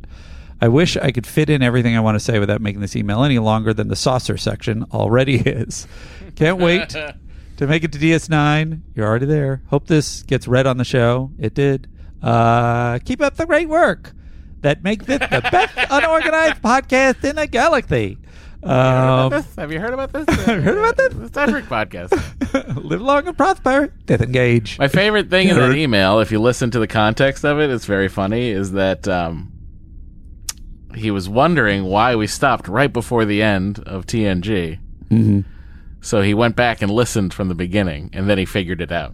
I 0.61 0.67
wish 0.69 0.95
I 0.97 1.11
could 1.11 1.27
fit 1.27 1.49
in 1.49 1.61
everything 1.61 1.95
I 1.95 1.99
want 1.99 2.15
to 2.15 2.19
say 2.19 2.39
without 2.39 2.61
making 2.61 2.81
this 2.81 2.95
email 2.95 3.23
any 3.23 3.39
longer 3.39 3.73
than 3.73 3.87
the 3.89 3.95
saucer 3.95 4.37
section 4.37 4.85
already 4.93 5.35
is. 5.45 5.87
Can't 6.35 6.59
wait 6.59 6.89
to 7.57 7.67
make 7.67 7.83
it 7.83 7.91
to 7.91 7.99
DS9. 7.99 8.81
You're 8.95 9.05
already 9.07 9.25
there. 9.25 9.61
Hope 9.67 9.87
this 9.87 10.23
gets 10.23 10.47
read 10.47 10.65
on 10.67 10.77
the 10.77 10.85
show. 10.85 11.31
It 11.37 11.53
did. 11.53 11.87
Uh, 12.21 12.99
keep 12.99 13.21
up 13.21 13.35
the 13.35 13.45
great 13.45 13.69
work 13.69 14.13
that 14.61 14.83
makes 14.83 15.07
it 15.09 15.19
the 15.19 15.47
best 15.51 15.73
unorganized 15.91 16.61
podcast 16.61 17.23
in 17.23 17.35
the 17.35 17.45
galaxy. 17.47 18.17
Um, 18.63 19.31
Have 19.57 19.71
you 19.71 19.79
heard 19.79 19.93
about 19.93 20.11
this? 20.11 20.25
Have 20.45 20.55
you 20.57 20.61
heard 20.63 20.77
about 20.79 20.97
this? 20.97 21.13
The 21.13 21.27
Star 21.27 21.47
Trek 21.47 21.65
podcast. 21.65 22.83
live 22.83 22.99
long 23.01 23.27
and 23.27 23.37
prosper. 23.37 23.93
Disengage. 24.07 24.79
My 24.79 24.87
favorite 24.87 25.29
thing 25.29 25.49
in 25.49 25.57
that 25.57 25.75
email, 25.75 26.19
if 26.19 26.31
you 26.31 26.39
listen 26.39 26.71
to 26.71 26.79
the 26.79 26.87
context 26.87 27.45
of 27.45 27.59
it, 27.59 27.69
it's 27.69 27.85
very 27.85 28.07
funny, 28.07 28.49
is 28.49 28.71
that 28.71 29.07
um, 29.07 29.51
he 30.97 31.11
was 31.11 31.27
wondering 31.29 31.83
why 31.85 32.15
we 32.15 32.27
stopped 32.27 32.67
right 32.67 32.91
before 32.91 33.25
the 33.25 33.41
end 33.41 33.79
of 33.79 34.05
TNG. 34.05 34.79
Mm-hmm. 35.09 35.41
So 36.01 36.21
he 36.21 36.33
went 36.33 36.55
back 36.55 36.81
and 36.81 36.91
listened 36.91 37.33
from 37.33 37.47
the 37.47 37.55
beginning, 37.55 38.09
and 38.13 38.29
then 38.29 38.37
he 38.37 38.45
figured 38.45 38.81
it 38.81 38.91
out. 38.91 39.13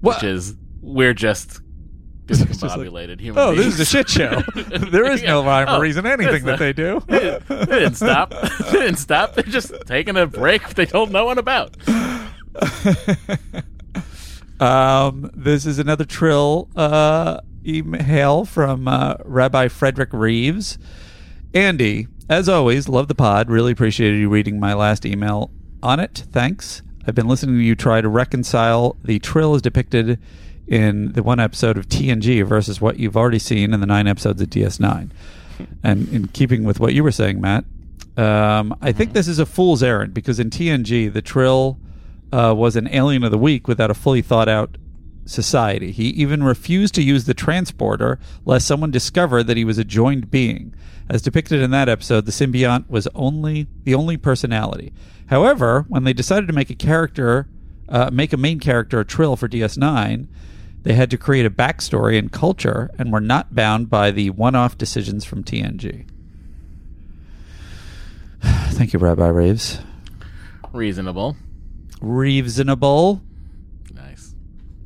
What? 0.00 0.16
Which 0.16 0.24
is, 0.24 0.54
we're 0.80 1.14
just 1.14 1.60
discombobulated 2.26 3.20
human 3.20 3.42
Oh, 3.42 3.54
this 3.54 3.66
is 3.66 3.80
a 3.80 3.84
shit 3.84 4.08
show. 4.08 4.42
there 4.54 5.10
is 5.10 5.22
no 5.22 5.44
rhyme 5.44 5.68
or 5.68 5.72
Oh, 5.72 5.80
reason 5.80 6.06
anything 6.06 6.34
it's 6.36 6.44
that 6.44 6.50
not- 6.52 6.58
they 6.58 6.72
do. 6.72 7.00
they 7.08 7.40
didn't 7.66 7.96
stop. 7.96 8.30
they 8.30 8.72
didn't 8.72 8.96
stop. 8.96 9.34
They're 9.34 9.44
just 9.44 9.72
taking 9.86 10.16
a 10.16 10.26
break 10.26 10.70
they 10.70 10.86
told 10.86 11.10
no 11.10 11.24
one 11.26 11.38
about. 11.38 11.76
Um, 14.60 15.30
this 15.34 15.66
is 15.66 15.80
another 15.80 16.04
Trill 16.04 16.68
uh, 16.76 17.40
email 17.66 18.44
from 18.44 18.88
uh, 18.88 19.16
Rabbi 19.24 19.68
Frederick 19.68 20.12
Reeves. 20.12 20.78
Andy, 21.52 22.08
as 22.28 22.48
always, 22.48 22.88
love 22.88 23.08
the 23.08 23.14
pod. 23.14 23.50
Really 23.50 23.72
appreciated 23.72 24.18
you 24.18 24.28
reading 24.28 24.58
my 24.58 24.74
last 24.74 25.04
email 25.04 25.50
on 25.82 26.00
it. 26.00 26.24
Thanks. 26.30 26.82
I've 27.06 27.14
been 27.14 27.28
listening 27.28 27.56
to 27.56 27.62
you 27.62 27.74
try 27.74 28.00
to 28.00 28.08
reconcile 28.08 28.96
the 29.04 29.18
Trill 29.18 29.54
as 29.54 29.62
depicted 29.62 30.18
in 30.66 31.12
the 31.12 31.22
one 31.22 31.38
episode 31.38 31.76
of 31.76 31.88
TNG 31.88 32.46
versus 32.46 32.80
what 32.80 32.98
you've 32.98 33.16
already 33.16 33.38
seen 33.38 33.74
in 33.74 33.80
the 33.80 33.86
nine 33.86 34.06
episodes 34.06 34.40
of 34.40 34.48
DS9. 34.48 35.10
And 35.82 36.08
in 36.08 36.28
keeping 36.28 36.64
with 36.64 36.80
what 36.80 36.94
you 36.94 37.04
were 37.04 37.12
saying, 37.12 37.40
Matt, 37.40 37.64
um, 38.16 38.76
I 38.80 38.92
think 38.92 39.12
this 39.12 39.28
is 39.28 39.38
a 39.38 39.46
fool's 39.46 39.82
errand 39.82 40.14
because 40.14 40.40
in 40.40 40.50
TNG, 40.50 41.12
the 41.12 41.20
Trill 41.22 41.78
uh, 42.32 42.54
was 42.56 42.76
an 42.76 42.88
alien 42.88 43.22
of 43.22 43.30
the 43.30 43.38
week 43.38 43.68
without 43.68 43.90
a 43.90 43.94
fully 43.94 44.22
thought 44.22 44.48
out 44.48 44.76
society. 45.26 45.92
He 45.92 46.08
even 46.08 46.42
refused 46.42 46.94
to 46.94 47.02
use 47.02 47.24
the 47.24 47.34
transporter 47.34 48.18
lest 48.44 48.66
someone 48.66 48.90
discover 48.90 49.42
that 49.42 49.56
he 49.56 49.64
was 49.64 49.78
a 49.78 49.84
joined 49.84 50.30
being. 50.30 50.74
As 51.08 51.22
depicted 51.22 51.60
in 51.60 51.70
that 51.72 51.88
episode, 51.88 52.24
the 52.24 52.32
symbiont 52.32 52.88
was 52.88 53.08
only 53.14 53.66
the 53.84 53.94
only 53.94 54.16
personality. 54.16 54.92
However, 55.26 55.84
when 55.88 56.04
they 56.04 56.12
decided 56.12 56.46
to 56.46 56.52
make 56.52 56.70
a 56.70 56.74
character, 56.74 57.46
uh, 57.88 58.10
make 58.12 58.32
a 58.32 58.38
main 58.38 58.58
character 58.58 59.00
a 59.00 59.04
Trill 59.04 59.36
for 59.36 59.48
DS9, 59.48 60.26
they 60.82 60.94
had 60.94 61.10
to 61.10 61.18
create 61.18 61.46
a 61.46 61.50
backstory 61.50 62.18
and 62.18 62.30
culture 62.30 62.90
and 62.98 63.12
were 63.12 63.20
not 63.20 63.54
bound 63.54 63.88
by 63.88 64.10
the 64.10 64.30
one-off 64.30 64.76
decisions 64.76 65.24
from 65.24 65.42
TNG. 65.42 66.06
Thank 68.42 68.92
you, 68.92 68.98
Rabbi 68.98 69.28
Reeves. 69.28 69.78
Reasonable. 70.72 71.36
Reasonable. 72.00 73.22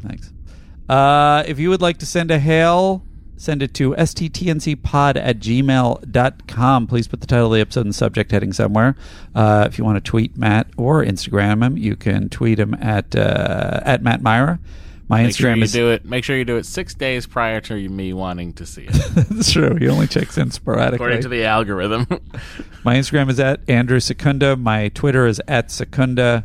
Thanks. 0.00 0.32
Uh, 0.88 1.44
if 1.46 1.58
you 1.58 1.68
would 1.70 1.82
like 1.82 1.98
to 1.98 2.06
send 2.06 2.30
a 2.30 2.38
hail, 2.38 3.04
send 3.36 3.62
it 3.62 3.74
to 3.74 3.92
sttncpod 3.92 5.16
at 5.16 5.38
gmail.com. 5.38 6.86
Please 6.86 7.08
put 7.08 7.20
the 7.20 7.26
title 7.26 7.46
of 7.46 7.52
the 7.52 7.60
episode 7.60 7.82
in 7.82 7.88
the 7.88 7.94
subject 7.94 8.30
heading 8.32 8.52
somewhere. 8.52 8.96
Uh, 9.34 9.66
if 9.68 9.78
you 9.78 9.84
want 9.84 10.02
to 10.02 10.10
tweet 10.10 10.36
Matt 10.36 10.68
or 10.76 11.04
Instagram 11.04 11.62
him, 11.64 11.76
you 11.76 11.94
can 11.96 12.28
tweet 12.28 12.58
him 12.58 12.74
at 12.74 13.14
uh, 13.14 13.80
at 13.84 14.02
Matt 14.02 14.22
Mira. 14.22 14.58
My 15.10 15.22
Make 15.22 15.36
sure 15.36 15.50
Instagram 15.50 15.56
you 15.56 15.62
is 15.62 15.72
do 15.72 15.90
it. 15.90 16.04
Make 16.04 16.22
sure 16.24 16.36
you 16.36 16.44
do 16.44 16.56
it 16.56 16.66
six 16.66 16.92
days 16.94 17.26
prior 17.26 17.62
to 17.62 17.88
me 17.88 18.12
wanting 18.12 18.52
to 18.54 18.66
see 18.66 18.84
it, 18.84 18.92
That's 19.14 19.50
true. 19.52 19.74
He 19.76 19.88
only 19.88 20.06
checks 20.06 20.36
in 20.36 20.50
sporadically. 20.50 20.96
according 20.96 21.22
to 21.22 21.28
the 21.28 21.44
algorithm. 21.44 22.06
My 22.84 22.96
Instagram 22.96 23.30
is 23.30 23.40
at 23.40 23.60
Andrew 23.68 24.00
Secunda. 24.00 24.54
My 24.56 24.88
Twitter 24.88 25.26
is 25.26 25.40
at 25.48 25.70
Secunda. 25.70 26.44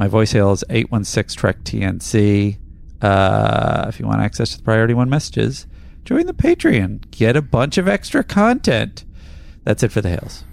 My 0.00 0.08
voicemail 0.08 0.52
is 0.52 0.64
816 0.68 1.38
Trek 1.38 1.62
TNC. 1.62 2.58
Uh, 3.02 3.86
if 3.88 3.98
you 4.00 4.06
want 4.06 4.20
access 4.22 4.50
to 4.52 4.58
the 4.58 4.62
Priority 4.64 4.94
One 4.94 5.10
messages, 5.10 5.66
join 6.04 6.26
the 6.26 6.32
Patreon. 6.34 7.10
Get 7.10 7.36
a 7.36 7.42
bunch 7.42 7.76
of 7.78 7.86
extra 7.88 8.24
content. 8.24 9.04
That's 9.64 9.82
it 9.82 9.92
for 9.92 10.00
the 10.00 10.08
hails. 10.10 10.44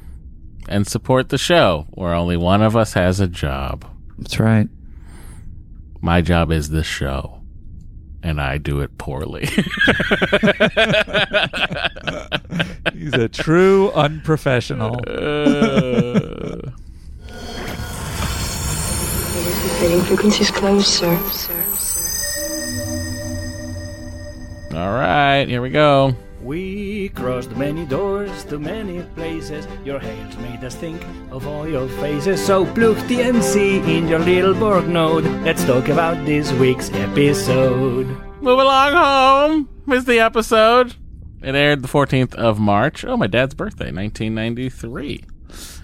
and 0.67 0.87
support 0.87 1.29
the 1.29 1.37
show, 1.37 1.87
where 1.91 2.13
only 2.13 2.37
one 2.37 2.61
of 2.61 2.75
us 2.75 2.93
has 2.93 3.19
a 3.19 3.27
job. 3.27 3.85
That's 4.17 4.39
right. 4.39 4.67
My 6.01 6.21
job 6.21 6.51
is 6.51 6.69
this 6.69 6.85
show, 6.87 7.41
and 8.21 8.39
I 8.41 8.57
do 8.57 8.79
it 8.81 8.97
poorly. 8.97 9.45
He's 12.93 13.13
a 13.13 13.27
true 13.29 13.91
unprofessional. 13.91 14.99
Uh, 15.07 16.71
Rating 19.81 20.01
frequencies 20.03 20.49
closed, 20.51 20.87
sir. 20.87 21.62
All 24.75 24.91
right, 24.93 25.45
here 25.47 25.61
we 25.61 25.69
go. 25.69 26.15
We 26.41 27.09
crossed 27.09 27.51
many 27.55 27.85
doors 27.85 28.43
to 28.45 28.59
many 28.59 29.01
places. 29.15 29.65
Your 29.85 29.99
hands 29.99 30.35
made 30.37 30.63
us 30.63 30.75
think 30.75 31.01
of 31.31 31.47
all 31.47 31.67
your 31.67 31.87
faces. 31.87 32.43
So 32.45 32.65
plug 32.65 32.97
the 33.07 33.19
NC 33.19 33.87
in 33.87 34.07
your 34.09 34.19
little 34.19 34.53
Borg 34.53 34.87
node. 34.89 35.23
Let's 35.45 35.63
talk 35.63 35.87
about 35.87 36.25
this 36.25 36.51
week's 36.53 36.89
episode. 36.91 38.07
Move 38.41 38.59
along 38.59 38.93
home 38.93 39.69
is 39.93 40.03
the 40.05 40.19
episode. 40.19 40.95
It 41.41 41.55
aired 41.55 41.81
the 41.81 41.87
14th 41.87 42.35
of 42.35 42.59
March. 42.59 43.05
Oh, 43.05 43.15
my 43.15 43.27
dad's 43.27 43.53
birthday, 43.53 43.91
1993. 43.91 45.23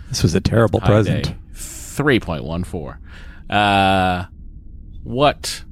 This 0.09 0.23
was 0.23 0.35
a 0.35 0.41
terrible 0.41 0.79
High 0.81 0.87
present. 0.87 1.25
day. 1.25 1.35
3.14. 1.53 2.97
Uh, 3.49 4.25
what 5.03 5.63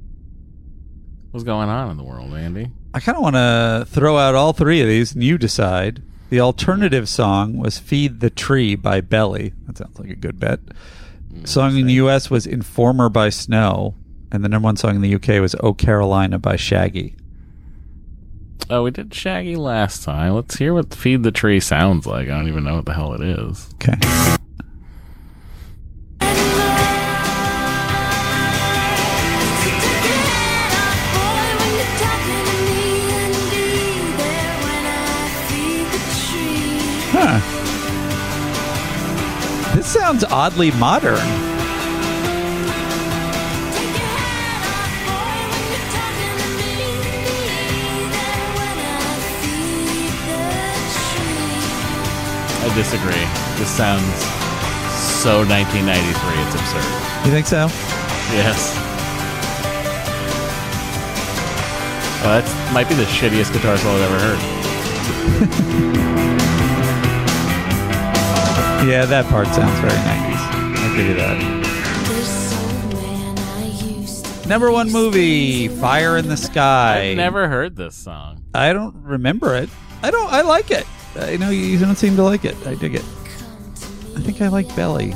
was 1.32 1.44
going 1.44 1.68
on 1.68 1.90
in 1.90 1.96
the 1.96 2.04
world, 2.04 2.32
Andy? 2.34 2.70
I 2.98 3.00
kind 3.00 3.16
of 3.16 3.22
want 3.22 3.36
to 3.36 3.86
throw 3.88 4.18
out 4.18 4.34
all 4.34 4.52
three 4.52 4.80
of 4.80 4.88
these 4.88 5.14
and 5.14 5.22
you 5.22 5.38
decide. 5.38 6.02
The 6.30 6.40
alternative 6.40 7.08
song 7.08 7.56
was 7.56 7.78
Feed 7.78 8.18
the 8.18 8.28
Tree 8.28 8.74
by 8.74 9.00
Belly. 9.00 9.52
That 9.68 9.78
sounds 9.78 10.00
like 10.00 10.10
a 10.10 10.16
good 10.16 10.40
bet. 10.40 10.58
Mm, 11.32 11.46
song 11.46 11.76
in 11.78 11.86
the 11.86 11.92
US 11.92 12.28
was 12.28 12.44
Informer 12.44 13.08
by 13.08 13.28
Snow. 13.28 13.94
And 14.32 14.42
the 14.42 14.48
number 14.48 14.66
one 14.66 14.76
song 14.76 14.96
in 14.96 15.00
the 15.00 15.14
UK 15.14 15.40
was 15.40 15.54
Oh 15.60 15.74
Carolina 15.74 16.40
by 16.40 16.56
Shaggy. 16.56 17.14
Oh, 18.68 18.82
we 18.82 18.90
did 18.90 19.14
Shaggy 19.14 19.54
last 19.54 20.02
time. 20.02 20.34
Let's 20.34 20.56
hear 20.56 20.74
what 20.74 20.92
Feed 20.92 21.22
the 21.22 21.30
Tree 21.30 21.60
sounds 21.60 22.04
like. 22.04 22.26
I 22.26 22.36
don't 22.36 22.48
even 22.48 22.64
know 22.64 22.74
what 22.74 22.86
the 22.86 22.94
hell 22.94 23.12
it 23.12 23.20
is. 23.20 23.70
Okay. 23.74 23.96
Sounds 39.88 40.22
oddly 40.22 40.70
modern. 40.72 41.16
I 52.60 52.74
disagree. 52.74 53.14
This 53.56 53.70
sounds 53.70 54.04
so 55.22 55.38
1993. 55.46 56.04
It's 56.44 56.54
absurd. 56.54 56.84
You 57.24 57.32
think 57.32 57.46
so? 57.46 57.68
Yes. 58.36 58.74
Oh, 62.20 62.28
that 62.28 62.44
might 62.74 62.90
be 62.90 62.94
the 62.94 63.04
shittiest 63.04 63.54
guitar 63.54 63.78
solo 63.78 63.94
I've 63.94 64.02
ever 64.02 64.18
heard. 66.28 66.44
Yeah, 68.86 69.04
that 69.06 69.26
part 69.26 69.46
sounds 69.48 69.78
very 69.80 69.92
90s. 69.92 70.78
I'll 70.78 70.96
give 70.96 71.06
you 71.08 71.14
that. 71.14 71.58
Number 74.48 74.70
one 74.70 74.90
movie, 74.90 75.68
Fire 75.68 76.16
in 76.16 76.28
the 76.28 76.36
Sky. 76.36 77.10
I've 77.10 77.16
never 77.18 77.48
heard 77.48 77.76
this 77.76 77.94
song. 77.94 78.42
I 78.54 78.72
don't 78.72 78.94
remember 79.02 79.54
it. 79.56 79.68
I 80.02 80.10
don't. 80.10 80.32
I 80.32 80.40
like 80.42 80.70
it. 80.70 80.86
I 81.16 81.36
know 81.36 81.50
you 81.50 81.78
don't 81.78 81.96
seem 81.96 82.16
to 82.16 82.22
like 82.22 82.44
it. 82.46 82.56
I 82.66 82.74
dig 82.76 82.94
it. 82.94 83.02
I 83.02 84.20
think 84.20 84.40
I 84.40 84.48
like 84.48 84.74
Belly. 84.74 85.12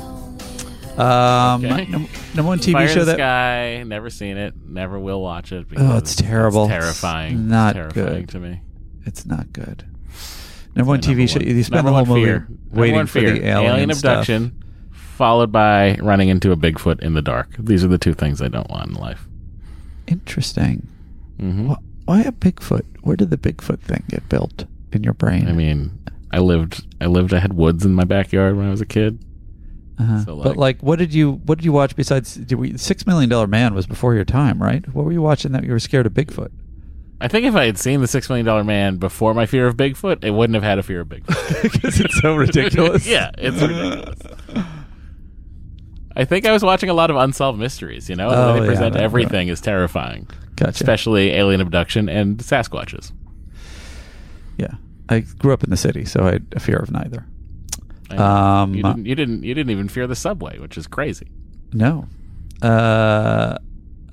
Um, 0.99 1.65
Okay. 1.65 1.87
num- 1.89 2.09
number 2.35 2.49
one 2.49 2.59
TV 2.59 2.73
Fire 2.73 2.89
show 2.89 3.01
in 3.01 3.07
the 3.07 3.13
that 3.13 3.17
Sky. 3.17 3.83
Never 3.85 4.11
seen 4.11 4.37
it. 4.37 4.55
Never 4.69 4.99
will 4.99 5.23
watch 5.23 5.51
it. 5.53 5.67
Oh, 5.79 5.97
it's 5.97 6.15
terrible. 6.15 6.69
terrifying. 6.69 7.33
It's 7.33 7.41
not 7.51 7.75
terrifying 7.75 8.21
good. 8.23 8.29
to 8.31 8.39
me. 8.41 8.61
it's 9.07 9.25
not 9.25 9.51
good. 9.53 9.85
Number 10.75 10.89
one 10.91 11.01
Number 11.01 11.23
TV 11.23 11.29
show. 11.29 11.41
You 11.41 11.63
spend 11.63 11.87
the 11.87 11.93
whole 11.93 12.07
movie 12.07 12.25
fear. 12.25 12.49
Waiting 12.71 13.01
for 13.07 13.21
fear. 13.21 13.33
the 13.33 13.47
alien, 13.47 13.93
stuff. 13.95 14.21
abduction, 14.21 14.63
followed 14.91 15.53
by 15.53 15.97
running 16.01 16.29
into 16.31 16.53
a 16.53 16.57
Bigfoot 16.57 17.01
in 17.01 17.13
the 17.15 17.23
dark. 17.23 17.55
These 17.59 17.85
are 17.85 17.89
the 17.89 17.99
two 17.99 18.15
things 18.15 18.41
I 18.41 18.49
don't 18.49 18.71
want 18.71 18.89
in 18.91 18.95
life. 18.95 19.27
Interesting. 20.07 20.89
hmm 21.39 21.69
Wh- 21.73 21.79
Why 22.09 22.23
a 22.23 22.33
Bigfoot? 22.33 22.85
Where 23.03 23.17
did 23.17 23.31
the 23.31 23.37
Bigfoot 23.37 23.81
thing 23.81 24.05
get 24.09 24.29
built 24.29 24.65
in 24.93 25.03
your 25.05 25.15
brain? 25.15 25.49
I 25.49 25.53
mean, 25.53 25.99
I 26.33 26.39
lived. 26.39 26.87
I 27.01 27.07
lived. 27.07 27.35
I 27.35 27.39
had 27.41 27.53
woods 27.53 27.85
in 27.85 27.93
my 27.95 28.05
backyard 28.05 28.57
when 28.57 28.67
I 28.67 28.71
was 28.71 28.81
a 28.81 28.87
kid. 28.87 29.23
Uh-huh. 29.99 30.25
So, 30.25 30.43
but 30.43 30.57
like, 30.57 30.83
what 30.83 30.99
did 30.99 31.13
you 31.13 31.33
what 31.45 31.59
did 31.59 31.65
you 31.65 31.73
watch 31.73 31.95
besides? 31.95 32.35
Did 32.35 32.55
we, 32.57 32.77
Six 32.79 33.07
Million 33.07 33.29
Dollar 33.29 33.47
Man 33.47 33.75
was 33.75 33.87
before 33.87 34.15
your 34.15 34.25
time, 34.25 34.61
right? 34.63 34.83
What 34.95 35.05
were 35.05 35.13
you 35.13 35.23
watching 35.23 35.53
that 35.53 35.65
you 35.65 35.73
were 35.73 35.79
scared 35.79 36.07
of 36.07 36.15
Bigfoot? 36.15 36.51
I 37.23 37.29
think 37.29 37.47
if 37.47 37.55
I 37.55 37.65
had 37.67 37.79
seen 37.79 38.01
the 38.01 38.09
Six 38.09 38.29
Million 38.29 38.45
Dollar 38.45 38.65
Man 38.65 38.97
before 38.97 39.33
my 39.33 39.47
fear 39.47 39.69
of 39.69 39.77
Bigfoot, 39.77 40.25
it 40.25 40.33
wouldn't 40.33 40.55
have 40.55 40.65
had 40.65 40.79
a 40.79 40.83
fear 40.83 41.01
of 41.03 41.09
Bigfoot. 41.09 41.63
Because 41.73 42.01
it's 42.01 42.21
so 42.21 42.35
ridiculous. 42.35 43.07
yeah, 43.17 43.31
it's 43.39 43.61
ridiculous. 43.63 44.19
I 46.17 46.25
think 46.25 46.45
I 46.47 46.53
was 46.53 46.63
watching 46.63 46.91
a 46.91 46.95
lot 46.95 47.11
of 47.11 47.17
unsolved 47.17 47.59
mysteries. 47.59 48.11
You 48.11 48.17
know, 48.17 48.29
the 48.29 48.37
Oh, 48.37 48.47
way 48.49 48.53
they 48.55 48.61
yeah, 48.65 48.67
present 48.71 48.95
right, 48.97 49.05
everything 49.05 49.49
is 49.49 49.61
terrifying, 49.61 50.29
Gotcha. 50.57 50.71
especially 50.73 51.31
alien 51.31 51.61
abduction 51.61 52.09
and 52.09 52.39
Sasquatches. 52.39 53.13
Yeah, 54.59 54.75
I 55.09 55.21
grew 55.21 55.53
up 55.53 55.63
in 55.65 55.71
the 55.71 55.77
city, 55.77 56.05
so 56.05 56.25
I 56.27 56.33
had 56.33 56.47
a 56.57 56.61
fear 56.61 56.77
of 56.77 56.91
neither. 56.91 57.25
Um, 58.11 58.75
you 58.75 58.83
didn't. 58.83 59.07
You 59.07 59.15
didn't. 59.15 59.43
You 59.45 59.55
didn't 59.55 59.71
even 59.71 59.89
fear 59.89 60.07
the 60.07 60.17
subway, 60.17 60.59
which 60.59 60.77
is 60.77 60.87
crazy. 60.87 61.29
No. 61.73 62.07
Uh, 62.61 63.57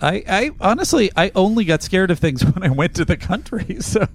I, 0.02 0.24
I 0.28 0.52
honestly, 0.62 1.12
I 1.16 1.32
only 1.36 1.66
got 1.66 1.84
scared 1.84 2.12
of 2.12 2.20
things 2.20 2.43
when 2.54 2.64
I 2.64 2.70
went 2.70 2.95
to 2.95 3.06
the 3.06 3.18
country. 3.18 3.78
So 3.89 4.08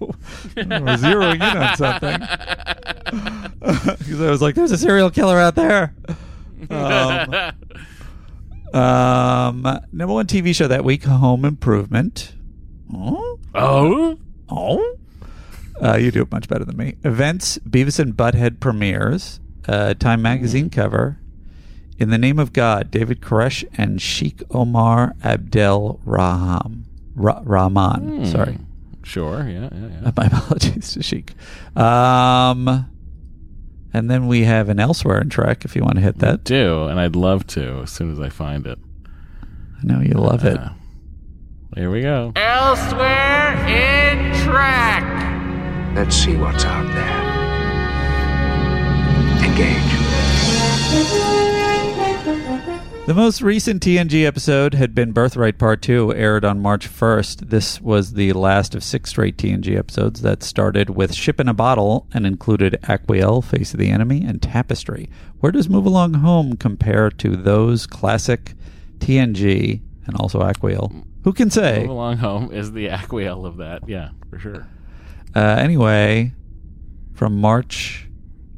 we're 0.57 0.97
zeroing 0.97 1.37
in 1.37 1.43
on 1.43 1.77
something 1.77 2.21
because 3.99 4.21
I 4.21 4.31
was 4.31 4.41
like, 4.41 4.55
"There's 4.55 4.71
a 4.71 4.79
serial 4.79 5.11
killer 5.11 5.39
out 5.39 5.57
there." 5.57 5.95
Um, 6.71 7.35
um, 8.73 9.81
number 9.93 10.15
one 10.15 10.27
TV 10.27 10.55
show 10.55 10.69
that 10.69 10.85
week, 10.85 11.05
Home 11.05 11.45
Improvement. 11.45 12.35
Oh, 12.95 13.41
oh, 13.55 14.19
oh. 14.49 14.97
Uh, 15.83 15.97
you 15.97 16.13
do 16.13 16.23
it 16.23 16.31
much 16.31 16.49
better 16.49 16.65
than 16.65 16.77
me. 16.77 16.97
Events: 17.03 17.59
Beavis 17.59 17.99
and 17.99 18.15
Butthead 18.15 18.61
premieres. 18.61 19.41
Uh, 19.67 19.95
Time 19.95 20.23
magazine 20.23 20.71
cover. 20.71 21.19
In 21.99 22.11
the 22.11 22.19
name 22.19 22.39
of 22.39 22.53
God, 22.53 22.91
David 22.91 23.21
Koresh 23.21 23.65
and 23.79 24.03
Sheikh 24.03 24.43
Omar 24.51 25.15
Abdel 25.23 26.01
Raham. 26.05 26.85
Ra- 27.15 27.41
Rahman. 27.45 28.19
Hmm. 28.19 28.25
Sorry. 28.25 28.59
Sure. 29.05 29.49
Yeah. 29.49 29.69
Yeah. 29.73 29.89
yeah. 30.03 30.11
My 30.17 30.27
apologies 30.27 30.93
to 30.95 31.03
Sheikh. 31.03 31.33
Um, 31.77 32.91
and 33.93 34.11
then 34.11 34.27
we 34.27 34.43
have 34.45 34.69
an 34.69 34.81
elsewhere 34.81 35.21
in 35.21 35.29
track 35.29 35.65
if 35.65 35.77
you 35.77 35.83
want 35.83 35.95
to 35.97 36.01
hit 36.01 36.19
that. 36.19 36.43
Do 36.43 36.85
and 36.89 36.99
I'd 36.99 37.15
love 37.15 37.47
to 37.49 37.83
as 37.83 37.91
soon 37.91 38.11
as 38.11 38.19
I 38.19 38.29
find 38.29 38.67
it. 38.67 38.79
I 39.45 39.87
know 39.87 40.01
you 40.01 40.15
love 40.15 40.45
it. 40.45 40.59
Uh, 40.59 40.71
Here 41.77 41.91
we 41.91 42.03
go. 42.03 42.33
Elsewhere 42.35 43.55
in 43.69 44.35
track. 44.43 45.05
Let's 45.95 46.17
see 46.17 46.35
what's 46.37 46.65
out 46.65 46.87
there. 46.93 47.23
Engage. 49.49 51.24
The 53.07 53.13
most 53.13 53.43
recent 53.43 53.83
TNG 53.83 54.25
episode 54.25 54.73
had 54.73 54.95
been 54.95 55.13
Birthright 55.13 55.59
Part 55.59 55.83
2, 55.83 56.15
aired 56.15 56.43
on 56.43 56.63
March 56.63 56.89
1st. 56.89 57.51
This 57.51 57.79
was 57.79 58.15
the 58.15 58.33
last 58.33 58.75
of 58.75 58.83
six 58.83 59.11
straight 59.11 59.37
TNG 59.37 59.77
episodes 59.77 60.23
that 60.23 60.43
started 60.43 60.89
with 60.89 61.13
Ship 61.13 61.39
in 61.39 61.47
a 61.47 61.53
Bottle 61.53 62.07
and 62.15 62.27
included 62.27 62.79
Aquiel, 62.85 63.45
Face 63.45 63.75
of 63.75 63.79
the 63.79 63.91
Enemy, 63.91 64.25
and 64.25 64.41
Tapestry. 64.41 65.11
Where 65.41 65.53
does 65.53 65.69
Move 65.69 65.85
Along 65.85 66.15
Home 66.15 66.57
compare 66.57 67.11
to 67.11 67.37
those 67.37 67.87
classic 67.87 68.55
TNG 69.01 69.83
and 70.07 70.17
also 70.17 70.41
Aquiel? 70.41 71.05
Who 71.25 71.35
can 71.35 71.51
say? 71.51 71.81
Move 71.81 71.91
along 71.91 72.17
home 72.17 72.53
is 72.53 72.73
the 72.73 72.89
Aquiel 72.89 73.45
of 73.45 73.59
that. 73.59 73.87
Yeah, 73.87 74.13
for 74.31 74.39
sure. 74.39 74.67
Uh, 75.37 75.41
anyway, 75.41 76.33
from 77.13 77.39
March 77.39 78.09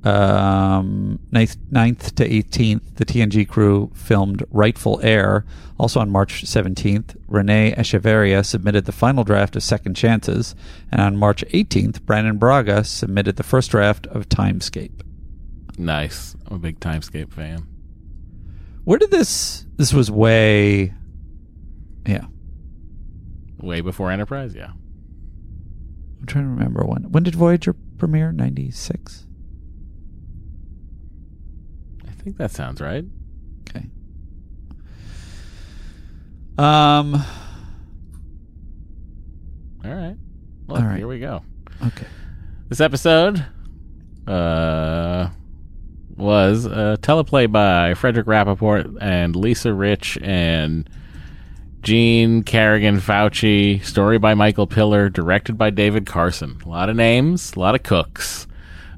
um, 0.06 1.18
9th, 1.32 1.56
9th 1.72 2.14
to 2.14 2.28
18th, 2.28 2.94
the 2.94 3.04
TNG 3.04 3.48
crew 3.48 3.90
filmed 3.94 4.44
Rightful 4.50 5.00
Heir. 5.02 5.44
Also 5.78 6.00
on 6.00 6.10
March 6.10 6.44
17th, 6.44 7.16
Renee 7.26 7.74
Echevarria 7.76 8.44
submitted 8.44 8.84
the 8.84 8.92
final 8.92 9.24
draft 9.24 9.56
of 9.56 9.62
Second 9.62 9.94
Chances. 9.94 10.54
And 10.92 11.00
on 11.00 11.16
March 11.16 11.44
18th, 11.48 12.02
Brannon 12.02 12.38
Braga 12.38 12.84
submitted 12.84 13.36
the 13.36 13.42
first 13.42 13.72
draft 13.72 14.06
of 14.06 14.28
Timescape. 14.28 15.00
Nice. 15.76 16.36
I'm 16.46 16.56
a 16.56 16.58
big 16.60 16.78
Timescape 16.78 17.32
fan. 17.32 17.66
Where 18.84 18.98
did 18.98 19.10
this... 19.10 19.66
This 19.76 19.92
was 19.92 20.10
way... 20.10 20.94
Yeah. 22.06 22.26
Way 23.60 23.80
before 23.80 24.12
Enterprise. 24.12 24.54
Yeah. 24.54 24.70
I'm 26.20 26.26
trying 26.26 26.44
to 26.44 26.50
remember 26.50 26.84
when. 26.84 27.10
When 27.10 27.24
did 27.24 27.34
Voyager 27.34 27.74
premiere? 27.98 28.30
96? 28.30 29.26
I 32.06 32.10
think 32.26 32.38
that 32.38 32.50
sounds 32.50 32.80
right. 32.80 33.04
Okay. 33.70 33.86
Um. 36.58 37.14
All 39.84 39.94
right. 39.94 40.16
All 40.68 40.76
right. 40.76 40.98
here 40.98 41.06
we 41.06 41.20
go. 41.20 41.44
Okay. 41.86 42.06
This 42.68 42.80
episode 42.80 43.46
uh, 44.26 45.28
was 46.16 46.66
a 46.66 46.98
teleplay 47.00 47.50
by 47.50 47.94
Frederick 47.94 48.26
Rappaport 48.26 48.98
and 49.00 49.36
Lisa 49.36 49.72
Rich 49.72 50.18
and 50.20 50.90
Jeanne 51.82 52.42
Carrigan 52.42 52.96
Fauci. 52.96 53.84
Story 53.84 54.18
by 54.18 54.34
Michael 54.34 54.66
Piller. 54.66 55.08
Directed 55.08 55.56
by 55.56 55.70
David 55.70 56.06
Carson. 56.06 56.58
A 56.66 56.68
lot 56.68 56.88
of 56.88 56.96
names, 56.96 57.54
a 57.54 57.60
lot 57.60 57.76
of 57.76 57.84
cooks. 57.84 58.48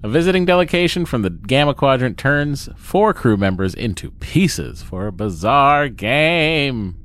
A 0.02 0.08
visiting 0.08 0.44
delegation 0.44 1.04
from 1.04 1.22
the 1.22 1.30
Gamma 1.30 1.74
Quadrant 1.74 2.16
turns 2.18 2.68
four 2.76 3.12
crew 3.12 3.36
members 3.36 3.74
into 3.74 4.12
pieces 4.12 4.80
for 4.82 5.06
a 5.08 5.12
bizarre 5.12 5.88
game. 5.88 6.96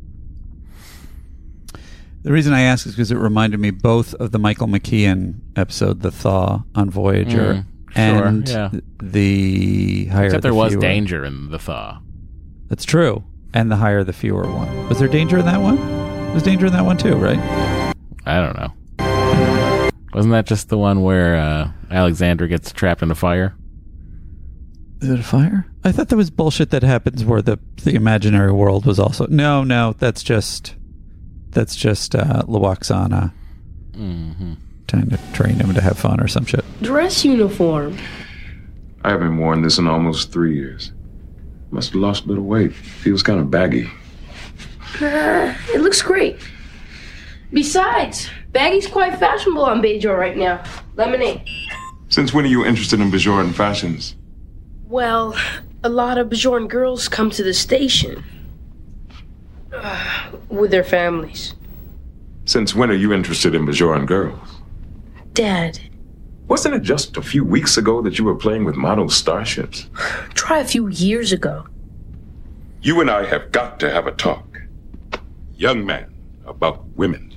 The 2.22 2.32
reason 2.32 2.54
I 2.54 2.62
ask 2.62 2.86
is 2.86 2.94
because 2.94 3.12
it 3.12 3.18
reminded 3.18 3.60
me 3.60 3.72
both 3.72 4.14
of 4.16 4.32
the 4.32 4.40
Michael 4.40 4.68
McKean 4.68 5.40
episode, 5.56 6.02
The 6.02 6.12
Thaw 6.12 6.64
on 6.76 6.90
Voyager, 6.90 7.66
Mm, 7.94 7.94
sure, 7.94 8.26
and 8.26 8.50
yeah. 8.50 8.70
the 9.02 10.06
Higher 10.06 10.26
Except 10.26 10.42
the 10.44 10.48
there 10.50 10.54
was 10.54 10.72
Fewer. 10.74 10.82
danger 10.82 11.26
in 11.26 11.50
the 11.52 11.60
thaw. 11.60 12.00
That's 12.70 12.86
true. 12.86 13.24
And 13.54 13.70
the 13.72 13.76
Higher 13.76 14.04
the 14.04 14.14
Fewer 14.14 14.44
one. 14.50 14.88
Was 14.88 15.00
there 15.00 15.08
danger 15.08 15.38
in 15.38 15.46
that 15.46 15.62
one? 15.62 15.76
There 15.78 16.34
was 16.34 16.44
danger 16.44 16.66
in 16.68 16.74
that 16.74 16.86
one 16.86 16.98
too, 16.98 17.16
right? 17.16 17.38
I 18.26 18.40
don't 18.40 18.56
know. 18.58 18.72
Wasn't 20.14 20.32
that 20.32 20.46
just 20.46 20.70
the 20.70 20.78
one 20.78 21.02
where 21.02 21.36
uh, 21.36 21.72
Alexander 21.90 22.48
gets 22.48 22.72
trapped 22.72 23.02
in 23.02 23.10
a 23.12 23.16
fire? 23.16 23.56
Is 25.02 25.10
it 25.10 25.20
a 25.20 25.24
fire? 25.24 25.66
I 25.84 25.92
thought 25.92 26.10
there 26.10 26.18
was 26.18 26.30
bullshit 26.30 26.70
that 26.70 26.84
happens 26.84 27.26
where 27.26 27.42
the 27.42 27.60
the 27.84 27.96
imaginary 27.96 28.52
world 28.52 28.86
was 28.86 29.00
also. 29.00 29.26
No, 29.28 29.64
no, 29.64 29.94
that's 30.00 30.24
just 30.24 30.76
that's 31.50 31.76
just 31.76 32.16
uh, 32.16 32.44
Lwaxana 32.48 33.32
Mm-hmm. 33.94 34.54
trying 34.88 35.10
to 35.10 35.20
train 35.34 35.60
him 35.60 35.72
to 35.76 35.82
have 35.82 36.00
fun 36.00 36.20
or 36.20 36.28
some 36.28 36.46
shit. 36.46 36.66
Dress 36.82 37.24
uniform. 37.24 37.96
I 39.04 39.10
haven't 39.12 39.38
worn 39.38 39.62
this 39.62 39.78
in 39.78 39.88
almost 39.88 40.32
three 40.32 40.56
years. 40.56 40.92
Must 41.70 41.92
have 41.94 42.02
lost 42.02 42.26
a 42.26 42.28
little 42.28 42.46
weight. 42.46 42.74
Feels 42.74 43.22
kind 43.22 43.40
of 43.40 43.52
baggy. 43.52 43.88
Uh, 45.00 45.54
it 45.74 45.82
looks 45.82 46.02
great. 46.02 46.38
Besides, 47.52 48.30
baggy's 48.54 48.88
quite 48.88 49.18
fashionable 49.20 49.66
on 49.66 49.82
Bajor 49.82 50.18
right 50.18 50.38
now. 50.38 50.64
Lemonade. 50.96 51.42
Since 52.10 52.34
when 52.34 52.46
are 52.46 52.50
you 52.50 52.66
interested 52.66 53.00
in 53.00 53.12
Bajoran 53.12 53.54
fashions? 53.54 54.16
Well, 54.86 55.36
a 55.84 55.90
lot 55.90 56.18
of 56.18 56.30
Bajoran 56.30 56.68
girls 56.70 57.08
come 57.08 57.30
to 57.32 57.44
the 57.44 57.54
station. 57.54 58.24
Uh, 59.74 60.32
with 60.50 60.70
their 60.70 60.84
families. 60.84 61.56
Since 62.46 62.76
when 62.76 62.92
are 62.92 62.96
you 62.96 63.12
interested 63.12 63.56
in 63.56 63.66
Bajoran 63.66 64.06
girls? 64.06 64.62
Dad, 65.34 65.80
Wasn't 66.48 66.76
it 66.76 66.84
just 66.84 67.18
a 67.18 67.22
few 67.24 67.44
weeks 67.44 67.76
ago 67.78 68.02
that 68.04 68.20
you 68.20 68.26
were 68.26 68.36
playing 68.36 68.66
with 68.66 68.76
model 68.76 69.10
starships? 69.10 69.88
try 70.36 70.60
a 70.60 70.66
few 70.66 70.88
years 70.90 71.32
ago. 71.32 71.66
You 72.84 73.02
and 73.02 73.10
I 73.10 73.26
have 73.26 73.52
got 73.52 73.80
to 73.80 73.90
have 73.90 74.06
a 74.06 74.12
talk. 74.12 74.62
Young 75.56 75.86
man, 75.86 76.14
about 76.46 76.86
women. 76.90 77.33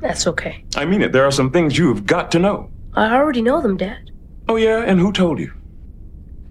That's 0.00 0.26
okay. 0.26 0.64
I 0.76 0.84
mean 0.84 1.02
it, 1.02 1.12
there 1.12 1.24
are 1.24 1.30
some 1.30 1.50
things 1.50 1.76
you 1.78 1.88
have 1.88 2.06
got 2.06 2.30
to 2.32 2.38
know. 2.38 2.70
I 2.94 3.14
already 3.14 3.42
know 3.42 3.60
them, 3.60 3.76
Dad. 3.76 4.10
Oh, 4.48 4.56
yeah, 4.56 4.82
and 4.82 5.00
who 5.00 5.12
told 5.12 5.38
you? 5.38 5.52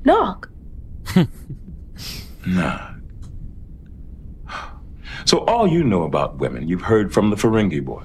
Nog. 0.04 0.50
Nah. 2.48 2.91
So, 5.26 5.39
all 5.46 5.68
you 5.68 5.84
know 5.84 6.04
about 6.04 6.38
women, 6.38 6.68
you've 6.68 6.84
heard 6.84 7.12
from 7.12 7.32
the 7.32 7.36
Ferengi 7.36 7.84
boy. 7.84 8.04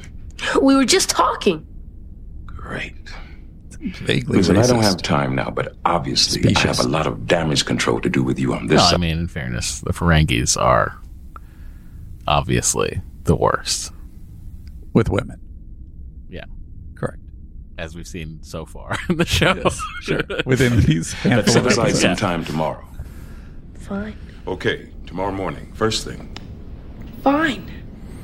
We 0.63 0.75
were 0.75 0.87
just 0.87 1.11
talking. 1.11 1.67
Great. 2.47 2.95
Vaguely 3.79 4.39
Listen, 4.39 4.57
I 4.57 4.67
don't 4.67 4.83
have 4.83 5.03
time 5.03 5.35
now, 5.35 5.51
but 5.51 5.77
obviously 5.85 6.55
I 6.55 6.59
have 6.61 6.81
a 6.81 6.89
lot 6.89 7.07
of 7.07 7.27
damage 7.27 7.65
control 7.67 8.01
to 8.01 8.09
do 8.09 8.23
with 8.23 8.39
you 8.39 8.55
on 8.55 8.67
this 8.67 8.79
No, 8.79 8.85
I 8.85 8.97
mean, 8.97 9.19
in 9.19 9.29
fairness, 9.29 9.81
the 9.81 9.93
Ferengis 9.93 10.61
are 10.61 10.99
obviously 12.27 13.01
the 13.25 13.37
worst. 13.37 13.93
With 14.93 15.09
women. 15.09 15.41
Yeah, 16.29 16.45
Correct. 16.95 17.21
as 17.79 17.95
we've 17.95 18.07
seen 18.07 18.43
so 18.43 18.65
far 18.67 18.97
in 19.09 19.17
the 19.17 19.27
show. 19.27 19.63
Sure. 20.03 20.23
Within 20.47 20.81
these 20.87 21.13
Let's 21.25 21.53
handful 21.53 21.53
set 21.55 21.63
of 21.67 21.73
aside 21.73 21.83
episodes. 21.89 22.01
some 22.01 22.17
time 22.17 22.45
tomorrow. 22.45 22.87
Fine. 23.79 24.17
Okay, 24.47 24.91
tomorrow 25.07 25.33
morning, 25.33 25.73
first 25.75 26.05
thing. 26.05 26.37
Fine. 27.23 27.71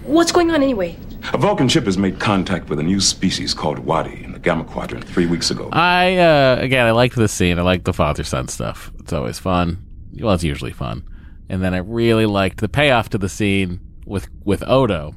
What's 0.05 0.33
going 0.33 0.51
on 0.51 0.63
anyway? 0.63 0.97
A 1.33 1.39
Vulcan 1.39 1.69
ship 1.69 1.85
has 1.87 1.99
made 1.99 2.21
contact 2.21 2.69
with 2.69 2.79
a 2.79 2.83
new 2.83 3.01
species 3.01 3.53
called 3.53 3.81
Wadi 3.81 4.23
in 4.23 4.31
the 4.33 4.39
Gamma 4.39 4.63
Quadrant 4.65 5.05
three 5.05 5.27
weeks 5.27 5.51
ago. 5.51 5.69
I 5.73 6.17
uh, 6.19 6.59
again, 6.61 6.87
I 6.87 6.93
liked 6.93 7.17
this 7.17 7.33
scene. 7.33 7.59
I 7.59 7.63
liked 7.63 7.85
the 7.85 7.93
father 7.93 8.23
son 8.23 8.47
stuff. 8.47 8.93
It's 9.01 9.13
always 9.13 9.39
fun. 9.41 9.85
Well, 10.21 10.35
it's 10.35 10.45
usually 10.45 10.73
fun. 10.73 11.05
And 11.49 11.63
then 11.63 11.75
I 11.75 11.79
really 11.79 12.27
liked 12.27 12.61
the 12.61 12.69
payoff 12.69 13.09
to 13.11 13.19
the 13.19 13.29
scene 13.29 13.81
with 14.07 14.29
with 14.45 14.63
Odo 14.69 15.17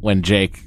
when 0.00 0.22
Jake 0.22 0.60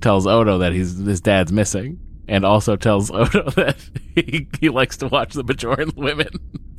tells 0.00 0.26
Odo 0.26 0.58
that 0.58 0.72
he's 0.72 0.98
his 0.98 1.20
dad's 1.20 1.52
missing, 1.52 2.00
and 2.28 2.44
also 2.44 2.76
tells 2.76 3.10
Odo 3.12 3.50
that 3.50 3.76
he, 4.14 4.48
he 4.60 4.68
likes 4.68 4.96
to 4.98 5.08
watch 5.08 5.34
the 5.34 5.44
Bajoran 5.44 5.94
women. 5.96 6.28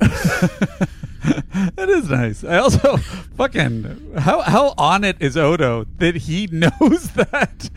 that 1.76 1.88
is 1.88 2.10
nice. 2.10 2.44
I 2.44 2.58
also 2.58 2.96
fucking 2.98 4.14
how 4.18 4.42
how 4.42 4.74
on 4.76 5.04
it 5.04 5.16
is 5.20 5.36
Odo 5.36 5.86
that 5.98 6.16
he 6.16 6.46
knows 6.52 7.10
that 7.12 7.70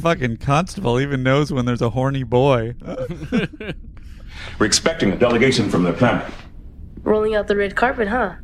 fucking 0.00 0.36
constable 0.38 1.00
even 1.00 1.22
knows 1.22 1.52
when 1.52 1.64
there's 1.64 1.82
a 1.82 1.90
horny 1.90 2.22
boy. 2.22 2.74
We're 4.58 4.66
expecting 4.66 5.12
a 5.12 5.16
delegation 5.16 5.70
from 5.70 5.82
their 5.82 5.94
planet. 5.94 6.30
Rolling 7.02 7.34
out 7.34 7.46
the 7.46 7.56
red 7.56 7.76
carpet, 7.76 8.08
huh? 8.08 8.34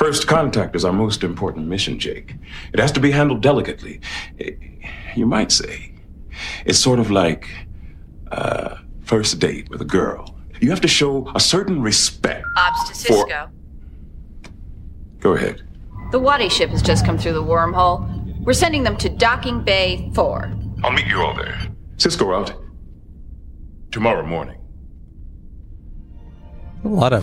First 0.00 0.26
contact 0.26 0.74
is 0.74 0.82
our 0.86 0.94
most 0.94 1.22
important 1.22 1.66
mission, 1.68 1.98
Jake. 1.98 2.34
It 2.72 2.80
has 2.80 2.90
to 2.92 3.00
be 3.00 3.10
handled 3.10 3.42
delicately. 3.42 4.00
You 5.14 5.26
might 5.26 5.52
say 5.52 5.92
it's 6.64 6.78
sort 6.78 6.98
of 6.98 7.10
like 7.10 7.46
a 8.32 8.78
first 9.04 9.38
date 9.40 9.68
with 9.68 9.82
a 9.82 9.84
girl. 9.84 10.34
You 10.62 10.70
have 10.70 10.80
to 10.80 10.88
show 10.88 11.30
a 11.34 11.38
certain 11.40 11.82
respect. 11.82 12.46
Ops 12.56 12.88
to 12.88 13.08
For- 13.12 13.26
Sisko. 13.26 13.50
Go 15.20 15.32
ahead. 15.34 15.60
The 16.12 16.18
Wadi 16.18 16.48
ship 16.48 16.70
has 16.70 16.80
just 16.80 17.04
come 17.04 17.18
through 17.18 17.34
the 17.34 17.44
wormhole. 17.44 18.00
We're 18.42 18.54
sending 18.54 18.84
them 18.84 18.96
to 18.96 19.10
Docking 19.10 19.62
Bay 19.62 20.10
4. 20.14 20.50
I'll 20.82 20.92
meet 20.92 21.08
you 21.08 21.20
all 21.20 21.34
there. 21.34 21.58
Sisko 21.98 22.34
out. 22.34 22.54
Tomorrow 23.92 24.24
morning. 24.24 24.56
A 26.86 26.88
lot 26.88 27.12
of 27.12 27.22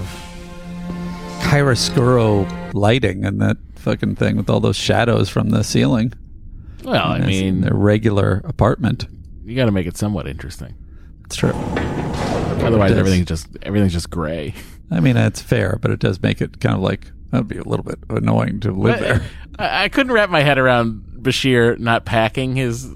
chiaroscuro 1.61 2.73
lighting 2.73 3.23
in 3.23 3.39
that 3.39 3.57
fucking 3.75 4.15
thing 4.15 4.37
with 4.37 4.49
all 4.49 4.59
those 4.59 4.75
shadows 4.75 5.29
from 5.29 5.49
the 5.49 5.63
ceiling. 5.63 6.13
Well, 6.83 6.95
I 7.13 7.17
it's 7.17 7.27
mean, 7.27 7.61
their 7.61 7.73
regular 7.73 8.41
apartment. 8.45 9.07
you 9.43 9.55
got 9.55 9.65
to 9.65 9.71
make 9.71 9.87
it 9.87 9.97
somewhat 9.97 10.27
interesting. 10.27 10.75
It's 11.25 11.35
true. 11.35 11.51
Otherwise, 11.51 12.91
It 12.91 12.97
everything's 12.97 13.27
just 13.27 13.47
everything's 13.63 13.93
just 13.93 14.09
gray. 14.09 14.53
I 14.91 14.99
mean, 14.99 15.15
that's 15.15 15.41
fair, 15.41 15.77
but 15.81 15.91
it 15.91 15.99
does 15.99 16.21
make 16.21 16.41
it 16.41 16.59
kind 16.61 16.75
of 16.75 16.81
like 16.81 17.11
that'd 17.31 17.47
be 17.47 17.57
a 17.57 17.63
little 17.63 17.83
bit 17.83 17.99
annoying 18.09 18.59
to 18.61 18.71
live 18.71 18.99
there. 18.99 19.21
I, 19.59 19.85
I 19.85 19.89
couldn't 19.89 20.13
wrap 20.13 20.29
my 20.29 20.41
head 20.41 20.57
around 20.57 21.03
Bashir 21.21 21.77
not 21.79 22.05
packing 22.05 22.55
his 22.55 22.89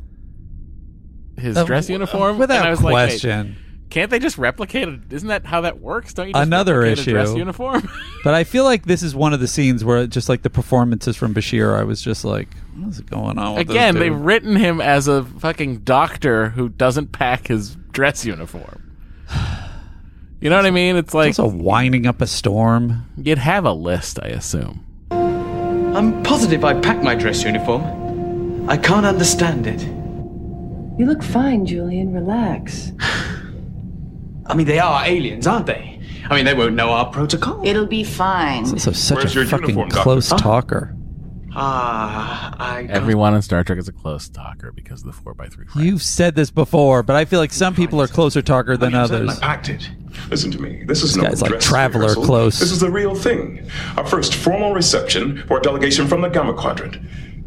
his 1.37 1.57
Uh, 1.57 1.65
dress 1.65 1.89
uniform. 1.89 2.37
without 2.37 2.69
was 2.69 2.81
like, 2.81 2.93
question. 2.93 3.57
Can't 3.91 4.09
they 4.09 4.19
just 4.19 4.37
replicate 4.37 4.87
it? 4.87 4.99
Isn't 5.11 5.27
that 5.27 5.45
how 5.45 5.61
that 5.61 5.79
works? 5.79 6.13
Don't 6.13 6.27
you 6.27 6.33
just 6.33 6.41
Another 6.41 6.79
replicate 6.79 7.07
a 7.07 7.11
dress 7.11 7.35
uniform? 7.35 7.87
But 8.23 8.35
I 8.35 8.43
feel 8.43 8.65
like 8.65 8.85
this 8.85 9.01
is 9.01 9.15
one 9.15 9.33
of 9.33 9.39
the 9.39 9.47
scenes 9.47 9.83
where 9.83 10.05
just 10.05 10.29
like 10.29 10.43
the 10.43 10.49
performances 10.51 11.17
from 11.17 11.33
Bashir, 11.33 11.75
I 11.75 11.83
was 11.83 12.03
just 12.03 12.23
like, 12.23 12.49
what's 12.75 12.99
going 12.99 13.39
on 13.39 13.55
with 13.55 13.67
Again, 13.67 13.95
this 13.95 14.01
they've 14.01 14.15
written 14.15 14.55
him 14.55 14.79
as 14.79 15.07
a 15.07 15.23
fucking 15.23 15.79
doctor 15.79 16.49
who 16.49 16.69
doesn't 16.69 17.13
pack 17.13 17.47
his 17.47 17.75
dress 17.91 18.23
uniform. 18.23 18.95
You 20.39 20.51
know 20.51 20.55
what 20.55 20.67
I 20.67 20.71
mean? 20.71 20.97
It's 20.97 21.15
like 21.15 21.29
also 21.39 21.47
winding 21.47 22.05
up 22.05 22.21
a 22.21 22.27
storm. 22.27 23.07
you'd 23.17 23.39
have 23.39 23.65
a 23.65 23.73
list, 23.73 24.19
I 24.21 24.27
assume. 24.27 24.85
I'm 25.11 26.21
positive 26.21 26.63
I 26.63 26.79
packed 26.79 27.03
my 27.03 27.15
dress 27.15 27.43
uniform. 27.43 28.69
I 28.69 28.77
can't 28.77 29.05
understand 29.05 29.65
it. 29.65 29.81
You 30.99 31.07
look 31.07 31.23
fine, 31.23 31.65
Julian. 31.65 32.13
Relax. 32.13 32.91
I 34.51 34.55
mean, 34.55 34.67
they 34.67 34.79
are 34.79 35.05
aliens, 35.05 35.47
aren't 35.47 35.65
they? 35.65 35.99
I 36.29 36.35
mean, 36.35 36.45
they 36.45 36.53
won't 36.53 36.75
know 36.75 36.89
our 36.91 37.05
protocol. 37.09 37.61
It'll 37.65 37.85
be 37.87 38.03
fine. 38.03 38.63
He's 38.63 38.73
also 38.73 38.91
such 38.91 39.17
Where's 39.17 39.35
a 39.35 39.39
your 39.39 39.47
fucking 39.47 39.65
uniform, 39.69 39.89
Doctor? 39.89 40.03
close 40.03 40.29
Huh? 40.29 40.37
talker. 40.37 40.95
Ah, 41.53 42.55
I. 42.57 42.83
got- 42.83 42.95
Everyone 42.95 43.33
in 43.35 43.41
Star 43.41 43.63
Trek 43.63 43.77
is 43.77 43.87
a 43.89 43.91
close 43.91 44.29
talker 44.29 44.71
because 44.71 45.01
of 45.01 45.07
the 45.07 45.13
four 45.13 45.35
x 45.41 45.53
three. 45.55 45.65
You've 45.83 46.01
said 46.01 46.33
this 46.35 46.49
before, 46.49 47.03
but 47.03 47.15
I 47.17 47.25
feel 47.25 47.39
like 47.41 47.51
some 47.51 47.75
people 47.75 48.01
are 48.01 48.07
closer 48.07 48.41
talker 48.41 48.77
than 48.77 48.95
I 48.95 49.01
others. 49.01 49.37
I 49.37 49.41
packed 49.41 49.67
it. 49.69 49.89
Listen 50.29 50.49
to 50.51 50.61
me. 50.61 50.83
This 50.85 51.03
is 51.03 51.13
This 51.13 51.17
no 51.17 51.23
guy's 51.29 51.41
like 51.41 51.51
dress 51.51 51.65
Traveler 51.65 52.01
rehearsal. 52.01 52.23
close. 52.23 52.59
This 52.59 52.71
is 52.71 52.79
the 52.79 52.89
real 52.89 53.15
thing. 53.15 53.67
Our 53.97 54.05
first 54.05 54.33
formal 54.35 54.73
reception 54.73 55.43
for 55.47 55.57
a 55.57 55.61
delegation 55.61 56.07
from 56.07 56.21
the 56.21 56.29
Gamma 56.29 56.53
Quadrant. 56.53 56.95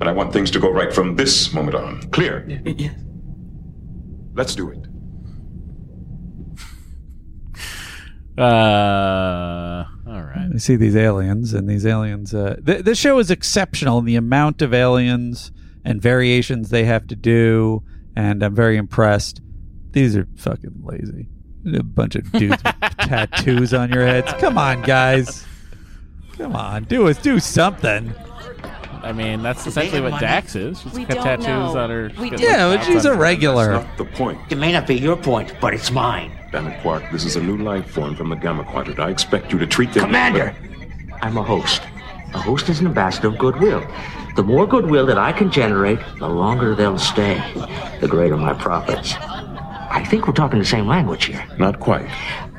And 0.00 0.08
I 0.08 0.12
want 0.12 0.32
things 0.32 0.50
to 0.50 0.58
go 0.60 0.70
right 0.70 0.92
from 0.92 1.16
this 1.16 1.52
moment 1.54 1.74
on. 1.76 2.02
Clear? 2.10 2.44
Yeah. 2.64 2.90
Let's 4.34 4.54
do 4.54 4.68
it. 4.70 4.86
Uh, 8.36 9.84
all 10.06 10.22
right. 10.22 10.50
I 10.54 10.58
see 10.58 10.76
these 10.76 10.96
aliens, 10.96 11.52
and 11.54 11.68
these 11.68 11.86
aliens. 11.86 12.34
Uh, 12.34 12.56
th- 12.64 12.84
this 12.84 12.98
show 12.98 13.18
is 13.18 13.30
exceptional 13.30 13.98
in 13.98 14.04
the 14.04 14.16
amount 14.16 14.62
of 14.62 14.72
aliens 14.74 15.52
and 15.84 16.00
variations 16.00 16.70
they 16.70 16.84
have 16.84 17.06
to 17.08 17.16
do, 17.16 17.82
and 18.16 18.42
I'm 18.42 18.54
very 18.54 18.76
impressed. 18.76 19.40
These 19.92 20.16
are 20.16 20.26
fucking 20.36 20.82
lazy. 20.82 21.28
A 21.78 21.82
bunch 21.82 22.14
of 22.14 22.30
dudes 22.32 22.62
with 22.62 22.74
tattoos 22.98 23.72
on 23.72 23.90
your 23.90 24.06
heads. 24.06 24.32
Come 24.34 24.58
on, 24.58 24.82
guys. 24.82 25.44
Come 26.36 26.54
on, 26.56 26.84
do 26.84 27.08
us 27.08 27.16
do 27.18 27.38
something. 27.40 28.12
I 29.02 29.12
mean, 29.12 29.42
that's 29.42 29.66
essentially 29.66 30.00
what 30.00 30.18
Dax 30.20 30.56
is. 30.56 30.80
She's 30.80 30.92
We 30.94 31.04
got 31.04 31.14
don't 31.16 31.24
tattoos 31.24 31.46
know. 31.46 31.78
on 31.78 31.90
her. 31.90 32.10
We 32.18 32.30
got 32.30 32.40
don't 32.40 32.48
Yeah, 32.50 32.68
but 32.68 32.76
dots 32.76 32.86
she's 32.88 33.06
on 33.06 33.12
a 33.12 33.14
her- 33.16 33.20
regular. 33.20 33.66
That's 33.74 33.86
not 33.86 33.98
the 33.98 34.04
point. 34.16 34.40
It 34.50 34.56
may 34.58 34.72
not 34.72 34.86
be 34.86 34.94
your 34.96 35.16
point, 35.16 35.54
but 35.60 35.74
it's 35.74 35.90
mine. 35.90 36.32
Damn 36.54 36.80
Quark. 36.82 37.02
This 37.10 37.24
is 37.24 37.34
a 37.34 37.42
new 37.42 37.56
life 37.56 37.90
form 37.90 38.14
from 38.14 38.28
the 38.28 38.36
Gamma 38.36 38.62
Quadrant. 38.62 39.00
I 39.00 39.10
expect 39.10 39.50
you 39.52 39.58
to 39.58 39.66
treat 39.66 39.92
them. 39.92 40.04
Commander, 40.04 40.54
I'm 41.20 41.36
a 41.36 41.42
host. 41.42 41.82
A 42.32 42.38
host 42.38 42.68
is 42.68 42.78
an 42.78 42.86
ambassador 42.86 43.26
of 43.26 43.38
goodwill. 43.38 43.84
The 44.36 44.44
more 44.44 44.64
goodwill 44.64 45.04
that 45.06 45.18
I 45.18 45.32
can 45.32 45.50
generate, 45.50 45.98
the 46.20 46.28
longer 46.28 46.76
they'll 46.76 46.96
stay, 46.96 47.42
the 48.00 48.06
greater 48.06 48.36
my 48.36 48.54
profits. 48.54 49.14
I 49.18 50.06
think 50.08 50.28
we're 50.28 50.32
talking 50.32 50.60
the 50.60 50.64
same 50.64 50.86
language 50.86 51.24
here. 51.24 51.44
Not 51.58 51.80
quite. 51.80 52.08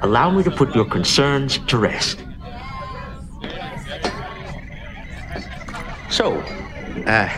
Allow 0.01 0.29
me 0.31 0.43
to 0.43 0.51
put 0.51 0.75
your 0.75 0.83
concerns 0.83 1.57
to 1.59 1.77
rest. 1.77 2.21
So, 6.09 6.33
uh, 7.07 7.29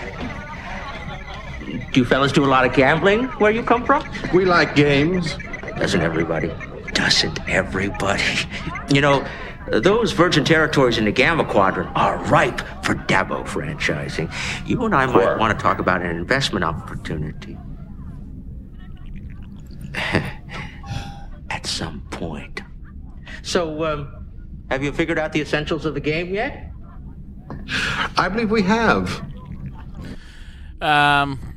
do 1.92 2.00
you 2.00 2.04
fellas 2.04 2.32
do 2.32 2.44
a 2.44 2.48
lot 2.48 2.66
of 2.66 2.74
gambling 2.74 3.26
where 3.38 3.52
you 3.52 3.62
come 3.62 3.86
from? 3.86 4.04
We 4.34 4.46
like 4.46 4.76
games. 4.76 5.38
Doesn't 5.80 6.02
everybody? 6.02 6.52
Doesn't 6.94 7.40
everybody? 7.48 8.24
You 8.90 9.02
know, 9.02 9.28
those 9.70 10.14
virgin 10.14 10.46
territories 10.46 10.98
in 10.98 11.04
the 11.04 11.12
Gamma 11.12 11.44
Quadrant 11.44 11.90
are 11.94 12.18
ripe 12.30 12.62
for 12.86 12.96
Dabo 12.96 13.46
franchising. 13.46 14.34
You 14.66 14.86
and 14.86 14.96
I 14.96 15.06
might 15.08 15.38
want 15.38 15.58
to 15.58 15.62
talk 15.62 15.80
about 15.80 16.02
an 16.02 16.16
investment 16.16 16.64
opportunity. 16.64 17.58
At 21.50 21.66
some 21.66 22.00
point. 22.12 22.62
So, 23.42 23.84
um, 23.84 24.28
have 24.70 24.86
you 24.86 24.94
figured 24.94 25.20
out 25.20 25.34
the 25.34 25.42
essentials 25.42 25.86
of 25.86 25.96
the 25.96 26.00
game 26.00 26.34
yet? 26.34 26.72
I 28.18 28.30
believe 28.30 28.50
we 28.50 28.62
have. 28.62 29.22
Um, 30.80 31.57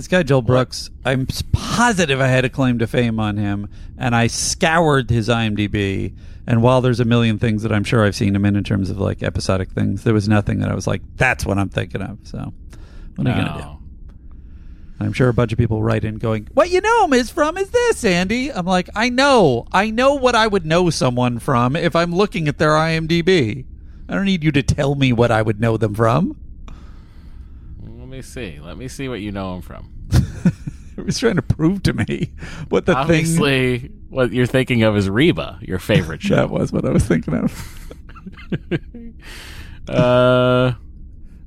This 0.00 0.08
guy 0.08 0.22
Joel 0.22 0.40
Brooks, 0.40 0.88
I'm 1.04 1.26
positive 1.52 2.22
I 2.22 2.26
had 2.26 2.46
a 2.46 2.48
claim 2.48 2.78
to 2.78 2.86
fame 2.86 3.20
on 3.20 3.36
him, 3.36 3.68
and 3.98 4.16
I 4.16 4.28
scoured 4.28 5.10
his 5.10 5.28
IMDb. 5.28 6.14
And 6.46 6.62
while 6.62 6.80
there's 6.80 7.00
a 7.00 7.04
million 7.04 7.38
things 7.38 7.62
that 7.64 7.70
I'm 7.70 7.84
sure 7.84 8.02
I've 8.02 8.16
seen 8.16 8.34
him 8.34 8.46
in 8.46 8.56
in 8.56 8.64
terms 8.64 8.88
of 8.88 8.98
like 8.98 9.22
episodic 9.22 9.72
things, 9.72 10.02
there 10.02 10.14
was 10.14 10.26
nothing 10.26 10.60
that 10.60 10.70
I 10.70 10.74
was 10.74 10.86
like, 10.86 11.02
"That's 11.16 11.44
what 11.44 11.58
I'm 11.58 11.68
thinking 11.68 12.00
of." 12.00 12.16
So, 12.22 12.54
what 13.16 13.26
are 13.26 13.30
you 13.30 13.44
gonna 13.44 13.62
do? 13.62 15.04
I'm 15.04 15.12
sure 15.12 15.28
a 15.28 15.34
bunch 15.34 15.52
of 15.52 15.58
people 15.58 15.82
write 15.82 16.04
in 16.04 16.16
going, 16.16 16.48
"What 16.54 16.70
you 16.70 16.80
know 16.80 17.04
him 17.04 17.12
is 17.12 17.28
from 17.28 17.58
is 17.58 17.68
this, 17.68 18.02
Andy?" 18.02 18.50
I'm 18.50 18.64
like, 18.64 18.88
"I 18.96 19.10
know, 19.10 19.66
I 19.70 19.90
know 19.90 20.14
what 20.14 20.34
I 20.34 20.46
would 20.46 20.64
know 20.64 20.88
someone 20.88 21.38
from 21.38 21.76
if 21.76 21.94
I'm 21.94 22.14
looking 22.14 22.48
at 22.48 22.56
their 22.56 22.72
IMDb. 22.72 23.66
I 24.08 24.14
don't 24.14 24.24
need 24.24 24.44
you 24.44 24.52
to 24.52 24.62
tell 24.62 24.94
me 24.94 25.12
what 25.12 25.30
I 25.30 25.42
would 25.42 25.60
know 25.60 25.76
them 25.76 25.92
from." 25.92 26.36
Let 28.20 28.26
me 28.26 28.28
see. 28.28 28.60
Let 28.60 28.76
me 28.76 28.88
see 28.88 29.08
what 29.08 29.20
you 29.22 29.32
know 29.32 29.54
him 29.54 29.62
from. 29.62 29.90
He 30.96 31.00
was 31.00 31.18
trying 31.18 31.36
to 31.36 31.42
prove 31.42 31.82
to 31.84 31.94
me 31.94 32.30
what 32.68 32.84
the 32.84 32.92
thing. 32.92 33.00
Obviously, 33.00 33.90
what 34.10 34.32
you're 34.34 34.44
thinking 34.44 34.82
of 34.82 34.98
is 34.98 35.08
Reba, 35.08 35.58
your 35.62 35.78
favorite 35.78 36.20
show. 36.26 36.34
That 36.34 36.50
was 36.50 36.70
what 36.72 36.84
I 36.84 36.90
was 36.90 37.06
thinking 37.06 37.32
of. 37.32 37.88
uh, 39.88 40.72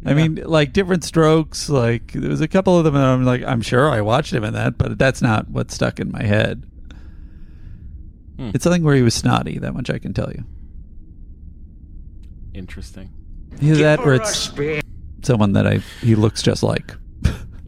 I 0.04 0.14
mean, 0.16 0.42
like 0.44 0.74
different 0.74 1.04
strokes. 1.04 1.70
Like 1.70 2.14
there 2.14 2.32
was 2.32 2.42
a 2.42 2.48
couple 2.48 2.80
of 2.80 2.84
them, 2.84 2.96
and 2.96 3.06
I'm 3.06 3.24
like, 3.26 3.44
I'm 3.44 3.62
sure 3.62 3.92
I 3.92 4.02
watched 4.02 4.34
him 4.34 4.44
in 4.44 4.54
that, 4.56 4.80
but 4.80 4.98
that's 4.98 5.22
not 5.22 5.52
what 5.52 5.70
stuck 5.70 6.00
in 6.00 6.12
my 6.12 6.24
head. 6.24 6.64
Hmm. 8.38 8.50
It's 8.56 8.64
something 8.64 8.82
where 8.82 8.96
he 8.96 9.04
was 9.04 9.14
snotty. 9.14 9.60
That 9.60 9.76
much 9.76 9.92
I 9.92 10.00
can 10.00 10.16
tell 10.16 10.32
you. 10.32 10.44
interesting. 12.56 13.12
Either 13.62 13.84
that, 13.84 14.00
or 14.00 14.16
it's 14.16 14.36
spare- 14.36 14.82
someone 15.26 15.54
that 15.54 15.68
I 15.68 15.78
he 16.02 16.16
looks 16.16 16.42
just 16.42 16.64
like. 16.64 16.94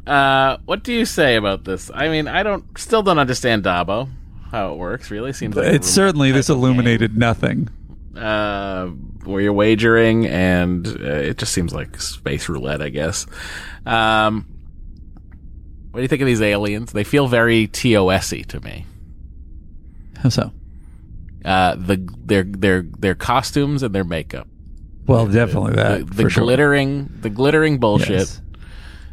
Uh, 0.07 0.57
what 0.65 0.83
do 0.83 0.93
you 0.93 1.05
say 1.05 1.35
about 1.35 1.63
this? 1.63 1.89
I 1.93 2.09
mean, 2.09 2.27
I 2.27 2.43
don't, 2.43 2.77
still 2.77 3.01
don't 3.01 3.17
understand 3.17 3.63
Dabo, 3.63 4.07
how 4.51 4.73
it 4.73 4.77
works. 4.77 5.09
Really 5.09 5.33
seems 5.33 5.55
like 5.55 5.73
it's 5.73 5.89
certainly 5.89 6.31
this 6.31 6.49
illuminated 6.49 7.17
nothing. 7.17 7.69
game, 8.13 8.23
uh, 8.23 8.87
where 9.25 9.41
you're 9.41 9.53
wagering, 9.53 10.27
and 10.27 10.87
uh, 10.87 10.91
it 10.91 11.37
just 11.37 11.53
seems 11.53 11.73
like 11.73 11.99
space 11.99 12.47
roulette, 12.47 12.81
I 12.81 12.89
guess. 12.89 13.25
Um, 13.85 14.45
what 15.91 15.99
do 15.99 16.01
you 16.03 16.07
think 16.07 16.21
of 16.21 16.27
these 16.27 16.41
aliens? 16.41 16.91
They 16.91 17.03
feel 17.03 17.27
very 17.27 17.67
TOS-y 17.67 18.41
to 18.49 18.59
me. 18.59 18.85
How 20.17 20.29
so? 20.29 20.51
Uh, 21.43 21.75
the 21.75 21.97
their 22.25 22.43
their 22.43 22.81
their 22.81 23.15
costumes 23.15 23.83
and 23.83 23.93
their 23.93 24.03
makeup. 24.03 24.47
Well, 25.07 25.27
definitely 25.27 25.73
that 25.73 25.99
the, 26.07 26.13
the 26.15 26.23
for 26.23 26.29
sure. 26.29 26.43
glittering 26.43 27.09
the 27.21 27.29
glittering 27.29 27.77
bullshit 27.79 28.09
Yes. 28.09 28.41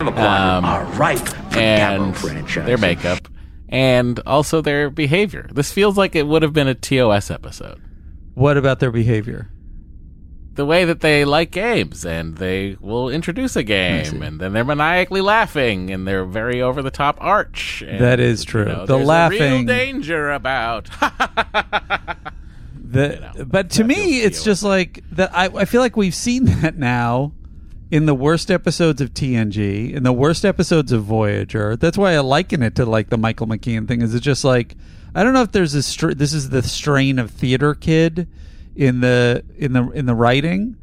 Um, 0.01 0.65
are 0.65 0.85
ripe 0.95 1.19
for 1.19 1.59
and 1.59 2.15
their 2.15 2.79
makeup 2.79 3.29
and 3.69 4.19
also 4.27 4.61
their 4.61 4.91
behavior. 4.91 5.49
This 5.53 5.71
feels 5.71 5.97
like 5.97 6.17
it 6.17 6.27
would 6.27 6.43
have 6.43 6.53
been 6.53 6.67
a 6.67 6.75
TOS 6.75 7.31
episode. 7.31 7.81
What 8.35 8.57
about 8.57 8.81
their 8.81 8.91
behavior? 8.91 9.49
The 10.55 10.67
way 10.67 10.85
that 10.85 11.01
they 11.01 11.25
like 11.25 11.51
games 11.53 12.05
and 12.05 12.37
they 12.37 12.77
will 12.81 13.09
introduce 13.09 13.55
a 13.57 13.63
game 13.63 14.23
and 14.23 14.41
then 14.41 14.53
they're 14.53 14.65
maniacally 14.65 15.21
laughing 15.21 15.91
and 15.91 16.07
they're 16.07 16.25
very 16.27 16.61
over 16.61 16.83
the 16.83 16.91
top 16.91 17.17
arch. 17.21 17.83
And, 17.87 18.01
That 18.01 18.19
is 18.21 18.45
true. 18.45 18.63
you 18.67 18.69
know, 18.73 18.87
The 18.87 18.99
laughing- 18.99 19.41
A 19.41 19.57
real 19.59 19.65
danger 19.67 20.31
about. 20.31 20.89
The, 22.93 23.47
but 23.49 23.71
to 23.71 23.85
me, 23.85 24.21
it's 24.21 24.45
just 24.45 24.63
like 24.63 25.03
that. 25.13 25.35
I, 25.35 25.47
I 25.47 25.65
feel 25.65 25.81
like 25.81 25.97
we've 25.97 26.15
seen 26.15 26.45
that 26.61 26.77
now 26.77 27.33
in 27.91 28.07
the 28.07 28.15
worst 28.15 28.51
episodes 28.51 29.01
of 29.01 29.13
TNG, 29.15 29.93
in 29.93 30.03
the 30.03 30.13
worst 30.13 30.45
episodes 30.45 30.93
of 30.93 31.05
Voyager. 31.05 31.77
That's 31.77 31.99
why 31.99 32.15
I 32.15 32.21
liken 32.21 32.63
it 32.63 32.75
to 32.77 32.87
like 32.87 33.11
the 33.11 33.19
Michael 33.19 33.47
McKean 33.47 33.89
thing. 33.89 34.03
Is 34.03 34.15
it's 34.15 34.25
just 34.25 34.45
like 34.45 34.77
I 35.15 35.23
don't 35.23 35.35
know 35.35 35.43
if 35.43 35.53
there's 35.53 35.75
a 35.75 35.83
str- 35.83 36.13
this 36.13 36.33
is 36.33 36.51
the 36.51 36.63
strain 36.63 37.19
of 37.19 37.31
theater 37.31 37.75
kid 37.75 38.29
in 38.77 39.01
the 39.01 39.45
in 39.57 39.73
the 39.73 39.91
in 39.91 40.07
the 40.07 40.15
writing, 40.15 40.77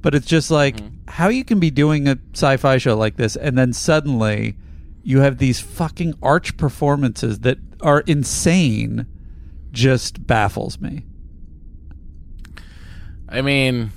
but 0.00 0.14
it's 0.14 0.26
just 0.26 0.50
like 0.50 0.80
how 1.08 1.28
you 1.28 1.44
can 1.44 1.60
be 1.60 1.70
doing 1.70 2.08
a 2.08 2.18
sci-fi 2.34 2.78
show 2.78 2.96
like 2.96 3.16
this 3.16 3.34
and 3.34 3.56
then 3.56 3.72
suddenly 3.72 4.56
you 5.02 5.20
have 5.20 5.38
these 5.38 5.58
fucking 5.58 6.14
arch 6.22 6.56
performances 6.56 7.40
that 7.40 7.58
are 7.80 8.00
insane. 8.00 9.06
Just 9.70 10.26
baffles 10.26 10.80
me. 10.80 11.04
I 13.30 13.42
mean, 13.42 13.90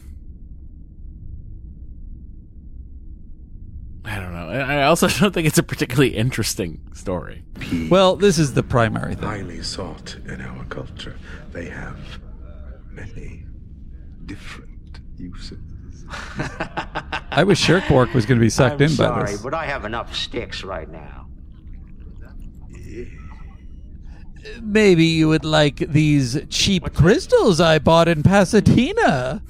I 4.04 4.16
don't 4.20 4.34
know. 4.34 4.50
I 4.50 4.80
I 4.80 4.84
also 4.84 5.08
don't 5.20 5.34
think 5.34 5.48
it's 5.48 5.58
a 5.58 5.64
particularly 5.64 6.16
interesting 6.16 6.82
story. 6.94 7.44
Well, 7.90 8.16
this 8.16 8.38
is 8.38 8.54
the 8.54 8.64
primary 8.64 9.16
thing. 9.16 9.24
highly 9.28 9.62
sought 9.64 10.18
in 10.26 10.42
our 10.42 10.66
culture. 10.66 11.18
They 11.52 11.70
have 11.70 11.98
many 12.90 13.46
different 14.26 15.00
uses. 15.18 15.60
I 17.32 17.44
wish 17.46 17.60
Shirk 17.60 17.88
Bork 17.88 18.14
was 18.14 18.26
going 18.26 18.38
to 18.38 18.44
be 18.44 18.50
sucked 18.50 18.82
I'm 18.82 18.90
in 18.90 18.90
by 18.90 18.90
this. 18.90 18.98
sorry, 18.98 19.32
this. 19.32 19.42
but 19.42 19.54
I 19.54 19.66
have 19.66 19.86
enough 19.86 20.14
sticks 20.16 20.64
right 20.64 20.90
now. 20.90 21.28
Maybe 24.62 25.06
you 25.06 25.28
would 25.30 25.46
like 25.46 25.78
these 25.78 26.40
cheap 26.50 26.94
crystals 26.94 27.62
I 27.62 27.80
bought 27.80 28.08
in 28.08 28.24
Pasadena. 28.24 29.42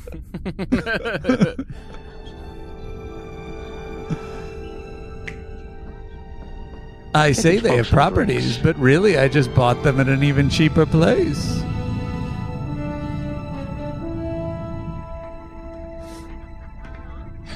I 7.14 7.32
say 7.34 7.58
they 7.58 7.78
have 7.78 7.88
properties, 7.88 8.58
but 8.58 8.78
really 8.78 9.18
I 9.18 9.28
just 9.28 9.54
bought 9.54 9.82
them 9.84 10.00
at 10.00 10.08
an 10.08 10.24
even 10.24 10.50
cheaper 10.50 10.86
place. 10.86 11.62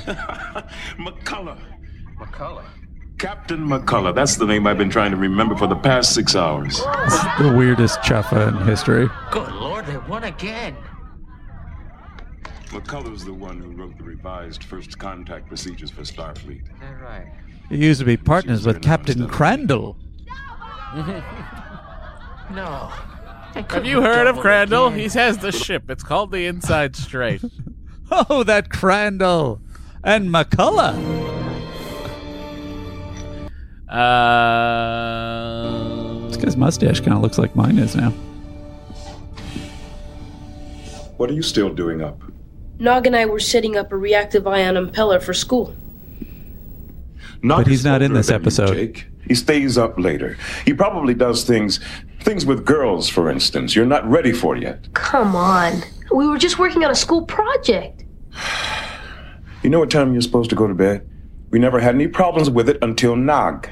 McCullough. 0.98 1.60
McCullough. 2.20 2.75
Captain 3.18 3.60
McCullough. 3.66 4.14
That's 4.14 4.36
the 4.36 4.46
name 4.46 4.68
I've 4.68 4.78
been 4.78 4.90
trying 4.90 5.12
to 5.12 5.18
remember 5.18 5.56
for 5.56 5.68
the 5.68 5.76
past 5.76 6.14
six 6.14 6.36
hours. 6.36 6.82
It's 6.84 7.42
the 7.42 7.54
weirdest 7.56 8.00
chuffa 8.02 8.50
in 8.50 8.68
history. 8.68 9.08
Good 9.32 9.52
lord, 9.54 9.86
they 9.86 9.98
won 9.98 10.24
again. 10.26 10.76
McCullough's 12.68 13.24
the 13.24 13.34
one 13.34 13.60
who 13.62 13.72
wrote 13.72 13.98
the 13.98 14.04
revised 14.04 14.64
first 14.66 15.00
contact 15.00 15.48
procedures 15.48 15.92
for 15.92 16.02
Starfleet. 16.02 16.64
All 16.82 16.96
right. 17.02 17.28
He 17.70 17.78
used 17.78 18.00
to 18.02 18.06
be 18.06 18.18
partners 18.18 18.66
with 18.66 18.82
Captain 18.82 19.28
Crandall. 19.28 19.98
No. 22.52 22.92
Have 23.70 23.86
you 23.86 24.02
heard 24.02 24.28
of 24.28 24.38
Crandall? 24.38 24.92
He 24.92 25.08
has 25.10 25.40
the 25.40 25.52
ship. 25.52 25.90
It's 25.90 26.04
called 26.04 26.32
the 26.32 26.46
Inside 26.46 26.96
Straight. 26.96 27.42
Oh, 28.12 28.44
that 28.44 28.70
Crandall 28.70 29.60
and 30.04 30.30
McCullough. 30.30 31.35
Uh, 33.88 35.76
This 36.28 36.38
guy's 36.38 36.58
mustache 36.58 37.00
kind 37.02 37.14
of 37.14 37.22
looks 37.22 37.38
like 37.38 37.56
mine 37.56 37.78
is 37.78 37.96
now. 37.96 38.10
What 41.18 41.30
are 41.30 41.34
you 41.34 41.44
still 41.44 41.70
doing 41.74 42.02
up? 42.02 42.22
Nog 42.80 43.08
and 43.08 43.16
I 43.16 43.26
were 43.26 43.40
setting 43.40 43.78
up 43.78 43.92
a 43.94 43.98
reactive 43.98 44.46
ion 44.48 44.76
impeller 44.76 45.22
for 45.22 45.34
school. 45.34 45.74
Nog 47.42 47.60
But 47.60 47.68
he's 47.68 47.86
not 47.86 48.02
in 48.02 48.14
this 48.14 48.28
than 48.28 48.36
you, 48.36 48.42
episode. 48.42 48.74
Jake. 48.74 49.08
He 49.28 49.36
stays 49.36 49.78
up 49.78 49.98
later. 49.98 50.38
He 50.66 50.74
probably 50.74 51.14
does 51.14 51.44
things, 51.46 51.80
things 52.22 52.46
with 52.46 52.66
girls, 52.66 53.08
for 53.10 53.30
instance. 53.30 53.76
You're 53.76 53.86
not 53.86 54.06
ready 54.10 54.32
for 54.34 54.56
yet. 54.58 54.92
Come 54.94 55.36
on. 55.36 55.82
We 56.12 56.28
were 56.28 56.38
just 56.38 56.60
working 56.60 56.84
on 56.84 56.92
a 56.92 56.96
school 56.96 57.26
project. 57.26 58.04
You 59.64 59.70
know 59.70 59.80
what 59.80 59.90
time 59.90 60.12
you're 60.14 60.22
supposed 60.22 60.50
to 60.52 60.56
go 60.56 60.68
to 60.68 60.76
bed? 60.76 61.08
We 61.50 61.60
never 61.60 61.80
had 61.80 61.96
any 61.96 62.08
problems 62.08 62.50
with 62.50 62.68
it 62.70 62.78
until 62.82 63.16
Nog. 63.16 63.70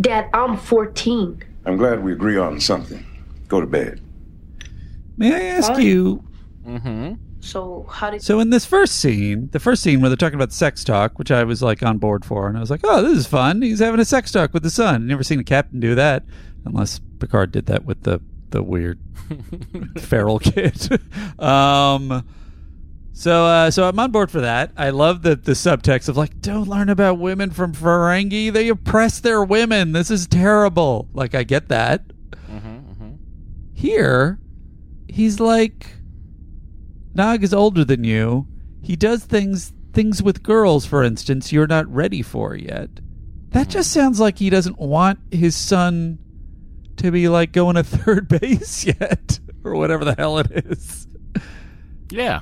Dad, 0.00 0.28
I'm 0.34 0.56
14. 0.56 1.42
I'm 1.66 1.76
glad 1.76 2.02
we 2.02 2.12
agree 2.12 2.36
on 2.36 2.60
something. 2.60 3.04
Go 3.48 3.60
to 3.60 3.66
bed. 3.66 4.00
May 5.16 5.34
I 5.34 5.56
ask 5.56 5.72
Fine. 5.72 5.82
you? 5.82 6.24
Mm-hmm. 6.66 7.14
So, 7.40 7.86
how 7.90 8.10
did. 8.10 8.22
So 8.22 8.40
in 8.40 8.50
this 8.50 8.64
first 8.64 9.00
scene, 9.00 9.48
the 9.52 9.60
first 9.60 9.82
scene 9.82 10.00
where 10.00 10.08
they're 10.08 10.16
talking 10.16 10.34
about 10.34 10.52
sex 10.52 10.82
talk, 10.82 11.18
which 11.18 11.30
I 11.30 11.44
was 11.44 11.62
like 11.62 11.82
on 11.82 11.98
board 11.98 12.24
for, 12.24 12.48
and 12.48 12.56
I 12.56 12.60
was 12.60 12.70
like, 12.70 12.80
"Oh, 12.84 13.02
this 13.02 13.18
is 13.18 13.26
fun." 13.26 13.60
He's 13.60 13.80
having 13.80 14.00
a 14.00 14.04
sex 14.04 14.32
talk 14.32 14.54
with 14.54 14.62
the 14.62 14.70
son. 14.70 15.06
Never 15.06 15.22
seen 15.22 15.40
a 15.40 15.44
captain 15.44 15.78
do 15.78 15.94
that, 15.94 16.24
unless 16.64 17.00
Picard 17.18 17.52
did 17.52 17.66
that 17.66 17.84
with 17.84 18.02
the 18.04 18.20
the 18.48 18.62
weird 18.62 18.98
feral 19.98 20.38
kid. 20.38 20.88
um, 21.38 22.26
so 23.14 23.46
uh, 23.46 23.70
so 23.70 23.88
I'm 23.88 23.98
on 23.98 24.10
board 24.10 24.30
for 24.30 24.40
that. 24.40 24.72
I 24.76 24.90
love 24.90 25.22
the 25.22 25.36
the 25.36 25.52
subtext 25.52 26.08
of 26.08 26.16
like, 26.16 26.40
"Don't 26.40 26.68
learn 26.68 26.88
about 26.88 27.18
women 27.18 27.50
from 27.50 27.72
Ferengi. 27.72 28.52
They 28.52 28.68
oppress 28.68 29.20
their 29.20 29.42
women. 29.42 29.92
This 29.92 30.10
is 30.10 30.26
terrible." 30.26 31.08
Like 31.14 31.34
I 31.34 31.44
get 31.44 31.68
that. 31.68 32.08
Mm-hmm, 32.50 32.66
mm-hmm. 32.66 33.10
Here, 33.72 34.38
he's 35.08 35.40
like. 35.40 35.86
Nog 37.16 37.44
is 37.44 37.54
older 37.54 37.84
than 37.84 38.02
you. 38.02 38.48
He 38.82 38.96
does 38.96 39.24
things 39.24 39.72
things 39.92 40.20
with 40.20 40.42
girls, 40.42 40.84
for 40.84 41.04
instance, 41.04 41.52
you're 41.52 41.68
not 41.68 41.86
ready 41.88 42.20
for 42.20 42.56
yet. 42.56 42.90
That 43.50 43.68
just 43.68 43.90
mm-hmm. 43.90 44.00
sounds 44.00 44.20
like 44.20 44.38
he 44.38 44.50
doesn't 44.50 44.78
want 44.78 45.20
his 45.30 45.56
son 45.56 46.18
to 46.96 47.10
be 47.10 47.28
like 47.28 47.52
going 47.52 47.76
to 47.76 47.84
third 47.84 48.28
base 48.28 48.84
yet, 48.84 49.38
or 49.62 49.74
whatever 49.74 50.04
the 50.04 50.16
hell 50.16 50.38
it 50.38 50.50
is. 50.50 51.06
Yeah. 52.10 52.40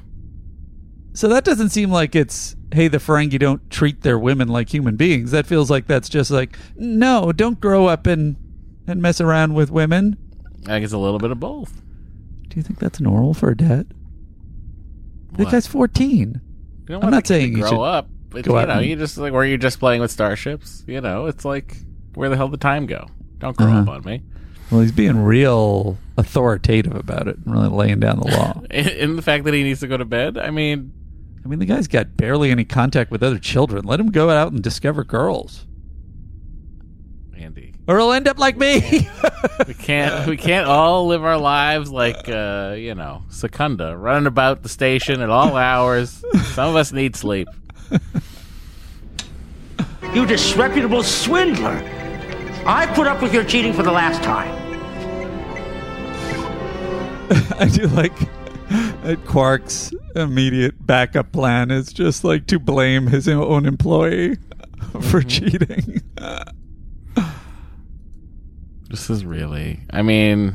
So 1.14 1.28
that 1.28 1.44
doesn't 1.44 1.68
seem 1.70 1.90
like 1.90 2.14
it's 2.14 2.56
hey 2.72 2.88
the 2.88 2.98
Ferengi 2.98 3.38
don't 3.38 3.68
treat 3.70 4.00
their 4.02 4.18
women 4.18 4.48
like 4.48 4.72
human 4.72 4.96
beings. 4.96 5.30
That 5.32 5.46
feels 5.46 5.70
like 5.70 5.86
that's 5.86 6.08
just 6.08 6.30
like 6.30 6.56
no, 6.76 7.32
don't 7.32 7.60
grow 7.60 7.86
up 7.86 8.06
and 8.06 8.36
and 8.86 9.00
mess 9.02 9.20
around 9.20 9.54
with 9.54 9.70
women. 9.70 10.16
I 10.64 10.68
think 10.68 10.84
it's 10.84 10.92
a 10.92 10.98
little 10.98 11.18
bit 11.18 11.30
of 11.30 11.38
both. 11.40 11.82
Do 12.48 12.56
you 12.56 12.62
think 12.62 12.78
that's 12.78 13.00
normal 13.00 13.34
for 13.34 13.50
a 13.50 13.56
dad? 13.56 13.92
The 15.32 15.44
guy's 15.46 15.66
fourteen. 15.66 16.40
You 16.88 16.94
don't 16.96 17.04
I'm 17.04 17.10
not 17.10 17.24
the 17.24 17.34
kid 17.34 17.34
to 17.34 17.40
saying 17.40 17.52
you 17.56 17.60
grow 17.62 17.70
should 17.70 17.80
up. 17.82 18.08
It's, 18.34 18.48
go 18.48 18.58
you 18.60 18.66
know, 18.66 18.72
and- 18.74 18.86
you 18.86 18.96
just 18.96 19.18
like 19.18 19.32
where 19.32 19.44
you're 19.44 19.58
just 19.58 19.78
playing 19.80 20.00
with 20.00 20.10
starships. 20.10 20.84
You 20.86 21.00
know, 21.00 21.26
it's 21.26 21.44
like 21.44 21.76
where 22.14 22.28
the 22.28 22.36
hell 22.36 22.48
did 22.48 22.60
time 22.60 22.86
go? 22.86 23.06
Don't 23.38 23.56
grow 23.56 23.68
up 23.68 23.88
Uh-huh. 23.88 23.96
on 23.98 24.04
me. 24.04 24.22
Well, 24.70 24.80
he's 24.80 24.92
being 24.92 25.18
real 25.22 25.98
authoritative 26.16 26.94
about 26.94 27.28
it 27.28 27.36
and 27.44 27.52
really 27.52 27.68
laying 27.68 28.00
down 28.00 28.20
the 28.20 28.28
law. 28.28 28.60
In 28.70 29.16
the 29.16 29.22
fact 29.22 29.44
that 29.44 29.52
he 29.52 29.62
needs 29.62 29.80
to 29.80 29.86
go 29.86 29.96
to 29.98 30.04
bed. 30.06 30.38
I 30.38 30.50
mean, 30.50 30.92
I 31.44 31.48
mean, 31.48 31.58
the 31.58 31.66
guy's 31.66 31.88
got 31.88 32.16
barely 32.16 32.50
any 32.50 32.64
contact 32.64 33.10
with 33.10 33.22
other 33.22 33.38
children. 33.38 33.84
Let 33.84 33.98
him 33.98 34.10
go 34.10 34.30
out 34.30 34.52
and 34.52 34.62
discover 34.62 35.02
girls, 35.02 35.66
Andy, 37.36 37.74
or 37.88 37.98
he'll 37.98 38.12
end 38.12 38.28
up 38.28 38.38
like 38.38 38.56
me. 38.56 39.08
we 39.66 39.74
can't 39.74 40.28
we 40.28 40.36
can't 40.36 40.68
all 40.68 41.08
live 41.08 41.24
our 41.24 41.38
lives 41.38 41.90
like 41.90 42.28
uh, 42.28 42.74
you 42.78 42.94
know 42.94 43.24
Secunda, 43.28 43.96
running 43.96 44.26
about 44.26 44.62
the 44.62 44.68
station 44.68 45.20
at 45.20 45.30
all 45.30 45.56
hours. 45.56 46.24
Some 46.52 46.70
of 46.70 46.76
us 46.76 46.92
need 46.92 47.16
sleep. 47.16 47.48
You 50.14 50.26
disreputable 50.26 51.02
swindler! 51.02 51.82
I 52.66 52.86
put 52.94 53.06
up 53.06 53.20
with 53.22 53.34
your 53.34 53.44
cheating 53.44 53.72
for 53.72 53.82
the 53.82 53.90
last 53.90 54.22
time. 54.22 54.50
I 57.58 57.66
do 57.66 57.88
like 57.88 58.14
that 58.18 58.41
Quark's 59.26 59.92
immediate 60.14 60.86
backup 60.86 61.32
plan 61.32 61.70
is 61.70 61.92
just 61.92 62.24
like 62.24 62.46
to 62.46 62.58
blame 62.58 63.06
his 63.06 63.28
own 63.28 63.66
employee 63.66 64.36
for 64.92 65.20
mm-hmm. 65.20 65.28
cheating. 65.28 66.02
This 68.92 69.08
is 69.08 69.24
really. 69.24 69.80
I 69.88 70.02
mean, 70.02 70.54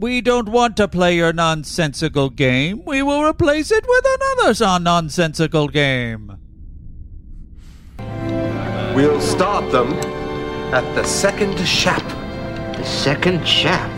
We 0.00 0.20
don't 0.20 0.48
want 0.48 0.76
to 0.78 0.88
play 0.88 1.14
your 1.14 1.32
nonsensical 1.32 2.30
game. 2.30 2.84
We 2.84 3.00
will 3.00 3.22
replace 3.22 3.70
it 3.70 3.84
with 3.86 4.04
another 4.04 4.80
nonsensical 4.80 5.68
game. 5.68 6.36
We'll 8.92 9.20
start 9.20 9.70
them 9.70 9.92
at 10.74 10.82
the 10.96 11.04
second 11.04 11.56
shap. 11.60 12.02
The 12.76 12.84
second 12.84 13.44
chap. 13.44 13.97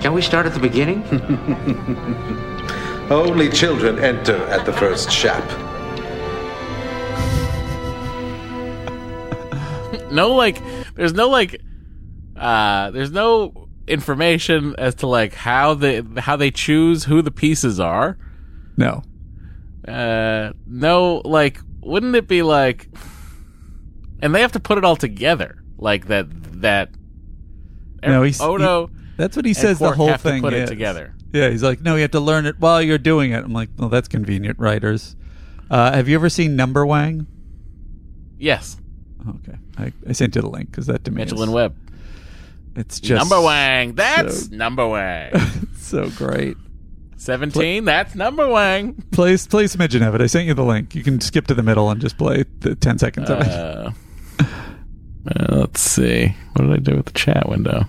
Can 0.00 0.12
we 0.12 0.22
start 0.22 0.46
at 0.46 0.54
the 0.54 0.60
beginning? 0.60 1.02
Only 3.10 3.48
children 3.48 3.98
enter 3.98 4.36
at 4.48 4.64
the 4.66 4.72
first 4.72 5.10
shap. 5.10 5.42
no 10.12 10.32
like 10.34 10.58
there's 10.94 11.12
no 11.12 11.28
like 11.28 11.60
uh 12.36 12.90
there's 12.92 13.10
no 13.10 13.68
information 13.88 14.74
as 14.78 14.94
to 14.96 15.06
like 15.06 15.34
how 15.34 15.74
they 15.74 16.02
how 16.18 16.36
they 16.36 16.50
choose 16.50 17.04
who 17.04 17.22
the 17.22 17.30
pieces 17.30 17.78
are 17.80 18.16
No. 18.76 19.02
uh 19.86 20.52
no 20.66 21.22
like 21.24 21.60
wouldn't 21.80 22.14
it 22.16 22.28
be 22.28 22.42
like 22.42 22.88
and 24.20 24.34
they 24.34 24.40
have 24.40 24.52
to 24.52 24.60
put 24.60 24.78
it 24.78 24.84
all 24.84 24.96
together 24.96 25.62
like 25.78 26.06
that 26.06 26.26
that 26.60 26.90
No, 28.04 28.22
he's 28.22 28.40
Odo 28.40 28.86
he- 28.88 28.92
that's 29.16 29.36
what 29.36 29.44
he 29.44 29.54
says. 29.54 29.78
The 29.78 29.92
whole 29.92 30.08
have 30.08 30.22
to 30.22 30.28
thing 30.30 30.42
put 30.42 30.52
it 30.52 30.62
is. 30.64 30.68
together 30.70 31.14
Yeah, 31.32 31.50
he's 31.50 31.62
like, 31.62 31.80
no, 31.80 31.94
you 31.96 32.02
have 32.02 32.10
to 32.12 32.20
learn 32.20 32.46
it 32.46 32.56
while 32.58 32.80
you're 32.82 32.98
doing 32.98 33.32
it. 33.32 33.44
I'm 33.44 33.52
like, 33.52 33.70
well, 33.78 33.88
that's 33.88 34.08
convenient, 34.08 34.58
writers. 34.58 35.16
Uh, 35.70 35.92
have 35.92 36.08
you 36.08 36.14
ever 36.14 36.28
seen 36.28 36.54
Number 36.56 36.84
Wang? 36.86 37.26
yes 38.38 38.76
Okay, 39.28 39.58
I, 39.78 39.92
I 40.08 40.12
sent 40.12 40.36
you 40.36 40.42
the 40.42 40.48
link 40.50 40.70
because 40.70 40.86
that 40.86 41.04
to 41.04 41.10
me 41.10 41.16
Mitchell 41.16 41.38
is- 41.38 41.44
and 41.44 41.52
Webb 41.52 41.74
It's 42.76 43.00
just 43.00 43.18
number 43.18 43.40
wang 43.44 43.94
that's 43.94 44.48
so- 44.50 44.54
number 44.56 44.86
wang 44.86 45.32
so 45.78 46.08
great. 46.10 46.56
17 47.16 47.84
that's 47.86 48.14
number 48.14 48.46
wang 48.46 48.92
Play 49.10 49.36
play 49.38 49.64
smidgen 49.64 50.06
of 50.06 50.14
it. 50.14 50.20
I 50.20 50.26
sent 50.26 50.46
you 50.46 50.52
the 50.54 50.62
link. 50.64 50.94
You 50.94 51.02
can 51.02 51.20
skip 51.20 51.46
to 51.48 51.54
the 51.54 51.62
middle 51.62 51.90
and 51.90 51.98
just 52.00 52.18
play 52.18 52.44
the 52.60 52.74
ten 52.76 52.98
seconds 52.98 53.30
of 53.30 53.40
it. 53.40 53.48
Uh, 53.48 53.90
uh, 54.44 55.56
let's 55.56 55.80
see. 55.80 56.36
What 56.52 56.66
did 56.66 56.72
I 56.74 56.76
do 56.76 56.94
with 56.96 57.06
the 57.06 57.12
chat 57.12 57.48
window? 57.48 57.84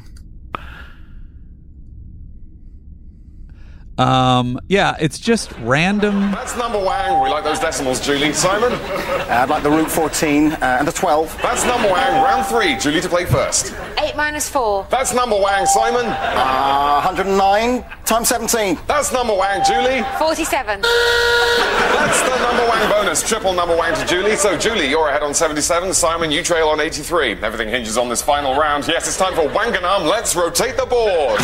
Um, 3.98 4.60
yeah, 4.68 4.96
it's 5.00 5.18
just 5.18 5.52
random. 5.60 6.32
That's 6.32 6.56
number 6.56 6.78
wang. 6.78 7.24
We 7.24 7.30
like 7.30 7.44
those 7.44 7.60
decimals, 7.60 8.00
Julie. 8.00 8.32
Simon? 8.34 8.74
Uh, 8.74 9.26
I'd 9.30 9.50
like 9.50 9.64
the 9.64 9.72
root 9.72 9.90
14 9.90 10.52
uh, 10.52 10.58
and 10.62 10.88
the 10.88 10.92
12. 10.92 11.36
That's 11.42 11.66
number 11.66 11.92
wang. 11.92 12.24
Round 12.24 12.46
three. 12.46 12.78
Julie 12.78 13.02
to 13.02 13.10
play 13.10 13.26
first. 13.26 13.74
8 14.00 14.16
minus 14.16 14.48
4. 14.50 14.88
That's 14.90 15.14
number 15.14 15.36
wang, 15.40 15.66
Simon. 15.66 16.06
Uh, 16.06 17.02
109 17.04 17.84
times 18.06 18.28
17. 18.28 18.78
That's 18.88 19.12
number 19.12 19.34
wang, 19.34 19.64
Julie. 19.66 20.06
47. 20.20 20.82
That's 20.82 22.22
the 22.22 22.38
number 22.44 22.70
wang 22.70 22.90
bonus. 22.90 23.28
Triple 23.28 23.54
number 23.54 23.76
wang 23.76 23.96
to 23.96 24.06
Julie. 24.06 24.36
So, 24.36 24.58
Julie, 24.58 24.88
you're 24.90 25.10
ahead 25.10 25.24
on 25.24 25.34
77. 25.34 25.94
Simon, 25.94 26.32
you 26.32 26.44
trail 26.44 26.68
on 26.70 26.80
83. 26.80 27.42
Everything 27.42 27.70
hinges 27.70 27.98
on 27.98 28.10
this 28.10 28.22
final 28.22 28.60
round. 28.60 28.88
Yes, 28.88 29.08
it's 29.08 29.18
time 29.18 29.34
for 29.34 29.50
Wanganum. 29.50 30.08
Let's 30.08 30.36
rotate 30.36 30.78
the 30.78 30.86
board. 30.86 31.40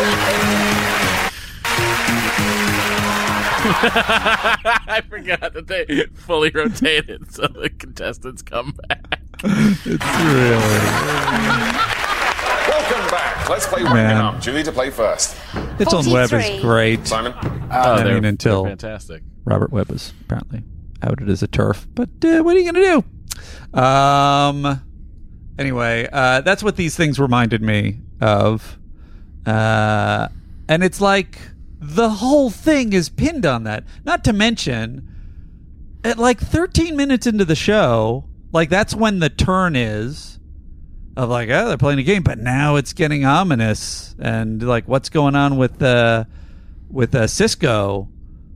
I 3.72 5.02
forgot 5.08 5.52
that 5.54 5.66
they 5.66 6.04
fully 6.14 6.50
rotated 6.50 7.32
so 7.32 7.46
the 7.46 7.70
contestants 7.70 8.42
come 8.42 8.74
back. 8.88 9.20
It's 9.44 9.86
really. 9.86 10.80
Welcome 12.68 13.10
back. 13.10 13.48
Let's 13.48 13.66
play 13.66 13.82
Man. 13.82 14.16
Wanganum. 14.16 14.40
Julie 14.42 14.62
to 14.64 14.72
play 14.72 14.90
first. 14.90 15.36
Mitchell 15.78 16.00
and 16.00 16.12
Webb 16.12 16.32
is 16.32 16.60
great. 16.60 17.06
Simon? 17.06 17.32
Oh, 17.42 17.68
I 17.70 18.02
they're- 18.02 18.14
mean, 18.14 18.24
until 18.24 18.62
they're 18.64 18.72
fantastic. 18.72 19.22
Robert 19.44 19.72
Webb 19.72 19.90
was 19.90 20.12
apparently 20.22 20.62
outed 21.02 21.28
as 21.28 21.42
a 21.42 21.48
TERF. 21.48 21.86
But 21.94 22.08
uh, 22.24 22.42
what 22.42 22.56
are 22.56 22.60
you 22.60 22.72
going 22.72 23.02
to 23.02 23.04
do? 23.74 23.78
Um, 23.80 24.82
Anyway, 25.58 26.08
uh, 26.10 26.40
that's 26.40 26.62
what 26.62 26.76
these 26.76 26.96
things 26.96 27.20
reminded 27.20 27.60
me 27.60 28.00
of. 28.22 28.78
Uh, 29.46 30.28
and 30.68 30.82
it's 30.82 31.00
like 31.00 31.38
the 31.80 32.10
whole 32.10 32.50
thing 32.50 32.92
is 32.92 33.08
pinned 33.08 33.46
on 33.46 33.64
that. 33.64 33.84
Not 34.04 34.24
to 34.24 34.32
mention, 34.32 35.08
at 36.04 36.18
like 36.18 36.40
13 36.40 36.96
minutes 36.96 37.26
into 37.26 37.44
the 37.44 37.54
show, 37.54 38.24
like 38.52 38.68
that's 38.68 38.94
when 38.94 39.18
the 39.18 39.30
turn 39.30 39.76
is 39.76 40.38
of 41.16 41.28
like, 41.28 41.48
oh, 41.50 41.68
they're 41.68 41.76
playing 41.76 41.98
a 41.98 42.04
game, 42.04 42.22
but 42.22 42.38
now 42.38 42.76
it's 42.76 42.92
getting 42.92 43.24
ominous 43.24 44.14
and 44.18 44.62
like 44.62 44.86
what's 44.88 45.08
going 45.08 45.34
on 45.34 45.56
with 45.56 45.82
uh, 45.82 46.24
with 46.88 47.14
uh, 47.14 47.24
Sisko 47.24 48.08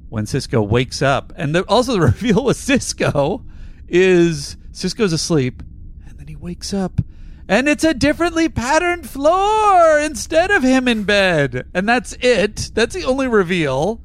when 0.09 0.27
Sisko 0.27 0.67
wakes 0.67 1.03
up, 1.03 1.33
and 1.37 1.55
the, 1.55 1.63
also 1.65 1.95
the 1.95 2.01
reveal 2.07 2.45
with 2.45 2.57
Sisko 2.57 3.45
is 3.89 4.57
Sisko's 4.73 5.13
asleep, 5.13 5.63
and 6.07 6.19
then 6.19 6.29
he 6.29 6.37
wakes 6.37 6.73
up, 6.73 7.01
and 7.49 7.69
it's 7.69 7.85
a 7.85 7.95
differently 7.95 8.49
patterned 8.49 9.09
floor 9.09 9.99
instead 9.99 10.51
of 10.51 10.63
him 10.63 10.89
in 10.89 11.05
bed, 11.05 11.67
and 11.75 11.89
that's 11.89 12.15
it. 12.21 12.71
That's 12.75 12.95
the 12.95 13.05
only 13.05 13.29
reveal, 13.29 14.01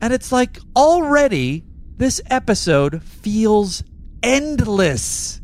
and 0.00 0.12
it's 0.12 0.32
like 0.32 0.58
already 0.76 1.64
this 1.96 2.20
episode 2.26 3.02
feels 3.02 3.82
endless. 4.22 5.40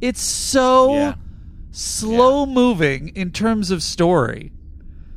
It's 0.00 0.22
so 0.22 1.14
slow 1.70 2.46
moving 2.46 3.08
in 3.10 3.32
terms 3.32 3.70
of 3.70 3.82
story. 3.82 4.52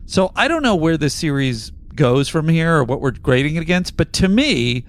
So 0.06 0.32
I 0.36 0.47
don't 0.47 0.64
know 0.64 0.76
where 0.76 0.97
this 0.97 1.14
series 1.14 1.72
goes 1.95 2.30
from 2.30 2.47
here 2.49 2.78
or 2.78 2.84
what 2.84 3.02
we're 3.02 3.12
grading 3.12 3.56
it 3.56 3.62
against, 3.62 3.97
but 3.97 4.12
to 4.14 4.28
me, 4.28 4.86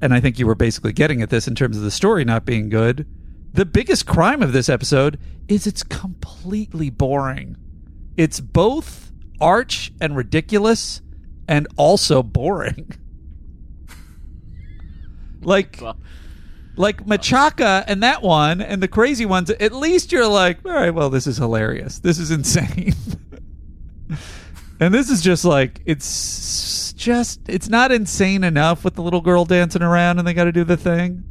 and 0.00 0.14
I 0.14 0.20
think 0.20 0.38
you 0.38 0.46
were 0.46 0.54
basically 0.54 0.92
getting 0.92 1.22
at 1.22 1.30
this 1.30 1.48
in 1.48 1.54
terms 1.54 1.76
of 1.76 1.82
the 1.82 1.90
story 1.90 2.24
not 2.24 2.44
being 2.44 2.68
good, 2.68 3.06
the 3.52 3.64
biggest 3.64 4.06
crime 4.06 4.42
of 4.42 4.52
this 4.52 4.68
episode 4.68 5.18
is 5.48 5.66
it's 5.66 5.82
completely 5.82 6.90
boring. 6.90 7.56
It's 8.16 8.40
both 8.40 9.12
arch 9.40 9.92
and 10.00 10.16
ridiculous 10.16 11.02
and 11.48 11.66
also 11.76 12.22
boring. 12.22 12.92
like 15.42 15.82
like 16.76 17.04
Machaca 17.04 17.84
and 17.86 18.02
that 18.02 18.22
one 18.22 18.60
and 18.60 18.82
the 18.82 18.88
crazy 18.88 19.26
ones, 19.26 19.50
at 19.50 19.72
least 19.72 20.12
you're 20.12 20.28
like, 20.28 20.64
all 20.64 20.72
right, 20.72 20.94
well, 20.94 21.10
this 21.10 21.26
is 21.26 21.36
hilarious. 21.36 21.98
This 21.98 22.18
is 22.18 22.30
insane. 22.30 22.94
and 24.78 24.94
this 24.94 25.10
is 25.10 25.20
just 25.20 25.44
like 25.44 25.80
it's 25.84 26.92
just 26.92 27.40
it's 27.48 27.68
not 27.68 27.90
insane 27.90 28.44
enough 28.44 28.84
with 28.84 28.94
the 28.94 29.02
little 29.02 29.20
girl 29.20 29.44
dancing 29.44 29.82
around 29.82 30.18
and 30.18 30.28
they 30.28 30.34
got 30.34 30.44
to 30.44 30.52
do 30.52 30.64
the 30.64 30.76
thing. 30.76 31.24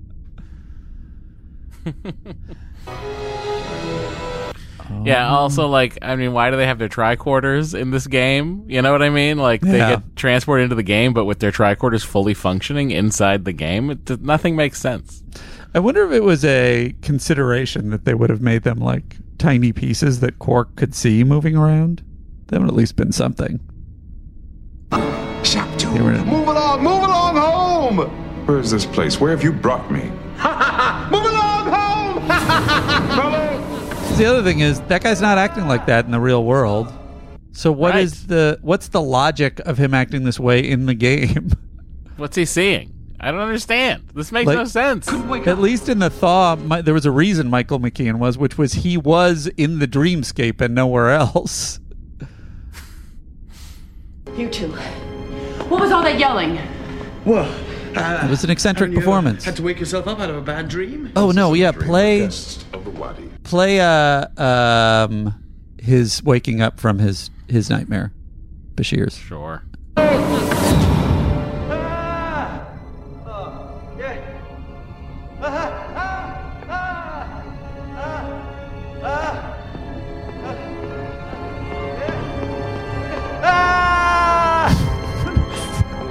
Yeah. 5.04 5.30
Also, 5.30 5.66
um, 5.66 5.72
like, 5.72 6.00
I 6.02 6.16
mean, 6.16 6.34
why 6.34 6.50
do 6.50 6.58
they 6.58 6.66
have 6.66 6.80
their 6.80 6.90
tricorders 6.90 7.80
in 7.80 7.92
this 7.92 8.08
game? 8.08 8.66
You 8.68 8.82
know 8.82 8.92
what 8.92 9.04
I 9.04 9.10
mean? 9.10 9.38
Like, 9.38 9.62
they 9.62 9.78
get 9.78 10.16
transported 10.16 10.64
into 10.64 10.76
the 10.76 10.84
game, 10.84 11.14
but 11.14 11.26
with 11.26 11.40
their 11.40 11.52
tricorders 11.52 12.04
fully 12.04 12.34
functioning 12.34 12.90
inside 12.92 13.46
the 13.46 13.54
game, 13.54 13.92
it, 13.92 14.22
nothing 14.22 14.56
makes 14.56 14.80
sense. 14.82 15.24
I 15.76 15.80
wonder 15.80 16.06
if 16.08 16.12
it 16.12 16.24
was 16.24 16.44
a 16.44 16.96
consideration 17.04 17.92
that 17.92 18.06
they 18.06 18.16
would 18.16 18.32
have 18.32 18.42
made 18.42 18.64
them 18.64 18.80
like 18.80 19.18
tiny 19.38 19.72
pieces 19.72 20.22
that 20.22 20.40
Quark 20.40 20.76
could 20.76 20.96
see 20.96 21.24
moving 21.24 21.56
around. 21.56 22.02
That 22.48 22.60
would 22.62 22.70
at 22.70 22.76
least 22.76 22.96
been 22.96 23.12
something. 23.12 23.60
They 24.92 26.02
were- 26.02 26.14
Move 26.26 26.48
along, 26.48 26.84
move 26.84 27.04
along 27.04 27.36
home! 27.36 27.98
Where 28.48 28.58
is 28.58 28.72
this 28.72 28.86
place? 28.88 29.20
Where 29.20 29.30
have 29.32 29.44
you 29.44 29.52
brought 29.54 29.92
me? 29.92 30.12
Move 32.50 32.68
along 32.68 33.64
home! 33.64 34.18
The 34.18 34.26
other 34.26 34.44
thing 34.44 34.60
is 34.60 34.82
that 34.82 35.02
guy's 35.04 35.22
not 35.22 35.38
acting 35.38 35.68
like 35.68 35.86
that 35.86 36.06
in 36.06 36.12
the 36.12 36.20
real 36.20 36.44
world. 36.44 36.92
So 37.52 37.72
what 37.72 37.96
is 37.98 38.28
the 38.28 38.60
what's 38.62 38.90
the 38.90 39.02
logic 39.02 39.60
of 39.62 39.78
him 39.78 39.94
acting 39.94 40.24
this 40.24 40.40
way 40.40 40.60
in 40.68 40.86
the 40.86 40.94
game? 40.94 41.52
What's 42.18 42.36
he 42.36 42.44
seeing? 42.44 42.94
I 43.22 43.32
don't 43.32 43.40
understand. 43.40 44.10
This 44.14 44.30
makes 44.34 44.48
Like- 44.48 44.58
no 44.58 44.66
sense. 44.66 45.08
At 45.08 45.60
least 45.60 45.88
in 45.88 46.00
the 46.00 46.10
thaw, 46.10 46.58
my, 46.58 46.82
there 46.82 46.94
was 46.94 47.06
a 47.06 47.12
reason 47.12 47.50
Michael 47.50 47.80
McKean 47.80 48.20
was, 48.20 48.38
which 48.38 48.58
was 48.58 48.74
he 48.74 48.98
was 48.98 49.48
in 49.56 49.80
the 49.80 49.88
dreamscape 49.88 50.60
and 50.60 50.76
nowhere 50.76 51.12
else. 51.12 51.80
You 54.36 54.50
two. 54.50 54.72
What 55.70 55.80
was 55.82 55.92
all 55.92 56.04
that 56.04 56.20
yelling? 56.20 56.58
Whoa. 57.26 57.44
Uh, 57.96 58.22
It 58.26 58.30
was 58.30 58.44
an 58.44 58.50
eccentric 58.50 58.90
haven't 58.90 58.94
you 58.94 58.98
ever 59.00 59.06
performance. 59.06 59.44
Had 59.46 59.56
to 59.58 59.64
wake 59.64 59.80
yourself 59.80 60.08
up 60.08 60.20
out 60.20 60.30
of 60.30 60.36
a 60.38 60.42
bad 60.42 60.68
dream? 60.70 61.12
Oh 61.16 61.32
no, 61.32 61.54
yeah, 61.54 61.72
play 61.72 62.30
play 63.44 63.80
uh 63.80 64.28
um 64.42 65.34
his 65.82 66.22
waking 66.24 66.62
up 66.62 66.80
from 66.80 67.00
his 67.00 67.30
his 67.48 67.70
nightmare, 67.70 68.12
Bashir's. 68.76 69.16
Sure. 69.18 69.64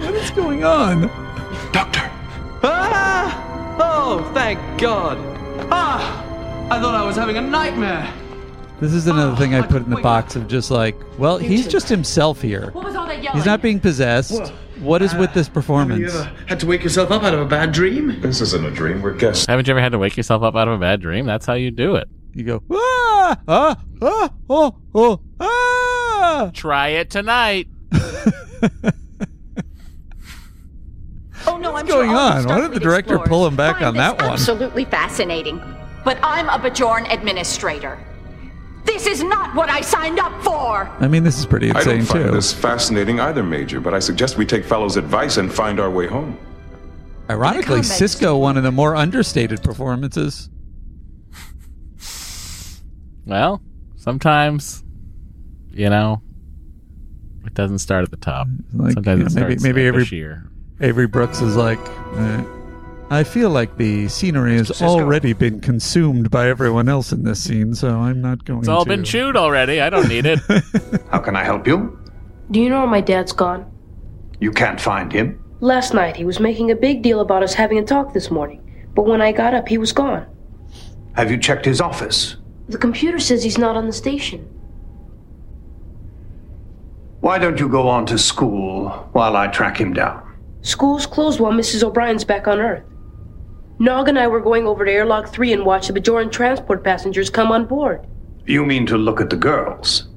What 0.00 0.14
is 0.14 0.30
going 0.30 0.64
on? 0.64 1.27
Ah! 2.62 3.76
Oh, 3.80 4.30
thank 4.34 4.58
God. 4.80 5.16
Ah! 5.70 6.24
I 6.70 6.80
thought 6.80 6.94
I 6.94 7.04
was 7.04 7.16
having 7.16 7.36
a 7.36 7.40
nightmare. 7.40 8.12
This 8.80 8.92
is 8.92 9.06
another 9.06 9.36
thing 9.36 9.54
I 9.54 9.62
put 9.62 9.82
in 9.82 9.90
the 9.90 10.00
box 10.00 10.36
of 10.36 10.46
just 10.48 10.70
like, 10.70 10.96
well, 11.18 11.38
he's 11.38 11.66
just 11.66 11.88
himself 11.88 12.40
here. 12.40 12.70
What 12.72 12.84
was 12.84 12.94
all 12.94 13.06
that 13.06 13.22
yelling? 13.22 13.36
He's 13.38 13.46
not 13.46 13.60
being 13.62 13.80
possessed. 13.80 14.52
What 14.80 15.02
is 15.02 15.14
with 15.14 15.34
this 15.34 15.48
Have 15.48 15.54
performance? 15.54 16.00
you 16.00 16.08
ever 16.08 16.32
had 16.46 16.60
to 16.60 16.66
wake 16.66 16.84
yourself 16.84 17.10
up 17.10 17.24
out 17.24 17.34
of 17.34 17.40
a 17.40 17.44
bad 17.44 17.72
dream? 17.72 18.20
This 18.20 18.40
isn't 18.40 18.64
a 18.64 18.70
dream. 18.70 19.02
We're 19.02 19.14
guests. 19.14 19.46
Haven't 19.46 19.66
you 19.66 19.72
ever 19.72 19.80
had 19.80 19.92
to 19.92 19.98
wake 19.98 20.16
yourself 20.16 20.42
up 20.44 20.54
out 20.54 20.68
of 20.68 20.74
a 20.74 20.78
bad 20.78 21.00
dream? 21.00 21.26
That's 21.26 21.46
how 21.46 21.54
you 21.54 21.72
do 21.72 21.96
it. 21.96 22.08
You 22.34 22.44
go, 22.44 22.62
ah, 22.70 23.36
ah, 23.48 23.76
ah, 24.00 24.30
oh, 24.48 24.78
oh, 24.94 25.20
ah. 25.40 26.50
Try 26.54 26.88
it 26.88 27.10
tonight. 27.10 27.66
Oh 31.46 31.56
no, 31.56 31.68
I'm 31.68 31.74
What's 31.74 31.88
going 31.90 32.10
sure 32.10 32.18
on? 32.18 32.44
Why 32.44 32.60
did 32.60 32.72
the 32.72 32.80
director 32.80 33.14
explorers 33.14 33.28
pull 33.28 33.46
him 33.46 33.56
back 33.56 33.76
find 33.76 33.86
on 33.86 33.94
this 33.94 34.00
that 34.00 34.16
one? 34.18 34.32
Absolutely 34.32 34.84
fascinating. 34.84 35.62
But 36.04 36.18
I'm 36.22 36.48
a 36.48 36.58
Bajoran 36.58 37.12
administrator. 37.12 37.98
This 38.84 39.06
is 39.06 39.22
not 39.22 39.54
what 39.54 39.68
I 39.68 39.82
signed 39.82 40.18
up 40.18 40.42
for. 40.42 40.88
I 41.00 41.08
mean, 41.08 41.22
this 41.22 41.38
is 41.38 41.44
pretty 41.44 41.68
insane 41.68 41.84
too. 41.84 41.90
I 41.90 41.94
insane 41.94 41.98
don't 41.98 42.06
find 42.06 42.24
too. 42.24 42.30
this 42.30 42.52
fascinating 42.52 43.20
either, 43.20 43.42
Major, 43.42 43.80
but 43.80 43.92
I 43.92 43.98
suggest 43.98 44.38
we 44.38 44.46
take 44.46 44.64
Falow's 44.64 44.96
advice 44.96 45.36
and 45.36 45.52
find 45.52 45.78
our 45.78 45.90
way 45.90 46.06
home. 46.06 46.38
Ironically, 47.28 47.80
Sisko 47.80 48.40
one 48.40 48.56
of 48.56 48.62
the 48.62 48.72
more 48.72 48.96
understated 48.96 49.62
performances. 49.62 50.48
Well, 53.26 53.60
sometimes, 53.96 54.82
you 55.70 55.90
know, 55.90 56.22
it 57.44 57.52
doesn't 57.52 57.80
start 57.80 58.04
at 58.04 58.10
the 58.10 58.16
top. 58.16 58.48
Like, 58.72 58.94
sometimes 58.94 59.20
you 59.20 59.26
it 59.26 59.34
know, 59.34 59.40
maybe 59.42 59.58
starts 59.58 59.62
maybe 59.62 59.82
at 59.82 59.88
Avery, 59.88 60.04
Bashir. 60.04 60.48
Avery 60.80 61.06
Brooks 61.06 61.40
is 61.40 61.56
like, 61.56 61.78
eh, 62.16 62.44
I 63.10 63.24
feel 63.24 63.50
like 63.50 63.76
the 63.78 64.06
scenery 64.08 64.56
has 64.58 64.82
already 64.82 65.32
been 65.32 65.60
consumed 65.60 66.30
by 66.30 66.48
everyone 66.48 66.88
else 66.88 67.10
in 67.10 67.24
this 67.24 67.42
scene, 67.42 67.74
so 67.74 67.98
I'm 67.98 68.20
not 68.20 68.44
going 68.44 68.60
to 68.60 68.62
It's 68.62 68.68
all 68.68 68.84
to. 68.84 68.88
been 68.88 69.02
chewed 69.04 69.36
already. 69.36 69.80
I 69.80 69.90
don't 69.90 70.08
need 70.08 70.26
it. 70.26 70.38
How 71.10 71.18
can 71.18 71.34
I 71.34 71.42
help 71.42 71.66
you? 71.66 71.98
Do 72.50 72.60
you 72.60 72.68
know 72.68 72.80
where 72.80 72.86
my 72.88 73.00
dad's 73.00 73.32
gone? 73.32 73.70
You 74.40 74.52
can't 74.52 74.80
find 74.80 75.12
him. 75.12 75.42
Last 75.60 75.94
night 75.94 76.16
he 76.16 76.24
was 76.24 76.38
making 76.38 76.70
a 76.70 76.76
big 76.76 77.02
deal 77.02 77.20
about 77.20 77.42
us 77.42 77.54
having 77.54 77.78
a 77.78 77.84
talk 77.84 78.12
this 78.12 78.30
morning, 78.30 78.62
but 78.94 79.06
when 79.06 79.20
I 79.20 79.32
got 79.32 79.54
up, 79.54 79.66
he 79.68 79.78
was 79.78 79.90
gone. 79.92 80.26
Have 81.14 81.30
you 81.30 81.38
checked 81.38 81.64
his 81.64 81.80
office? 81.80 82.36
The 82.68 82.78
computer 82.78 83.18
says 83.18 83.42
he's 83.42 83.58
not 83.58 83.74
on 83.76 83.86
the 83.86 83.92
station. 83.92 84.46
Why 87.20 87.38
don't 87.38 87.58
you 87.58 87.68
go 87.68 87.88
on 87.88 88.06
to 88.06 88.18
school 88.18 88.90
while 89.12 89.34
I 89.34 89.48
track 89.48 89.80
him 89.80 89.92
down? 89.94 90.22
School's 90.62 91.06
closed 91.06 91.40
while 91.40 91.52
Mrs. 91.52 91.82
O'Brien's 91.82 92.24
back 92.24 92.46
on 92.48 92.60
Earth. 92.60 92.84
Nog 93.78 94.08
and 94.08 94.18
I 94.18 94.26
were 94.26 94.40
going 94.40 94.66
over 94.66 94.84
to 94.84 94.90
Airlock 94.90 95.28
3 95.28 95.52
and 95.52 95.64
watch 95.64 95.86
the 95.86 95.92
Bajoran 95.92 96.32
transport 96.32 96.82
passengers 96.82 97.30
come 97.30 97.52
on 97.52 97.66
board. 97.66 98.06
You 98.44 98.66
mean 98.66 98.86
to 98.86 98.98
look 98.98 99.20
at 99.20 99.30
the 99.30 99.36
girls? 99.36 100.08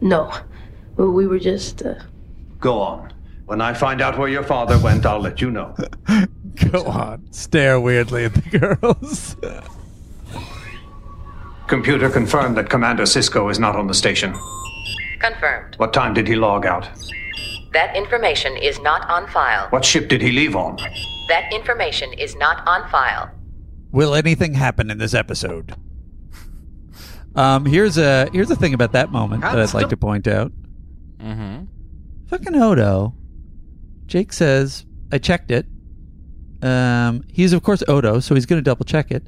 No, 0.00 0.32
we 0.96 1.26
were 1.26 1.38
just. 1.38 1.82
Uh... 1.82 1.94
Go 2.60 2.80
on. 2.80 3.12
When 3.46 3.60
I 3.60 3.74
find 3.74 4.00
out 4.00 4.16
where 4.16 4.28
your 4.28 4.44
father 4.44 4.78
went, 4.78 5.04
I'll 5.04 5.20
let 5.20 5.40
you 5.40 5.50
know. 5.50 5.74
Go 6.70 6.84
on. 6.84 7.30
Stare 7.32 7.80
weirdly 7.80 8.24
at 8.24 8.34
the 8.34 8.58
girls. 8.58 9.36
Computer 11.66 12.08
confirmed 12.08 12.56
that 12.56 12.70
Commander 12.70 13.02
Sisko 13.04 13.50
is 13.50 13.58
not 13.58 13.76
on 13.76 13.86
the 13.86 13.94
station. 13.94 14.34
Confirmed. 15.22 15.76
What 15.76 15.92
time 15.92 16.14
did 16.14 16.26
he 16.26 16.34
log 16.34 16.66
out? 16.66 16.88
That 17.72 17.94
information 17.96 18.56
is 18.56 18.80
not 18.80 19.08
on 19.08 19.28
file. 19.28 19.68
What 19.70 19.84
ship 19.84 20.08
did 20.08 20.20
he 20.20 20.32
leave 20.32 20.56
on? 20.56 20.76
That 21.28 21.50
information 21.52 22.12
is 22.14 22.34
not 22.36 22.66
on 22.66 22.90
file. 22.90 23.30
Will 23.92 24.14
anything 24.14 24.54
happen 24.54 24.90
in 24.90 24.98
this 24.98 25.14
episode? 25.14 25.74
Um, 27.34 27.64
here's 27.64 27.96
a 27.96 28.28
here's 28.32 28.50
a 28.50 28.56
thing 28.56 28.74
about 28.74 28.92
that 28.92 29.10
moment 29.10 29.42
that 29.42 29.58
I'd 29.58 29.72
like 29.72 29.88
to 29.88 29.96
point 29.96 30.26
out. 30.26 30.52
Mm-hmm. 31.18 31.64
Fucking 32.26 32.54
Odo. 32.60 33.14
Jake 34.06 34.32
says, 34.32 34.84
I 35.10 35.18
checked 35.18 35.50
it. 35.50 35.66
Um, 36.62 37.22
he's 37.32 37.52
of 37.52 37.62
course 37.62 37.82
Odo, 37.88 38.20
so 38.20 38.34
he's 38.34 38.44
going 38.44 38.58
to 38.58 38.62
double 38.62 38.84
check 38.84 39.10
it. 39.10 39.26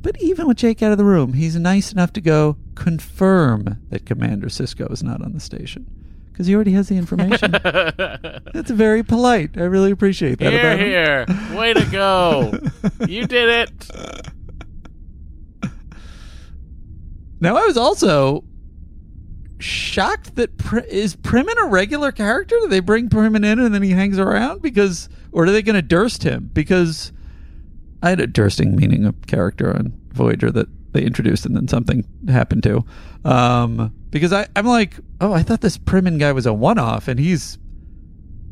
But 0.00 0.20
even 0.22 0.46
with 0.46 0.56
Jake 0.56 0.82
out 0.82 0.92
of 0.92 0.98
the 0.98 1.04
room, 1.04 1.34
he's 1.34 1.56
nice 1.56 1.92
enough 1.92 2.12
to 2.14 2.20
go 2.20 2.56
confirm 2.74 3.78
that 3.90 4.06
Commander 4.06 4.48
Sisko 4.48 4.90
is 4.90 5.02
not 5.02 5.22
on 5.22 5.32
the 5.32 5.40
station 5.40 5.86
because 6.32 6.46
he 6.46 6.54
already 6.54 6.72
has 6.72 6.88
the 6.88 6.96
information. 6.96 7.52
That's 7.52 8.70
very 8.70 9.02
polite. 9.02 9.50
I 9.56 9.64
really 9.64 9.90
appreciate 9.90 10.38
that. 10.38 10.52
Here, 10.52 10.76
here. 10.76 11.58
Way 11.58 11.74
to 11.74 11.84
go. 11.90 12.58
you 13.06 13.26
did 13.26 13.48
it. 13.48 13.90
Now, 17.40 17.56
I 17.56 17.66
was 17.66 17.76
also 17.76 18.44
shocked 19.58 20.36
that 20.36 20.56
Pr- 20.58 20.78
is 20.78 21.16
Primmin 21.16 21.56
a 21.62 21.66
regular 21.66 22.12
character? 22.12 22.56
Do 22.60 22.68
they 22.68 22.80
bring 22.80 23.08
Primmin 23.08 23.44
in 23.44 23.60
and 23.60 23.74
then 23.74 23.82
he 23.82 23.90
hangs 23.90 24.18
around 24.18 24.62
because, 24.62 25.08
or 25.32 25.44
are 25.44 25.50
they 25.50 25.62
going 25.62 25.76
to 25.76 25.82
Durst 25.82 26.22
him? 26.22 26.50
Because 26.52 27.12
I 28.02 28.10
had 28.10 28.20
a 28.20 28.26
Dursting 28.26 28.74
meaning 28.74 29.04
a 29.04 29.12
character 29.26 29.74
on 29.74 29.92
Voyager 30.12 30.50
that 30.50 30.68
they 30.92 31.02
introduced 31.02 31.46
and 31.46 31.56
then 31.56 31.68
something 31.68 32.04
happened 32.28 32.62
to. 32.64 32.84
Um, 33.24 33.94
because 34.10 34.32
I, 34.32 34.46
I'm 34.56 34.66
like, 34.66 34.96
oh, 35.20 35.32
I 35.32 35.42
thought 35.42 35.60
this 35.60 35.78
Primmin 35.78 36.18
guy 36.18 36.32
was 36.32 36.46
a 36.46 36.52
one-off, 36.52 37.08
and 37.08 37.18
he's 37.18 37.58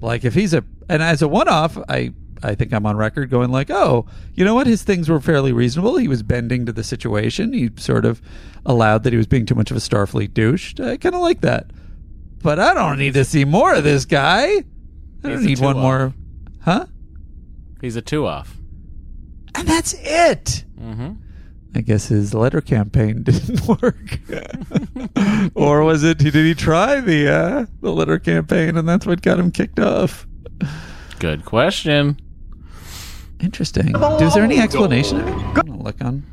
like, 0.01 0.24
if 0.24 0.34
he's 0.34 0.55
a, 0.55 0.64
and 0.88 1.03
as 1.03 1.22
a 1.22 1.28
one-off, 1.28 1.76
I 1.88 2.12
I 2.43 2.55
think 2.55 2.72
I'm 2.72 2.86
on 2.86 2.97
record 2.97 3.28
going 3.28 3.51
like, 3.51 3.70
oh, 3.70 4.07
you 4.34 4.45
know 4.47 4.55
what? 4.55 4.66
His 4.66 4.82
things 4.82 5.09
were 5.11 5.20
fairly 5.20 5.53
reasonable. 5.53 5.99
He 5.99 6.09
was 6.09 6.22
bending 6.22 6.64
to 6.66 6.72
the 6.72 6.82
situation. 6.82 7.53
He 7.53 7.70
sort 7.76 8.07
of 8.07 8.22
allowed 8.64 9.03
that 9.03 9.12
he 9.12 9.18
was 9.18 9.26
being 9.26 9.45
too 9.45 9.55
much 9.55 9.70
of 9.70 9.76
a 9.76 9.80
Starfleet 9.80 10.32
douche. 10.32 10.80
I 10.80 10.97
kind 10.97 11.14
of 11.14 11.20
like 11.20 11.43
that. 11.43 11.70
But 12.43 12.59
I 12.59 12.72
don't 12.72 12.99
need 12.99 13.12
to 13.14 13.24
see 13.26 13.45
more 13.45 13.74
of 13.74 13.84
this 13.84 14.07
guy. 14.07 14.45
I 14.47 14.64
don't 15.22 15.38
He's 15.38 15.47
need 15.47 15.61
one 15.61 15.74
two-off. 15.74 15.82
more. 15.82 16.14
Huh? 16.62 16.86
He's 17.82 17.97
a 17.97 18.01
two 18.03 18.26
off. 18.26 18.57
And 19.55 19.68
that's 19.68 19.93
it. 19.99 20.64
Mm-hmm. 20.80 21.12
I 21.75 21.83
guess 21.83 22.09
his 22.09 22.35
letter 22.35 22.61
campaign 22.61 23.23
didn't 23.25 23.66
work. 23.66 24.18
or 25.55 25.83
was 25.83 26.03
it, 26.03 26.18
did 26.18 26.35
he 26.35 26.55
try 26.55 27.01
the, 27.01 27.33
uh, 27.33 27.66
the 27.81 27.93
letter 27.93 28.18
campaign 28.18 28.77
and 28.77 28.89
that's 28.89 29.07
what 29.07 29.23
got 29.23 29.39
him 29.39 29.51
kicked 29.51 29.79
off? 29.79 30.27
Good 31.18 31.45
question. 31.45 32.18
Interesting. 33.41 33.95
Is 33.97 34.35
there 34.35 34.45
any 34.45 34.59
explanation? 34.59 35.21
I'm 35.21 35.55
gonna 35.55 35.83
look 35.83 36.03
on. 36.03 36.25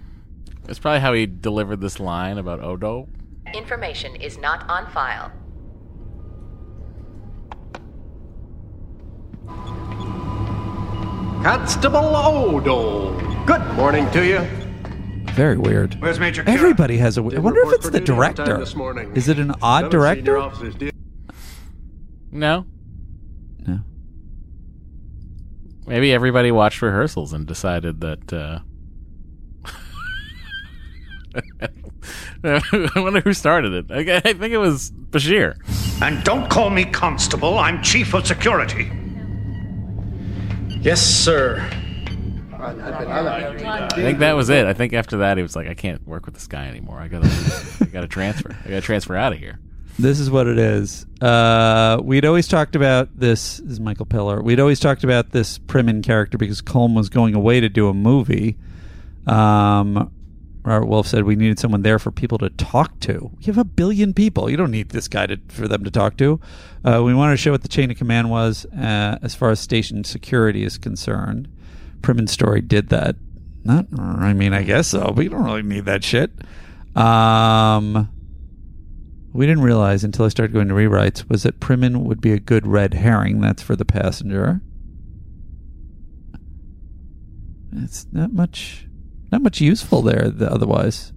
It's 0.67 0.79
probably 0.79 0.99
how 0.99 1.13
he 1.13 1.25
delivered 1.25 1.79
this 1.79 1.99
line 1.99 2.37
about 2.37 2.61
Odo. 2.61 3.07
Information 3.53 4.15
is 4.17 4.37
not 4.37 4.69
on 4.69 4.91
file. 4.91 5.31
Constable 11.43 12.15
Odo. 12.15 13.17
Good 13.45 13.65
morning 13.75 14.09
to 14.11 14.25
you. 14.25 14.66
Very 15.31 15.57
weird. 15.57 15.95
Where's 16.01 16.19
Major 16.19 16.43
Kira? 16.43 16.49
Everybody 16.53 16.97
has 16.97 17.17
a. 17.17 17.21
I 17.21 17.29
Didn't 17.29 17.43
wonder 17.43 17.61
if 17.61 17.73
it's 17.73 17.89
the 17.89 17.99
duty 17.99 18.11
on 18.13 18.17
time 18.17 18.33
director. 18.45 18.57
this 18.57 18.75
morning. 18.75 19.15
Is 19.15 19.27
it 19.29 19.37
an 19.39 19.51
odd 19.61 19.61
None 19.61 19.85
of 19.85 19.91
the 19.91 19.97
director? 19.97 20.19
senior 20.21 20.37
officers 20.37 20.75
did. 20.75 20.95
No. 22.31 22.65
No. 23.67 23.79
Maybe 25.85 26.11
everybody 26.11 26.51
watched 26.51 26.81
rehearsals 26.81 27.33
and 27.33 27.45
decided 27.45 28.01
that. 28.01 28.33
Uh... 28.33 28.59
I 32.43 32.89
wonder 32.99 33.21
who 33.21 33.33
started 33.33 33.73
it. 33.73 33.85
I 33.91 34.17
I 34.17 34.19
think 34.33 34.53
it 34.53 34.57
was 34.57 34.91
Bashir. 34.91 35.55
And 36.01 36.23
don't 36.23 36.49
call 36.49 36.69
me 36.69 36.85
constable. 36.85 37.57
I'm 37.59 37.81
chief 37.83 38.13
of 38.13 38.25
security. 38.27 38.89
Yes, 40.81 41.01
sir. 41.01 41.67
I 42.67 43.89
think 43.95 44.19
that 44.19 44.33
was 44.35 44.49
it. 44.49 44.65
I 44.65 44.73
think 44.73 44.93
after 44.93 45.17
that 45.17 45.37
he 45.37 45.43
was 45.43 45.55
like, 45.55 45.67
I 45.67 45.73
can't 45.73 46.05
work 46.07 46.25
with 46.25 46.35
this 46.35 46.47
guy 46.47 46.67
anymore. 46.67 46.99
I 46.99 47.07
gotta, 47.07 47.27
I 47.81 47.85
gotta 47.85 48.07
transfer. 48.07 48.55
I 48.65 48.69
gotta 48.69 48.81
transfer 48.81 49.15
out 49.15 49.33
of 49.33 49.39
here. 49.39 49.59
This 49.99 50.19
is 50.19 50.29
what 50.29 50.45
it 50.45 50.59
is. 50.59 51.07
Uh, 51.21 51.99
we'd 52.03 52.25
always 52.25 52.47
talked 52.47 52.75
about 52.75 53.17
this. 53.19 53.57
This 53.57 53.71
is 53.71 53.79
Michael 53.79 54.05
Piller. 54.05 54.41
We'd 54.43 54.59
always 54.59 54.79
talked 54.79 55.03
about 55.03 55.31
this 55.31 55.57
Primmin 55.57 56.03
character 56.03 56.37
because 56.37 56.61
Colm 56.61 56.93
was 56.95 57.09
going 57.09 57.33
away 57.33 57.59
to 57.59 57.69
do 57.69 57.89
a 57.89 57.93
movie. 57.95 58.57
Um, 59.25 60.11
Robert 60.63 60.85
Wolfe 60.85 61.07
said 61.07 61.23
we 61.23 61.35
needed 61.35 61.57
someone 61.59 61.81
there 61.81 61.97
for 61.97 62.11
people 62.11 62.37
to 62.39 62.49
talk 62.51 62.99
to. 62.99 63.31
You 63.39 63.45
have 63.45 63.57
a 63.57 63.63
billion 63.63 64.13
people. 64.13 64.49
You 64.49 64.57
don't 64.57 64.69
need 64.69 64.89
this 64.89 65.07
guy 65.07 65.25
to, 65.25 65.39
for 65.47 65.67
them 65.67 65.83
to 65.83 65.89
talk 65.89 66.17
to. 66.17 66.39
Uh, 66.83 67.01
we 67.03 67.15
wanted 67.15 67.33
to 67.33 67.37
show 67.37 67.51
what 67.51 67.61
the 67.63 67.67
chain 67.67 67.89
of 67.89 67.97
command 67.97 68.29
was 68.29 68.65
uh, 68.65 69.17
as 69.21 69.33
far 69.33 69.49
as 69.49 69.59
station 69.59 70.03
security 70.03 70.63
is 70.63 70.77
concerned. 70.77 71.47
Primmin's 72.01 72.31
story 72.31 72.61
did 72.61 72.89
that. 72.89 73.15
Not, 73.63 73.87
I 73.99 74.33
mean, 74.33 74.53
I 74.53 74.63
guess 74.63 74.87
so, 74.87 75.11
but 75.13 75.23
you 75.23 75.29
don't 75.29 75.43
really 75.43 75.61
need 75.63 75.85
that 75.85 76.03
shit. 76.03 76.31
Um, 76.95 78.09
we 79.33 79.45
didn't 79.45 79.63
realize 79.63 80.03
until 80.03 80.25
I 80.25 80.29
started 80.29 80.53
going 80.53 80.69
to 80.69 80.73
rewrites 80.73 81.27
was 81.29 81.43
that 81.43 81.59
Primmin 81.59 82.03
would 82.03 82.21
be 82.21 82.31
a 82.31 82.39
good 82.39 82.65
red 82.65 82.93
herring. 82.93 83.41
That's 83.41 83.61
for 83.61 83.75
the 83.75 83.85
passenger. 83.85 84.61
It's 87.75 88.07
not 88.11 88.31
much, 88.33 88.87
not 89.31 89.41
much 89.41 89.61
useful 89.61 90.01
there. 90.01 90.29
The, 90.29 90.51
otherwise, 90.51 91.13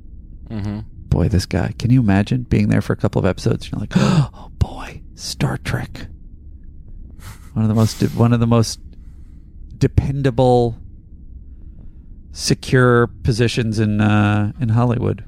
Mm-hmm. 0.51 0.81
boy, 1.09 1.29
this 1.29 1.47
guy. 1.47 1.73
Can 1.79 1.91
you 1.93 2.01
imagine 2.01 2.43
being 2.43 2.69
there 2.69 2.83
for 2.83 2.93
a 2.93 2.97
couple 2.97 3.21
of 3.21 3.25
episodes? 3.27 3.67
And 3.67 3.73
you're 3.73 3.81
like, 3.81 3.93
oh 3.97 4.51
boy, 4.59 5.03
Star 5.15 5.57
Trek. 5.59 6.09
One 7.53 7.65
of 7.65 7.69
the 7.69 7.75
most, 7.75 8.03
one 8.17 8.33
of 8.33 8.41
the 8.41 8.47
most 8.49 8.81
dependable, 9.81 10.79
secure 12.31 13.09
positions 13.09 13.81
in 13.81 14.01
uh, 14.01 14.53
in 14.61 14.69
Hollywood. 14.69 15.25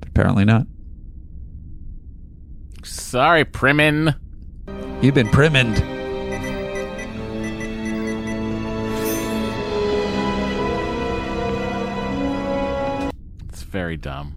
But 0.00 0.08
apparently 0.10 0.44
not. 0.44 0.66
Sorry, 2.82 3.46
Primmin. 3.46 4.14
You've 5.00 5.14
been 5.14 5.28
primined. 5.28 5.78
It's 13.48 13.62
very 13.62 13.96
dumb. 13.96 14.34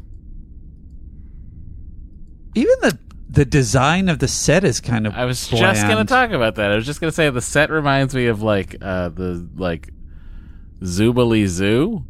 Even 2.56 2.76
the 2.82 2.98
the 3.30 3.46
design 3.46 4.10
of 4.10 4.20
the 4.20 4.28
set 4.28 4.64
is 4.64 4.80
kind 4.80 5.06
of. 5.06 5.14
I 5.14 5.26
was 5.26 5.48
just 5.48 5.88
gonna 5.88 6.06
talk 6.06 6.32
about 6.32 6.56
that. 6.56 6.72
I 6.72 6.76
was 6.76 6.86
just 6.86 7.02
gonna 7.02 7.12
say 7.12 7.30
the 7.30 7.42
set 7.42 7.70
reminds 7.70 8.16
me 8.16 8.28
of 8.28 8.42
like 8.42 8.76
uh 8.82 9.10
the 9.10 9.48
like 9.56 9.90
Zoobilee 10.82 11.48
Zoo. 11.48 12.06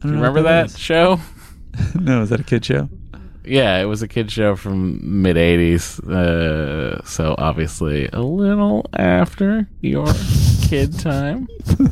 Do 0.00 0.08
you 0.08 0.14
remember 0.14 0.42
that 0.42 0.68
that, 0.68 0.74
is. 0.74 0.78
show? 0.78 1.20
no, 1.94 2.22
is 2.22 2.30
that 2.30 2.40
a 2.40 2.44
kid 2.44 2.64
show? 2.64 2.88
Yeah, 3.44 3.78
it 3.78 3.86
was 3.86 4.02
a 4.02 4.08
kid 4.08 4.30
show 4.30 4.56
from 4.56 5.22
mid 5.22 5.36
'80s, 5.36 6.06
uh, 6.06 7.02
so 7.04 7.34
obviously 7.38 8.08
a 8.12 8.20
little 8.20 8.86
after 8.92 9.66
your 9.80 10.06
kid 10.68 10.98
time, 10.98 11.48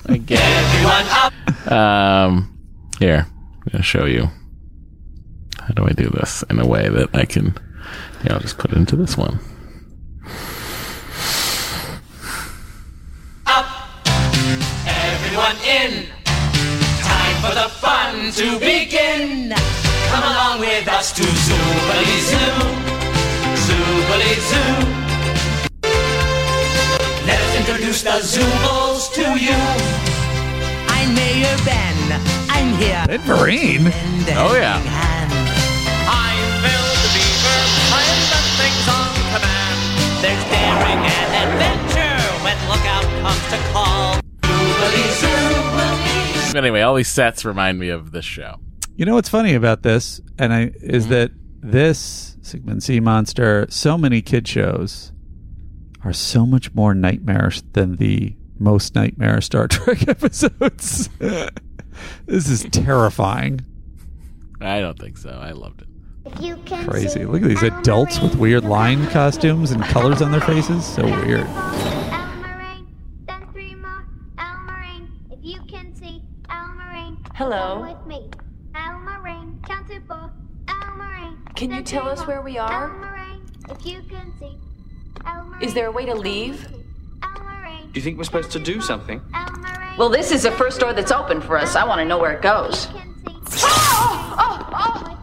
I 0.07 0.19
guess. 0.19 0.41
Everyone 0.75 1.07
up! 1.09 1.73
Um, 1.73 2.59
here, 2.99 3.27
I'm 3.27 3.73
gonna 3.73 3.83
show 3.83 4.05
you. 4.05 4.29
How 5.59 5.69
do 5.69 5.87
I 5.87 5.93
do 5.93 6.11
this 6.11 6.45
in 6.51 6.61
a 6.61 6.67
way 6.67 6.89
that 6.89 7.09
I 7.15 7.25
can? 7.25 7.57
Yeah, 8.25 8.35
I'll 8.35 8.41
just 8.41 8.59
put 8.59 8.73
it 8.73 8.77
into 8.77 8.97
this 8.97 9.17
one. 9.17 9.39
Up, 13.47 13.67
everyone 14.87 15.57
in! 15.65 16.07
Time 17.03 17.37
for 17.43 17.55
the 17.55 17.69
fun 17.81 18.33
to 18.33 18.59
begin! 18.59 19.55
Come 20.11 20.23
along 20.23 20.61
with 20.61 20.89
us 20.89 21.13
to 21.13 21.23
Zoobilee 21.23 22.21
Zoo! 22.31 22.53
Zoobilee 23.67 24.41
Zoo! 24.51 24.75
Let 27.27 27.41
us 27.41 27.57
introduce 27.57 28.03
the 28.03 28.21
Zoobles 28.21 29.13
to 29.15 29.39
you! 29.39 29.57
I'm 30.89 31.15
Mayor 31.15 31.57
Ben. 31.65 32.21
I'm 32.49 32.75
here. 32.79 33.05
Ed 33.09 33.21
Vereen. 33.21 33.93
Oh 34.37 34.55
yeah. 34.55 34.81
Command. 40.27 40.41
There's 40.41 40.45
daring 40.51 41.03
and 41.05 41.31
adventure 41.45 42.45
when 42.45 42.57
lookout 42.69 43.05
comes 43.23 43.45
to 43.51 43.59
call. 43.73 44.21
Zoobilee 44.43 45.11
Zoo! 45.21 46.53
But 46.53 46.65
anyway, 46.65 46.81
all 46.83 46.95
these 46.95 47.09
sets 47.09 47.45
remind 47.45 47.79
me 47.79 47.91
of 47.91 48.13
this 48.13 48.25
show. 48.25 48.57
You 48.97 49.05
know 49.05 49.15
what's 49.15 49.29
funny 49.29 49.55
about 49.55 49.83
this, 49.83 50.21
and 50.39 50.53
I 50.53 50.73
is 50.81 51.05
hmm? 51.05 51.11
that 51.11 51.31
this 51.61 52.37
Sigmund 52.43 52.83
Sea 52.83 53.01
Monster, 53.01 53.67
so 53.69 53.99
many 53.99 54.23
kid 54.23 54.49
shows 54.49 55.13
are 56.05 56.13
so 56.13 56.47
much 56.47 56.73
more 56.75 56.95
nightmarish 56.95 57.63
than 57.73 57.97
the 57.97 58.37
most 58.59 58.95
nightmare 58.95 59.41
Star 59.41 59.69
Trek 59.69 60.09
episodes. 60.09 61.11
This 62.27 62.49
is 62.49 62.65
terrifying. 62.65 63.65
I 64.61 64.81
don't 64.81 64.99
think 64.99 65.17
so. 65.17 65.31
I 65.31 65.53
loved 65.53 65.83
it. 65.83 65.89
Crazy. 66.85 67.25
Look 67.25 67.43
at 67.43 67.49
these 67.49 67.63
adults 67.63 68.21
with 68.21 68.37
weird 68.37 68.65
line 68.65 69.07
costumes 69.09 69.71
and 69.71 69.83
colors 69.85 70.23
on 70.23 70.33
their 70.33 70.41
faces. 70.41 70.85
So 70.85 71.05
weird. 71.05 71.47
Hello. 77.35 77.95
Can 81.55 81.71
you 81.71 81.83
tell 81.83 82.09
us 82.09 82.27
where 82.27 82.43
we 82.43 82.59
are? 82.59 82.95
Is 85.61 85.75
there 85.75 85.87
a 85.87 85.93
way 85.93 86.05
to 86.07 86.15
leave? 86.15 86.67
Do 86.71 87.91
you 87.95 88.03
think 88.03 88.19
we're 88.19 88.25
supposed 88.25 88.51
to 88.53 88.59
do 88.59 88.81
something? 88.81 89.23
Well, 89.99 90.11
this 90.11 90.31
is 90.33 90.43
the 90.43 90.51
first 90.51 90.81
door 90.81 90.93
that's 90.93 91.13
open 91.13 91.41
for 91.41 91.57
us. 91.57 91.77
I 91.77 91.85
want 91.85 92.01
to 92.01 92.05
know 92.05 92.19
where 92.19 92.33
it 92.33 92.43
goes. 92.43 92.89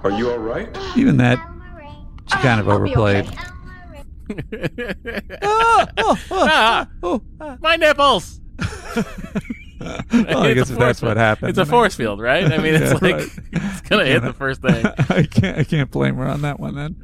Are 0.04 0.12
you 0.12 0.32
all 0.32 0.38
right? 0.40 0.70
Even 0.98 1.18
that, 1.18 1.38
she 2.32 2.38
kind 2.40 2.60
of 2.60 2.68
overplayed. 2.70 3.26
My 7.62 7.76
nipples. 7.78 8.40
Well, 8.60 10.44
I 10.44 10.52
It's 10.52 10.56
guess 10.56 10.70
if 10.70 10.78
that's 10.78 10.78
force 10.78 11.02
what 11.02 11.18
happened. 11.18 11.50
It's 11.50 11.58
a 11.58 11.66
force 11.66 11.96
field, 11.96 12.22
right? 12.22 12.46
I 12.46 12.58
mean, 12.58 12.76
it's 12.76 12.94
Yeah, 12.94 13.00
like 13.02 13.16
right. 13.16 13.30
it's 13.52 13.82
gonna 13.82 14.06
hit 14.06 14.22
the 14.24 14.32
first 14.34 14.62
thing. 14.62 14.86
I 15.10 15.24
can't. 15.24 15.58
I 15.60 15.64
can't 15.66 15.92
blame 15.92 16.16
her 16.16 16.26
on 16.28 16.42
that 16.44 16.58
one. 16.60 16.76
Then, 16.76 16.96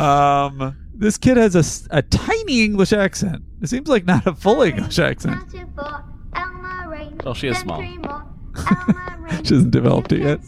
um, 0.00 0.76
this 0.94 1.18
kid 1.18 1.36
has 1.36 1.56
a, 1.56 1.64
a 1.98 2.02
tiny 2.02 2.62
English 2.64 2.92
accent. 2.92 3.42
It 3.62 3.68
seems 3.68 3.88
like 3.88 4.04
not 4.04 4.24
a 4.26 4.34
full 4.34 4.62
English 4.62 4.98
accent. 5.00 5.40
Well, 7.24 7.34
she 7.34 7.48
is 7.48 7.58
small. 7.58 7.82
She 8.56 8.64
hasn't 9.54 9.70
developed 9.70 10.12
it 10.12 10.20
yet. 10.22 10.40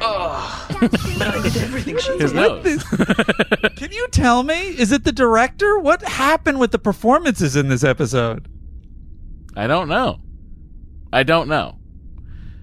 but 0.00 1.22
I 1.22 1.40
did 1.42 1.56
everything 1.58 1.98
she 1.98 2.18
His 2.18 2.32
did. 2.32 2.36
nose. 2.64 2.82
Can 3.76 3.92
you 3.92 4.08
tell 4.08 4.42
me? 4.42 4.54
Is 4.78 4.92
it 4.92 5.04
the 5.04 5.12
director? 5.12 5.78
What 5.78 6.02
happened 6.02 6.58
with 6.60 6.72
the 6.72 6.78
performances 6.78 7.56
in 7.56 7.68
this 7.68 7.84
episode? 7.84 8.48
I 9.56 9.66
don't 9.66 9.88
know. 9.88 10.20
I 11.12 11.22
don't 11.22 11.48
know. 11.48 11.78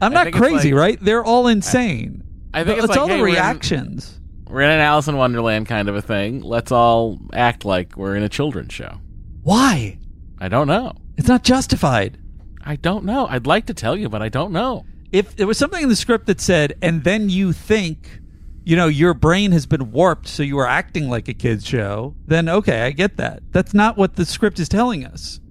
I'm 0.01 0.11
I 0.11 0.15
not 0.15 0.23
think 0.25 0.35
it's 0.35 0.41
crazy, 0.47 0.71
like- 0.73 0.79
right? 0.81 0.97
They're 1.01 1.23
all 1.23 1.47
insane. 1.47 2.23
I 2.53 2.63
think 2.63 2.77
it's, 2.77 2.85
it's 2.85 2.89
like, 2.91 2.99
all 2.99 3.07
hey, 3.07 3.17
the 3.17 3.21
we're 3.21 3.27
in- 3.29 3.33
reactions. 3.35 4.19
We're 4.47 4.61
in 4.61 4.71
an 4.71 4.79
Alice 4.79 5.07
in 5.07 5.15
Wonderland 5.15 5.67
kind 5.67 5.87
of 5.87 5.95
a 5.95 6.01
thing. 6.01 6.41
Let's 6.41 6.71
all 6.71 7.19
act 7.33 7.65
like 7.65 7.95
we're 7.95 8.15
in 8.15 8.23
a 8.23 8.29
children's 8.29 8.73
show. 8.73 8.97
Why? 9.43 9.99
I 10.39 10.47
don't 10.47 10.67
know. 10.67 10.93
It's 11.19 11.27
not 11.27 11.43
justified. 11.43 12.17
I 12.63 12.77
don't 12.77 13.03
know. 13.03 13.27
I'd 13.27 13.45
like 13.45 13.65
to 13.65 13.73
tell 13.73 13.97
you, 13.97 14.07
but 14.07 14.21
I 14.21 14.29
don't 14.29 14.53
know. 14.53 14.85
If 15.11 15.35
there 15.35 15.47
was 15.47 15.57
something 15.57 15.83
in 15.83 15.89
the 15.89 15.95
script 15.97 16.27
that 16.27 16.39
said, 16.39 16.77
and 16.81 17.03
then 17.03 17.29
you 17.29 17.51
think, 17.51 18.21
you 18.63 18.77
know, 18.77 18.87
your 18.87 19.13
brain 19.13 19.51
has 19.51 19.65
been 19.65 19.91
warped, 19.91 20.29
so 20.29 20.43
you 20.43 20.57
are 20.59 20.65
acting 20.65 21.09
like 21.09 21.27
a 21.27 21.33
kid's 21.33 21.67
show, 21.67 22.15
then 22.25 22.47
okay, 22.47 22.83
I 22.83 22.91
get 22.91 23.17
that. 23.17 23.43
That's 23.51 23.73
not 23.73 23.97
what 23.97 24.15
the 24.15 24.25
script 24.25 24.59
is 24.59 24.69
telling 24.69 25.05
us. 25.05 25.41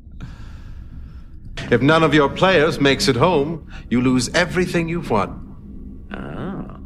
If 1.70 1.82
none 1.82 2.02
of 2.02 2.14
your 2.14 2.30
players 2.30 2.80
makes 2.80 3.06
it 3.06 3.16
home, 3.16 3.70
you 3.90 4.00
lose 4.00 4.30
everything 4.30 4.88
you've 4.88 5.10
won. 5.10 6.06
Ah. 6.12 6.78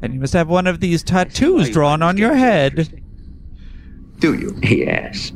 And 0.00 0.14
you 0.14 0.20
must 0.20 0.32
have 0.32 0.48
one 0.48 0.66
of 0.66 0.80
these 0.80 1.02
tattoos 1.02 1.68
drawn 1.68 2.00
on 2.00 2.16
your 2.16 2.34
head. 2.34 3.02
Do 4.18 4.32
you? 4.32 4.58
Yes. 4.62 5.30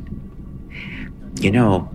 You 1.39 1.51
know, 1.51 1.94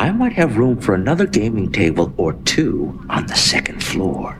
I 0.00 0.12
might 0.12 0.32
have 0.32 0.56
room 0.56 0.80
for 0.80 0.94
another 0.94 1.26
gaming 1.26 1.70
table 1.70 2.10
or 2.16 2.32
two 2.32 2.98
on 3.10 3.26
the 3.26 3.34
second 3.34 3.84
floor. 3.84 4.38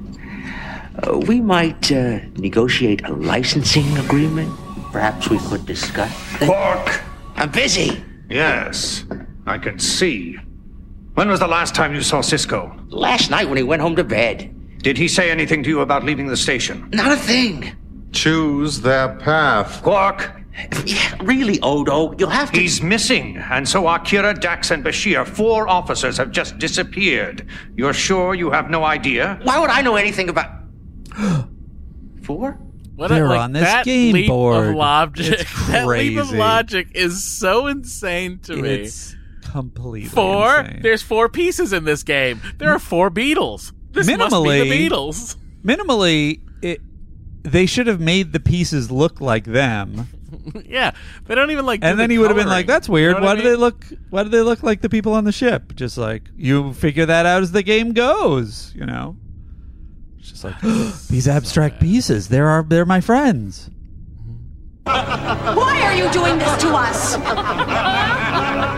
Uh, 1.03 1.19
we 1.19 1.43
might 1.43 1.93
uh, 1.93 2.21
negotiate 2.37 3.05
a 3.05 3.13
licensing 3.13 3.99
agreement. 3.99 4.51
Perhaps 4.91 5.29
we 5.29 5.37
could 5.37 5.67
discuss. 5.67 6.11
Quark! 6.39 7.03
I'm 7.37 7.51
busy. 7.51 8.03
Yes, 8.31 9.05
I 9.47 9.59
can 9.59 9.79
see. 9.79 10.39
When 11.13 11.29
was 11.29 11.41
the 11.41 11.47
last 11.47 11.75
time 11.75 11.95
you 11.95 12.01
saw 12.01 12.21
Sisko? 12.23 12.91
Last 12.91 13.31
night 13.31 13.47
when 13.47 13.59
he 13.59 13.63
went 13.63 13.83
home 13.83 13.97
to 13.97 14.05
bed. 14.05 14.55
Did 14.79 14.97
he 14.97 15.09
say 15.09 15.31
anything 15.31 15.63
to 15.65 15.69
you 15.69 15.81
about 15.81 16.05
leaving 16.05 16.27
the 16.27 16.39
station? 16.39 16.89
Not 16.91 17.13
a 17.13 17.17
thing. 17.17 17.77
Choose 18.13 18.81
their 18.81 19.15
path. 19.17 19.83
Quark! 19.83 20.40
Yeah, 20.85 21.15
really, 21.23 21.59
Odo, 21.61 22.15
you'll 22.19 22.29
have 22.29 22.51
to. 22.53 22.61
He's 22.61 22.83
missing, 22.83 23.37
and 23.39 23.69
so 23.69 23.87
Akira, 23.89 24.35
Dax, 24.35 24.71
and 24.71 24.85
Bashir. 24.85 25.27
Four 25.27 25.69
officers 25.69 26.17
have 26.19 26.31
just 26.33 26.59
disappeared. 26.59 27.47
You're 27.77 27.93
sure 27.95 28.35
you 28.35 28.51
have 28.51 28.69
no 28.69 28.85
idea? 28.85 29.39
Why 29.45 29.59
would 29.59 29.71
I 29.71 29.81
know 29.83 29.97
anything 29.97 30.29
about. 30.29 30.51
Four? 32.23 32.59
What 32.97 33.09
They're 33.09 33.29
like, 33.29 33.41
on 33.41 33.53
this 33.53 33.63
that 33.63 33.85
game 33.87 34.13
leap 34.13 34.29
board. 34.29 34.69
Of 34.69 34.75
logic, 34.75 35.41
It's 35.41 35.67
that 35.69 35.87
leap 35.87 36.19
of 36.19 36.31
logic 36.33 36.89
is 36.95 37.25
so 37.25 37.67
insane 37.67 38.41
to 38.41 38.57
me. 38.57 38.69
It's 38.69 39.17
completely 39.51 40.09
Four? 40.11 40.61
insane. 40.61 40.81
There's 40.83 41.01
four 41.03 41.29
pieces 41.31 41.73
in 41.73 41.85
this 41.85 42.03
game. 42.03 42.43
There 42.59 42.71
are 42.71 42.79
four 42.79 43.11
Beatles. 43.11 43.73
This 43.93 44.07
must 44.07 44.35
Minimally- 44.35 44.63
be 44.65 44.69
the 44.69 44.89
Beatles. 44.91 45.37
Minimally, 45.65 46.41
it, 46.61 46.81
they 47.43 47.65
should 47.65 47.87
have 47.87 48.01
made 48.01 48.33
the 48.35 48.41
pieces 48.41 48.91
look 48.91 49.21
like 49.21 49.45
them. 49.45 50.09
yeah, 50.67 50.93
they 51.27 51.35
don't 51.35 51.51
even 51.51 51.67
like. 51.67 51.81
do 51.81 51.87
and 51.87 51.99
then 51.99 52.09
the 52.09 52.15
he 52.15 52.19
would 52.19 52.31
have 52.31 52.37
been 52.37 52.49
like, 52.49 52.67
"That's 52.67 52.89
You 52.89 52.95
weird. 52.95 53.17
know 53.17 53.21
why 53.23 53.35
what 53.35 53.39
I 53.39 53.43
do 53.43 53.49
they 53.51 53.57
look? 53.57 53.85
Why 54.11 54.23
do 54.23 54.29
they 54.29 54.43
look 54.43 54.63
like 54.63 54.81
the 54.81 54.89
people 54.89 55.13
on 55.15 55.25
the 55.25 55.33
ship? 55.33 55.75
Just 55.75 55.99
like 55.99 56.23
you 56.37 56.73
figure 56.75 57.07
that 57.07 57.27
out 57.27 57.43
as 57.43 57.53
the 57.53 57.63
game 57.63 57.93
goes. 57.93 58.73
You 58.75 58.87
know, 58.87 59.17
it's 60.19 60.31
just 60.31 60.45
like 60.45 60.61
these 61.09 61.29
abstract 61.29 61.81
pieces. 61.81 62.29
They're 62.29 62.49
our, 62.49 62.63
they're 62.63 62.87
my 62.87 63.01
friends. 63.01 63.71
Why 64.85 65.81
are 65.85 65.95
you 65.95 66.11
doing 66.11 66.39
this 66.39 66.57
to 66.63 66.69
us? 66.75 67.17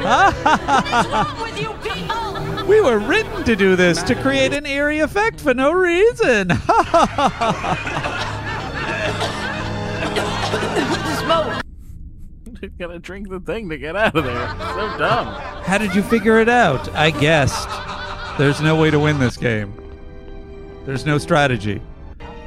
what 0.02 0.86
is 0.86 1.06
wrong 1.12 1.40
with 1.40 1.60
you 1.60 1.72
people? 1.82 2.66
We 2.66 2.80
were 2.80 2.98
written 2.98 3.44
to 3.44 3.56
do 3.56 3.76
this 3.76 4.02
to 4.04 4.14
create 4.16 4.52
an 4.52 4.66
eerie 4.66 4.98
effect 4.98 5.40
for 5.40 5.54
no 5.54 5.72
reason. 5.72 6.50
Smoke. 11.20 11.62
Gotta 12.78 12.98
drink 12.98 13.28
the 13.28 13.40
thing 13.40 13.68
to 13.70 13.78
get 13.78 13.97
out 13.97 14.14
of 14.14 14.24
there. 14.24 14.48
So 14.48 14.98
dumb. 14.98 15.34
How 15.64 15.78
did 15.78 15.94
you 15.94 16.02
figure 16.02 16.39
it 16.39 16.48
out? 16.48 16.89
I 16.94 17.10
guessed. 17.10 17.68
There's 18.39 18.60
no 18.60 18.76
way 18.76 18.90
to 18.90 18.98
win 18.98 19.18
this 19.18 19.36
game. 19.36 19.74
There's 20.84 21.05
no 21.05 21.18
strategy. 21.18 21.82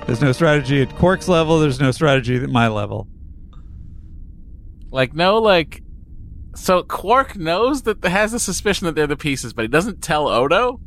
There's 0.06 0.22
no 0.22 0.32
strategy 0.32 0.82
at 0.82 0.96
Quark's 0.96 1.28
level. 1.28 1.60
There's 1.60 1.80
no 1.80 1.92
strategy 1.92 2.36
at 2.36 2.50
my 2.50 2.68
level. 2.68 3.08
Like 4.92 5.14
no, 5.14 5.38
like. 5.40 5.82
So 6.56 6.84
Quark 6.84 7.36
knows 7.36 7.82
that 7.82 8.04
has 8.06 8.34
a 8.34 8.40
suspicion 8.40 8.86
that 8.86 8.96
they're 8.96 9.08
the 9.08 9.18
pieces, 9.18 9.52
but 9.54 9.64
he 9.64 9.68
doesn't 9.68 10.02
tell 10.02 10.28
Odo. 10.28 10.80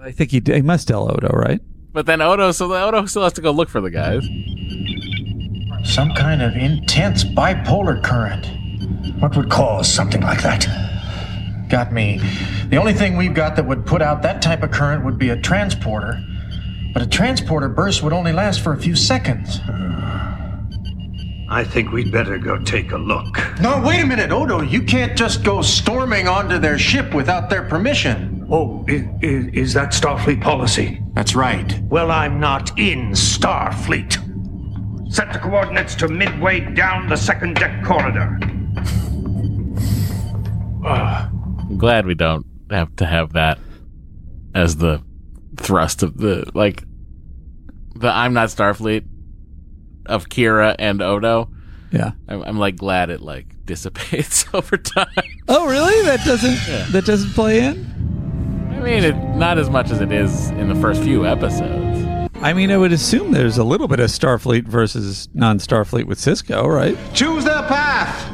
I 0.00 0.10
think 0.10 0.30
he, 0.30 0.42
he 0.44 0.62
must 0.62 0.88
tell 0.88 1.10
Odo, 1.10 1.28
right? 1.28 1.60
But 1.92 2.06
then 2.06 2.22
Odo, 2.22 2.52
so 2.52 2.66
the 2.68 2.82
Odo 2.82 3.04
still 3.04 3.22
has 3.24 3.34
to 3.34 3.42
go 3.42 3.50
look 3.50 3.68
for 3.68 3.82
the 3.82 3.90
guys. 3.90 4.26
Some 5.84 6.14
kind 6.14 6.42
of 6.42 6.56
intense 6.56 7.24
bipolar 7.24 8.02
current. 8.02 8.46
What 9.20 9.36
would 9.36 9.50
cause 9.50 9.92
something 9.92 10.20
like 10.20 10.42
that? 10.42 10.66
Got 11.68 11.92
me. 11.92 12.20
The 12.68 12.76
only 12.76 12.92
thing 12.94 13.16
we've 13.16 13.34
got 13.34 13.56
that 13.56 13.66
would 13.66 13.84
put 13.84 14.00
out 14.00 14.22
that 14.22 14.42
type 14.42 14.62
of 14.62 14.70
current 14.70 15.04
would 15.04 15.18
be 15.18 15.30
a 15.30 15.36
transporter. 15.36 16.22
But 16.92 17.02
a 17.02 17.06
transporter 17.06 17.68
burst 17.68 18.02
would 18.02 18.12
only 18.12 18.32
last 18.32 18.60
for 18.60 18.72
a 18.72 18.78
few 18.78 18.94
seconds. 18.94 19.60
I 21.48 21.64
think 21.64 21.92
we'd 21.92 22.10
better 22.12 22.38
go 22.38 22.58
take 22.58 22.92
a 22.92 22.96
look. 22.98 23.38
No, 23.60 23.82
wait 23.84 24.00
a 24.00 24.06
minute, 24.06 24.32
Odo. 24.32 24.62
You 24.62 24.82
can't 24.82 25.16
just 25.16 25.44
go 25.44 25.60
storming 25.62 26.28
onto 26.28 26.58
their 26.58 26.78
ship 26.78 27.12
without 27.12 27.50
their 27.50 27.62
permission. 27.62 28.46
Oh, 28.50 28.84
is, 28.88 29.04
is 29.52 29.74
that 29.74 29.90
Starfleet 29.90 30.40
policy? 30.40 31.02
That's 31.12 31.34
right. 31.34 31.78
Well, 31.82 32.10
I'm 32.10 32.40
not 32.40 32.78
in 32.78 33.10
Starfleet. 33.10 34.21
Set 35.12 35.30
the 35.32 35.38
coordinates 35.38 35.94
to 35.96 36.08
midway 36.08 36.60
down 36.74 37.08
the 37.08 37.16
second 37.16 37.56
deck 37.56 37.84
corridor. 37.84 38.38
I'm 40.84 41.76
glad 41.78 42.06
we 42.06 42.14
don't 42.14 42.46
have 42.70 42.94
to 42.96 43.06
have 43.06 43.34
that 43.34 43.58
as 44.54 44.76
the 44.76 45.02
thrust 45.56 46.02
of 46.02 46.16
the 46.16 46.50
like 46.54 46.82
the 47.94 48.08
I'm 48.08 48.32
not 48.32 48.48
Starfleet 48.48 49.04
of 50.06 50.28
Kira 50.28 50.74
and 50.78 51.00
Odo. 51.02 51.50
Yeah. 51.92 52.12
I'm, 52.26 52.42
I'm 52.42 52.58
like 52.58 52.76
glad 52.76 53.10
it 53.10 53.20
like 53.20 53.46
dissipates 53.64 54.46
over 54.54 54.76
time. 54.76 55.06
Oh, 55.48 55.66
really? 55.68 56.04
That 56.06 56.24
doesn't 56.24 56.58
Yeah. 56.68 56.86
that 56.90 57.04
doesn't 57.04 57.30
play 57.34 57.64
in? 57.64 57.86
I 58.72 58.80
mean, 58.80 59.04
it, 59.04 59.14
not 59.36 59.58
as 59.58 59.70
much 59.70 59.90
as 59.90 60.00
it 60.00 60.10
is 60.10 60.50
in 60.52 60.68
the 60.68 60.74
first 60.76 61.02
few 61.02 61.24
episodes. 61.26 61.91
I 62.42 62.52
mean, 62.54 62.72
I 62.72 62.76
would 62.76 62.92
assume 62.92 63.30
there's 63.30 63.58
a 63.58 63.64
little 63.64 63.86
bit 63.86 64.00
of 64.00 64.10
Starfleet 64.10 64.66
versus 64.66 65.28
non-Starfleet 65.32 66.06
with 66.06 66.18
Sisko, 66.18 66.66
right? 66.66 66.96
Choose 67.14 67.44
their 67.44 67.62
path. 67.62 68.28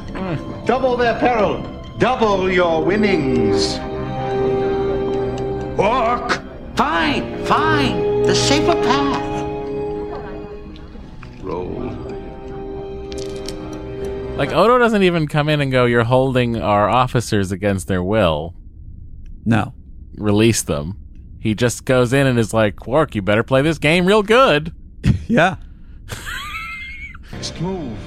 Double 0.66 0.96
their 0.96 1.18
peril. 1.18 1.62
Double 1.98 2.50
your 2.50 2.82
winnings. 2.82 3.78
Quark! 5.76 6.42
Fine, 6.74 7.44
fine. 7.44 8.22
The 8.22 8.34
safer 8.34 8.72
path. 8.74 9.44
Roll. 11.42 11.66
Like 14.36 14.52
Odo 14.52 14.78
doesn't 14.78 15.02
even 15.02 15.26
come 15.26 15.48
in 15.48 15.60
and 15.60 15.70
go, 15.72 15.84
"You're 15.84 16.04
holding 16.04 16.56
our 16.56 16.88
officers 16.88 17.52
against 17.52 17.88
their 17.88 18.02
will." 18.02 18.54
No. 19.44 19.74
Release 20.16 20.62
them. 20.62 20.96
He 21.48 21.54
just 21.54 21.86
goes 21.86 22.12
in 22.12 22.26
and 22.26 22.38
is 22.38 22.52
like, 22.52 22.76
"Quark, 22.76 23.14
you 23.14 23.22
better 23.22 23.42
play 23.42 23.62
this 23.62 23.78
game 23.78 24.04
real 24.04 24.22
good." 24.22 24.74
yeah. 25.28 25.56
Next 27.32 27.58
move. 27.58 27.98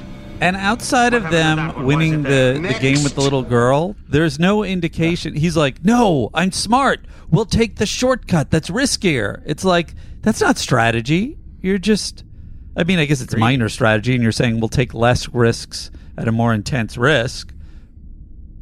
And 0.42 0.56
outside 0.56 1.16
of 1.16 1.24
them 1.32 1.86
winning 1.86 2.22
the, 2.22 2.60
the 2.62 2.78
game 2.80 3.04
with 3.04 3.16
the 3.16 3.22
little 3.22 3.42
girl, 3.42 3.96
there's 4.08 4.40
no 4.40 4.64
indication. 4.64 5.36
He's 5.36 5.58
like, 5.58 5.84
no, 5.84 6.30
I'm 6.34 6.52
smart. 6.52 7.02
We'll 7.30 7.46
take 7.46 7.78
the 7.78 7.86
shortcut. 7.86 8.52
That's 8.52 8.70
riskier. 8.70 9.42
It's 9.46 9.64
like, 9.64 9.94
that's 10.22 10.42
not 10.42 10.58
strategy. 10.58 11.38
You're 11.62 11.78
just, 11.78 12.24
I 12.76 12.84
mean, 12.84 13.00
I 13.00 13.06
guess 13.06 13.22
it's 13.22 13.36
minor 13.36 13.70
strategy, 13.70 14.14
and 14.14 14.24
you're 14.24 14.32
saying 14.32 14.60
we'll 14.60 14.70
take 14.70 14.94
less 14.94 15.30
risks 15.30 15.92
at 16.18 16.28
a 16.28 16.32
more 16.32 16.54
intense 16.54 16.98
risk. 16.98 17.54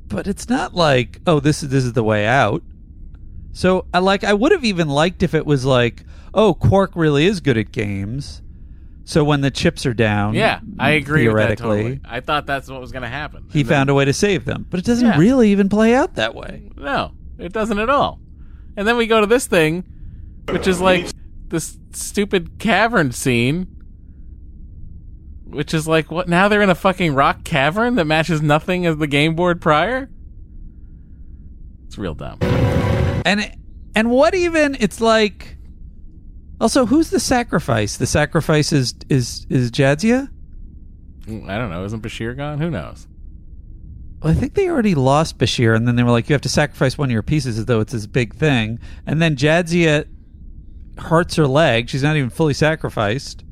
But 0.07 0.27
it's 0.27 0.49
not 0.49 0.76
like, 0.76 1.19
oh, 1.27 1.39
this 1.39 1.64
is 1.64 1.69
this 1.69 1.85
is 1.85 1.93
the 1.93 2.03
way 2.03 2.26
out. 2.26 2.64
So, 3.60 3.88
I 3.94 3.99
like, 3.99 4.23
I 4.23 4.31
would 4.34 4.53
have 4.53 4.64
even 4.64 4.88
liked 4.88 5.22
if 5.22 5.34
it 5.34 5.45
was 5.45 5.65
like, 5.65 6.06
oh, 6.34 6.53
Quark 6.53 6.95
really 6.95 7.26
is 7.26 7.41
good 7.41 7.57
at 7.57 7.73
games. 7.73 8.41
So 9.03 9.22
when 9.26 9.41
the 9.41 9.52
chips 9.52 9.86
are 9.86 9.94
down, 9.94 10.34
Yeah, 10.34 10.61
I 10.80 10.91
agree. 10.91 11.27
With 11.27 11.36
that 11.36 11.57
Theoretically, 11.57 11.77
totally. 11.95 11.99
I 12.06 12.22
thought 12.22 12.45
that's 12.45 12.69
what 12.69 12.80
was 12.80 12.94
going 12.94 13.02
to 13.02 13.10
happen. 13.10 13.48
he 13.52 13.65
found 13.65 13.90
a 13.90 13.94
way 13.94 14.06
to 14.06 14.14
save 14.14 14.45
them, 14.45 14.65
but 14.69 14.80
it 14.80 14.86
doesn't 14.86 15.06
Yeah. 15.06 15.18
really 15.19 15.52
even 15.52 15.68
play 15.68 15.94
out 15.94 16.15
that 16.15 16.36
way. 16.36 16.69
No, 16.77 17.11
it 17.38 17.52
doesn't 17.52 17.80
at 17.80 17.90
all. 17.90 18.22
And 18.77 18.88
then 18.88 18.95
we 18.95 19.07
go 19.07 19.19
to 19.19 19.27
this 19.27 19.45
thing, 19.45 19.84
which 20.48 20.65
is 20.65 20.80
like 20.80 21.07
this 21.49 21.77
stupid 21.91 22.60
cavern 22.60 23.11
scene, 23.11 23.68
which 25.48 25.73
is 25.73 25.86
like 25.86 26.10
what? 26.11 26.30
Now 26.30 26.48
they're 26.48 26.61
in 26.61 26.69
a 26.69 26.76
fucking 26.76 27.14
rock 27.14 27.44
cavern 27.44 27.95
that 27.95 28.06
matches 28.06 28.41
nothing 28.41 28.86
as 28.86 28.95
the 28.95 29.07
game 29.07 29.36
board 29.36 29.60
prior. 29.60 30.10
It's 31.88 31.98
real 31.98 32.14
dumb. 32.15 32.40
And 33.26 33.56
and 33.96 34.10
what 34.10 34.36
even? 34.36 34.78
It's 34.80 35.02
like. 35.02 35.58
Also, 36.62 36.86
who's 36.86 37.10
the 37.10 37.22
sacrifice? 37.22 37.96
The 37.98 38.08
sacrifice 38.08 38.74
is 38.74 38.96
is 39.10 39.46
is 39.50 39.72
Jadzia. 39.72 40.30
I 41.28 41.58
don't 41.58 41.70
know. 41.70 41.86
Isn't 41.86 42.02
Bashir 42.02 42.36
gone? 42.36 42.60
Who 42.60 42.70
knows? 42.70 43.08
Well, 44.22 44.34
I 44.34 44.36
think 44.36 44.56
they 44.56 44.68
already 44.68 44.96
lost 44.96 45.38
Bashir, 45.38 45.76
and 45.76 45.88
then 45.88 45.96
they 45.96 46.04
were 46.04 46.12
like, 46.12 46.28
"You 46.28 46.34
have 46.34 46.41
to 46.41 46.50
sacrifice 46.50 46.98
one 46.98 47.10
of 47.10 47.14
your 47.14 47.24
pieces 47.24 47.58
as 47.58 47.66
though 47.66 47.80
it's 47.80 47.94
this 47.94 48.06
big 48.08 48.36
thing." 48.36 48.80
And 49.06 49.22
then 49.22 49.36
Jadzia 49.38 50.06
hurts 50.98 51.36
her 51.36 51.48
leg; 51.48 51.90
she's 51.90 52.04
not 52.04 52.18
even 52.18 52.30
fully 52.30 52.54
sacrificed. 52.54 53.46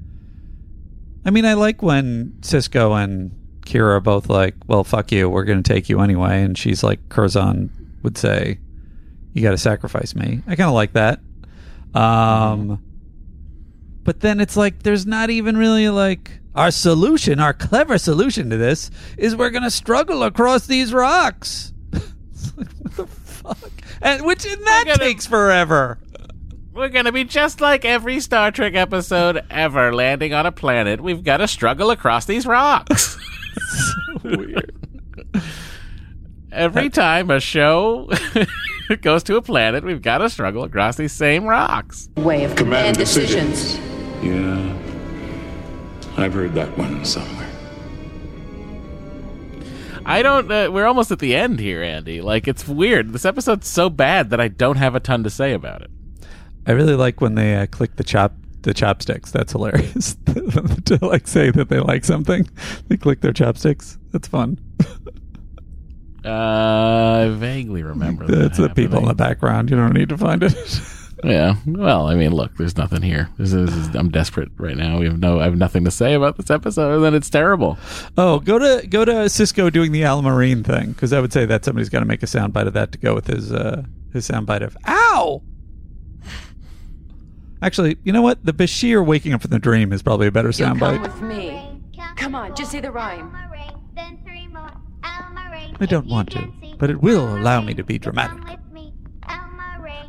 I 1.26 1.30
mean, 1.30 1.45
I 1.45 1.53
like 1.53 1.81
when 1.81 2.34
Sisko 2.41 3.02
and 3.02 3.31
Kira 3.61 3.95
are 3.95 3.99
both 4.02 4.30
like, 4.30 4.56
"Well, 4.68 4.84
fuck 4.84 5.11
you, 5.11 5.30
we're 5.30 5.45
going 5.45 5.64
to 5.64 5.73
take 5.73 5.88
you 5.88 6.02
anyway," 6.02 6.41
and 6.41 6.57
she's 6.57 6.84
like, 6.84 7.07
Curzon 7.10 7.69
would 8.03 8.18
say, 8.18 8.60
"You 9.33 9.41
got 9.41 9.51
to 9.51 9.57
sacrifice 9.57 10.15
me." 10.15 10.41
I 10.47 10.55
kind 10.55 10.67
of 10.67 10.73
like 10.73 10.93
that. 10.93 11.19
Um, 11.93 12.81
but 14.03 14.19
then 14.19 14.39
it's 14.39 14.55
like 14.55 14.83
there's 14.83 15.05
not 15.05 15.29
even 15.29 15.57
really 15.57 15.89
like 15.89 16.39
our 16.55 16.71
solution, 16.71 17.39
our 17.39 17.53
clever 17.53 17.97
solution 17.97 18.49
to 18.49 18.57
this 18.57 18.89
is 19.17 19.35
we're 19.35 19.49
gonna 19.49 19.71
struggle 19.71 20.23
across 20.23 20.65
these 20.65 20.93
rocks. 20.93 21.73
Like, 21.91 22.03
what 22.55 22.95
the 22.95 23.07
fuck? 23.07 23.71
And 24.01 24.25
which 24.25 24.45
and 24.45 24.65
that 24.65 24.95
takes 24.99 25.25
forever. 25.25 25.99
We're 26.73 26.89
gonna 26.89 27.11
be 27.11 27.23
just 27.23 27.61
like 27.61 27.85
every 27.85 28.19
Star 28.19 28.51
Trek 28.51 28.75
episode 28.75 29.43
ever, 29.49 29.93
landing 29.93 30.33
on 30.33 30.45
a 30.45 30.51
planet. 30.51 31.01
We've 31.01 31.23
got 31.23 31.37
to 31.37 31.47
struggle 31.47 31.91
across 31.91 32.25
these 32.25 32.45
rocks. 32.45 33.17
so 33.67 34.29
Weird. 34.37 34.73
Every 36.51 36.89
time 36.89 37.29
a 37.29 37.39
show 37.39 38.09
goes 39.01 39.23
to 39.23 39.35
a 39.35 39.41
planet, 39.41 39.83
we've 39.83 40.01
got 40.01 40.19
to 40.19 40.29
struggle 40.29 40.63
across 40.63 40.95
these 40.95 41.11
same 41.11 41.45
rocks. 41.45 42.09
Way 42.17 42.45
of 42.45 42.55
Command 42.55 42.87
and 42.87 42.97
decisions. 42.97 43.77
Yeah. 44.23 44.73
I've 46.15 46.33
heard 46.33 46.53
that 46.53 46.77
one 46.77 47.03
somewhere. 47.05 47.47
I 50.05 50.21
don't. 50.21 50.49
Uh, 50.49 50.69
we're 50.71 50.85
almost 50.85 51.11
at 51.11 51.19
the 51.19 51.35
end 51.35 51.59
here, 51.59 51.83
Andy. 51.83 52.21
Like 52.21 52.47
it's 52.47 52.65
weird. 52.65 53.11
This 53.11 53.25
episode's 53.25 53.67
so 53.67 53.89
bad 53.89 54.29
that 54.29 54.39
I 54.39 54.47
don't 54.47 54.77
have 54.77 54.95
a 54.95 55.01
ton 55.01 55.23
to 55.25 55.29
say 55.29 55.51
about 55.51 55.81
it. 55.81 55.91
I 56.65 56.71
really 56.71 56.95
like 56.95 57.19
when 57.19 57.35
they 57.35 57.55
uh, 57.55 57.65
click 57.65 57.97
the 57.97 58.05
chop 58.05 58.33
the 58.61 58.73
chopsticks. 58.73 59.31
That's 59.31 59.51
hilarious. 59.51 60.15
to 60.85 60.97
like 61.01 61.27
say 61.27 61.51
that 61.51 61.67
they 61.67 61.79
like 61.79 62.05
something, 62.05 62.49
they 62.87 62.95
click 62.95 63.19
their 63.19 63.33
chopsticks. 63.33 63.97
That's 64.11 64.29
fun. 64.29 64.59
Uh, 66.26 67.26
I 67.26 67.30
vaguely 67.38 67.84
remember 67.84 68.26
that. 68.27 68.35
That's 68.35 68.57
the 68.57 68.69
people 68.69 68.99
in 68.99 69.06
the 69.06 69.14
background. 69.15 69.69
You 69.69 69.77
don't 69.77 69.94
need 69.94 70.10
to 70.10 70.18
find 70.18 70.44
it. 70.44 70.53
Yeah. 71.23 71.56
Well, 71.65 72.06
I 72.06 72.14
mean, 72.14 72.31
look, 72.31 72.56
there's 72.57 72.77
nothing 72.77 73.02
here. 73.02 73.27
This 73.39 73.52
is, 73.52 73.73
this 73.73 73.88
is- 73.88 73.95
I'm 73.95 74.10
desperate 74.10 74.49
right 74.57 74.77
now. 74.77 74.99
We 74.99 75.07
have 75.07 75.18
no. 75.18 75.39
I 75.39 75.45
have 75.45 75.57
nothing 75.57 75.84
to 75.85 75.89
say 75.89 76.14
about 76.14 76.38
this 76.38 76.52
episode, 76.52 76.91
other 76.91 76.99
than 76.99 77.15
it's 77.15 77.27
terrible. 77.27 77.80
Oh, 78.19 78.38
go 78.39 78.60
to 78.60 78.85
go 78.85 79.03
to 79.03 79.11
Sisko 79.11 79.73
doing 79.73 79.91
the 79.91 80.03
Allamaraine 80.03 80.64
thing 80.64 80.91
because 80.91 81.14
I 81.14 81.19
would 81.19 81.34
say 81.34 81.48
that 81.48 81.65
somebody's 81.65 81.89
got 81.89 82.02
to 82.02 82.06
make 82.06 82.22
a 82.22 82.27
soundbite 82.27 82.68
of 82.68 82.73
that 82.73 82.91
to 82.91 82.99
go 82.99 83.15
with 83.15 83.26
his 83.26 83.52
uh, 83.52 83.81
his 84.14 84.30
soundbite 84.30 84.61
of 84.61 84.77
"Ow." 84.88 85.41
Actually, 87.64 87.98
you 88.03 88.14
know 88.14 88.22
what? 88.22 88.45
The 88.45 88.53
Bashir 88.53 89.03
waking 89.03 89.34
up 89.34 89.41
from 89.41 89.49
the 89.49 89.57
dream 89.60 89.91
is 89.94 90.03
probably 90.03 90.27
a 90.27 90.31
better 90.31 90.49
soundbite. 90.49 91.02
Come 91.02 91.03
soundbite. 91.03 91.14
with 91.14 91.22
me. 91.23 91.81
Come 92.15 92.35
on, 92.35 92.56
just 92.56 92.69
say 92.69 92.80
the 92.80 92.91
rhyme. 92.91 93.35
I 95.80 95.85
don't 95.85 96.07
want 96.07 96.31
to, 96.31 96.52
but 96.77 96.89
it 96.89 97.02
will 97.02 97.38
allow 97.38 97.61
me 97.61 97.73
to 97.76 97.84
be 97.84 97.98
dramatic. 97.99 98.57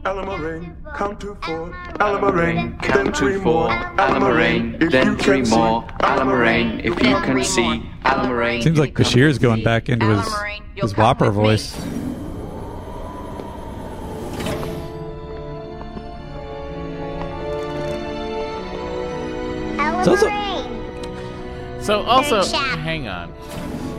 Allamaraine, 0.05 0.75
count 0.97 1.21
to 1.21 1.35
four. 1.43 1.71
Allamaraine, 1.99 2.81
Count 2.83 3.15
to 3.17 3.41
four, 3.43 3.69
Allamaraine, 3.69 4.91
then 4.91 5.17
three 5.19 5.43
more, 5.43 5.83
Allamaraine, 6.01 6.79
if 6.81 6.95
you 7.03 7.15
can 7.21 7.45
see, 7.45 7.83
Allamaraine. 8.05 8.63
Seems 8.63 8.79
like 8.79 8.95
Bashir's 8.95 9.39
going 9.39 9.63
back 9.63 9.89
into 9.89 10.07
his 10.07 10.35
his 10.77 10.97
Whopper 10.97 11.31
voice. 11.31 11.77
It's 20.01 20.09
also 20.09 20.29
So 21.81 22.03
also, 22.03 22.43
hang 22.79 23.09
on. 23.09 23.33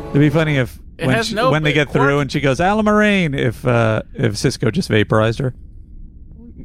it'd 0.10 0.19
be 0.22 0.30
funny 0.30 0.57
if 0.57 0.80
It 0.99 1.07
when, 1.07 1.15
has 1.15 1.27
she- 1.27 1.35
no- 1.35 1.51
when 1.51 1.63
they 1.63 1.73
get 1.73 1.91
through 1.91 2.19
and 2.19 2.31
she 2.31 2.41
goes 2.41 2.59
Allamaraine 2.59 3.38
if 3.38 3.65
uh, 3.65 4.01
if 4.13 4.34
Sisko 4.34 4.71
just 4.71 4.89
vaporized 4.89 5.39
her. 5.39 5.53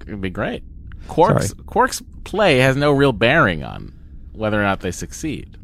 It'd 0.06 0.20
be 0.20 0.30
great. 0.30 0.62
Quark's 1.08 1.52
Quark's 1.66 2.02
play 2.24 2.58
has 2.58 2.76
no 2.76 2.90
real 2.90 3.12
bearing 3.12 3.62
on 3.62 3.92
whether 4.32 4.58
or 4.60 4.64
not 4.64 4.80
they 4.80 4.90
succeed. 4.90 5.56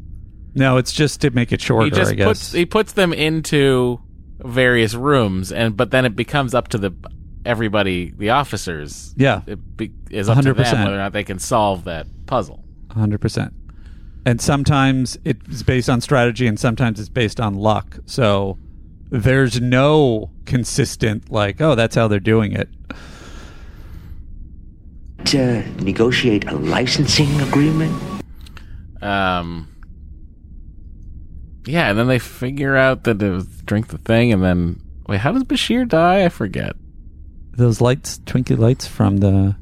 No, 0.53 0.77
it's 0.77 0.91
just 0.93 1.21
to 1.21 1.31
make 1.31 1.51
it 1.51 1.61
shorter. 1.61 1.85
he 1.85 1.91
just 1.91 2.11
I 2.11 2.15
guess. 2.15 2.27
puts 2.27 2.51
he 2.51 2.65
puts 2.65 2.93
them 2.93 3.13
into 3.13 3.99
various 4.39 4.93
rooms, 4.93 5.51
and 5.51 5.75
but 5.75 5.91
then 5.91 6.05
it 6.05 6.15
becomes 6.15 6.53
up 6.53 6.67
to 6.69 6.77
the 6.77 6.91
everybody, 7.45 8.11
the 8.17 8.29
officers. 8.31 9.13
Yeah. 9.17 9.41
it 9.47 9.77
be, 9.77 9.91
is 10.09 10.29
up 10.29 10.37
to 10.43 10.53
100%. 10.53 10.55
them 10.55 10.79
whether 10.83 10.93
or 10.95 10.97
not 10.97 11.13
they 11.13 11.23
can 11.23 11.39
solve 11.39 11.85
that 11.85 12.07
puzzle. 12.27 12.63
hundred 12.91 13.19
percent. 13.21 13.53
And 14.25 14.39
sometimes 14.39 15.17
it's 15.25 15.63
based 15.63 15.89
on 15.89 15.99
strategy, 16.01 16.45
and 16.45 16.59
sometimes 16.59 16.99
it's 16.99 17.09
based 17.09 17.39
on 17.39 17.55
luck. 17.55 17.99
So 18.05 18.59
there's 19.09 19.59
no 19.59 20.29
consistent 20.45 21.31
like, 21.31 21.59
oh, 21.59 21.75
that's 21.75 21.95
how 21.95 22.07
they're 22.07 22.19
doing 22.19 22.53
it. 22.53 22.69
To 25.25 25.67
negotiate 25.83 26.47
a 26.47 26.55
licensing 26.55 27.39
agreement? 27.41 28.23
Um. 29.01 29.67
Yeah, 31.65 31.89
and 31.89 31.99
then 31.99 32.07
they 32.07 32.19
figure 32.19 32.75
out 32.75 33.03
that 33.03 33.21
it 33.21 33.29
was 33.29 33.47
drink 33.63 33.87
the 33.87 33.97
thing, 33.99 34.31
and 34.33 34.43
then 34.43 34.81
wait, 35.07 35.19
how 35.19 35.31
does 35.31 35.43
Bashir 35.43 35.87
die? 35.87 36.25
I 36.25 36.29
forget. 36.29 36.75
Those 37.53 37.81
lights, 37.81 38.19
twinkly 38.25 38.55
lights 38.55 38.87
from 38.87 39.17
the 39.17 39.55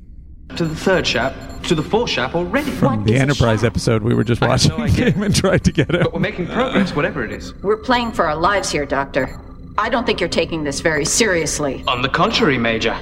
To 0.56 0.66
the 0.66 0.76
third 0.76 1.08
shap, 1.08 1.34
to 1.64 1.76
the 1.76 1.84
fourth 1.84 2.10
shap 2.10 2.36
already. 2.36 2.70
from 2.72 3.04
the 3.06 3.16
Enterprise 3.16 3.64
episode 3.64 4.04
we 4.04 4.14
were 4.14 4.24
just 4.24 4.42
I 4.44 4.48
have 4.48 4.52
watching. 4.66 4.78
no 4.78 4.84
idea. 4.84 5.12
came 5.12 5.24
and 5.24 5.34
tried 5.36 5.64
to 5.66 5.72
get 5.72 5.90
it. 5.94 6.02
But 6.04 6.14
we're 6.14 6.20
making 6.20 6.48
progress, 6.48 6.94
whatever 6.96 7.24
it 7.24 7.32
is. 7.32 7.54
We're 7.62 7.78
playing 7.78 8.12
for 8.12 8.26
our 8.26 8.36
lives 8.36 8.70
here, 8.72 8.86
Doctor. 8.86 9.40
I 9.78 9.90
don't 9.90 10.06
think 10.06 10.20
you're 10.20 10.28
taking 10.28 10.64
this 10.64 10.82
very 10.82 11.06
seriously. 11.06 11.84
On 11.88 12.02
the 12.02 12.10
contrary, 12.10 12.58
Major. 12.58 12.98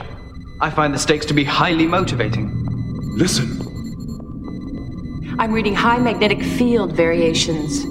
I 0.61 0.69
find 0.69 0.93
the 0.93 0.99
stakes 0.99 1.25
to 1.27 1.33
be 1.33 1.43
highly 1.43 1.87
motivating. 1.87 2.51
Listen. 3.17 3.63
I'm 5.39 5.51
reading 5.51 5.73
high 5.73 5.97
magnetic 5.99 6.43
field 6.43 6.93
variations. 6.93 7.83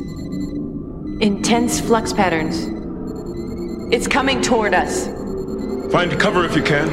Intense 1.22 1.80
flux 1.80 2.12
patterns. 2.12 2.66
It's 3.92 4.06
coming 4.06 4.42
toward 4.42 4.74
us. 4.74 5.06
Find 5.92 6.12
cover 6.20 6.44
if 6.44 6.54
you 6.54 6.62
can. 6.62 6.88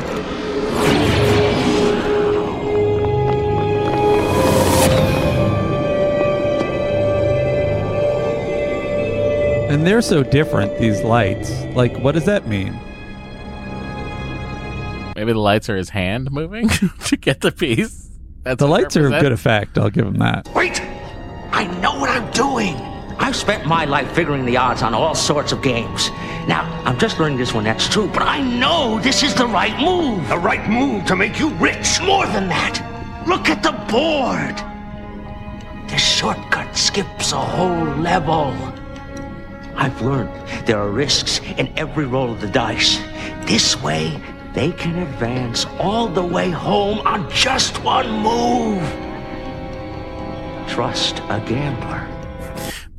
And 9.73 9.87
they're 9.87 10.03
so 10.03 10.21
different, 10.21 10.77
these 10.77 11.01
lights. 11.01 11.51
Like, 11.73 11.97
what 11.97 12.11
does 12.11 12.25
that 12.25 12.47
mean? 12.47 12.79
Maybe 15.15 15.33
the 15.33 15.39
lights 15.39 15.67
are 15.67 15.75
his 15.75 15.89
hand 15.89 16.31
moving 16.31 16.69
to 17.05 17.17
get 17.17 17.41
the 17.41 17.51
piece. 17.51 18.11
That's 18.43 18.59
the 18.59 18.67
lights 18.67 18.95
are 18.97 19.07
a 19.07 19.19
good 19.19 19.31
effect. 19.31 19.79
I'll 19.79 19.89
give 19.89 20.05
him 20.05 20.19
that. 20.19 20.47
Wait! 20.53 20.79
I 21.51 21.65
know 21.81 21.99
what 21.99 22.11
I'm 22.11 22.29
doing. 22.33 22.75
I've 23.17 23.35
spent 23.35 23.65
my 23.65 23.85
life 23.85 24.11
figuring 24.11 24.45
the 24.45 24.57
odds 24.57 24.83
on 24.83 24.93
all 24.93 25.15
sorts 25.15 25.51
of 25.51 25.63
games. 25.63 26.09
Now, 26.47 26.69
I'm 26.85 26.99
just 26.99 27.19
learning 27.19 27.39
this 27.39 27.55
one, 27.55 27.63
that's 27.63 27.89
true, 27.89 28.07
but 28.07 28.21
I 28.21 28.41
know 28.41 28.99
this 28.99 29.23
is 29.23 29.33
the 29.33 29.47
right 29.47 29.75
move. 29.81 30.29
The 30.29 30.37
right 30.37 30.69
move 30.69 31.05
to 31.05 31.15
make 31.15 31.39
you 31.39 31.49
rich. 31.55 31.99
More 32.03 32.27
than 32.27 32.47
that, 32.49 33.25
look 33.27 33.49
at 33.49 33.63
the 33.63 33.71
board. 33.91 34.55
The 35.89 35.97
shortcut 35.97 36.77
skips 36.77 37.31
a 37.31 37.39
whole 37.39 37.87
level. 37.95 38.53
I've 39.75 40.01
learned 40.01 40.29
there 40.67 40.77
are 40.79 40.89
risks 40.89 41.39
in 41.57 41.71
every 41.77 42.05
roll 42.05 42.31
of 42.31 42.41
the 42.41 42.47
dice. 42.49 42.97
This 43.47 43.81
way, 43.81 44.21
they 44.53 44.71
can 44.71 44.97
advance 44.99 45.65
all 45.79 46.07
the 46.07 46.23
way 46.23 46.49
home 46.49 46.99
on 47.07 47.29
just 47.31 47.83
one 47.83 48.09
move. 48.21 48.81
Trust 50.69 51.19
a 51.29 51.43
gambler. 51.47 52.07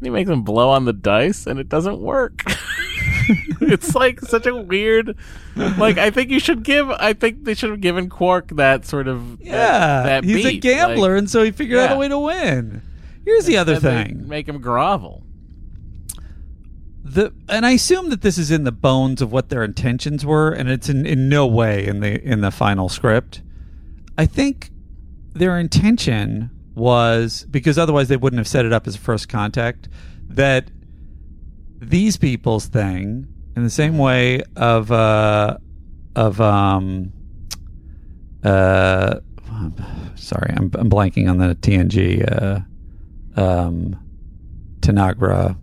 He 0.02 0.10
makes 0.10 0.28
them 0.28 0.42
blow 0.42 0.70
on 0.70 0.84
the 0.84 0.92
dice, 0.92 1.46
and 1.46 1.58
it 1.58 1.68
doesn't 1.68 1.98
work. 1.98 2.42
it's 3.60 3.94
like 3.94 4.20
such 4.20 4.46
a 4.46 4.54
weird. 4.54 5.16
Like 5.56 5.96
I 5.96 6.10
think 6.10 6.30
you 6.30 6.38
should 6.38 6.62
give. 6.62 6.90
I 6.90 7.14
think 7.14 7.44
they 7.44 7.54
should 7.54 7.70
have 7.70 7.80
given 7.80 8.10
Quark 8.10 8.48
that 8.50 8.84
sort 8.84 9.08
of 9.08 9.40
Yeah, 9.40 10.02
that 10.02 10.24
he's 10.24 10.44
a 10.44 10.58
gambler, 10.58 11.12
like- 11.14 11.18
and 11.20 11.30
so 11.30 11.42
he 11.42 11.50
figured 11.52 11.78
out 11.80 11.92
a 11.96 11.98
way 11.98 12.08
to 12.08 12.18
win. 12.18 12.82
Here's 13.24 13.46
the 13.46 13.56
other 13.56 13.76
thing. 13.76 14.28
make 14.28 14.46
him 14.46 14.60
grovel. 14.60 15.23
The 17.04 17.34
and 17.50 17.66
I 17.66 17.72
assume 17.72 18.08
that 18.08 18.22
this 18.22 18.38
is 18.38 18.50
in 18.50 18.64
the 18.64 18.72
bones 18.72 19.20
of 19.20 19.30
what 19.30 19.50
their 19.50 19.62
intentions 19.62 20.24
were, 20.24 20.50
and 20.50 20.70
it's 20.70 20.88
in, 20.88 21.04
in 21.04 21.28
no 21.28 21.46
way 21.46 21.86
in 21.86 22.00
the 22.00 22.20
in 22.24 22.40
the 22.40 22.50
final 22.50 22.88
script. 22.88 23.42
I 24.16 24.24
think 24.24 24.70
their 25.34 25.58
intention 25.58 26.50
was 26.74 27.46
because 27.50 27.78
otherwise 27.78 28.08
they 28.08 28.16
wouldn't 28.16 28.38
have 28.38 28.48
set 28.48 28.64
it 28.64 28.72
up 28.72 28.86
as 28.86 28.96
a 28.96 28.98
first 28.98 29.28
contact 29.28 29.88
that 30.28 30.70
these 31.78 32.16
people's 32.16 32.66
thing 32.66 33.28
in 33.54 33.62
the 33.62 33.70
same 33.70 33.98
way 33.98 34.42
of 34.56 34.90
uh 34.90 35.58
of 36.16 36.40
um 36.40 37.12
uh 38.42 39.16
sorry 40.14 40.54
I'm 40.56 40.70
I'm 40.74 40.88
blanking 40.88 41.28
on 41.28 41.36
the 41.36 41.54
TNG 41.54 42.24
uh 43.36 43.40
um 43.40 44.00
Tanagra 44.80 45.56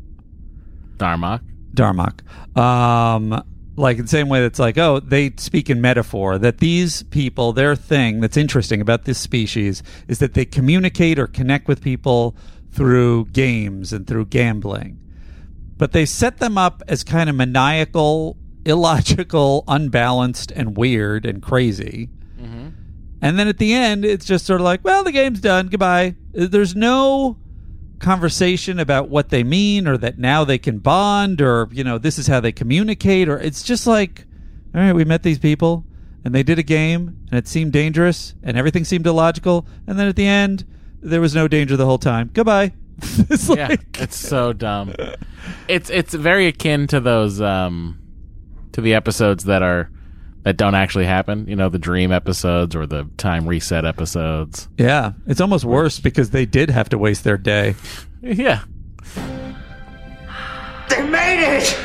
Darmok. 1.02 1.42
Darmok. 1.74 2.58
Um, 2.58 3.44
like 3.76 3.98
in 3.98 4.04
the 4.04 4.10
same 4.10 4.30
way 4.30 4.42
that's 4.42 4.60
like, 4.60 4.78
oh, 4.78 5.00
they 5.00 5.32
speak 5.38 5.70
in 5.70 5.82
metaphor. 5.82 6.38
That 6.38 6.60
these 6.60 7.04
people, 7.04 7.54
their 7.54 7.76
thing 7.76 8.20
that's 8.22 8.38
interesting 8.38 8.82
about 8.82 9.06
this 9.06 9.18
species 9.18 9.82
is 10.08 10.20
that 10.20 10.36
they 10.36 10.46
communicate 10.46 11.18
or 11.18 11.28
connect 11.28 11.68
with 11.68 11.82
people 11.82 12.36
through 12.72 13.26
games 13.26 13.92
and 13.92 14.06
through 14.06 14.26
gambling. 14.26 15.00
But 15.78 15.94
they 15.94 16.06
set 16.06 16.38
them 16.38 16.58
up 16.58 16.84
as 16.88 17.04
kind 17.04 17.30
of 17.30 17.36
maniacal, 17.36 18.38
illogical, 18.66 19.64
unbalanced, 19.68 20.52
and 20.52 20.78
weird 20.78 21.26
and 21.26 21.42
crazy. 21.42 22.10
And 23.24 23.40
then 23.40 23.48
at 23.48 23.58
the 23.58 23.74
end, 23.74 24.06
it's 24.06 24.26
just 24.26 24.46
sort 24.46 24.62
of 24.62 24.66
like, 24.66 24.84
well, 24.84 25.04
the 25.04 25.12
game's 25.12 25.40
done. 25.42 25.68
Goodbye. 25.68 26.16
There's 26.34 26.76
no 26.76 27.38
conversation 28.02 28.80
about 28.80 29.10
what 29.10 29.30
they 29.30 29.44
mean 29.44 29.88
or 29.88 29.98
that 29.98 30.18
now 30.18 30.44
they 30.44 30.58
can 30.58 30.80
bond 30.80 31.42
or, 31.42 31.70
you 31.72 31.84
know, 31.84 31.98
this 31.98 32.18
is 32.18 32.28
how 32.28 32.40
they 32.40 32.52
communicate 32.52 33.30
or 33.30 33.38
it's 33.38 33.64
just 33.64 33.88
like, 33.88 34.26
all 34.76 34.82
right, 34.82 34.94
we 34.94 35.06
met 35.06 35.24
these 35.24 35.40
people 35.40 35.86
and 36.26 36.36
they 36.36 36.44
did 36.44 36.60
a 36.60 36.64
game 36.64 37.18
and 37.30 37.38
it 37.38 37.48
seemed 37.48 37.72
dangerous 37.72 38.36
and 38.44 38.58
everything 38.58 38.84
seemed 38.84 39.08
illogical. 39.08 39.66
And 39.88 39.98
then 39.98 40.08
at 40.08 40.16
the 40.16 40.28
end, 40.28 40.66
there 41.02 41.22
was 41.22 41.34
no 41.34 41.48
danger 41.48 41.78
the 41.78 41.86
whole 41.86 41.98
time. 41.98 42.30
Goodbye. 42.34 42.74
it's 43.30 43.50
like, 43.50 43.58
yeah, 43.58 43.76
it's 43.96 44.18
so 44.18 44.54
dumb. 44.54 44.94
It's 45.68 45.90
it's 45.90 46.14
very 46.14 46.46
akin 46.48 46.86
to 46.88 47.00
those 47.00 47.42
um 47.42 48.00
to 48.74 48.82
the 48.82 48.94
episodes 48.94 49.46
that 49.46 49.64
are 49.64 49.90
that 50.44 50.58
don't 50.58 50.76
actually 50.76 51.06
happen. 51.06 51.48
You 51.48 51.56
know, 51.56 51.70
the 51.70 51.80
dream 51.80 52.12
episodes 52.12 52.76
or 52.76 52.86
the 52.88 53.08
time 53.18 53.48
reset 53.48 53.86
episodes. 53.86 54.68
yeah, 54.78 55.14
it's 55.28 55.42
almost 55.42 55.66
worse 55.66 56.00
because 56.00 56.32
they 56.32 56.46
did 56.46 56.70
have 56.70 56.90
to 56.90 56.98
waste 56.98 57.24
their 57.24 57.38
day. 57.38 57.76
Yeah. 58.22 58.64
They 60.90 61.08
made 61.08 61.58
it! 61.58 61.78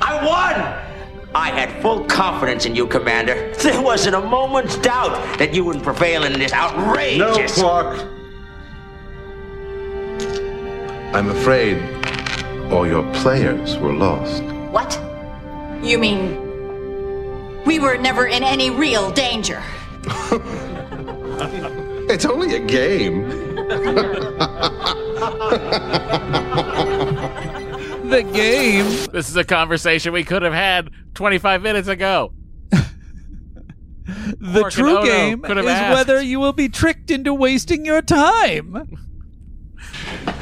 I 0.00 0.24
won! 0.24 0.86
I 1.34 1.50
had 1.50 1.80
full 1.82 2.04
confidence 2.06 2.66
in 2.66 2.74
you, 2.74 2.86
Commander. 2.86 3.52
There 3.62 3.80
wasn't 3.80 4.16
a 4.16 4.20
moment's 4.20 4.76
doubt 4.78 5.38
that 5.38 5.54
you 5.54 5.64
would 5.64 5.82
prevail 5.82 6.24
in 6.24 6.32
this 6.32 6.52
outrageous. 6.52 7.18
No, 7.18 7.28
outrageous. 7.28 7.60
Quark. 7.60 7.98
I'm 11.14 11.28
afraid 11.28 11.80
all 12.72 12.86
your 12.86 13.04
players 13.14 13.76
were 13.78 13.92
lost. 13.92 14.42
What? 14.72 14.98
You 15.82 15.98
mean 15.98 16.49
we 17.66 17.78
were 17.78 17.96
never 17.96 18.26
in 18.26 18.42
any 18.42 18.70
real 18.70 19.10
danger? 19.10 19.62
It's 22.10 22.24
only 22.24 22.56
a 22.56 22.58
game. 22.58 23.28
the 28.10 28.28
game. 28.34 28.84
This 29.12 29.28
is 29.28 29.36
a 29.36 29.44
conversation 29.44 30.12
we 30.12 30.24
could 30.24 30.42
have 30.42 30.52
had 30.52 30.90
25 31.14 31.62
minutes 31.62 31.86
ago. 31.86 32.32
The 34.40 34.60
Quark 34.60 34.64
and 34.64 34.72
true 34.72 34.96
Odo 34.98 35.06
game 35.06 35.44
is 35.44 35.66
asked. 35.66 35.94
whether 35.94 36.20
you 36.20 36.40
will 36.40 36.52
be 36.52 36.68
tricked 36.68 37.12
into 37.12 37.32
wasting 37.32 37.84
your 37.84 38.02
time. 38.02 38.98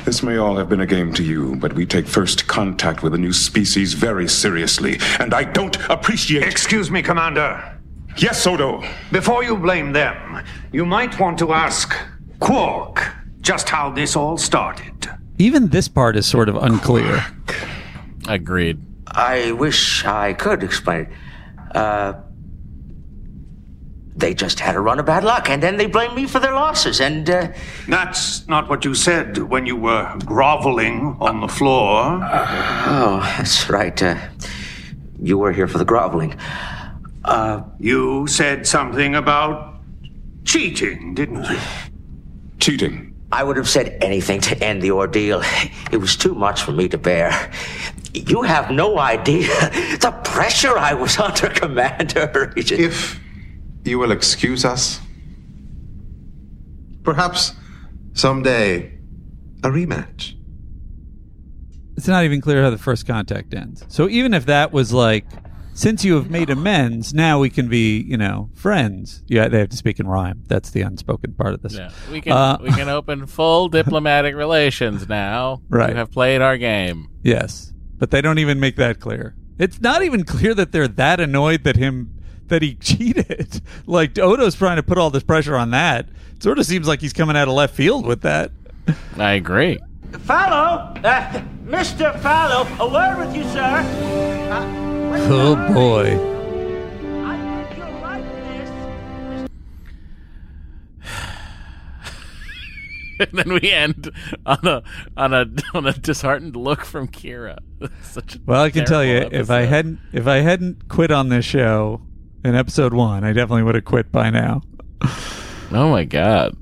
This 0.09 0.23
may 0.23 0.39
all 0.39 0.57
have 0.57 0.71
been 0.71 0.81
a 0.81 0.87
game 0.87 1.13
to 1.13 1.23
you, 1.23 1.55
but 1.57 1.75
we 1.75 1.85
take 1.85 2.07
first 2.07 2.47
contact 2.47 3.03
with 3.03 3.13
a 3.13 3.19
new 3.19 3.31
species 3.31 3.93
very 3.93 4.27
seriously, 4.27 4.99
and 5.19 5.35
I 5.35 5.45
don't 5.45 5.77
appreciate. 5.91 6.45
Excuse 6.45 6.91
me, 6.91 7.03
Commander. 7.03 7.79
Yes, 8.17 8.47
Odo. 8.47 8.83
Before 9.13 9.45
you 9.45 9.55
blame 9.55 9.93
them, 9.93 10.43
you 10.73 10.87
might 10.87 11.21
want 11.21 11.39
to 11.41 11.53
ask 11.53 11.95
Quark 12.41 13.07
just 13.43 13.69
how 13.69 13.91
this 13.91 14.17
all 14.17 14.39
started. 14.39 15.11
Even 15.37 15.69
this 15.69 15.89
part 15.89 16.17
is 16.17 16.25
sort 16.25 16.49
of 16.49 16.57
unclear. 16.57 17.27
Agreed. 18.27 18.81
I 19.09 19.53
wish 19.53 20.07
I 20.07 20.33
could 20.33 20.63
explain 20.63 21.01
it. 21.01 21.77
Uh, 21.77 22.15
they 24.19 24.35
just 24.35 24.61
had 24.61 24.75
a 24.75 24.81
run 24.81 24.99
of 24.99 25.07
bad 25.07 25.25
luck, 25.25 25.49
and 25.49 25.63
then 25.63 25.77
they 25.77 25.87
blamed 25.87 26.15
me 26.15 26.27
for 26.27 26.41
their 26.41 26.53
losses, 26.53 27.01
and, 27.01 27.29
uh, 27.31 27.49
That's 27.89 28.47
not 28.49 28.69
what 28.69 28.85
you 28.85 28.95
said 28.95 29.39
when 29.39 29.65
you 29.67 29.77
were 29.77 30.13
groveling 30.25 31.17
on 31.21 31.41
the 31.41 31.49
floor. 31.49 32.21
oh, 32.23 33.21
that's 33.37 33.71
right. 33.71 34.03
Uh, 34.03 34.17
you 35.21 35.39
were 35.39 35.53
here 35.53 35.67
for 35.69 35.79
the 35.79 35.85
groveling. 35.85 36.35
Uh, 37.25 37.63
you 37.79 38.27
said 38.27 38.67
something 38.67 39.15
about 39.15 39.81
cheating, 40.45 41.15
didn't 41.15 41.45
you? 41.45 41.59
Cheating. 42.59 43.15
I 43.31 43.45
would 43.45 43.57
have 43.59 43.69
said 43.69 43.99
anything 44.01 44.41
to 44.41 44.65
end 44.65 44.81
the 44.81 44.91
ordeal. 44.93 45.43
It 45.93 45.99
was 45.99 46.17
too 46.17 46.35
much 46.35 46.63
for 46.63 46.73
me 46.73 46.89
to 46.89 46.99
bear. 46.99 47.51
You 48.15 48.43
have 48.43 48.71
no 48.71 48.99
idea 48.99 49.49
the 50.01 50.13
pressure 50.25 50.79
I 50.79 50.95
was 50.95 51.19
under, 51.27 51.49
Commander. 51.51 52.53
If 52.57 53.21
you 53.89 53.99
will 53.99 54.13
excuse 54.13 54.65
us, 54.65 55.01
perhaps 57.03 57.55
someday 58.13 58.99
a 59.65 59.69
rematch. 59.69 60.35
It's 61.97 62.07
not 62.07 62.25
even 62.25 62.41
clear 62.41 62.63
how 62.63 62.71
the 62.71 62.79
first 62.79 63.07
contact 63.07 63.53
ends. 63.55 63.85
So 63.89 64.09
even 64.09 64.33
if 64.33 64.47
that 64.47 64.73
was 64.73 64.93
like, 64.93 65.25
since 65.75 66.05
you 66.05 66.15
have 66.15 66.31
made 66.31 66.51
amends, 66.51 67.13
now 67.13 67.41
we 67.41 67.51
can 67.51 67.69
be, 67.69 68.01
you 68.01 68.17
know, 68.17 68.51
friends. 68.55 69.23
Yeah, 69.27 69.49
they 69.49 69.59
have 69.59 69.69
to 69.71 69.77
speak 69.77 69.99
in 69.99 70.07
rhyme. 70.07 70.45
That's 70.47 70.71
the 70.71 70.83
unspoken 70.83 71.35
part 71.35 71.55
of 71.55 71.63
this. 71.63 71.75
Yeah, 71.75 71.91
we 72.13 72.21
can 72.21 72.33
Uh, 72.33 72.59
we 72.61 72.71
can 72.71 72.89
open 72.89 73.27
full 73.27 73.69
diplomatic 73.81 74.35
relations 74.35 75.09
now. 75.09 75.63
Right. 75.69 75.91
You 75.91 75.97
have 75.97 76.11
played 76.13 76.41
our 76.41 76.57
game. 76.57 77.09
Yes, 77.23 77.73
but 77.97 78.11
they 78.11 78.21
don't 78.21 78.39
even 78.39 78.61
make 78.61 78.77
that 78.77 79.01
clear. 79.01 79.35
It's 79.59 79.81
not 79.81 80.03
even 80.03 80.25
clear 80.25 80.55
that 80.55 80.71
they're 80.71 80.89
that 80.89 81.19
annoyed 81.21 81.65
that 81.65 81.77
him 81.77 82.18
that 82.49 82.63
he 82.63 82.75
cheated. 82.81 83.61
Like 83.87 84.19
Odo's 84.19 84.55
trying 84.55 84.77
to 84.77 84.83
put 84.83 84.99
all 84.99 85.11
this 85.11 85.23
pressure 85.23 85.57
on 85.57 85.71
that. 85.71 86.07
It 86.37 86.43
sort 86.43 86.59
of 86.59 86.67
seems 86.67 86.87
like 86.87 87.01
he's 87.01 87.13
coming 87.13 87.37
out 87.37 87.49
of 87.49 87.55
left 87.55 87.75
field 87.75 88.07
with 88.07 88.23
that. 88.23 88.53
I 89.17 89.33
agree. 89.33 89.79
Falow, 90.13 91.05
uh, 91.05 91.43
Mr. 91.67 92.19
Falow, 92.21 92.67
a 92.79 92.89
word 92.89 93.27
with 93.27 93.37
you, 93.37 93.45
sir. 93.45 93.85
Oh 95.31 95.57
boy. 95.75 96.19
and 103.19 103.29
then 103.33 103.53
we 103.53 103.71
end 103.71 104.11
on 104.47 104.67
a 104.67 104.83
on 105.17 105.35
a 105.35 105.47
on 105.75 105.87
a 105.87 105.93
disheartened 105.93 106.57
look 106.57 106.85
from 106.85 107.09
Kira. 107.09 107.59
Such 108.03 108.37
a 108.37 108.41
Well, 108.47 108.63
I 108.63 108.71
can 108.71 108.85
tell 108.85 109.05
you, 109.05 109.19
terrible 109.21 109.37
if 109.37 109.51
I 109.51 109.63
hadn't 109.63 109.99
if 110.13 110.27
I 110.27 110.37
hadn't 110.37 110.89
quit 110.89 111.11
on 111.11 111.29
this 111.29 111.45
show 111.45 112.01
in 112.45 112.55
episode 112.55 112.95
one, 112.95 113.25
I 113.25 113.33
definitely 113.33 113.63
would 113.65 113.75
have 113.75 113.85
quit 113.85 114.11
by 114.13 114.31
now. 114.31 114.63
Oh 115.71 115.91
my 115.91 116.05
god. 116.05 116.57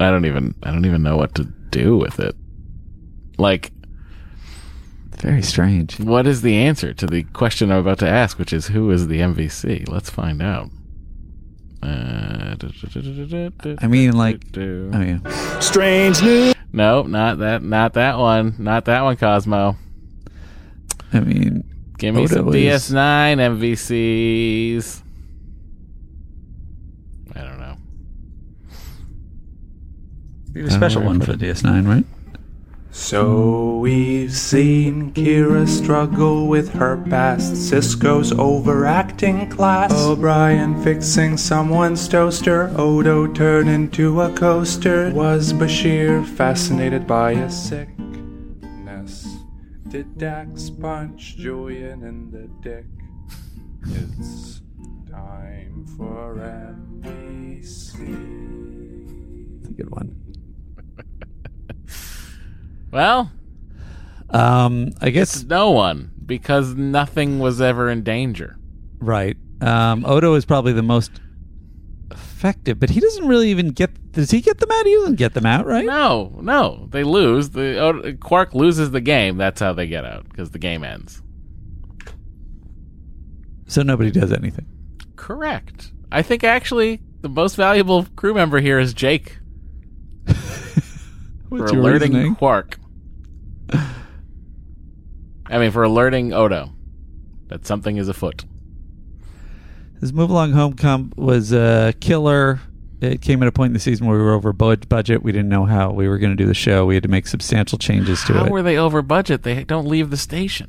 I 0.00 0.10
don't 0.10 0.24
even 0.26 0.54
I 0.62 0.70
don't 0.72 0.84
even 0.84 1.02
know 1.02 1.16
what 1.16 1.34
to 1.36 1.44
do 1.44 1.96
with 1.96 2.18
it. 2.20 2.34
Like 3.38 3.72
Very 5.18 5.42
strange. 5.42 5.98
what 6.00 6.26
is 6.26 6.42
the 6.42 6.56
answer 6.56 6.92
to 6.94 7.06
the 7.06 7.22
question 7.22 7.70
I'm 7.70 7.78
about 7.78 7.98
to 8.00 8.08
ask, 8.08 8.38
which 8.38 8.52
is 8.52 8.66
who 8.68 8.90
is 8.90 9.06
the 9.06 9.20
MVC? 9.20 9.88
Let's 9.88 10.10
find 10.10 10.42
out. 10.42 10.70
Uh, 11.82 12.56
I 13.80 13.86
mean, 13.88 14.12
like, 14.12 14.40
I 14.56 14.58
mean, 14.58 15.22
strange 15.60 16.22
news. 16.22 16.54
No, 16.72 17.02
not 17.02 17.38
that, 17.38 17.62
not 17.62 17.92
that 17.92 18.18
one, 18.18 18.54
not 18.58 18.86
that 18.86 19.02
one, 19.02 19.16
Cosmo. 19.18 19.76
I 21.12 21.20
mean, 21.20 21.53
Give 21.98 22.14
me 22.14 22.22
Oda 22.24 22.34
some 22.34 22.46
was- 22.46 22.56
DS9 22.56 23.38
MVCs. 23.38 25.02
I 27.36 27.40
don't 27.42 27.58
know. 27.58 27.76
a 30.66 30.70
special 30.70 31.02
uh, 31.02 31.06
one 31.06 31.20
for 31.20 31.32
DS9, 31.34 31.86
right? 31.86 32.04
So 32.90 33.78
we've 33.78 34.32
seen 34.32 35.12
Kira 35.14 35.66
struggle 35.66 36.46
with 36.46 36.72
her 36.74 36.96
past, 37.10 37.54
Sisko's 37.54 38.30
overacting 38.30 39.50
class, 39.50 39.92
O'Brien 39.92 40.80
fixing 40.84 41.36
someone's 41.36 42.06
toaster, 42.06 42.72
Odo 42.78 43.26
turn 43.26 43.66
into 43.66 44.20
a 44.20 44.30
coaster. 44.32 45.10
Was 45.10 45.52
Bashir 45.52 46.24
fascinated 46.24 47.04
by 47.04 47.32
a 47.32 47.50
sickness? 47.50 47.93
Did 49.94 50.18
Dax 50.18 50.70
punch 50.70 51.36
Julian 51.36 52.02
in 52.02 52.28
the 52.32 52.48
dick? 52.68 52.84
It's 53.86 54.60
time 55.08 55.86
for 55.96 56.34
MVC. 56.34 57.62
It's 59.60 59.68
a 59.68 59.72
good 59.72 59.90
one. 59.90 60.16
Well, 62.90 63.30
Um, 64.30 64.90
I 65.00 65.10
guess 65.10 65.36
it's 65.36 65.44
no 65.44 65.70
one 65.70 66.10
because 66.26 66.74
nothing 66.74 67.38
was 67.38 67.60
ever 67.60 67.88
in 67.88 68.02
danger. 68.02 68.58
right. 68.98 69.36
Um, 69.60 70.04
Odo 70.04 70.34
is 70.34 70.44
probably 70.44 70.72
the 70.72 70.82
most 70.82 71.20
effective, 72.44 72.78
but 72.78 72.90
he 72.90 73.00
doesn't 73.00 73.26
really 73.26 73.48
even 73.50 73.70
get. 73.70 74.12
Does 74.12 74.30
he 74.30 74.40
get 74.40 74.58
them 74.58 74.70
out? 74.70 74.86
He 74.86 74.94
doesn't 74.94 75.14
get 75.16 75.32
them 75.34 75.46
out, 75.46 75.66
right? 75.66 75.84
No, 75.84 76.38
no, 76.40 76.88
they 76.90 77.02
lose. 77.02 77.50
The 77.50 77.78
Odo- 77.78 78.12
Quark 78.14 78.54
loses 78.54 78.90
the 78.90 79.00
game. 79.00 79.36
That's 79.38 79.60
how 79.60 79.72
they 79.72 79.86
get 79.86 80.04
out 80.04 80.28
because 80.28 80.50
the 80.50 80.58
game 80.58 80.84
ends. 80.84 81.22
So 83.66 83.82
nobody 83.82 84.10
does 84.10 84.30
anything. 84.30 84.66
Correct. 85.16 85.92
I 86.12 86.20
think 86.22 86.44
actually 86.44 87.00
the 87.22 87.30
most 87.30 87.56
valuable 87.56 88.06
crew 88.14 88.34
member 88.34 88.60
here 88.60 88.78
is 88.78 88.92
Jake 88.92 89.38
What's 90.26 90.50
for 91.48 91.64
alerting 91.64 92.12
reasoning? 92.12 92.34
Quark. 92.36 92.78
I 95.46 95.58
mean, 95.58 95.70
for 95.70 95.82
alerting 95.82 96.34
Odo 96.34 96.70
that 97.48 97.66
something 97.66 97.96
is 97.96 98.08
afoot. 98.08 98.44
His 100.04 100.12
move 100.12 100.28
along 100.28 100.52
homecom 100.52 101.16
was 101.16 101.50
a 101.50 101.94
killer. 101.98 102.60
It 103.00 103.22
came 103.22 103.42
at 103.42 103.48
a 103.48 103.52
point 103.52 103.70
in 103.70 103.72
the 103.72 103.80
season 103.80 104.06
where 104.06 104.18
we 104.18 104.22
were 104.22 104.34
over 104.34 104.52
budget. 104.52 105.22
We 105.22 105.32
didn't 105.32 105.48
know 105.48 105.64
how 105.64 105.92
we 105.92 106.08
were 106.08 106.18
going 106.18 106.36
to 106.36 106.36
do 106.36 106.44
the 106.44 106.52
show. 106.52 106.84
We 106.84 106.92
had 106.92 107.04
to 107.04 107.08
make 107.08 107.26
substantial 107.26 107.78
changes 107.78 108.22
to 108.24 108.34
How 108.34 108.40
it. 108.40 108.42
How 108.48 108.52
were 108.52 108.62
they 108.62 108.76
over 108.76 109.00
budget? 109.00 109.44
They 109.44 109.64
don't 109.64 109.86
leave 109.86 110.10
the 110.10 110.18
station. 110.18 110.68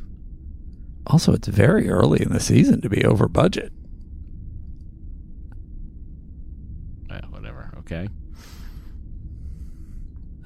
also, 1.05 1.33
it's 1.33 1.49
very 1.49 1.89
early 1.89 2.21
in 2.21 2.31
the 2.31 2.39
season 2.39 2.79
to 2.79 2.87
be 2.87 3.03
over 3.03 3.27
budget. 3.27 3.73
Whatever. 7.29 7.73
Okay. 7.79 8.07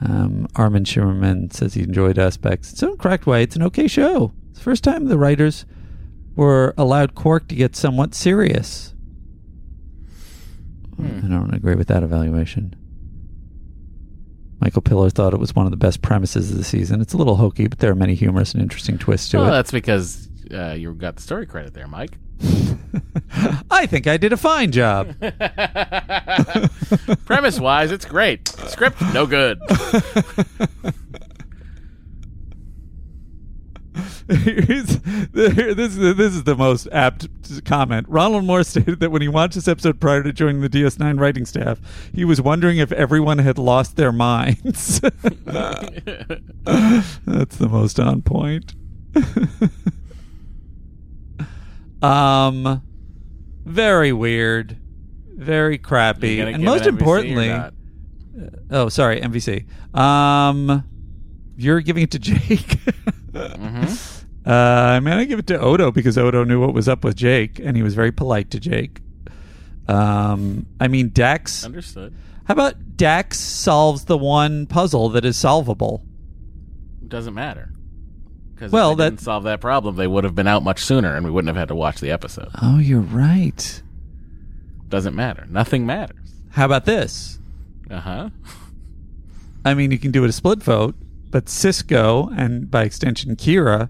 Um, 0.02 0.48
Armin 0.56 0.86
Shimerman 0.86 1.54
says 1.54 1.76
he 1.76 1.84
enjoyed 1.84 2.18
aspects. 2.18 2.72
It's 2.72 2.82
in 2.82 2.90
a 2.90 2.98
correct 2.98 3.28
way. 3.28 3.44
It's 3.44 3.56
an 3.56 3.62
okay 3.62 3.88
show. 3.88 4.34
It's 4.50 4.58
the 4.58 4.64
first 4.64 4.84
time 4.84 5.06
the 5.06 5.20
writers 5.20 5.68
were 6.36 6.74
allowed 6.78 7.16
Quark 7.16 7.48
to 7.50 7.56
get 7.56 7.76
somewhat 7.76 8.16
serious. 8.16 8.94
I 10.98 11.28
don't 11.28 11.54
agree 11.54 11.76
with 11.76 11.88
that 11.88 12.04
evaluation. 12.04 12.76
Michael 14.60 14.82
Piller 14.82 15.10
thought 15.10 15.34
it 15.34 15.40
was 15.40 15.56
one 15.56 15.66
of 15.66 15.72
the 15.72 15.78
best 15.78 16.02
premises 16.02 16.52
of 16.52 16.58
the 16.58 16.64
season. 16.66 17.00
It's 17.00 17.14
a 17.14 17.18
little 17.18 17.38
hokey, 17.38 17.68
but 17.68 17.80
there 17.80 17.92
are 17.92 17.96
many 17.96 18.16
humorous 18.16 18.54
and 18.54 18.62
interesting 18.62 18.98
twists 18.98 19.30
to 19.30 19.38
it. 19.38 19.40
well, 19.40 19.50
it. 19.50 19.52
that's 19.52 19.72
because 19.72 20.28
uh, 20.54 20.76
you 20.78 20.94
got 20.94 21.16
the 21.16 21.22
story 21.22 21.46
credit 21.46 21.74
there, 21.74 21.88
Mike. 21.88 22.18
I 23.72 23.86
think 23.86 24.08
I 24.08 24.18
did 24.18 24.34
a 24.34 24.38
fine 24.38 24.72
job. 24.72 25.16
Premise 27.26 27.60
wise, 27.60 27.92
it's 27.92 28.06
great. 28.06 28.48
Script, 28.68 29.02
no 29.14 29.26
good. 29.26 29.60
Here's- 29.70 30.94
this, 34.28 35.00
is, 35.00 36.18
this 36.18 36.34
is 36.34 36.44
the 36.44 36.56
most 36.56 36.88
apt 36.92 37.28
comment. 37.66 38.08
Ronald 38.10 38.46
Moore 38.46 38.64
stated 38.64 39.00
that 39.00 39.12
when 39.12 39.22
he 39.22 39.28
watched 39.28 39.56
this 39.56 39.68
episode 39.68 40.00
prior 40.00 40.24
to 40.24 40.32
joining 40.32 40.62
the 40.62 40.70
DS9 40.70 41.20
writing 41.20 41.46
staff, 41.46 41.80
he 42.14 42.26
was 42.26 42.42
wondering 42.42 42.78
if 42.78 42.92
everyone 42.92 43.40
had 43.40 43.58
lost 43.58 43.96
their 43.96 44.12
minds. 44.12 45.00
That's 45.02 45.12
the 47.58 47.68
most 47.70 48.00
on 48.00 48.22
point. 48.22 48.76
um, 52.02 52.82
very 53.66 54.14
weird, 54.14 54.78
very 55.36 55.78
crappy, 55.78 56.40
and 56.40 56.64
most 56.64 56.86
or 56.86 56.90
importantly, 56.90 57.50
not? 57.50 57.74
oh, 58.72 58.90
sorry, 58.90 59.22
MVC. 59.22 59.66
Um, 59.98 60.84
you're 61.58 61.82
giving 61.82 62.04
it 62.04 62.12
to 62.12 62.20
Jake. 62.20 62.78
Mm-hmm. 63.32 64.16
Uh, 64.46 64.52
I 64.96 65.00
mean, 65.02 65.14
I 65.14 65.26
give 65.26 65.38
it 65.38 65.48
to 65.48 65.60
Odo 65.60 65.92
because 65.92 66.18
Odo 66.18 66.44
knew 66.44 66.60
what 66.60 66.74
was 66.74 66.88
up 66.88 67.04
with 67.04 67.16
Jake, 67.16 67.60
and 67.60 67.76
he 67.78 67.84
was 67.84 67.94
very 67.94 68.12
polite 68.12 68.50
to 68.52 68.60
Jake. 68.60 69.02
Um, 69.88 70.66
I 70.80 70.88
mean, 70.88 71.10
Dax. 71.10 71.64
Understood. 71.66 72.16
How 72.46 72.54
about 72.54 72.98
Dax 72.98 73.38
solves 73.40 74.06
the 74.06 74.18
one 74.18 74.66
puzzle 74.66 75.10
that 75.10 75.26
is 75.26 75.38
solvable? 75.38 76.04
Doesn't 77.08 77.34
matter. 77.36 77.74
Because 78.56 78.72
Well, 78.72 78.92
if 78.94 78.98
they 78.98 79.04
that- 79.04 79.10
didn't 79.12 79.22
solve 79.22 79.44
that 79.44 79.62
problem, 79.62 79.98
they 79.98 80.08
would 80.08 80.24
have 80.24 80.36
been 80.36 80.48
out 80.48 80.64
much 80.64 80.84
sooner, 80.84 81.14
and 81.16 81.24
we 81.26 81.30
wouldn't 81.32 81.50
have 81.50 81.58
had 81.58 81.68
to 81.68 81.76
watch 81.76 82.00
the 82.00 82.10
episode. 82.10 82.50
Oh, 82.62 82.80
you're 82.80 83.02
right. 83.02 83.84
Doesn't 84.88 85.16
matter. 85.16 85.46
Nothing 85.50 85.86
matters. 85.86 86.34
How 86.52 86.66
about 86.66 86.86
this? 86.86 87.38
Uh 87.92 88.00
huh. 88.00 88.30
I 89.66 89.74
mean, 89.76 89.92
you 89.92 90.00
can 90.00 90.12
do 90.12 90.24
it 90.24 90.30
a 90.30 90.34
split 90.34 90.64
vote, 90.64 90.96
but 91.32 91.46
Sisko 91.46 92.34
and 92.38 92.70
by 92.70 92.84
extension 92.84 93.36
Kira 93.36 93.90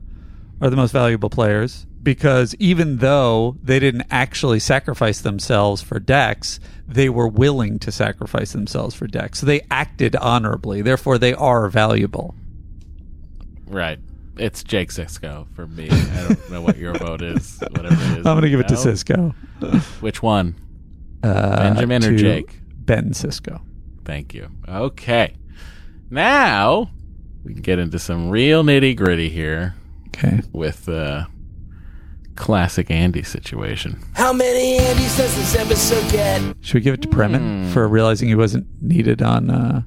are 0.62 0.70
the 0.70 0.76
most 0.76 0.92
valuable 0.92 1.30
players 1.30 1.86
because 2.04 2.56
even 2.60 2.98
though 2.98 3.58
they 3.62 3.80
didn't 3.80 4.06
actually 4.10 4.60
sacrifice 4.60 5.22
themselves 5.22 5.82
for 5.82 6.00
Dax, 6.00 6.60
they 6.88 7.10
were 7.10 7.28
willing 7.28 7.80
to 7.80 7.92
sacrifice 7.92 8.52
themselves 8.52 8.96
for 8.96 9.08
Dax. 9.08 9.40
So 9.40 9.46
they 9.46 9.62
acted 9.70 10.16
honorably. 10.16 10.82
Therefore, 10.82 11.18
they 11.18 11.34
are 11.34 11.70
valuable. 11.70 12.36
Right. 13.68 14.00
It's 14.38 14.64
Jake 14.64 14.90
Sisko 14.90 15.48
for 15.54 15.68
me. 15.68 15.90
I 15.90 16.28
don't 16.28 16.50
know 16.50 16.62
what 16.62 16.78
your 16.78 16.94
vote 16.94 17.22
is. 17.22 17.60
Whatever 17.72 17.96
it 17.96 18.20
is. 18.20 18.26
I'm 18.26 18.40
going 18.40 18.44
to 18.44 18.50
give 18.50 18.62
it 18.62 18.70
to 18.70 18.76
Sisko. 18.76 19.34
Which 20.02 20.24
one? 20.24 20.56
Uh, 21.22 21.58
Benjamin 21.58 22.06
or 22.06 22.16
Jake? 22.16 22.60
Ben 22.70 23.12
Sisko. 23.12 23.62
Thank 24.06 24.34
you. 24.34 24.50
Okay. 24.68 25.36
Now 26.10 26.90
we 27.50 27.56
can 27.56 27.64
get 27.64 27.80
into 27.80 27.98
some 27.98 28.30
real 28.30 28.64
nitty 28.64 28.96
gritty 28.96 29.28
here. 29.28 29.74
Okay. 30.10 30.42
With 30.54 30.88
uh 30.88 31.26
classic 32.36 32.92
Andy 32.92 33.24
situation. 33.24 34.00
How 34.14 34.32
many 34.32 34.78
Andys 34.78 35.18
does 35.18 35.36
this 35.36 35.56
episode 35.56 36.12
get? 36.12 36.42
Should 36.62 36.76
we 36.76 36.82
give 36.82 36.94
it 36.94 37.02
to 37.02 37.08
Bremen 37.08 37.72
for 37.72 37.88
realizing 37.88 38.30
he 38.30 38.36
wasn't 38.36 38.68
needed 38.82 39.24
on 39.24 39.50
uh, 39.50 39.82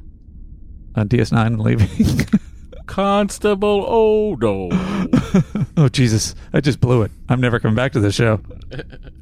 on 0.96 1.08
DS9 1.08 1.46
and 1.46 1.60
leaving? 1.60 2.26
Constable 2.86 3.84
Odo. 3.86 4.68
oh 5.76 5.88
Jesus! 5.88 6.34
I 6.52 6.60
just 6.60 6.80
blew 6.80 7.02
it. 7.02 7.12
I'm 7.28 7.40
never 7.40 7.60
coming 7.60 7.76
back 7.76 7.92
to 7.92 8.00
this 8.00 8.16
show. 8.16 8.40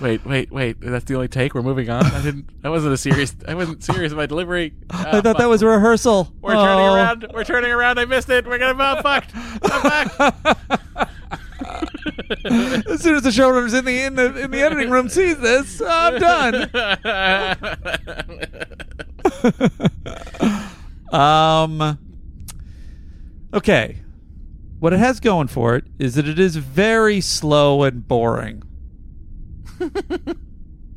wait, 0.00 0.24
wait, 0.24 0.50
wait. 0.50 0.80
That's 0.80 1.04
the 1.04 1.14
only 1.14 1.28
take. 1.28 1.54
We're 1.54 1.62
moving 1.62 1.90
on. 1.90 2.04
I 2.06 2.22
didn't. 2.22 2.62
That 2.62 2.70
wasn't 2.70 2.94
a 2.94 2.96
serious. 2.96 3.34
I 3.46 3.54
wasn't 3.54 3.84
serious 3.84 4.10
in 4.12 4.16
my 4.16 4.26
delivery. 4.26 4.74
I 4.90 5.20
thought 5.20 5.38
that 5.38 5.48
was 5.48 5.62
a 5.62 5.66
rehearsal. 5.66 6.32
We're 6.40 6.54
turning 6.54 6.86
Oh. 6.86 6.94
around. 6.94 7.26
We're 7.32 7.44
turning 7.44 7.70
around. 7.70 7.98
I 7.98 8.04
missed 8.06 8.30
it. 8.30 8.46
We're 8.46 8.58
gonna 8.58 8.76
oh, 8.78 9.02
fucked. 9.02 9.32
I'm 9.34 9.82
back. 9.82 10.12
as 12.44 13.02
soon 13.02 13.16
as 13.16 13.22
the 13.22 13.30
showrunner's 13.30 13.74
in 13.74 13.84
the 13.84 14.02
in 14.02 14.14
the 14.14 14.44
in 14.44 14.50
the 14.50 14.62
editing 14.62 14.90
room 14.90 15.08
sees 15.08 15.38
this, 15.38 15.80
I'm 15.84 16.18
done. 16.18 16.70
um. 21.12 21.98
Okay. 23.52 23.98
What 24.80 24.92
it 24.92 24.98
has 24.98 25.20
going 25.20 25.48
for 25.48 25.76
it 25.76 25.84
is 25.98 26.14
that 26.16 26.28
it 26.28 26.38
is 26.38 26.56
very 26.56 27.20
slow 27.20 27.84
and 27.84 28.06
boring. 28.06 28.62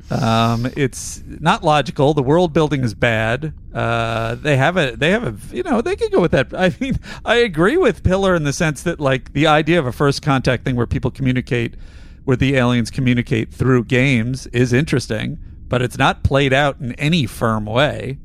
Um, 0.10 0.72
it's 0.78 1.22
not 1.28 1.64
logical. 1.64 2.14
The 2.14 2.24
world 2.24 2.54
building 2.54 2.84
is 2.84 2.94
bad. 2.94 3.54
Uh, 3.74 4.36
they 4.36 4.56
have 4.56 4.78
a, 4.78 4.96
they 4.96 5.12
have 5.12 5.24
a, 5.24 5.56
you 5.56 5.64
know, 5.64 5.82
they 5.82 5.96
could 5.96 6.12
go 6.12 6.22
with 6.22 6.32
that. 6.32 6.54
I 6.58 6.74
mean, 6.80 6.98
I 7.26 7.36
agree 7.36 7.78
with 7.78 8.04
Piller 8.04 8.36
in 8.36 8.44
the 8.44 8.54
sense 8.54 8.84
that 8.84 9.00
like 9.00 9.34
the 9.34 9.48
idea 9.48 9.80
of 9.80 9.86
a 9.86 9.92
first 9.92 10.22
contact 10.22 10.64
thing 10.64 10.76
where 10.76 10.88
people 10.88 11.12
communicate, 11.12 11.76
where 12.24 12.38
the 12.38 12.56
aliens 12.56 12.90
communicate 12.90 13.54
through 13.54 13.84
games 13.86 14.48
is 14.48 14.72
interesting, 14.72 15.40
but 15.68 15.82
it's 15.82 15.98
not 15.98 16.24
played 16.24 16.54
out 16.54 16.80
in 16.80 16.94
any 16.94 17.26
firm 17.26 17.66
way. 17.66 18.18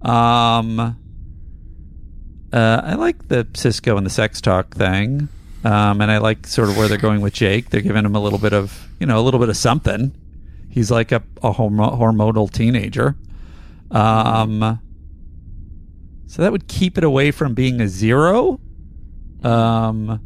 Um, 0.00 0.80
uh, 0.80 0.96
I 2.84 2.94
like 2.94 3.28
the 3.28 3.44
Sisko 3.44 3.96
and 3.98 4.06
the 4.06 4.10
sex 4.10 4.40
talk 4.40 4.74
thing, 4.74 5.28
um, 5.64 6.02
and 6.02 6.10
I 6.10 6.18
like 6.18 6.46
sort 6.46 6.68
of 6.68 6.76
where 6.76 6.88
they're 6.88 6.98
going 6.98 7.22
with 7.22 7.32
Jake. 7.32 7.70
They're 7.70 7.80
giving 7.80 8.04
him 8.04 8.14
a 8.14 8.20
little 8.20 8.38
bit 8.38 8.52
of, 8.52 8.86
you 9.00 9.06
know, 9.06 9.18
a 9.18 9.22
little 9.22 9.40
bit 9.40 9.48
of 9.48 9.56
something. 9.56 10.14
He's 10.68 10.90
like 10.90 11.10
a, 11.10 11.22
a 11.42 11.52
hormo- 11.52 11.98
hormonal 11.98 12.52
teenager. 12.52 13.16
Um, 13.90 14.80
so 16.26 16.42
that 16.42 16.52
would 16.52 16.68
keep 16.68 16.98
it 16.98 17.04
away 17.04 17.30
from 17.30 17.54
being 17.54 17.80
a 17.80 17.88
zero. 17.88 18.60
Um, 19.42 20.20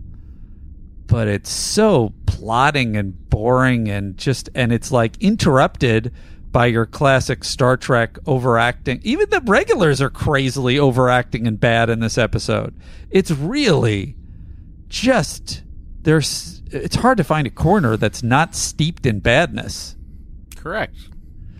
but 1.07 1.29
it's 1.29 1.51
so 1.51 2.15
plotting 2.27 2.97
and 2.97 3.29
boring 3.31 3.89
and 3.89 4.17
just, 4.17 4.49
and 4.55 4.73
it's 4.73 4.91
like 4.91 5.17
interrupted 5.23 6.13
by 6.51 6.67
your 6.67 6.87
classic 6.87 7.45
Star 7.45 7.77
Trek 7.77 8.19
overacting. 8.27 9.01
Even 9.05 9.31
the 9.31 9.41
regulars 9.43 10.01
are 10.01 10.11
crazily 10.11 10.79
overacting 10.79 11.47
and 11.47 11.61
bad 11.61 11.91
in 11.91 12.01
this 12.01 12.19
episode. 12.19 12.75
It's 13.11 13.31
really 13.31 14.17
just 14.89 15.63
there's 16.03 16.63
it's 16.71 16.97
hard 16.97 17.19
to 17.19 17.25
find 17.25 17.47
a 17.47 17.51
corner 17.51 17.97
that's 17.97 18.23
not 18.23 18.55
steeped 18.55 19.07
in 19.07 19.21
badness. 19.21 19.97
Correct. 20.57 20.97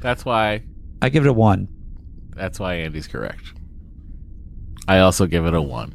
That's 0.01 0.25
why 0.25 0.63
I 1.03 1.09
give 1.09 1.25
it 1.25 1.29
a 1.29 1.33
1. 1.33 1.69
That's 2.35 2.61
why 2.61 2.75
Andy's 2.75 3.09
correct. 3.09 3.53
I 4.87 5.01
also 5.01 5.27
give 5.27 5.45
it 5.45 5.55
a 5.55 5.63
1. 5.63 5.95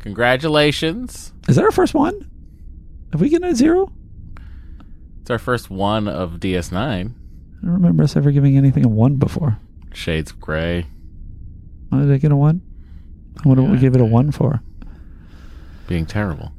Congratulations. 0.00 1.32
Is 1.48 1.56
that 1.56 1.64
our 1.64 1.70
first 1.70 1.94
one? 1.94 2.28
Have 3.12 3.20
we 3.20 3.28
given 3.28 3.48
a 3.48 3.54
0? 3.54 3.92
It's 5.20 5.30
our 5.30 5.38
first 5.38 5.70
one 5.70 6.08
of 6.08 6.40
DS9. 6.40 6.76
I 6.76 7.02
don't 7.62 7.72
remember 7.72 8.02
us 8.02 8.16
ever 8.16 8.32
giving 8.32 8.56
anything 8.56 8.84
a 8.84 8.88
1 8.88 9.16
before. 9.16 9.58
Shades 9.92 10.32
of 10.32 10.40
Grey. 10.40 10.86
Why 11.90 12.00
did 12.00 12.10
I 12.10 12.16
get 12.16 12.32
a 12.32 12.36
1? 12.36 12.60
I 13.44 13.48
wonder 13.48 13.62
what 13.62 13.70
we 13.70 13.78
gave 13.78 13.94
it 13.94 14.00
a 14.00 14.04
1 14.04 14.32
for. 14.32 14.62
Being 15.86 16.06
terrible. 16.06 16.52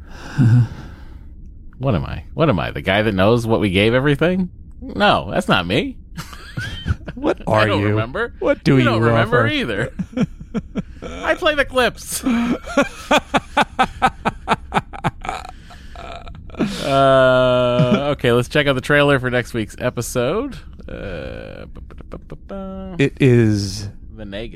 What 1.80 1.96
am 1.96 2.06
I? 2.06 2.26
What 2.34 2.50
am 2.50 2.60
I? 2.60 2.72
The 2.72 2.82
guy 2.82 3.02
that 3.02 3.14
knows 3.14 3.46
what 3.48 3.60
we 3.60 3.70
gave 3.72 3.94
everything? 3.94 4.50
No, 4.82 5.30
that's 5.32 5.48
not 5.48 5.66
me. 5.66 5.98
What 7.16 7.42
are 7.48 7.60
I 7.62 7.66
don't 7.66 7.82
you? 7.82 7.88
remember. 7.90 8.34
What 8.40 8.64
do 8.64 8.74
you 8.74 8.80
you 8.80 8.84
don't 8.86 9.02
remember 9.02 9.40
offer? 9.46 9.48
either. 9.48 9.94
I 11.02 11.36
play 11.36 11.56
the 11.56 11.66
clips. 11.66 12.24
uh, 16.84 18.08
okay, 18.12 18.32
let's 18.32 18.50
check 18.50 18.68
out 18.68 18.74
the 18.74 18.82
trailer 18.82 19.20
for 19.20 19.30
next 19.30 19.54
week's 19.54 19.76
episode. 19.80 20.58
Uh. 20.88 21.66
It 23.00 23.18
is 23.22 23.90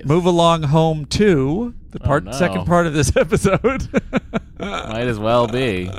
Move 0.06 0.26
Along 0.26 0.64
Home 0.64 1.06
to 1.06 1.74
the 1.92 2.00
oh, 2.02 2.06
part 2.06 2.24
no. 2.26 2.32
second 2.32 2.66
part 2.66 2.88
of 2.88 2.94
this 2.94 3.16
episode. 3.16 3.88
Might 4.60 5.08
as 5.08 5.20
well 5.20 5.48
be. 5.48 5.92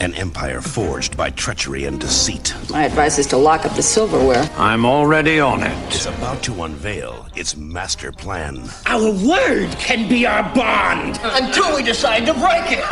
An 0.00 0.14
empire 0.14 0.60
forged 0.60 1.16
by 1.16 1.30
treachery 1.30 1.84
and 1.84 1.98
deceit 2.00 2.54
My 2.70 2.84
advice 2.84 3.18
is 3.18 3.26
to 3.28 3.36
lock 3.36 3.66
up 3.66 3.74
the 3.74 3.82
silverware. 3.82 4.48
I'm 4.56 4.86
already 4.86 5.40
on 5.40 5.62
it. 5.64 5.72
it. 5.88 5.94
is 5.94 6.06
about 6.06 6.40
to 6.44 6.62
unveil 6.62 7.26
its 7.34 7.56
master 7.56 8.12
plan. 8.12 8.62
Our 8.86 9.10
word 9.10 9.70
can 9.78 10.08
be 10.08 10.24
our 10.24 10.42
bond 10.54 11.18
until 11.22 11.74
we 11.74 11.82
decide 11.82 12.26
to 12.26 12.34
break 12.34 12.78
it. 12.78 12.84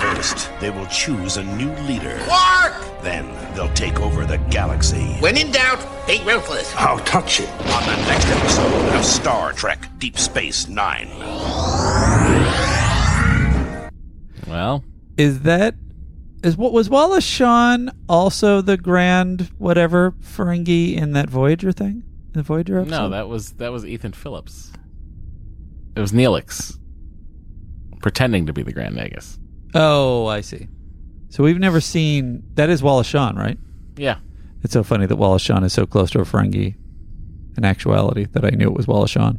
First, 0.00 0.50
they 0.60 0.70
will 0.70 0.86
choose 0.86 1.36
a 1.36 1.44
new 1.44 1.72
leader. 1.86 2.18
Quark! 2.26 2.72
Then 3.02 3.28
they'll 3.54 3.72
take 3.74 4.00
over 4.00 4.24
the 4.24 4.38
galaxy. 4.50 5.04
When 5.20 5.36
in 5.36 5.50
doubt, 5.52 5.86
be 6.06 6.22
ruthless. 6.24 6.74
I'll 6.76 7.00
touch 7.00 7.40
it. 7.40 7.50
On 7.50 7.84
the 7.84 7.96
next 8.08 8.26
episode 8.28 8.94
of 8.94 9.04
Star 9.04 9.52
Trek 9.52 9.86
Deep 9.98 10.18
Space 10.18 10.68
Nine. 10.68 11.08
Well, 14.46 14.82
is 15.16 15.40
that 15.40 15.74
is 16.42 16.56
what 16.56 16.72
was 16.72 16.88
Wallace 16.88 17.24
Shawn 17.24 17.90
also 18.08 18.60
the 18.60 18.76
grand 18.76 19.50
whatever 19.58 20.12
Ferengi 20.12 20.96
in 20.96 21.12
that 21.12 21.28
Voyager 21.28 21.72
thing? 21.72 22.02
The 22.32 22.42
Voyager 22.42 22.78
episode? 22.78 22.90
No, 22.90 23.08
that 23.10 23.28
was 23.28 23.52
that 23.54 23.72
was 23.72 23.84
Ethan 23.84 24.12
Phillips. 24.12 24.72
It 25.94 26.00
was 26.00 26.12
Neelix 26.12 26.78
pretending 28.00 28.46
to 28.46 28.52
be 28.52 28.62
the 28.62 28.72
Grand 28.72 28.94
Nagus. 28.94 29.38
Oh, 29.74 30.26
I 30.26 30.40
see. 30.42 30.68
So 31.30 31.42
we've 31.42 31.58
never 31.58 31.80
seen 31.80 32.42
that 32.54 32.70
is 32.70 32.82
Wallace 32.82 33.06
Shawn, 33.06 33.36
right? 33.36 33.58
Yeah. 33.96 34.18
It's 34.62 34.72
so 34.72 34.82
funny 34.82 35.06
that 35.06 35.16
Wallace 35.16 35.42
Shawn 35.42 35.64
is 35.64 35.72
so 35.72 35.86
close 35.86 36.10
to 36.12 36.20
a 36.20 36.24
Ferengi 36.24 36.76
in 37.56 37.64
actuality 37.64 38.26
that 38.32 38.44
I 38.44 38.50
knew 38.50 38.68
it 38.68 38.74
was 38.74 38.86
Wallace 38.86 39.10
Shawn. 39.10 39.38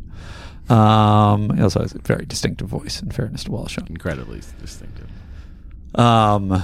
Um, 0.70 1.56
he 1.56 1.62
also 1.62 1.82
has 1.82 1.96
a 1.96 2.00
very 2.00 2.26
distinctive 2.26 2.68
voice, 2.68 3.02
in 3.02 3.12
fairness 3.12 3.46
to 3.46 3.52
Wallace 3.52 3.74
Shawn. 3.74 3.88
Incredibly 3.90 4.42
distinctive. 4.60 5.10
Um, 5.96 6.50
well, 6.50 6.64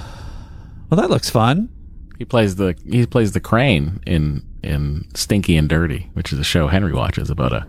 that 0.91 1.09
looks 1.09 1.29
fun. 1.29 1.69
He 2.17 2.25
plays 2.25 2.55
the 2.55 2.75
he 2.85 3.05
plays 3.05 3.31
the 3.31 3.39
crane 3.39 4.01
in 4.05 4.43
in 4.63 5.07
Stinky 5.15 5.57
and 5.57 5.67
Dirty, 5.67 6.09
which 6.13 6.31
is 6.31 6.39
a 6.39 6.43
show 6.43 6.67
Henry 6.67 6.93
watches 6.93 7.29
about 7.29 7.51
a 7.53 7.67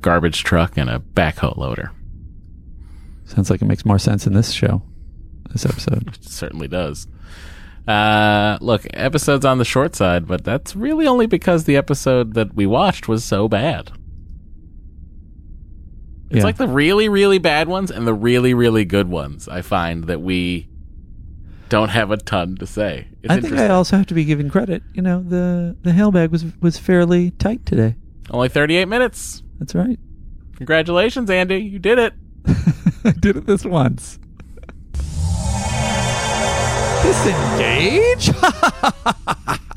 garbage 0.00 0.42
truck 0.44 0.76
and 0.76 0.88
a 0.88 0.98
backhoe 1.00 1.56
loader. 1.56 1.90
Sounds 3.26 3.50
like 3.50 3.60
it 3.62 3.66
makes 3.66 3.84
more 3.84 3.98
sense 3.98 4.26
in 4.26 4.32
this 4.32 4.50
show, 4.52 4.82
this 5.50 5.64
episode. 5.66 6.08
It 6.14 6.24
certainly 6.24 6.68
does. 6.68 7.06
Uh, 7.86 8.56
look, 8.60 8.86
episodes 8.94 9.44
on 9.44 9.58
the 9.58 9.64
short 9.64 9.94
side, 9.96 10.26
but 10.26 10.44
that's 10.44 10.74
really 10.76 11.06
only 11.06 11.26
because 11.26 11.64
the 11.64 11.76
episode 11.76 12.34
that 12.34 12.54
we 12.54 12.66
watched 12.66 13.08
was 13.08 13.24
so 13.24 13.48
bad. 13.48 13.90
It's 16.30 16.38
Yeah. 16.38 16.44
like 16.44 16.56
the 16.56 16.68
really, 16.68 17.08
really 17.08 17.38
bad 17.38 17.68
ones 17.68 17.90
and 17.90 18.06
the 18.06 18.14
really, 18.14 18.54
really 18.54 18.84
good 18.84 19.08
ones. 19.08 19.48
I 19.48 19.62
find 19.62 20.04
that 20.04 20.20
we 20.22 20.68
don't 21.70 21.88
have 21.88 22.10
a 22.10 22.18
ton 22.18 22.56
to 22.56 22.66
say. 22.66 23.06
It's 23.22 23.32
I 23.32 23.40
think 23.40 23.54
I 23.54 23.68
also 23.68 23.96
have 23.96 24.06
to 24.06 24.14
be 24.14 24.24
given 24.24 24.50
credit. 24.50 24.82
You 24.92 25.00
know, 25.00 25.22
the 25.22 25.76
the 25.82 25.92
hail 25.92 26.10
bag 26.10 26.30
was 26.30 26.44
was 26.60 26.76
fairly 26.76 27.30
tight 27.32 27.64
today. 27.64 27.96
Only 28.30 28.50
38 28.50 28.86
minutes. 28.86 29.42
That's 29.58 29.74
right. 29.74 29.98
Congratulations, 30.56 31.30
Andy. 31.30 31.56
You 31.58 31.78
did 31.78 31.98
it. 31.98 32.12
I 33.04 33.12
did 33.12 33.36
it 33.36 33.46
this 33.46 33.64
once. 33.64 34.18
Disengage. 37.02 38.30